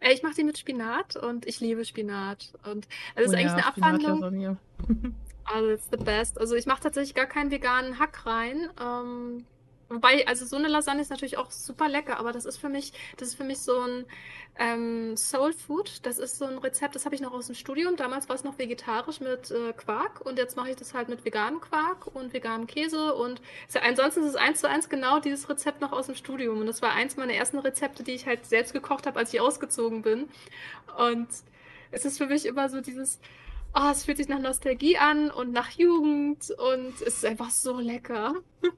Äh, 0.00 0.12
Ich 0.12 0.22
mache 0.24 0.34
die 0.34 0.44
mit 0.44 0.58
Spinat 0.58 1.14
und 1.16 1.46
ich 1.46 1.60
liebe 1.60 1.84
Spinat. 1.84 2.52
Und 2.64 2.88
es 3.14 3.26
ist 3.26 3.30
Oh 3.30 3.36
eigentlich 3.36 3.46
ja, 3.46 3.52
eine 3.54 3.66
Abwandlung. 3.66 4.58
Also, 5.52 5.70
it's 5.70 5.88
the 5.90 5.96
best. 5.96 6.38
Also, 6.38 6.54
ich 6.54 6.66
mache 6.66 6.82
tatsächlich 6.82 7.14
gar 7.14 7.26
keinen 7.26 7.50
veganen 7.50 7.98
Hack 7.98 8.26
rein. 8.26 8.68
Ähm, 8.80 9.46
wobei, 9.88 10.26
also 10.26 10.44
so 10.44 10.56
eine 10.56 10.68
Lasagne 10.68 11.00
ist 11.00 11.10
natürlich 11.10 11.38
auch 11.38 11.50
super 11.50 11.88
lecker, 11.88 12.18
aber 12.18 12.32
das 12.32 12.44
ist 12.44 12.56
für 12.56 12.68
mich, 12.68 12.92
das 13.16 13.28
ist 13.28 13.34
für 13.36 13.44
mich 13.44 13.58
so 13.58 13.78
ein 13.78 14.04
ähm, 14.58 15.16
Soul 15.16 15.52
Food. 15.52 16.04
Das 16.04 16.18
ist 16.18 16.38
so 16.38 16.46
ein 16.46 16.58
Rezept, 16.58 16.94
das 16.94 17.04
habe 17.04 17.14
ich 17.14 17.20
noch 17.20 17.32
aus 17.32 17.46
dem 17.46 17.54
Studium. 17.54 17.96
Damals 17.96 18.28
war 18.28 18.36
es 18.36 18.44
noch 18.44 18.58
vegetarisch 18.58 19.20
mit 19.20 19.50
äh, 19.50 19.72
Quark 19.72 20.20
und 20.22 20.38
jetzt 20.38 20.56
mache 20.56 20.70
ich 20.70 20.76
das 20.76 20.94
halt 20.94 21.08
mit 21.08 21.24
veganem 21.24 21.60
Quark 21.60 22.06
und 22.06 22.32
veganem 22.32 22.66
Käse 22.66 23.14
und 23.14 23.40
ja, 23.72 23.82
ansonsten 23.82 24.22
ist 24.22 24.30
es 24.30 24.36
eins 24.36 24.60
zu 24.60 24.68
eins 24.68 24.88
genau 24.88 25.20
dieses 25.20 25.48
Rezept 25.48 25.80
noch 25.80 25.92
aus 25.92 26.06
dem 26.06 26.14
Studium. 26.14 26.58
Und 26.60 26.66
das 26.66 26.82
war 26.82 26.92
eins 26.92 27.16
meiner 27.16 27.34
ersten 27.34 27.58
Rezepte, 27.58 28.02
die 28.02 28.12
ich 28.12 28.26
halt 28.26 28.46
selbst 28.46 28.72
gekocht 28.72 29.06
habe, 29.06 29.18
als 29.18 29.32
ich 29.32 29.40
ausgezogen 29.40 30.02
bin. 30.02 30.28
Und 30.98 31.28
es 31.90 32.04
ist 32.04 32.18
für 32.18 32.26
mich 32.26 32.46
immer 32.46 32.68
so 32.68 32.80
dieses, 32.80 33.20
oh, 33.76 33.90
es 33.90 34.04
fühlt 34.04 34.16
sich 34.16 34.28
nach 34.28 34.38
Nostalgie 34.40 34.96
an 34.96 35.30
und 35.30 35.52
nach 35.52 35.70
Jugend 35.70 36.50
und 36.50 36.94
es 37.02 37.18
ist 37.18 37.24
einfach 37.24 37.50
so 37.50 37.78
lecker. 37.78 38.34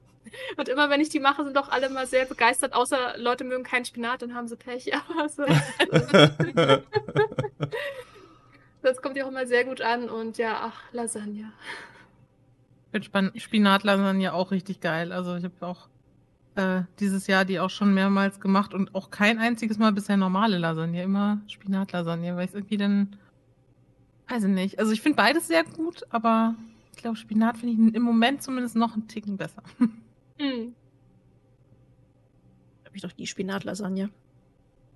Und 0.57 0.69
immer 0.69 0.91
wenn 0.91 1.01
ich 1.01 1.09
die 1.09 1.19
mache, 1.19 1.43
sind 1.43 1.57
doch 1.57 1.69
alle 1.69 1.89
mal 1.89 2.05
sehr 2.05 2.25
begeistert, 2.25 2.73
außer 2.73 3.17
Leute 3.17 3.43
mögen 3.43 3.63
keinen 3.63 3.85
Spinat, 3.85 4.21
dann 4.21 4.35
haben 4.35 4.47
sie 4.47 4.57
Pech. 4.57 4.93
Aber 5.09 5.27
so, 5.27 5.43
das 8.83 9.01
kommt 9.01 9.17
ja 9.17 9.25
auch 9.25 9.29
immer 9.29 9.47
sehr 9.47 9.65
gut 9.65 9.81
an 9.81 10.07
und 10.07 10.37
ja, 10.37 10.59
ach, 10.61 10.83
Lasagne. 10.91 11.51
Ich 12.91 13.09
finde 13.09 13.39
Spinatlasagne 13.39 14.31
auch 14.31 14.51
richtig 14.51 14.81
geil. 14.81 15.11
Also 15.11 15.35
ich 15.35 15.45
habe 15.45 15.55
auch 15.61 15.87
äh, 16.53 16.83
dieses 16.99 17.25
Jahr 17.25 17.43
die 17.43 17.59
auch 17.59 17.71
schon 17.71 17.95
mehrmals 17.95 18.39
gemacht 18.39 18.75
und 18.75 18.93
auch 18.93 19.09
kein 19.09 19.39
einziges 19.39 19.79
Mal 19.79 19.93
bisher 19.93 20.17
normale 20.17 20.59
Lasagne, 20.59 21.01
immer 21.01 21.41
Spinatlasagne, 21.47 22.35
weil 22.35 22.45
ich 22.45 22.53
irgendwie 22.53 22.77
dann 22.77 23.17
Weiß 24.29 24.43
ich 24.43 24.49
nicht. 24.49 24.79
Also 24.79 24.91
ich 24.91 25.01
finde 25.01 25.15
beides 25.15 25.47
sehr 25.47 25.63
gut, 25.63 26.03
aber 26.11 26.55
ich 26.95 27.01
glaube, 27.01 27.17
Spinat 27.17 27.57
finde 27.57 27.73
ich 27.73 27.95
im 27.95 28.03
Moment 28.03 28.43
zumindest 28.43 28.75
noch 28.75 28.93
einen 28.93 29.07
Ticken 29.07 29.37
besser. 29.37 29.63
Hm. 30.41 30.73
Habe 32.85 32.95
ich 32.95 33.01
doch 33.01 33.11
die 33.11 33.27
Spinatlasagne. 33.27 34.09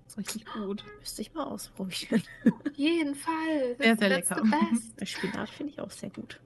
Das 0.04 0.14
ist 0.14 0.18
richtig 0.18 0.46
gut. 0.46 0.82
Müsste 1.00 1.20
ich 1.20 1.34
mal 1.34 1.44
ausprobieren. 1.44 2.22
Auf 2.46 2.72
jeden 2.76 3.14
Fall. 3.14 3.76
Sehr, 3.78 3.94
sehr 3.98 4.08
That's 4.08 4.30
lecker. 4.30 4.42
Der 5.00 5.04
Spinat 5.04 5.50
finde 5.50 5.72
ich 5.74 5.80
auch 5.80 5.90
sehr 5.90 6.08
gut. 6.08 6.40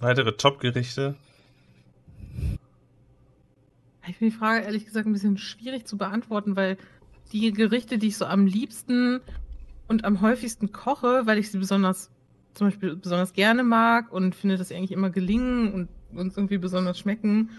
Weitere 0.00 0.36
Top-Gerichte? 0.36 1.14
Ich 4.06 4.16
finde 4.16 4.32
die 4.32 4.38
Frage 4.38 4.64
ehrlich 4.64 4.84
gesagt 4.84 5.06
ein 5.06 5.12
bisschen 5.12 5.38
schwierig 5.38 5.86
zu 5.86 5.96
beantworten, 5.96 6.56
weil 6.56 6.76
die 7.34 7.52
Gerichte, 7.52 7.98
die 7.98 8.08
ich 8.08 8.16
so 8.16 8.26
am 8.26 8.46
liebsten 8.46 9.20
und 9.88 10.04
am 10.04 10.20
häufigsten 10.20 10.70
koche, 10.72 11.22
weil 11.24 11.38
ich 11.38 11.50
sie 11.50 11.58
besonders, 11.58 12.10
zum 12.54 12.68
Beispiel 12.68 12.94
besonders 12.94 13.32
gerne 13.32 13.64
mag 13.64 14.12
und 14.12 14.34
finde, 14.36 14.56
dass 14.56 14.68
sie 14.68 14.76
eigentlich 14.76 14.92
immer 14.92 15.10
gelingen 15.10 15.72
und 15.74 15.88
uns 16.16 16.36
irgendwie 16.36 16.58
besonders 16.58 16.98
schmecken, 16.98 17.50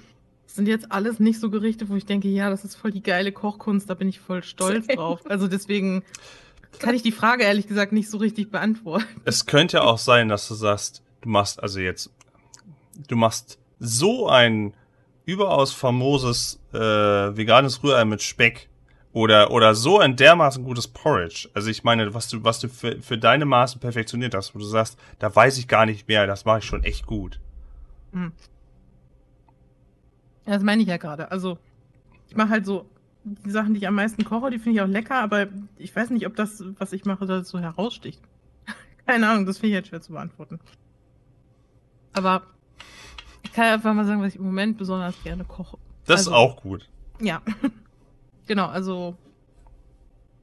sind 0.47 0.69
jetzt 0.69 0.91
alles 0.93 1.19
nicht 1.19 1.41
so 1.41 1.49
Gerichte, 1.49 1.89
wo 1.89 1.95
ich 1.95 2.05
denke, 2.05 2.30
ja, 2.30 2.49
das 2.49 2.63
ist 2.63 2.76
voll 2.76 2.91
die 2.91 3.03
geile 3.03 3.34
Kochkunst, 3.34 3.89
da 3.89 3.95
bin 3.95 4.07
ich 4.07 4.21
voll 4.21 4.43
stolz 4.43 4.88
drauf. 4.88 5.19
Also 5.30 5.47
deswegen 5.49 6.03
kann 6.80 6.95
ich 6.95 7.03
die 7.03 7.11
Frage 7.11 7.43
ehrlich 7.43 7.67
gesagt 7.67 7.91
nicht 7.91 8.09
so 8.09 8.17
richtig 8.17 8.51
beantworten. 8.51 9.05
Es 9.26 9.45
könnte 9.45 9.78
ja 9.78 9.84
auch 9.84 9.97
sein, 9.97 10.30
dass 10.30 10.47
du 10.47 10.53
sagst, 10.53 11.03
du 11.19 11.30
machst 11.30 11.61
also 11.61 11.82
jetzt, 11.82 12.11
du 13.09 13.17
machst 13.17 13.59
so 13.80 14.30
ein 14.30 14.73
überaus 15.26 15.73
famoses 15.73 16.61
äh, 16.71 16.78
veganes 16.80 17.84
Rührei 17.84 18.05
mit 18.05 18.21
Speck 18.21 18.69
oder 19.16 19.49
oder 19.51 19.74
so 19.76 19.97
ein 19.99 20.18
dermaßen 20.18 20.63
gutes 20.66 20.89
Porridge. 20.89 21.49
Also 21.53 21.70
ich 21.70 21.86
meine, 21.86 22.13
was 22.13 22.28
du 22.28 22.43
was 22.43 22.59
du 22.59 22.68
für, 22.68 23.01
für 23.01 23.18
deine 23.18 23.45
Maßen 23.45 23.80
perfektioniert 23.80 24.36
hast, 24.36 24.53
wo 24.53 24.59
du 24.59 24.66
sagst, 24.66 24.99
da 25.20 25.34
weiß 25.34 25.57
ich 25.57 25.70
gar 25.70 25.86
nicht 25.86 26.07
mehr, 26.09 26.28
das 26.28 26.43
mache 26.43 26.59
ich 26.59 26.66
schon 26.66 26.84
echt 26.84 27.05
gut. 27.07 27.39
Hm. 28.11 28.34
Ja, 30.45 30.53
Das 30.53 30.63
meine 30.63 30.82
ich 30.82 30.89
ja 30.89 30.97
gerade. 30.97 31.32
Also, 31.32 31.57
ich 32.28 32.36
mache 32.36 32.49
halt 32.49 32.66
so 32.66 32.89
die 33.24 33.49
Sachen, 33.51 33.74
die 33.74 33.80
ich 33.80 33.88
am 33.88 33.95
meisten 33.95 34.26
koche, 34.26 34.51
die 34.51 34.59
finde 34.59 34.78
ich 34.78 34.82
auch 34.82 34.88
lecker, 34.88 35.16
aber 35.16 35.47
ich 35.78 35.95
weiß 35.95 36.09
nicht, 36.09 36.28
ob 36.28 36.36
das, 36.36 36.61
was 36.78 36.91
ich 36.91 37.05
mache, 37.05 37.26
da 37.26 37.41
so 37.43 37.57
heraussticht. 37.57 38.22
Keine 39.07 39.30
Ahnung, 39.30 39.45
das 39.45 39.59
finde 39.59 39.70
ich 39.70 39.76
halt 39.76 39.88
schwer 39.88 40.01
zu 40.01 40.11
beantworten. 40.11 40.59
Aber 42.11 42.43
ich 43.43 43.53
kann 43.53 43.66
einfach 43.66 43.93
mal 43.93 44.05
sagen, 44.05 44.22
was 44.22 44.34
ich 44.34 44.39
im 44.39 44.45
Moment 44.45 44.78
besonders 44.78 45.16
gerne 45.24 45.45
koche. 45.45 45.78
Das 46.05 46.20
Also- 46.20 46.32
ist 46.32 46.36
auch 46.36 46.61
gut. 46.61 46.89
Ja. 47.22 47.41
genau, 48.45 48.67
also 48.67 49.15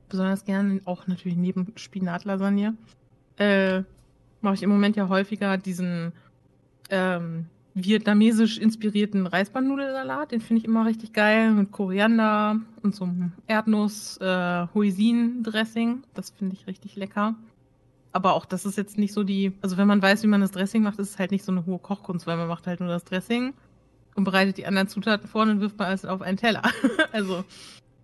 besonders 0.09 0.44
gerne 0.44 0.80
auch 0.84 1.07
natürlich 1.07 1.36
neben 1.36 1.72
Spinatlasagne. 1.76 2.74
Äh, 3.38 3.82
mache 4.42 4.55
ich 4.55 4.62
im 4.62 4.70
Moment 4.70 4.96
ja 4.96 5.09
häufiger 5.09 5.57
diesen 5.57 6.12
ähm, 6.90 7.46
vietnamesisch 7.74 8.59
inspirierten 8.59 9.26
Reisbandnudelsalat. 9.26 10.32
Den 10.32 10.40
finde 10.40 10.61
ich 10.61 10.64
immer 10.66 10.84
richtig 10.84 11.12
geil 11.12 11.53
mit 11.53 11.72
Koriander 11.72 12.61
und 12.82 12.94
so 12.94 13.05
einem 13.05 13.32
Erdnuss 13.46 14.18
äh, 14.18 14.66
Hoisin-Dressing. 14.74 16.03
Das 16.14 16.30
finde 16.30 16.55
ich 16.55 16.66
richtig 16.66 16.96
lecker. 16.96 17.34
Aber 18.12 18.34
auch 18.34 18.44
das 18.44 18.66
ist 18.66 18.76
jetzt 18.76 18.98
nicht 18.98 19.14
so 19.14 19.24
die, 19.24 19.53
also 19.62 19.78
wenn 19.78 19.88
man 19.88 20.03
weiß, 20.03 20.22
wie 20.22 20.26
man 20.26 20.42
das 20.42 20.50
Dressing 20.50 20.82
macht, 20.82 20.98
ist 20.98 21.11
es 21.11 21.18
halt 21.18 21.30
nicht 21.30 21.44
so 21.44 21.53
eine 21.53 21.64
hohe 21.64 21.78
Kochkunst, 21.78 22.26
weil 22.26 22.36
man 22.36 22.48
macht 22.48 22.66
halt 22.66 22.80
nur 22.80 22.90
das 22.90 23.05
Dressing 23.05 23.55
und 24.14 24.24
bereitet 24.24 24.59
die 24.59 24.66
anderen 24.66 24.88
Zutaten 24.88 25.26
vor 25.26 25.42
und 25.42 25.61
wirft 25.61 25.78
man 25.78 25.88
alles 25.88 26.05
auf 26.05 26.20
einen 26.20 26.36
Teller. 26.36 26.62
also, 27.12 27.44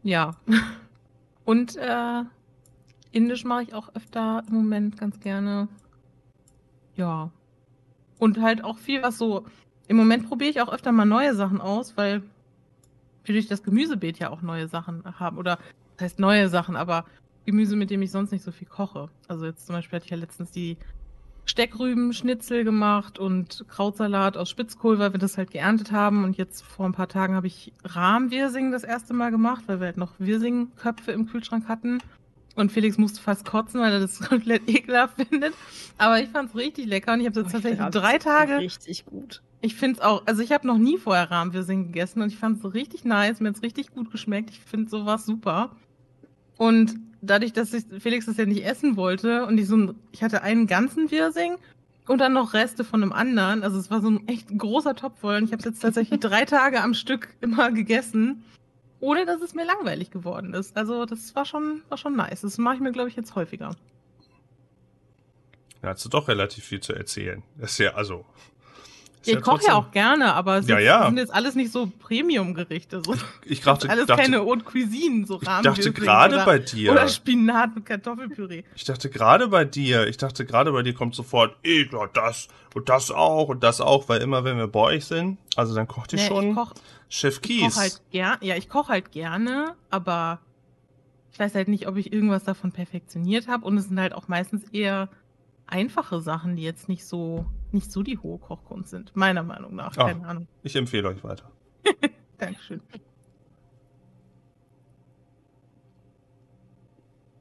ja. 0.03 0.37
Und 1.45 1.77
äh, 1.77 2.25
Indisch 3.11 3.45
mache 3.45 3.63
ich 3.63 3.75
auch 3.75 3.95
öfter 3.95 4.43
im 4.49 4.55
Moment 4.55 4.99
ganz 4.99 5.19
gerne. 5.21 5.69
Ja. 6.95 7.31
Und 8.19 8.41
halt 8.41 8.65
auch 8.65 8.79
viel, 8.79 9.03
was 9.03 9.19
so. 9.19 9.47
Im 9.87 9.97
Moment 9.97 10.29
probiere 10.29 10.51
ich 10.51 10.61
auch 10.61 10.71
öfter 10.71 10.93
mal 10.93 11.07
neue 11.07 11.35
Sachen 11.35 11.61
aus, 11.61 11.97
weil 11.97 12.23
wir 13.25 13.35
durch 13.35 13.47
das 13.47 13.63
Gemüsebeet 13.63 14.19
ja 14.19 14.31
auch 14.31 14.43
neue 14.43 14.69
Sachen 14.69 15.03
haben. 15.19 15.39
Oder 15.39 15.59
das 15.97 16.05
heißt 16.05 16.19
neue 16.19 16.49
Sachen, 16.49 16.77
aber 16.77 17.07
Gemüse, 17.47 17.77
mit 17.77 17.89
dem 17.91 18.03
ich 18.03 18.11
sonst 18.11 18.31
nicht 18.31 18.45
so 18.45 18.53
viel 18.53 18.69
koche. 18.69 19.09
Also 19.27 19.47
jetzt 19.47 19.67
zum 19.67 19.75
Beispiel 19.75 19.97
hatte 19.97 20.05
ich 20.05 20.11
ja 20.11 20.19
letztens 20.19 20.51
die 20.51 20.77
Steckrübenschnitzel 21.49 22.63
gemacht 22.63 23.19
und 23.19 23.65
Krautsalat 23.69 24.37
aus 24.37 24.51
Spitzkohl, 24.51 24.99
weil 24.99 25.13
wir 25.13 25.19
das 25.19 25.39
halt 25.39 25.51
geerntet 25.51 25.93
haben. 25.93 26.25
Und 26.25 26.37
jetzt 26.37 26.63
vor 26.63 26.87
ein 26.87 26.93
paar 26.93 27.09
Tagen 27.09 27.35
habe 27.35 27.47
ich 27.47 27.73
Rahmwirsing 27.85 28.71
das 28.71 28.85
erste 28.85 29.15
Mal 29.15 29.31
gemacht, 29.31 29.65
weil 29.67 29.81
wir 29.81 29.87
halt 29.87 29.97
noch 29.97 30.13
Wirsingköpfe 30.19 31.13
im 31.13 31.27
Kühlschrank 31.27 31.67
hatten. 31.67 31.99
Und 32.55 32.73
Felix 32.73 32.99
musste 32.99 33.21
fast 33.21 33.47
kotzen, 33.47 33.81
weil 33.81 33.93
er 33.93 34.01
das 34.01 34.21
komplett 34.29 34.69
ekelhaft 34.69 35.17
findet. 35.17 35.55
Aber 35.97 36.21
ich 36.21 36.29
fand 36.29 36.51
es 36.51 36.57
richtig 36.57 36.87
lecker 36.87 37.15
und 37.15 37.21
ich 37.21 37.27
habe 37.27 37.39
Oh, 37.39 37.43
jetzt 37.43 37.49
ich 37.49 37.53
tatsächlich 37.53 37.81
finde 37.81 37.99
drei 37.99 38.19
Tage. 38.19 38.59
Richtig 38.59 39.07
gut. 39.07 39.43
Ich 39.61 39.75
finde 39.75 39.99
es 39.99 40.05
auch, 40.05 40.27
also 40.27 40.43
ich 40.43 40.53
habe 40.53 40.67
noch 40.67 40.79
nie 40.79 40.99
vorher 40.99 41.31
Rahmwirsing 41.31 41.87
gegessen 41.87 42.21
und 42.23 42.29
ich 42.29 42.39
fand 42.39 42.63
es 42.63 42.75
richtig 42.75 43.05
nice, 43.05 43.41
mir 43.41 43.49
hat 43.49 43.57
es 43.57 43.63
richtig 43.63 43.91
gut 43.91 44.11
geschmeckt. 44.11 44.51
Ich 44.51 44.61
finde 44.61 44.89
sowas 44.91 45.25
super. 45.25 45.71
Und 46.57 46.95
dadurch, 47.21 47.53
dass 47.53 47.73
ich 47.73 47.85
Felix 48.01 48.27
das 48.27 48.37
ja 48.37 48.47
nicht 48.47 48.65
essen 48.65 48.97
wollte 48.97 49.47
und 49.47 49.59
ich 49.59 49.67
so 49.67 49.77
ein, 49.77 49.95
ich 50.13 50.23
hatte 50.23 50.43
einen 50.43 50.67
ganzen 50.67 51.11
Wirsing 51.11 51.57
und 52.07 52.19
dann 52.19 52.33
noch 52.33 52.55
Reste 52.55 52.85
von 52.85 53.03
einem 53.03 53.13
anderen, 53.13 53.63
also 53.63 53.79
es 53.79 53.91
war 53.91 54.01
so 54.01 54.11
ein 54.11 54.27
echt 54.29 54.57
großer 54.57 54.95
Topf 54.95 55.21
voll 55.21 55.37
und 55.37 55.45
ich 55.45 55.53
habe 55.53 55.61
es 55.61 55.65
jetzt 55.65 55.81
tatsächlich 55.81 56.21
drei 56.21 56.45
Tage 56.45 56.83
am 56.83 56.95
Stück 56.95 57.35
immer 57.41 57.71
gegessen, 57.71 58.45
ohne 59.01 59.27
dass 59.27 59.43
es 59.43 59.55
mir 59.55 59.65
langweilig 59.65 60.11
geworden 60.11 60.55
ist. 60.55 60.77
Also 60.77 61.05
das 61.05 61.35
war 61.35 61.45
schon, 61.45 61.83
war 61.89 61.99
schon 61.99 62.17
nice. 62.17 62.41
Das 62.41 62.59
mache 62.59 62.77
ich 62.77 62.81
mir, 62.81 62.93
glaube 62.93 63.09
ich, 63.09 63.17
jetzt 63.17 63.35
häufiger. 63.35 63.77
Da 65.83 65.89
hast 65.91 66.05
du 66.05 66.09
doch 66.09 66.29
relativ 66.29 66.65
viel 66.65 66.81
zu 66.81 66.93
erzählen. 66.93 67.43
Das 67.57 67.73
ist 67.73 67.79
ja, 67.79 67.95
also. 67.95 68.25
Ja, 69.25 69.35
ich 69.39 69.41
koche 69.43 69.67
ja 69.67 69.75
auch 69.75 69.91
gerne, 69.91 70.33
aber 70.35 70.59
es 70.59 70.69
Ja, 70.69 70.79
ja. 70.79 71.07
sind 71.07 71.19
jetzt 71.19 71.35
alles 71.35 71.55
nicht 71.55 71.73
so 71.73 71.87
Premium-Gerichte. 71.99 73.03
So. 73.05 73.15
Ich 73.45 73.61
dachte, 73.61 73.91
alles 73.91 74.07
dachte, 74.07 74.23
keine 74.23 74.39
Haute 74.41 74.65
Cuisine, 74.65 75.27
so 75.27 75.41
ich 75.41 75.47
dachte 75.49 75.93
gerade 75.93 76.37
oder, 76.37 76.45
bei 76.45 76.59
dir. 76.59 76.93
Oder 76.93 77.09
Spinat 77.09 77.75
mit 77.75 77.87
Kartoffelpüree. 77.87 78.63
Ich 78.75 78.85
dachte 78.85 79.11
gerade 79.11 79.49
bei 79.49 79.65
dir, 79.65 80.07
ich 80.07 80.17
dachte 80.17 80.45
gerade 80.47 80.73
bei 80.73 80.83
dir 80.83 80.95
kommt 80.95 81.15
sofort, 81.15 81.57
ja, 81.65 82.07
das 82.13 82.49
und 82.75 82.89
das 82.89 83.11
auch 83.11 83.49
und 83.49 83.63
das 83.63 83.81
auch, 83.81 84.09
weil 84.09 84.23
immer 84.23 84.45
wenn 84.45 84.57
wir 84.57 84.69
bei 84.69 84.81
euch 84.81 85.05
sind, 85.07 85.39
also 85.57 85.75
dann 85.75 85.89
kocht 85.89 86.13
ihr 86.13 86.19
Nee, 86.21 86.29
schon 86.29 86.49
ich 86.51 86.55
koche 86.55 86.75
Chef 87.09 87.37
ich 87.37 87.43
Kies. 87.43 87.75
koch 87.75 87.81
halt 87.81 88.01
gern, 88.13 88.39
ja, 88.41 88.57
ich 88.57 88.69
koche 88.69 88.93
halt 88.93 89.11
gerne, 89.13 89.75
aber 89.91 90.41
ich 91.33 91.39
weiß 91.39 91.55
halt 91.55 91.69
nicht, 91.69 91.87
ob 91.87 91.97
ich 91.97 92.13
irgendwas 92.13 92.45
davon 92.45 92.73
perfektioniert 92.73 93.49
habe. 93.49 93.65
Und 93.65 93.79
es 93.79 93.87
sind 93.89 94.01
halt 94.01 94.13
auch 94.13 94.29
meistens 94.29 94.65
eher 94.73 95.09
einfache 95.67 96.21
Sachen, 96.21 96.57
die 96.57 96.63
jetzt 96.63 96.89
nicht 96.89 97.05
so, 97.07 97.47
nicht 97.73 97.91
so 97.93 98.03
die 98.03 98.19
hohe 98.19 98.39
Kochkunst 98.39 98.91
sind. 98.91 99.15
Meiner 99.15 99.43
Meinung 99.43 99.75
nach. 99.75 99.97
Ah. 99.97 100.07
Keine 100.09 100.27
Ahnung. 100.27 100.49
Ich 100.63 100.77
empfehle 100.77 101.09
euch 101.09 101.23
weiter. 101.25 101.51
Dankeschön. 102.39 102.81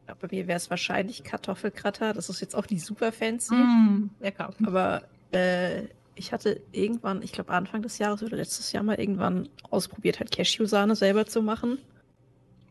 Ja, 0.07 0.15
bei 0.19 0.27
mir 0.31 0.47
wäre 0.47 0.57
es 0.57 0.69
wahrscheinlich 0.69 1.23
Kartoffelkratter. 1.23 2.13
Das 2.13 2.29
ist 2.29 2.39
jetzt 2.41 2.55
auch 2.55 2.69
nicht 2.69 2.85
super 2.85 3.11
fancy. 3.11 3.55
Mm, 3.55 4.09
lecker. 4.19 4.53
Aber 4.65 5.03
äh, 5.31 5.83
ich 6.15 6.31
hatte 6.31 6.61
irgendwann, 6.71 7.21
ich 7.21 7.31
glaube 7.31 7.51
Anfang 7.51 7.81
des 7.81 7.97
Jahres 7.97 8.23
oder 8.23 8.37
letztes 8.37 8.71
Jahr 8.71 8.83
mal 8.83 8.99
irgendwann 8.99 9.49
ausprobiert, 9.69 10.19
halt 10.19 10.31
Cashewsahne 10.31 10.95
selber 10.95 11.25
zu 11.25 11.41
machen. 11.41 11.79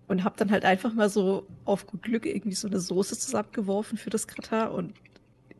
Und 0.08 0.22
habe 0.22 0.36
dann 0.38 0.52
halt 0.52 0.64
einfach 0.64 0.94
mal 0.94 1.08
so 1.10 1.48
auf 1.64 1.86
gut 1.86 2.02
Glück 2.02 2.26
irgendwie 2.26 2.54
so 2.54 2.68
eine 2.68 2.78
Soße 2.78 3.18
zusammengeworfen 3.18 3.98
für 3.98 4.10
das 4.10 4.28
Gratin. 4.28 4.68
Und 4.68 4.94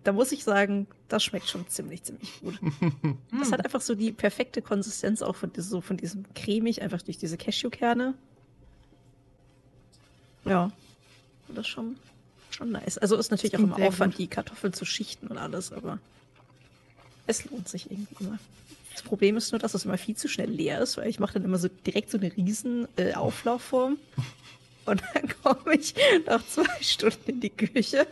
da 0.06 0.12
muss 0.12 0.30
ich 0.30 0.44
sagen, 0.44 0.86
das 1.08 1.24
schmeckt 1.24 1.48
schon 1.48 1.66
ziemlich, 1.68 2.04
ziemlich 2.04 2.40
gut. 2.40 2.60
Das 3.38 3.50
hat 3.50 3.64
einfach 3.64 3.80
so 3.80 3.94
die 3.94 4.12
perfekte 4.12 4.62
Konsistenz 4.62 5.20
auch 5.20 5.34
von, 5.34 5.50
so 5.56 5.80
von 5.80 5.96
diesem 5.96 6.24
cremig, 6.34 6.80
einfach 6.80 7.02
durch 7.02 7.18
diese 7.18 7.36
Cashewkerne. 7.36 8.14
Ja, 10.44 10.70
das 11.48 11.58
ist 11.58 11.66
schon, 11.66 11.96
schon 12.50 12.70
nice. 12.70 12.98
Also 12.98 13.16
ist 13.16 13.30
natürlich 13.30 13.56
auch 13.56 13.60
immer 13.60 13.80
Aufwand, 13.82 14.14
gut. 14.14 14.20
die 14.20 14.28
Kartoffeln 14.28 14.72
zu 14.72 14.84
schichten 14.84 15.26
und 15.26 15.38
alles, 15.38 15.72
aber 15.72 15.98
es 17.26 17.44
lohnt 17.44 17.68
sich 17.68 17.90
irgendwie 17.90 18.14
immer. 18.20 18.38
Das 18.92 19.02
Problem 19.02 19.36
ist 19.36 19.52
nur, 19.52 19.58
dass 19.58 19.74
es 19.74 19.84
immer 19.84 19.98
viel 19.98 20.16
zu 20.16 20.28
schnell 20.28 20.50
leer 20.50 20.80
ist, 20.80 20.96
weil 20.96 21.08
ich 21.08 21.18
mache 21.18 21.34
dann 21.34 21.44
immer 21.44 21.58
so 21.58 21.68
direkt 21.68 22.10
so 22.10 22.18
eine 22.18 22.34
riesen 22.36 22.86
äh, 22.96 23.14
Auflaufform. 23.14 23.98
Und 24.86 25.02
dann 25.14 25.28
komme 25.42 25.74
ich 25.74 25.94
nach 26.26 26.46
zwei 26.46 26.80
Stunden 26.80 27.28
in 27.28 27.40
die 27.40 27.50
Küche 27.50 28.06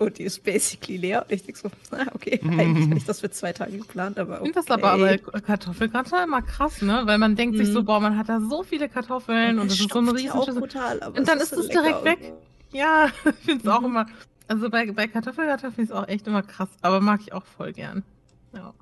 und 0.00 0.18
die 0.18 0.24
ist 0.24 0.42
basically 0.42 0.96
leer. 0.96 1.22
Und 1.22 1.32
ich 1.32 1.42
denke 1.44 1.60
so, 1.60 1.70
na, 1.90 2.06
okay, 2.14 2.40
eigentlich 2.42 2.86
hatte 2.88 2.96
ich 2.98 3.04
das 3.04 3.20
für 3.20 3.30
zwei 3.30 3.52
Tage 3.52 3.78
geplant, 3.78 4.18
aber 4.18 4.34
Ich 4.36 4.40
okay. 4.40 4.52
finde 4.52 4.60
das 4.66 4.70
aber 4.70 4.98
bei 4.98 5.18
Kartoffelgratin 5.18 6.18
immer 6.24 6.42
krass, 6.42 6.82
ne? 6.82 7.02
Weil 7.04 7.18
man 7.18 7.36
denkt 7.36 7.56
sich 7.58 7.68
so, 7.68 7.82
Mhm. 7.82 7.84
boah, 7.86 8.00
man 8.00 8.16
hat 8.16 8.28
da 8.28 8.40
so 8.40 8.62
viele 8.62 8.88
Kartoffeln 8.88 9.58
und 9.58 9.70
das 9.70 9.78
ist 9.80 9.90
so 9.90 9.98
auch 10.32 10.46
brutal, 10.46 11.02
aber 11.02 11.18
Und 11.18 11.28
dann 11.28 11.38
ist 11.38 11.52
es 11.52 11.68
direkt 11.68 12.04
weg. 12.04 12.32
Ja, 12.72 13.06
ich 13.24 13.34
finde 13.44 13.62
es 13.62 13.68
auch 13.68 13.80
Mhm. 13.80 13.86
immer. 13.86 14.06
Also 14.48 14.68
bei, 14.70 14.90
bei 14.90 15.06
Kartoffelgratin 15.06 15.70
finde 15.72 15.82
ich 15.82 15.90
es 15.90 15.94
auch 15.94 16.08
echt 16.08 16.26
immer 16.26 16.42
krass, 16.42 16.70
aber 16.82 17.00
mag 17.00 17.20
ich 17.22 17.32
auch 17.32 17.44
voll 17.44 17.72
gern. 17.72 18.02
Ja. 18.52 18.74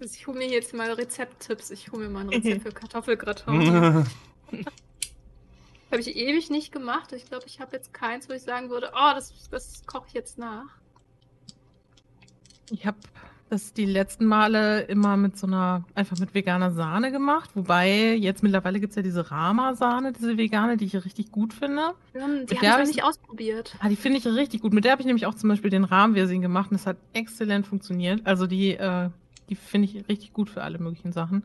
Also 0.00 0.14
ich 0.18 0.26
hole 0.26 0.38
mir 0.38 0.48
jetzt 0.48 0.74
mal 0.74 0.90
Rezepttipps. 0.92 1.70
Ich 1.70 1.92
hole 1.92 2.04
mir 2.06 2.10
mal 2.10 2.20
ein 2.20 2.30
Rezept 2.30 2.62
für 2.66 2.72
Kartoffelgratin. 2.72 4.04
Habe 5.92 6.00
ich 6.00 6.16
ewig 6.16 6.50
nicht 6.50 6.72
gemacht. 6.72 7.12
Ich 7.12 7.26
glaube, 7.26 7.44
ich 7.46 7.60
habe 7.60 7.76
jetzt 7.76 7.92
keins, 7.92 8.28
wo 8.28 8.32
ich 8.32 8.42
sagen 8.42 8.70
würde, 8.70 8.90
oh, 8.94 9.12
das, 9.14 9.48
das 9.50 9.82
koche 9.86 10.06
ich 10.08 10.14
jetzt 10.14 10.38
nach. 10.38 10.66
Ich 12.70 12.86
habe 12.86 12.96
das 13.50 13.74
die 13.74 13.84
letzten 13.84 14.24
Male 14.24 14.80
immer 14.82 15.18
mit 15.18 15.36
so 15.36 15.46
einer, 15.46 15.84
einfach 15.94 16.18
mit 16.18 16.32
veganer 16.32 16.70
Sahne 16.72 17.12
gemacht. 17.12 17.50
Wobei, 17.54 18.14
jetzt 18.14 18.42
mittlerweile 18.42 18.80
gibt 18.80 18.92
es 18.92 18.96
ja 18.96 19.02
diese 19.02 19.30
Rama-Sahne, 19.30 20.12
diese 20.14 20.38
vegane, 20.38 20.78
die 20.78 20.86
ich 20.86 20.94
richtig 21.04 21.30
gut 21.30 21.52
finde. 21.52 21.92
Ja, 22.14 22.26
die 22.28 22.56
habe 22.56 22.62
ich 22.62 22.62
noch 22.62 22.78
ich- 22.80 22.88
nicht 22.88 23.04
ausprobiert. 23.04 23.76
Ah, 23.80 23.90
die 23.90 23.96
finde 23.96 24.18
ich 24.18 24.26
richtig 24.26 24.62
gut. 24.62 24.72
Mit 24.72 24.84
der 24.86 24.92
habe 24.92 25.02
ich 25.02 25.06
nämlich 25.06 25.26
auch 25.26 25.34
zum 25.34 25.50
Beispiel 25.50 25.68
den 25.70 25.84
Rahmenversing 25.84 26.40
gemacht 26.40 26.70
und 26.70 26.78
das 26.78 26.86
hat 26.86 26.96
exzellent 27.12 27.66
funktioniert. 27.66 28.22
Also 28.24 28.46
die, 28.46 28.70
äh, 28.74 29.10
die 29.50 29.54
finde 29.56 29.88
ich 29.88 30.08
richtig 30.08 30.32
gut 30.32 30.48
für 30.48 30.62
alle 30.62 30.78
möglichen 30.78 31.12
Sachen. 31.12 31.42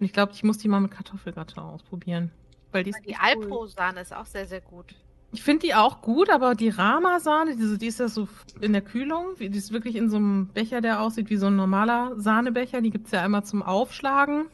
Und 0.00 0.06
ich 0.06 0.14
glaube, 0.14 0.32
ich 0.32 0.42
muss 0.42 0.56
die 0.56 0.68
mal 0.68 0.80
mit 0.80 0.90
Kartoffelgratin 0.92 1.58
ausprobieren. 1.58 2.30
Weil 2.72 2.84
die 2.84 2.90
ist 2.90 3.00
Die 3.04 3.10
echt 3.10 3.20
cool. 3.36 3.42
Alpro-Sahne 3.44 4.00
ist 4.00 4.14
auch 4.14 4.26
sehr, 4.26 4.46
sehr 4.46 4.60
gut. 4.60 4.94
Ich 5.34 5.42
finde 5.42 5.66
die 5.66 5.74
auch 5.74 6.02
gut, 6.02 6.28
aber 6.28 6.54
die 6.54 6.68
Rama-Sahne, 6.68 7.56
diese, 7.56 7.78
die 7.78 7.86
ist 7.86 8.00
ja 8.00 8.08
so 8.08 8.28
in 8.60 8.72
der 8.72 8.82
Kühlung, 8.82 9.28
die 9.38 9.46
ist 9.46 9.72
wirklich 9.72 9.96
in 9.96 10.10
so 10.10 10.16
einem 10.16 10.48
Becher, 10.48 10.82
der 10.82 11.00
aussieht 11.00 11.30
wie 11.30 11.36
so 11.36 11.46
ein 11.46 11.56
normaler 11.56 12.12
Sahnebecher. 12.16 12.82
Die 12.82 12.90
gibt 12.90 13.06
es 13.06 13.12
ja 13.12 13.22
einmal 13.22 13.44
zum 13.44 13.62
Aufschlagen. 13.62 14.46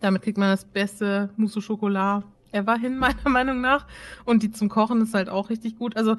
Damit 0.00 0.22
kriegt 0.22 0.38
man 0.38 0.50
das 0.50 0.64
beste 0.64 1.30
Mousse 1.36 1.58
au 1.58 1.62
Chocolat 1.62 2.24
ever 2.52 2.76
hin, 2.76 2.98
meiner 2.98 3.28
Meinung 3.28 3.60
nach. 3.60 3.86
Und 4.24 4.42
die 4.42 4.52
zum 4.52 4.68
Kochen 4.68 5.00
ist 5.02 5.14
halt 5.14 5.28
auch 5.28 5.50
richtig 5.50 5.76
gut. 5.76 5.96
Also 5.96 6.16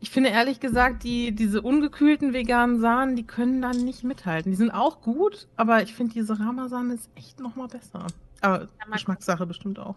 ich 0.00 0.10
finde 0.10 0.30
ehrlich 0.30 0.60
gesagt, 0.60 1.02
die, 1.02 1.32
diese 1.32 1.60
ungekühlten 1.60 2.32
veganen 2.32 2.78
Sahnen, 2.78 3.16
die 3.16 3.26
können 3.26 3.60
dann 3.60 3.84
nicht 3.84 4.04
mithalten. 4.04 4.52
Die 4.52 4.56
sind 4.56 4.70
auch 4.70 5.00
gut, 5.00 5.48
aber 5.56 5.82
ich 5.82 5.94
finde 5.94 6.12
diese 6.14 6.38
Rama-Sahne 6.38 6.94
ist 6.94 7.10
echt 7.16 7.40
nochmal 7.40 7.66
besser. 7.66 8.06
Aber 8.40 8.68
Geschmackssache 8.92 9.44
bestimmt 9.44 9.80
auch. 9.80 9.96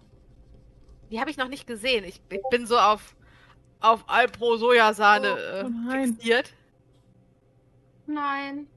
Die 1.11 1.19
habe 1.19 1.29
ich 1.29 1.37
noch 1.37 1.49
nicht 1.49 1.67
gesehen. 1.67 2.05
Ich, 2.05 2.21
ich 2.29 2.41
bin 2.49 2.65
so 2.65 2.77
auf, 2.77 3.15
auf 3.81 4.05
Alpro-Sojasahne 4.07 5.33
Oh, 5.33 5.37
äh, 5.37 5.69
nein. 5.69 6.13
fixiert. 6.15 6.53
Nein. 8.07 8.67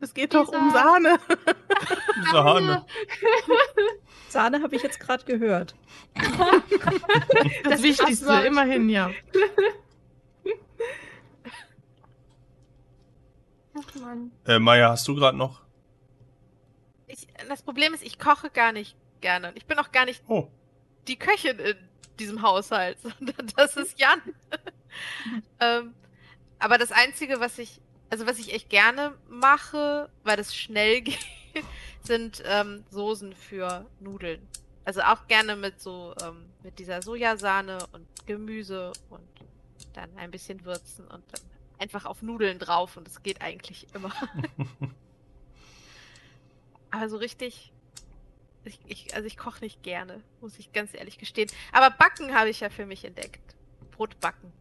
Es 0.00 0.12
geht 0.12 0.34
doch 0.34 0.48
um 0.48 0.66
Lisa. 0.66 0.82
Sahne. 0.82 1.18
Sahne. 2.30 2.86
Sahne 4.28 4.62
habe 4.62 4.76
ich 4.76 4.82
jetzt 4.82 5.00
gerade 5.00 5.24
gehört. 5.24 5.74
Das, 6.14 7.62
Das 7.64 7.82
Wichtigste, 7.82 8.32
immerhin, 8.46 8.90
ja. 8.90 9.10
Ach 13.76 13.94
Mann. 13.96 14.30
Äh, 14.46 14.58
Maya, 14.58 14.90
hast 14.90 15.08
du 15.08 15.14
gerade 15.14 15.38
noch? 15.38 15.62
Ich, 17.06 17.26
das 17.48 17.62
Problem 17.62 17.94
ist, 17.94 18.02
ich 18.02 18.18
koche 18.18 18.50
gar 18.50 18.72
nicht 18.72 18.96
gerne. 19.24 19.52
Ich 19.54 19.64
bin 19.64 19.78
auch 19.78 19.90
gar 19.90 20.04
nicht 20.04 20.22
Oh. 20.28 20.48
die 21.08 21.16
Köchin 21.16 21.58
in 21.58 21.76
diesem 22.18 22.42
Haushalt, 22.42 22.98
sondern 23.02 23.46
das 23.56 23.74
ist 23.76 23.98
Jan. 23.98 24.20
ähm, 25.60 25.94
aber 26.58 26.76
das 26.76 26.92
Einzige, 26.92 27.40
was 27.40 27.58
ich, 27.58 27.80
also 28.10 28.26
was 28.26 28.38
ich 28.38 28.52
echt 28.52 28.68
gerne 28.68 29.16
mache, 29.28 30.10
weil 30.24 30.36
das 30.36 30.54
schnell 30.54 31.00
geht, 31.08 31.18
sind 32.02 32.42
ähm, 32.44 32.84
Soßen 32.90 33.32
für 33.34 33.86
Nudeln. 33.98 34.46
Also 34.84 35.00
auch 35.00 35.26
gerne 35.26 35.56
mit 35.56 35.80
so, 35.80 36.14
ähm, 36.22 36.44
mit 36.62 36.78
dieser 36.78 37.00
Sojasahne 37.00 37.78
und 37.92 38.06
Gemüse 38.26 38.92
und 39.08 39.26
dann 39.94 40.14
ein 40.18 40.30
bisschen 40.30 40.66
würzen 40.66 41.06
und 41.06 41.24
dann 41.32 41.40
einfach 41.78 42.04
auf 42.04 42.20
Nudeln 42.20 42.58
drauf 42.58 42.98
und 42.98 43.08
es 43.08 43.22
geht 43.22 43.40
eigentlich 43.40 43.86
immer. 43.94 44.12
Aber 46.90 47.08
so 47.08 47.16
richtig. 47.16 47.73
Ich, 48.64 48.80
ich, 48.86 49.14
also 49.14 49.26
ich 49.26 49.36
koche 49.36 49.60
nicht 49.62 49.82
gerne, 49.82 50.22
muss 50.40 50.58
ich 50.58 50.72
ganz 50.72 50.94
ehrlich 50.94 51.18
gestehen. 51.18 51.50
Aber 51.72 51.90
Backen 51.90 52.34
habe 52.34 52.48
ich 52.48 52.60
ja 52.60 52.70
für 52.70 52.86
mich 52.86 53.04
entdeckt. 53.04 53.54
Brot 53.90 54.18
backen. 54.20 54.52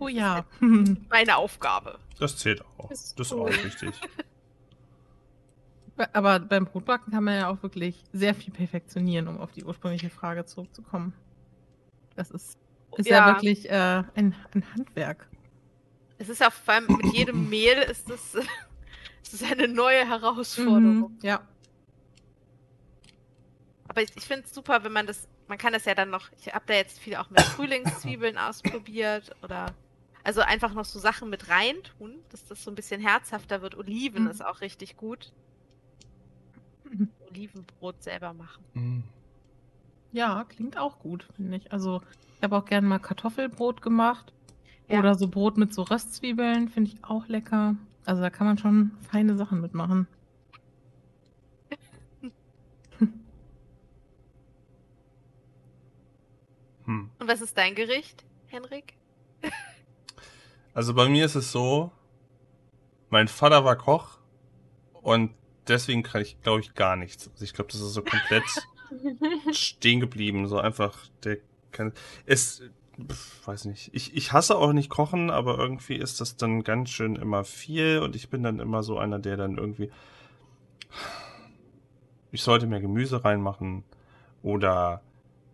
Oh 0.00 0.08
ja. 0.08 0.44
Meine 0.60 1.36
Aufgabe. 1.36 1.98
Das 2.18 2.36
zählt 2.36 2.62
auch. 2.76 2.88
Das 2.88 3.04
ist 3.04 3.18
Das 3.20 3.28
ist 3.28 3.32
cool. 3.32 3.42
auch 3.50 3.64
wichtig. 3.64 3.90
Aber 6.12 6.38
beim 6.38 6.64
Brotbacken 6.66 7.12
kann 7.12 7.24
man 7.24 7.34
ja 7.36 7.48
auch 7.50 7.60
wirklich 7.62 8.04
sehr 8.12 8.34
viel 8.34 8.52
perfektionieren, 8.52 9.26
um 9.26 9.38
auf 9.40 9.50
die 9.50 9.64
ursprüngliche 9.64 10.10
Frage 10.10 10.44
zurückzukommen. 10.44 11.12
Das 12.14 12.30
ist, 12.30 12.56
ist 12.96 13.08
ja, 13.08 13.26
Ja. 13.28 13.34
wirklich 13.34 13.68
äh, 13.68 14.04
ein, 14.14 14.34
ein 14.54 14.64
Handwerk. 14.74 15.28
Es 16.18 16.28
ist 16.28 16.40
ja 16.40 16.50
vor 16.50 16.74
allem 16.74 16.86
mit 16.86 17.12
jedem 17.14 17.48
Mehl 17.50 17.78
ist 17.90 18.08
es, 18.10 18.36
es 19.22 19.32
ist 19.34 19.44
eine 19.44 19.66
neue 19.66 20.06
Herausforderung. 20.06 20.98
Mhm, 20.98 21.18
ja. 21.22 21.40
Aber 23.88 24.02
ich, 24.02 24.10
ich 24.16 24.24
finde 24.24 24.44
es 24.44 24.54
super, 24.54 24.84
wenn 24.84 24.92
man 24.92 25.06
das, 25.06 25.26
man 25.48 25.58
kann 25.58 25.72
das 25.72 25.84
ja 25.86 25.94
dann 25.94 26.10
noch, 26.10 26.28
ich 26.38 26.52
habe 26.54 26.64
da 26.66 26.74
jetzt 26.74 26.98
viel 26.98 27.16
auch 27.16 27.30
mit 27.30 27.40
Frühlingszwiebeln 27.56 28.36
ausprobiert 28.38 29.34
oder 29.42 29.74
also 30.24 30.42
einfach 30.42 30.74
noch 30.74 30.84
so 30.84 30.98
Sachen 30.98 31.30
mit 31.30 31.48
reintun, 31.48 32.16
dass 32.30 32.44
das 32.46 32.62
so 32.62 32.70
ein 32.70 32.74
bisschen 32.74 33.00
herzhafter 33.00 33.62
wird. 33.62 33.76
Oliven 33.76 34.24
Mhm. 34.24 34.30
ist 34.30 34.44
auch 34.44 34.60
richtig 34.60 34.96
gut. 34.96 35.32
Olivenbrot 37.30 38.02
selber 38.02 38.32
machen. 38.32 38.64
Mhm. 38.74 39.04
Ja, 40.12 40.44
klingt 40.48 40.78
auch 40.78 40.98
gut, 40.98 41.26
finde 41.36 41.58
ich. 41.58 41.72
Also, 41.72 42.02
ich 42.36 42.42
habe 42.42 42.56
auch 42.56 42.64
gerne 42.64 42.86
mal 42.86 42.98
Kartoffelbrot 42.98 43.82
gemacht. 43.82 44.32
Ja. 44.88 44.98
Oder 45.00 45.14
so 45.14 45.28
Brot 45.28 45.58
mit 45.58 45.74
so 45.74 45.82
Röstzwiebeln, 45.82 46.68
finde 46.68 46.90
ich 46.90 47.04
auch 47.04 47.26
lecker. 47.28 47.76
Also, 48.06 48.22
da 48.22 48.30
kann 48.30 48.46
man 48.46 48.56
schon 48.58 48.92
feine 49.10 49.36
Sachen 49.36 49.60
mitmachen. 49.60 50.06
Hm. 56.88 57.10
Und 57.18 57.28
was 57.28 57.42
ist 57.42 57.56
dein 57.56 57.74
Gericht, 57.74 58.24
Henrik? 58.48 58.94
Also 60.74 60.94
bei 60.94 61.08
mir 61.08 61.24
ist 61.24 61.34
es 61.34 61.50
so, 61.50 61.90
mein 63.10 63.26
Vater 63.26 63.64
war 63.64 63.74
Koch 63.74 64.18
und 65.02 65.34
deswegen 65.66 66.04
kann 66.04 66.22
ich, 66.22 66.40
glaube 66.42 66.60
ich, 66.60 66.74
gar 66.74 66.94
nichts. 66.94 67.28
Also 67.28 67.42
ich 67.42 67.52
glaube, 67.52 67.72
das 67.72 67.80
ist 67.80 67.94
so 67.94 68.02
komplett 68.02 68.44
stehen 69.50 69.98
geblieben. 69.98 70.46
So 70.46 70.58
einfach, 70.58 70.96
der 71.24 71.38
kann. 71.72 71.92
Es, 72.26 72.62
pf, 73.10 73.48
weiß 73.48 73.64
nicht. 73.64 73.90
Ich, 73.92 74.14
ich 74.14 74.32
hasse 74.32 74.56
auch 74.56 74.72
nicht 74.72 74.88
kochen, 74.88 75.30
aber 75.30 75.58
irgendwie 75.58 75.96
ist 75.96 76.20
das 76.20 76.36
dann 76.36 76.62
ganz 76.62 76.90
schön 76.90 77.16
immer 77.16 77.42
viel 77.42 77.98
und 77.98 78.14
ich 78.14 78.30
bin 78.30 78.44
dann 78.44 78.60
immer 78.60 78.84
so 78.84 78.98
einer, 78.98 79.18
der 79.18 79.36
dann 79.36 79.56
irgendwie. 79.56 79.90
Ich 82.30 82.42
sollte 82.42 82.68
mehr 82.68 82.80
Gemüse 82.80 83.24
reinmachen 83.24 83.82
oder 84.42 85.02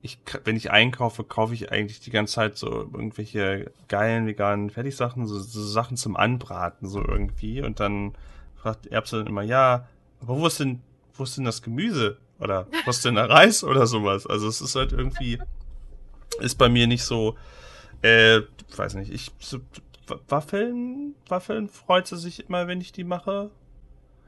ich, 0.05 0.19
wenn 0.45 0.55
ich 0.55 0.71
einkaufe, 0.71 1.25
kaufe 1.25 1.55
ich 1.55 1.73
eigentlich 1.73 1.99
die 1.99 2.11
ganze 2.11 2.35
Zeit 2.35 2.59
so 2.59 2.71
irgendwelche 2.71 3.73
geilen 3.89 4.27
veganen 4.27 4.69
Fertigsachen, 4.69 5.27
so, 5.27 5.39
so 5.41 5.63
Sachen 5.63 5.97
zum 5.97 6.15
Anbraten, 6.15 6.87
so 6.87 7.03
irgendwie. 7.03 7.63
Und 7.63 7.81
dann 7.81 8.13
fragt 8.55 8.87
Erbse 8.87 9.17
dann 9.17 9.29
immer, 9.29 9.41
ja, 9.41 9.89
aber 10.21 10.39
wo 10.39 10.47
ist 10.47 10.61
denn, 10.61 10.83
wo 11.15 11.23
ist 11.23 11.39
denn 11.39 11.47
das 11.47 11.63
Gemüse? 11.63 12.19
Oder 12.39 12.67
was 12.85 12.97
ist 12.97 13.07
denn 13.07 13.15
der 13.15 13.31
Reis 13.31 13.65
oder 13.65 13.87
sowas? 13.87 14.27
Also 14.27 14.47
es 14.47 14.61
ist 14.61 14.77
halt 14.77 14.93
irgendwie, 14.93 15.39
ist 16.39 16.59
bei 16.59 16.69
mir 16.69 16.87
nicht 16.87 17.05
so, 17.05 17.39
äh, 18.03 18.43
weiß 18.77 18.97
nicht, 18.97 19.11
ich, 19.11 19.31
so, 19.39 19.61
Waffeln, 20.29 21.15
Waffeln 21.29 21.71
freut 21.71 22.09
sie 22.09 22.19
sich 22.19 22.47
immer, 22.47 22.67
wenn 22.67 22.83
ich 22.83 22.93
die 22.93 23.05
mache. 23.05 23.51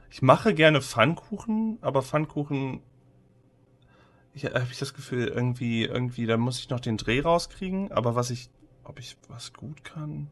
Ich 0.09 0.23
mache 0.23 0.55
gerne 0.55 0.81
Pfannkuchen, 0.81 1.77
aber 1.81 2.01
Pfannkuchen 2.01 2.81
habe 4.45 4.67
ich 4.71 4.79
das 4.79 4.93
Gefühl, 4.93 5.27
irgendwie, 5.27 5.83
irgendwie, 5.85 6.25
da 6.25 6.37
muss 6.37 6.59
ich 6.59 6.69
noch 6.69 6.79
den 6.79 6.97
Dreh 6.97 7.21
rauskriegen, 7.21 7.91
aber 7.91 8.15
was 8.15 8.29
ich, 8.29 8.49
ob 8.83 8.99
ich 8.99 9.17
was 9.27 9.53
gut 9.53 9.83
kann. 9.83 10.29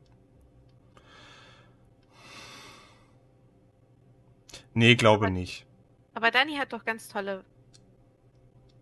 Nee, 4.73 4.95
glaube 4.95 5.31
nicht. 5.31 5.65
Aber 6.13 6.31
Dani 6.31 6.55
hat 6.55 6.73
doch 6.73 6.83
ganz 6.83 7.07
tolle 7.07 7.43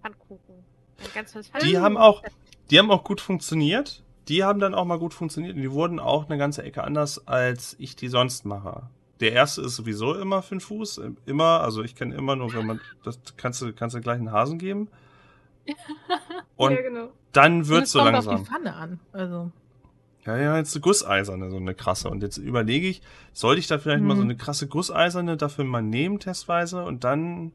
Pfannkuchen. 0.02 0.56
Ganz 1.14 1.32
tolles 1.32 1.48
Die 1.48 1.52
Pfannkuchen. 1.52 1.82
haben 1.82 1.98
auch, 1.98 2.24
die 2.70 2.80
haben 2.80 2.92
auch 2.92 3.04
gut 3.04 3.22
funktioniert. 3.22 4.04
Die 4.28 4.44
haben 4.44 4.60
dann 4.60 4.74
auch 4.74 4.86
mal 4.86 5.00
gut 5.00 5.14
funktioniert 5.14 5.56
und 5.56 5.62
die 5.62 5.72
wurden 5.72 6.00
auch 6.00 6.30
eine 6.30 6.38
ganze 6.38 6.64
Ecke 6.64 6.84
anders, 6.84 7.28
als 7.28 7.76
ich 7.78 7.96
die 7.96 8.08
sonst 8.08 8.46
mache. 8.46 8.90
Der 9.20 9.34
erste 9.34 9.62
ist 9.62 9.76
sowieso 9.76 10.16
immer 10.16 10.42
fünf 10.42 10.66
Fuß, 10.66 11.02
immer, 11.26 11.62
also 11.62 11.84
ich 11.84 11.96
kenne 11.96 12.16
immer 12.16 12.36
nur, 12.36 12.54
wenn 12.54 12.66
man, 12.66 12.82
das 13.04 13.20
kannst 13.38 13.62
du, 13.62 13.74
kannst 13.74 13.96
du 13.96 14.02
gleich 14.02 14.18
einen 14.18 14.32
Hasen 14.32 14.60
geben. 14.60 14.88
Und 16.56 16.72
ja, 16.74 16.82
genau. 16.82 17.10
dann 17.32 17.68
wird 17.68 17.84
es 17.84 17.92
so 17.92 18.00
kommt 18.00 18.12
langsam. 18.14 18.36
auf 18.36 18.42
die 18.42 18.46
Pfanne 18.50 18.74
an. 18.76 19.00
Also, 19.12 19.52
Ja, 20.26 20.38
ja, 20.38 20.58
jetzt 20.58 20.76
eine 20.76 20.82
gusseiserne, 20.82 21.50
so 21.50 21.58
eine 21.58 21.74
krasse. 21.74 22.10
Und 22.10 22.22
jetzt 22.24 22.38
überlege 22.38 22.88
ich, 22.88 23.02
sollte 23.34 23.60
ich 23.60 23.68
da 23.68 23.78
vielleicht 23.78 24.04
mal 24.04 24.16
so 24.16 24.22
Mhm. 24.24 24.30
eine 24.30 24.38
krasse 24.38 24.68
gusseiserne 24.68 25.36
dafür 25.38 25.66
mal 25.66 25.82
nehmen, 25.82 26.20
testweise, 26.20 26.84
und 26.86 27.04
dann. 27.04 27.52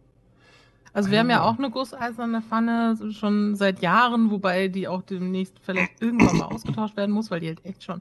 also 0.92 1.10
wir 1.10 1.18
haben 1.20 1.30
ja 1.30 1.40
Ah. 1.42 1.44
auch 1.48 1.58
eine 1.58 1.70
gusseiserne 1.70 2.42
Pfanne 2.42 2.96
schon 3.12 3.54
seit 3.56 3.80
Jahren, 3.80 4.30
wobei 4.30 4.68
die 4.68 4.88
auch 4.88 5.02
demnächst 5.02 5.58
vielleicht 5.62 6.02
irgendwann 6.02 6.36
mal 6.38 6.46
ausgetauscht 6.46 6.96
werden 6.96 7.12
muss, 7.14 7.30
weil 7.30 7.40
die 7.40 7.48
halt 7.48 7.64
echt 7.64 7.84
schon 7.84 8.00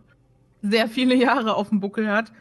sehr 0.61 0.87
viele 0.89 1.15
Jahre 1.15 1.55
auf 1.55 1.69
dem 1.69 1.79
Buckel 1.79 2.09
hat. 2.09 2.31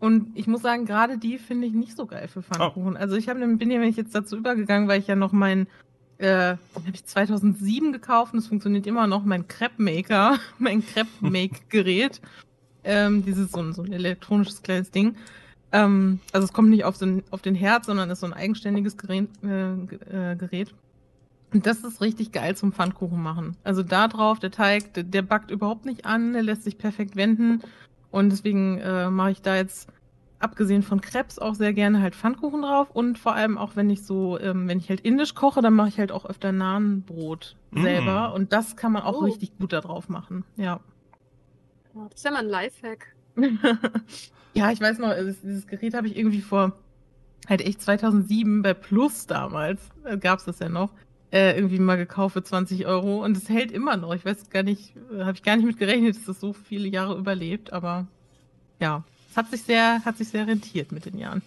Und 0.00 0.30
ich 0.36 0.46
muss 0.46 0.62
sagen, 0.62 0.84
gerade 0.86 1.18
die 1.18 1.38
finde 1.38 1.66
ich 1.66 1.72
nicht 1.74 1.96
so 1.96 2.06
geil 2.06 2.28
für 2.28 2.42
Pfannkuchen. 2.42 2.94
Oh. 2.94 2.98
Also 2.98 3.16
ich 3.16 3.28
hab, 3.28 3.36
bin 3.38 3.70
ja 3.70 3.82
jetzt 3.82 4.14
dazu 4.14 4.36
übergegangen, 4.36 4.88
weil 4.88 5.00
ich 5.00 5.08
ja 5.08 5.16
noch 5.16 5.32
mein, 5.32 5.66
äh, 6.18 6.56
habe 6.74 6.90
ich 6.92 7.04
2007 7.04 7.92
gekauft 7.92 8.32
und 8.32 8.40
es 8.40 8.48
funktioniert 8.48 8.86
immer 8.86 9.06
noch, 9.06 9.24
mein 9.24 9.48
Crepe 9.48 9.82
Maker, 9.82 10.38
mein 10.58 10.84
Crepe 10.84 11.08
Make 11.20 11.60
Gerät. 11.68 12.20
ähm, 12.84 13.24
dieses 13.24 13.52
so, 13.52 13.72
so 13.72 13.82
ein 13.82 13.92
elektronisches 13.92 14.62
kleines 14.62 14.90
Ding. 14.90 15.16
Ähm, 15.72 16.20
also 16.32 16.46
es 16.46 16.52
kommt 16.52 16.70
nicht 16.70 16.84
auf 16.84 16.98
den, 16.98 17.22
auf 17.30 17.42
den 17.42 17.54
Herd, 17.54 17.84
sondern 17.84 18.10
ist 18.10 18.20
so 18.20 18.26
ein 18.26 18.32
eigenständiges 18.32 18.96
Gerät. 18.96 19.28
Äh, 19.44 19.72
äh, 19.72 20.36
Gerät. 20.36 20.74
Und 21.52 21.66
das 21.66 21.82
ist 21.82 22.00
richtig 22.00 22.32
geil 22.32 22.56
zum 22.56 22.72
Pfannkuchen 22.72 23.22
machen. 23.22 23.56
Also 23.64 23.82
da 23.82 24.08
drauf, 24.08 24.38
der 24.38 24.50
Teig, 24.50 24.92
der, 24.94 25.04
der, 25.04 25.22
backt 25.22 25.50
überhaupt 25.50 25.86
nicht 25.86 26.04
an, 26.04 26.34
der 26.34 26.42
lässt 26.42 26.64
sich 26.64 26.76
perfekt 26.76 27.16
wenden. 27.16 27.62
Und 28.10 28.30
deswegen 28.30 28.78
äh, 28.78 29.10
mache 29.10 29.32
ich 29.32 29.42
da 29.42 29.56
jetzt, 29.56 29.88
abgesehen 30.38 30.82
von 30.82 31.00
Krebs, 31.00 31.38
auch 31.38 31.54
sehr 31.54 31.72
gerne 31.72 32.00
halt 32.00 32.14
Pfannkuchen 32.14 32.62
drauf. 32.62 32.90
Und 32.92 33.18
vor 33.18 33.34
allem 33.34 33.58
auch, 33.58 33.76
wenn 33.76 33.90
ich 33.90 34.04
so, 34.04 34.38
ähm, 34.38 34.68
wenn 34.68 34.78
ich 34.78 34.88
halt 34.88 35.00
indisch 35.00 35.34
koche, 35.34 35.62
dann 35.62 35.74
mache 35.74 35.88
ich 35.88 35.98
halt 35.98 36.12
auch 36.12 36.24
öfter 36.24 36.52
Nahenbrot 36.52 37.56
mm. 37.70 37.82
selber. 37.82 38.34
Und 38.34 38.52
das 38.52 38.76
kann 38.76 38.92
man 38.92 39.02
auch 39.02 39.20
oh. 39.20 39.24
richtig 39.24 39.58
gut 39.58 39.72
da 39.72 39.80
drauf 39.80 40.08
machen. 40.08 40.44
Ja. 40.56 40.80
Das 41.94 42.14
ist 42.14 42.24
ja 42.24 42.30
mal 42.30 42.40
ein 42.40 42.48
Lifehack. 42.48 43.14
ja, 44.54 44.70
ich 44.70 44.80
weiß 44.80 44.98
noch, 44.98 45.14
dieses 45.42 45.66
Gerät 45.66 45.94
habe 45.94 46.06
ich 46.06 46.16
irgendwie 46.16 46.40
vor 46.40 46.72
halt 47.48 47.62
echt 47.62 47.82
2007 47.82 48.62
bei 48.62 48.74
Plus 48.74 49.26
damals, 49.26 49.80
äh, 50.04 50.18
gab 50.18 50.38
es 50.38 50.44
das 50.44 50.58
ja 50.58 50.68
noch, 50.68 50.92
äh, 51.32 51.56
irgendwie 51.56 51.78
mal 51.78 51.96
gekauft 51.96 52.34
für 52.34 52.42
20 52.42 52.86
Euro 52.86 53.24
und 53.24 53.36
es 53.36 53.48
hält 53.48 53.72
immer 53.72 53.96
noch. 53.96 54.14
Ich 54.14 54.24
weiß 54.24 54.50
gar 54.50 54.62
nicht, 54.62 54.94
äh, 55.12 55.20
habe 55.20 55.32
ich 55.32 55.42
gar 55.42 55.56
nicht 55.56 55.66
mit 55.66 55.78
gerechnet, 55.78 56.16
dass 56.16 56.24
das 56.24 56.40
so 56.40 56.52
viele 56.52 56.88
Jahre 56.88 57.16
überlebt, 57.16 57.72
aber 57.72 58.06
ja, 58.80 59.04
es 59.30 59.36
hat 59.36 59.50
sich 59.50 59.62
sehr, 59.62 60.04
hat 60.04 60.16
sich 60.16 60.28
sehr 60.28 60.46
rentiert 60.46 60.92
mit 60.92 61.04
den 61.06 61.18
Jahren. 61.18 61.42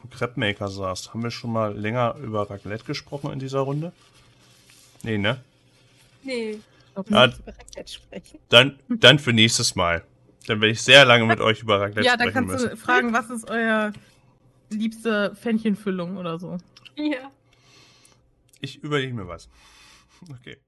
Du 0.00 0.08
Crepe-Maker 0.08 0.68
sagst, 0.68 1.12
haben 1.12 1.22
wir 1.22 1.30
schon 1.30 1.52
mal 1.52 1.76
länger 1.76 2.16
über 2.16 2.48
Raclette 2.50 2.84
gesprochen 2.84 3.32
in 3.32 3.38
dieser 3.38 3.60
Runde? 3.60 3.92
Nee, 5.02 5.18
ne? 5.18 5.40
Nee. 6.22 6.58
Ja, 7.08 7.32
dann, 8.48 8.78
dann 8.88 9.18
für 9.18 9.32
nächstes 9.32 9.74
Mal. 9.74 10.04
Dann 10.46 10.60
werde 10.60 10.72
ich 10.72 10.82
sehr 10.82 11.04
lange 11.04 11.24
mit 11.24 11.40
euch 11.40 11.62
über 11.62 11.80
Raclette 11.80 12.06
ja, 12.06 12.14
sprechen 12.14 12.18
Ja, 12.18 12.32
dann 12.32 12.48
kannst 12.48 12.64
müssen. 12.64 12.70
du 12.70 12.76
fragen, 12.76 13.12
was 13.12 13.30
ist 13.30 13.48
euer 13.48 13.92
liebste 14.70 15.34
Fähnchenfüllung 15.34 16.16
oder 16.16 16.38
so. 16.38 16.58
Ja. 16.96 17.30
Ich 18.60 18.82
überlege 18.82 19.14
mir 19.14 19.26
was. 19.26 19.48
Okay. 20.30 20.58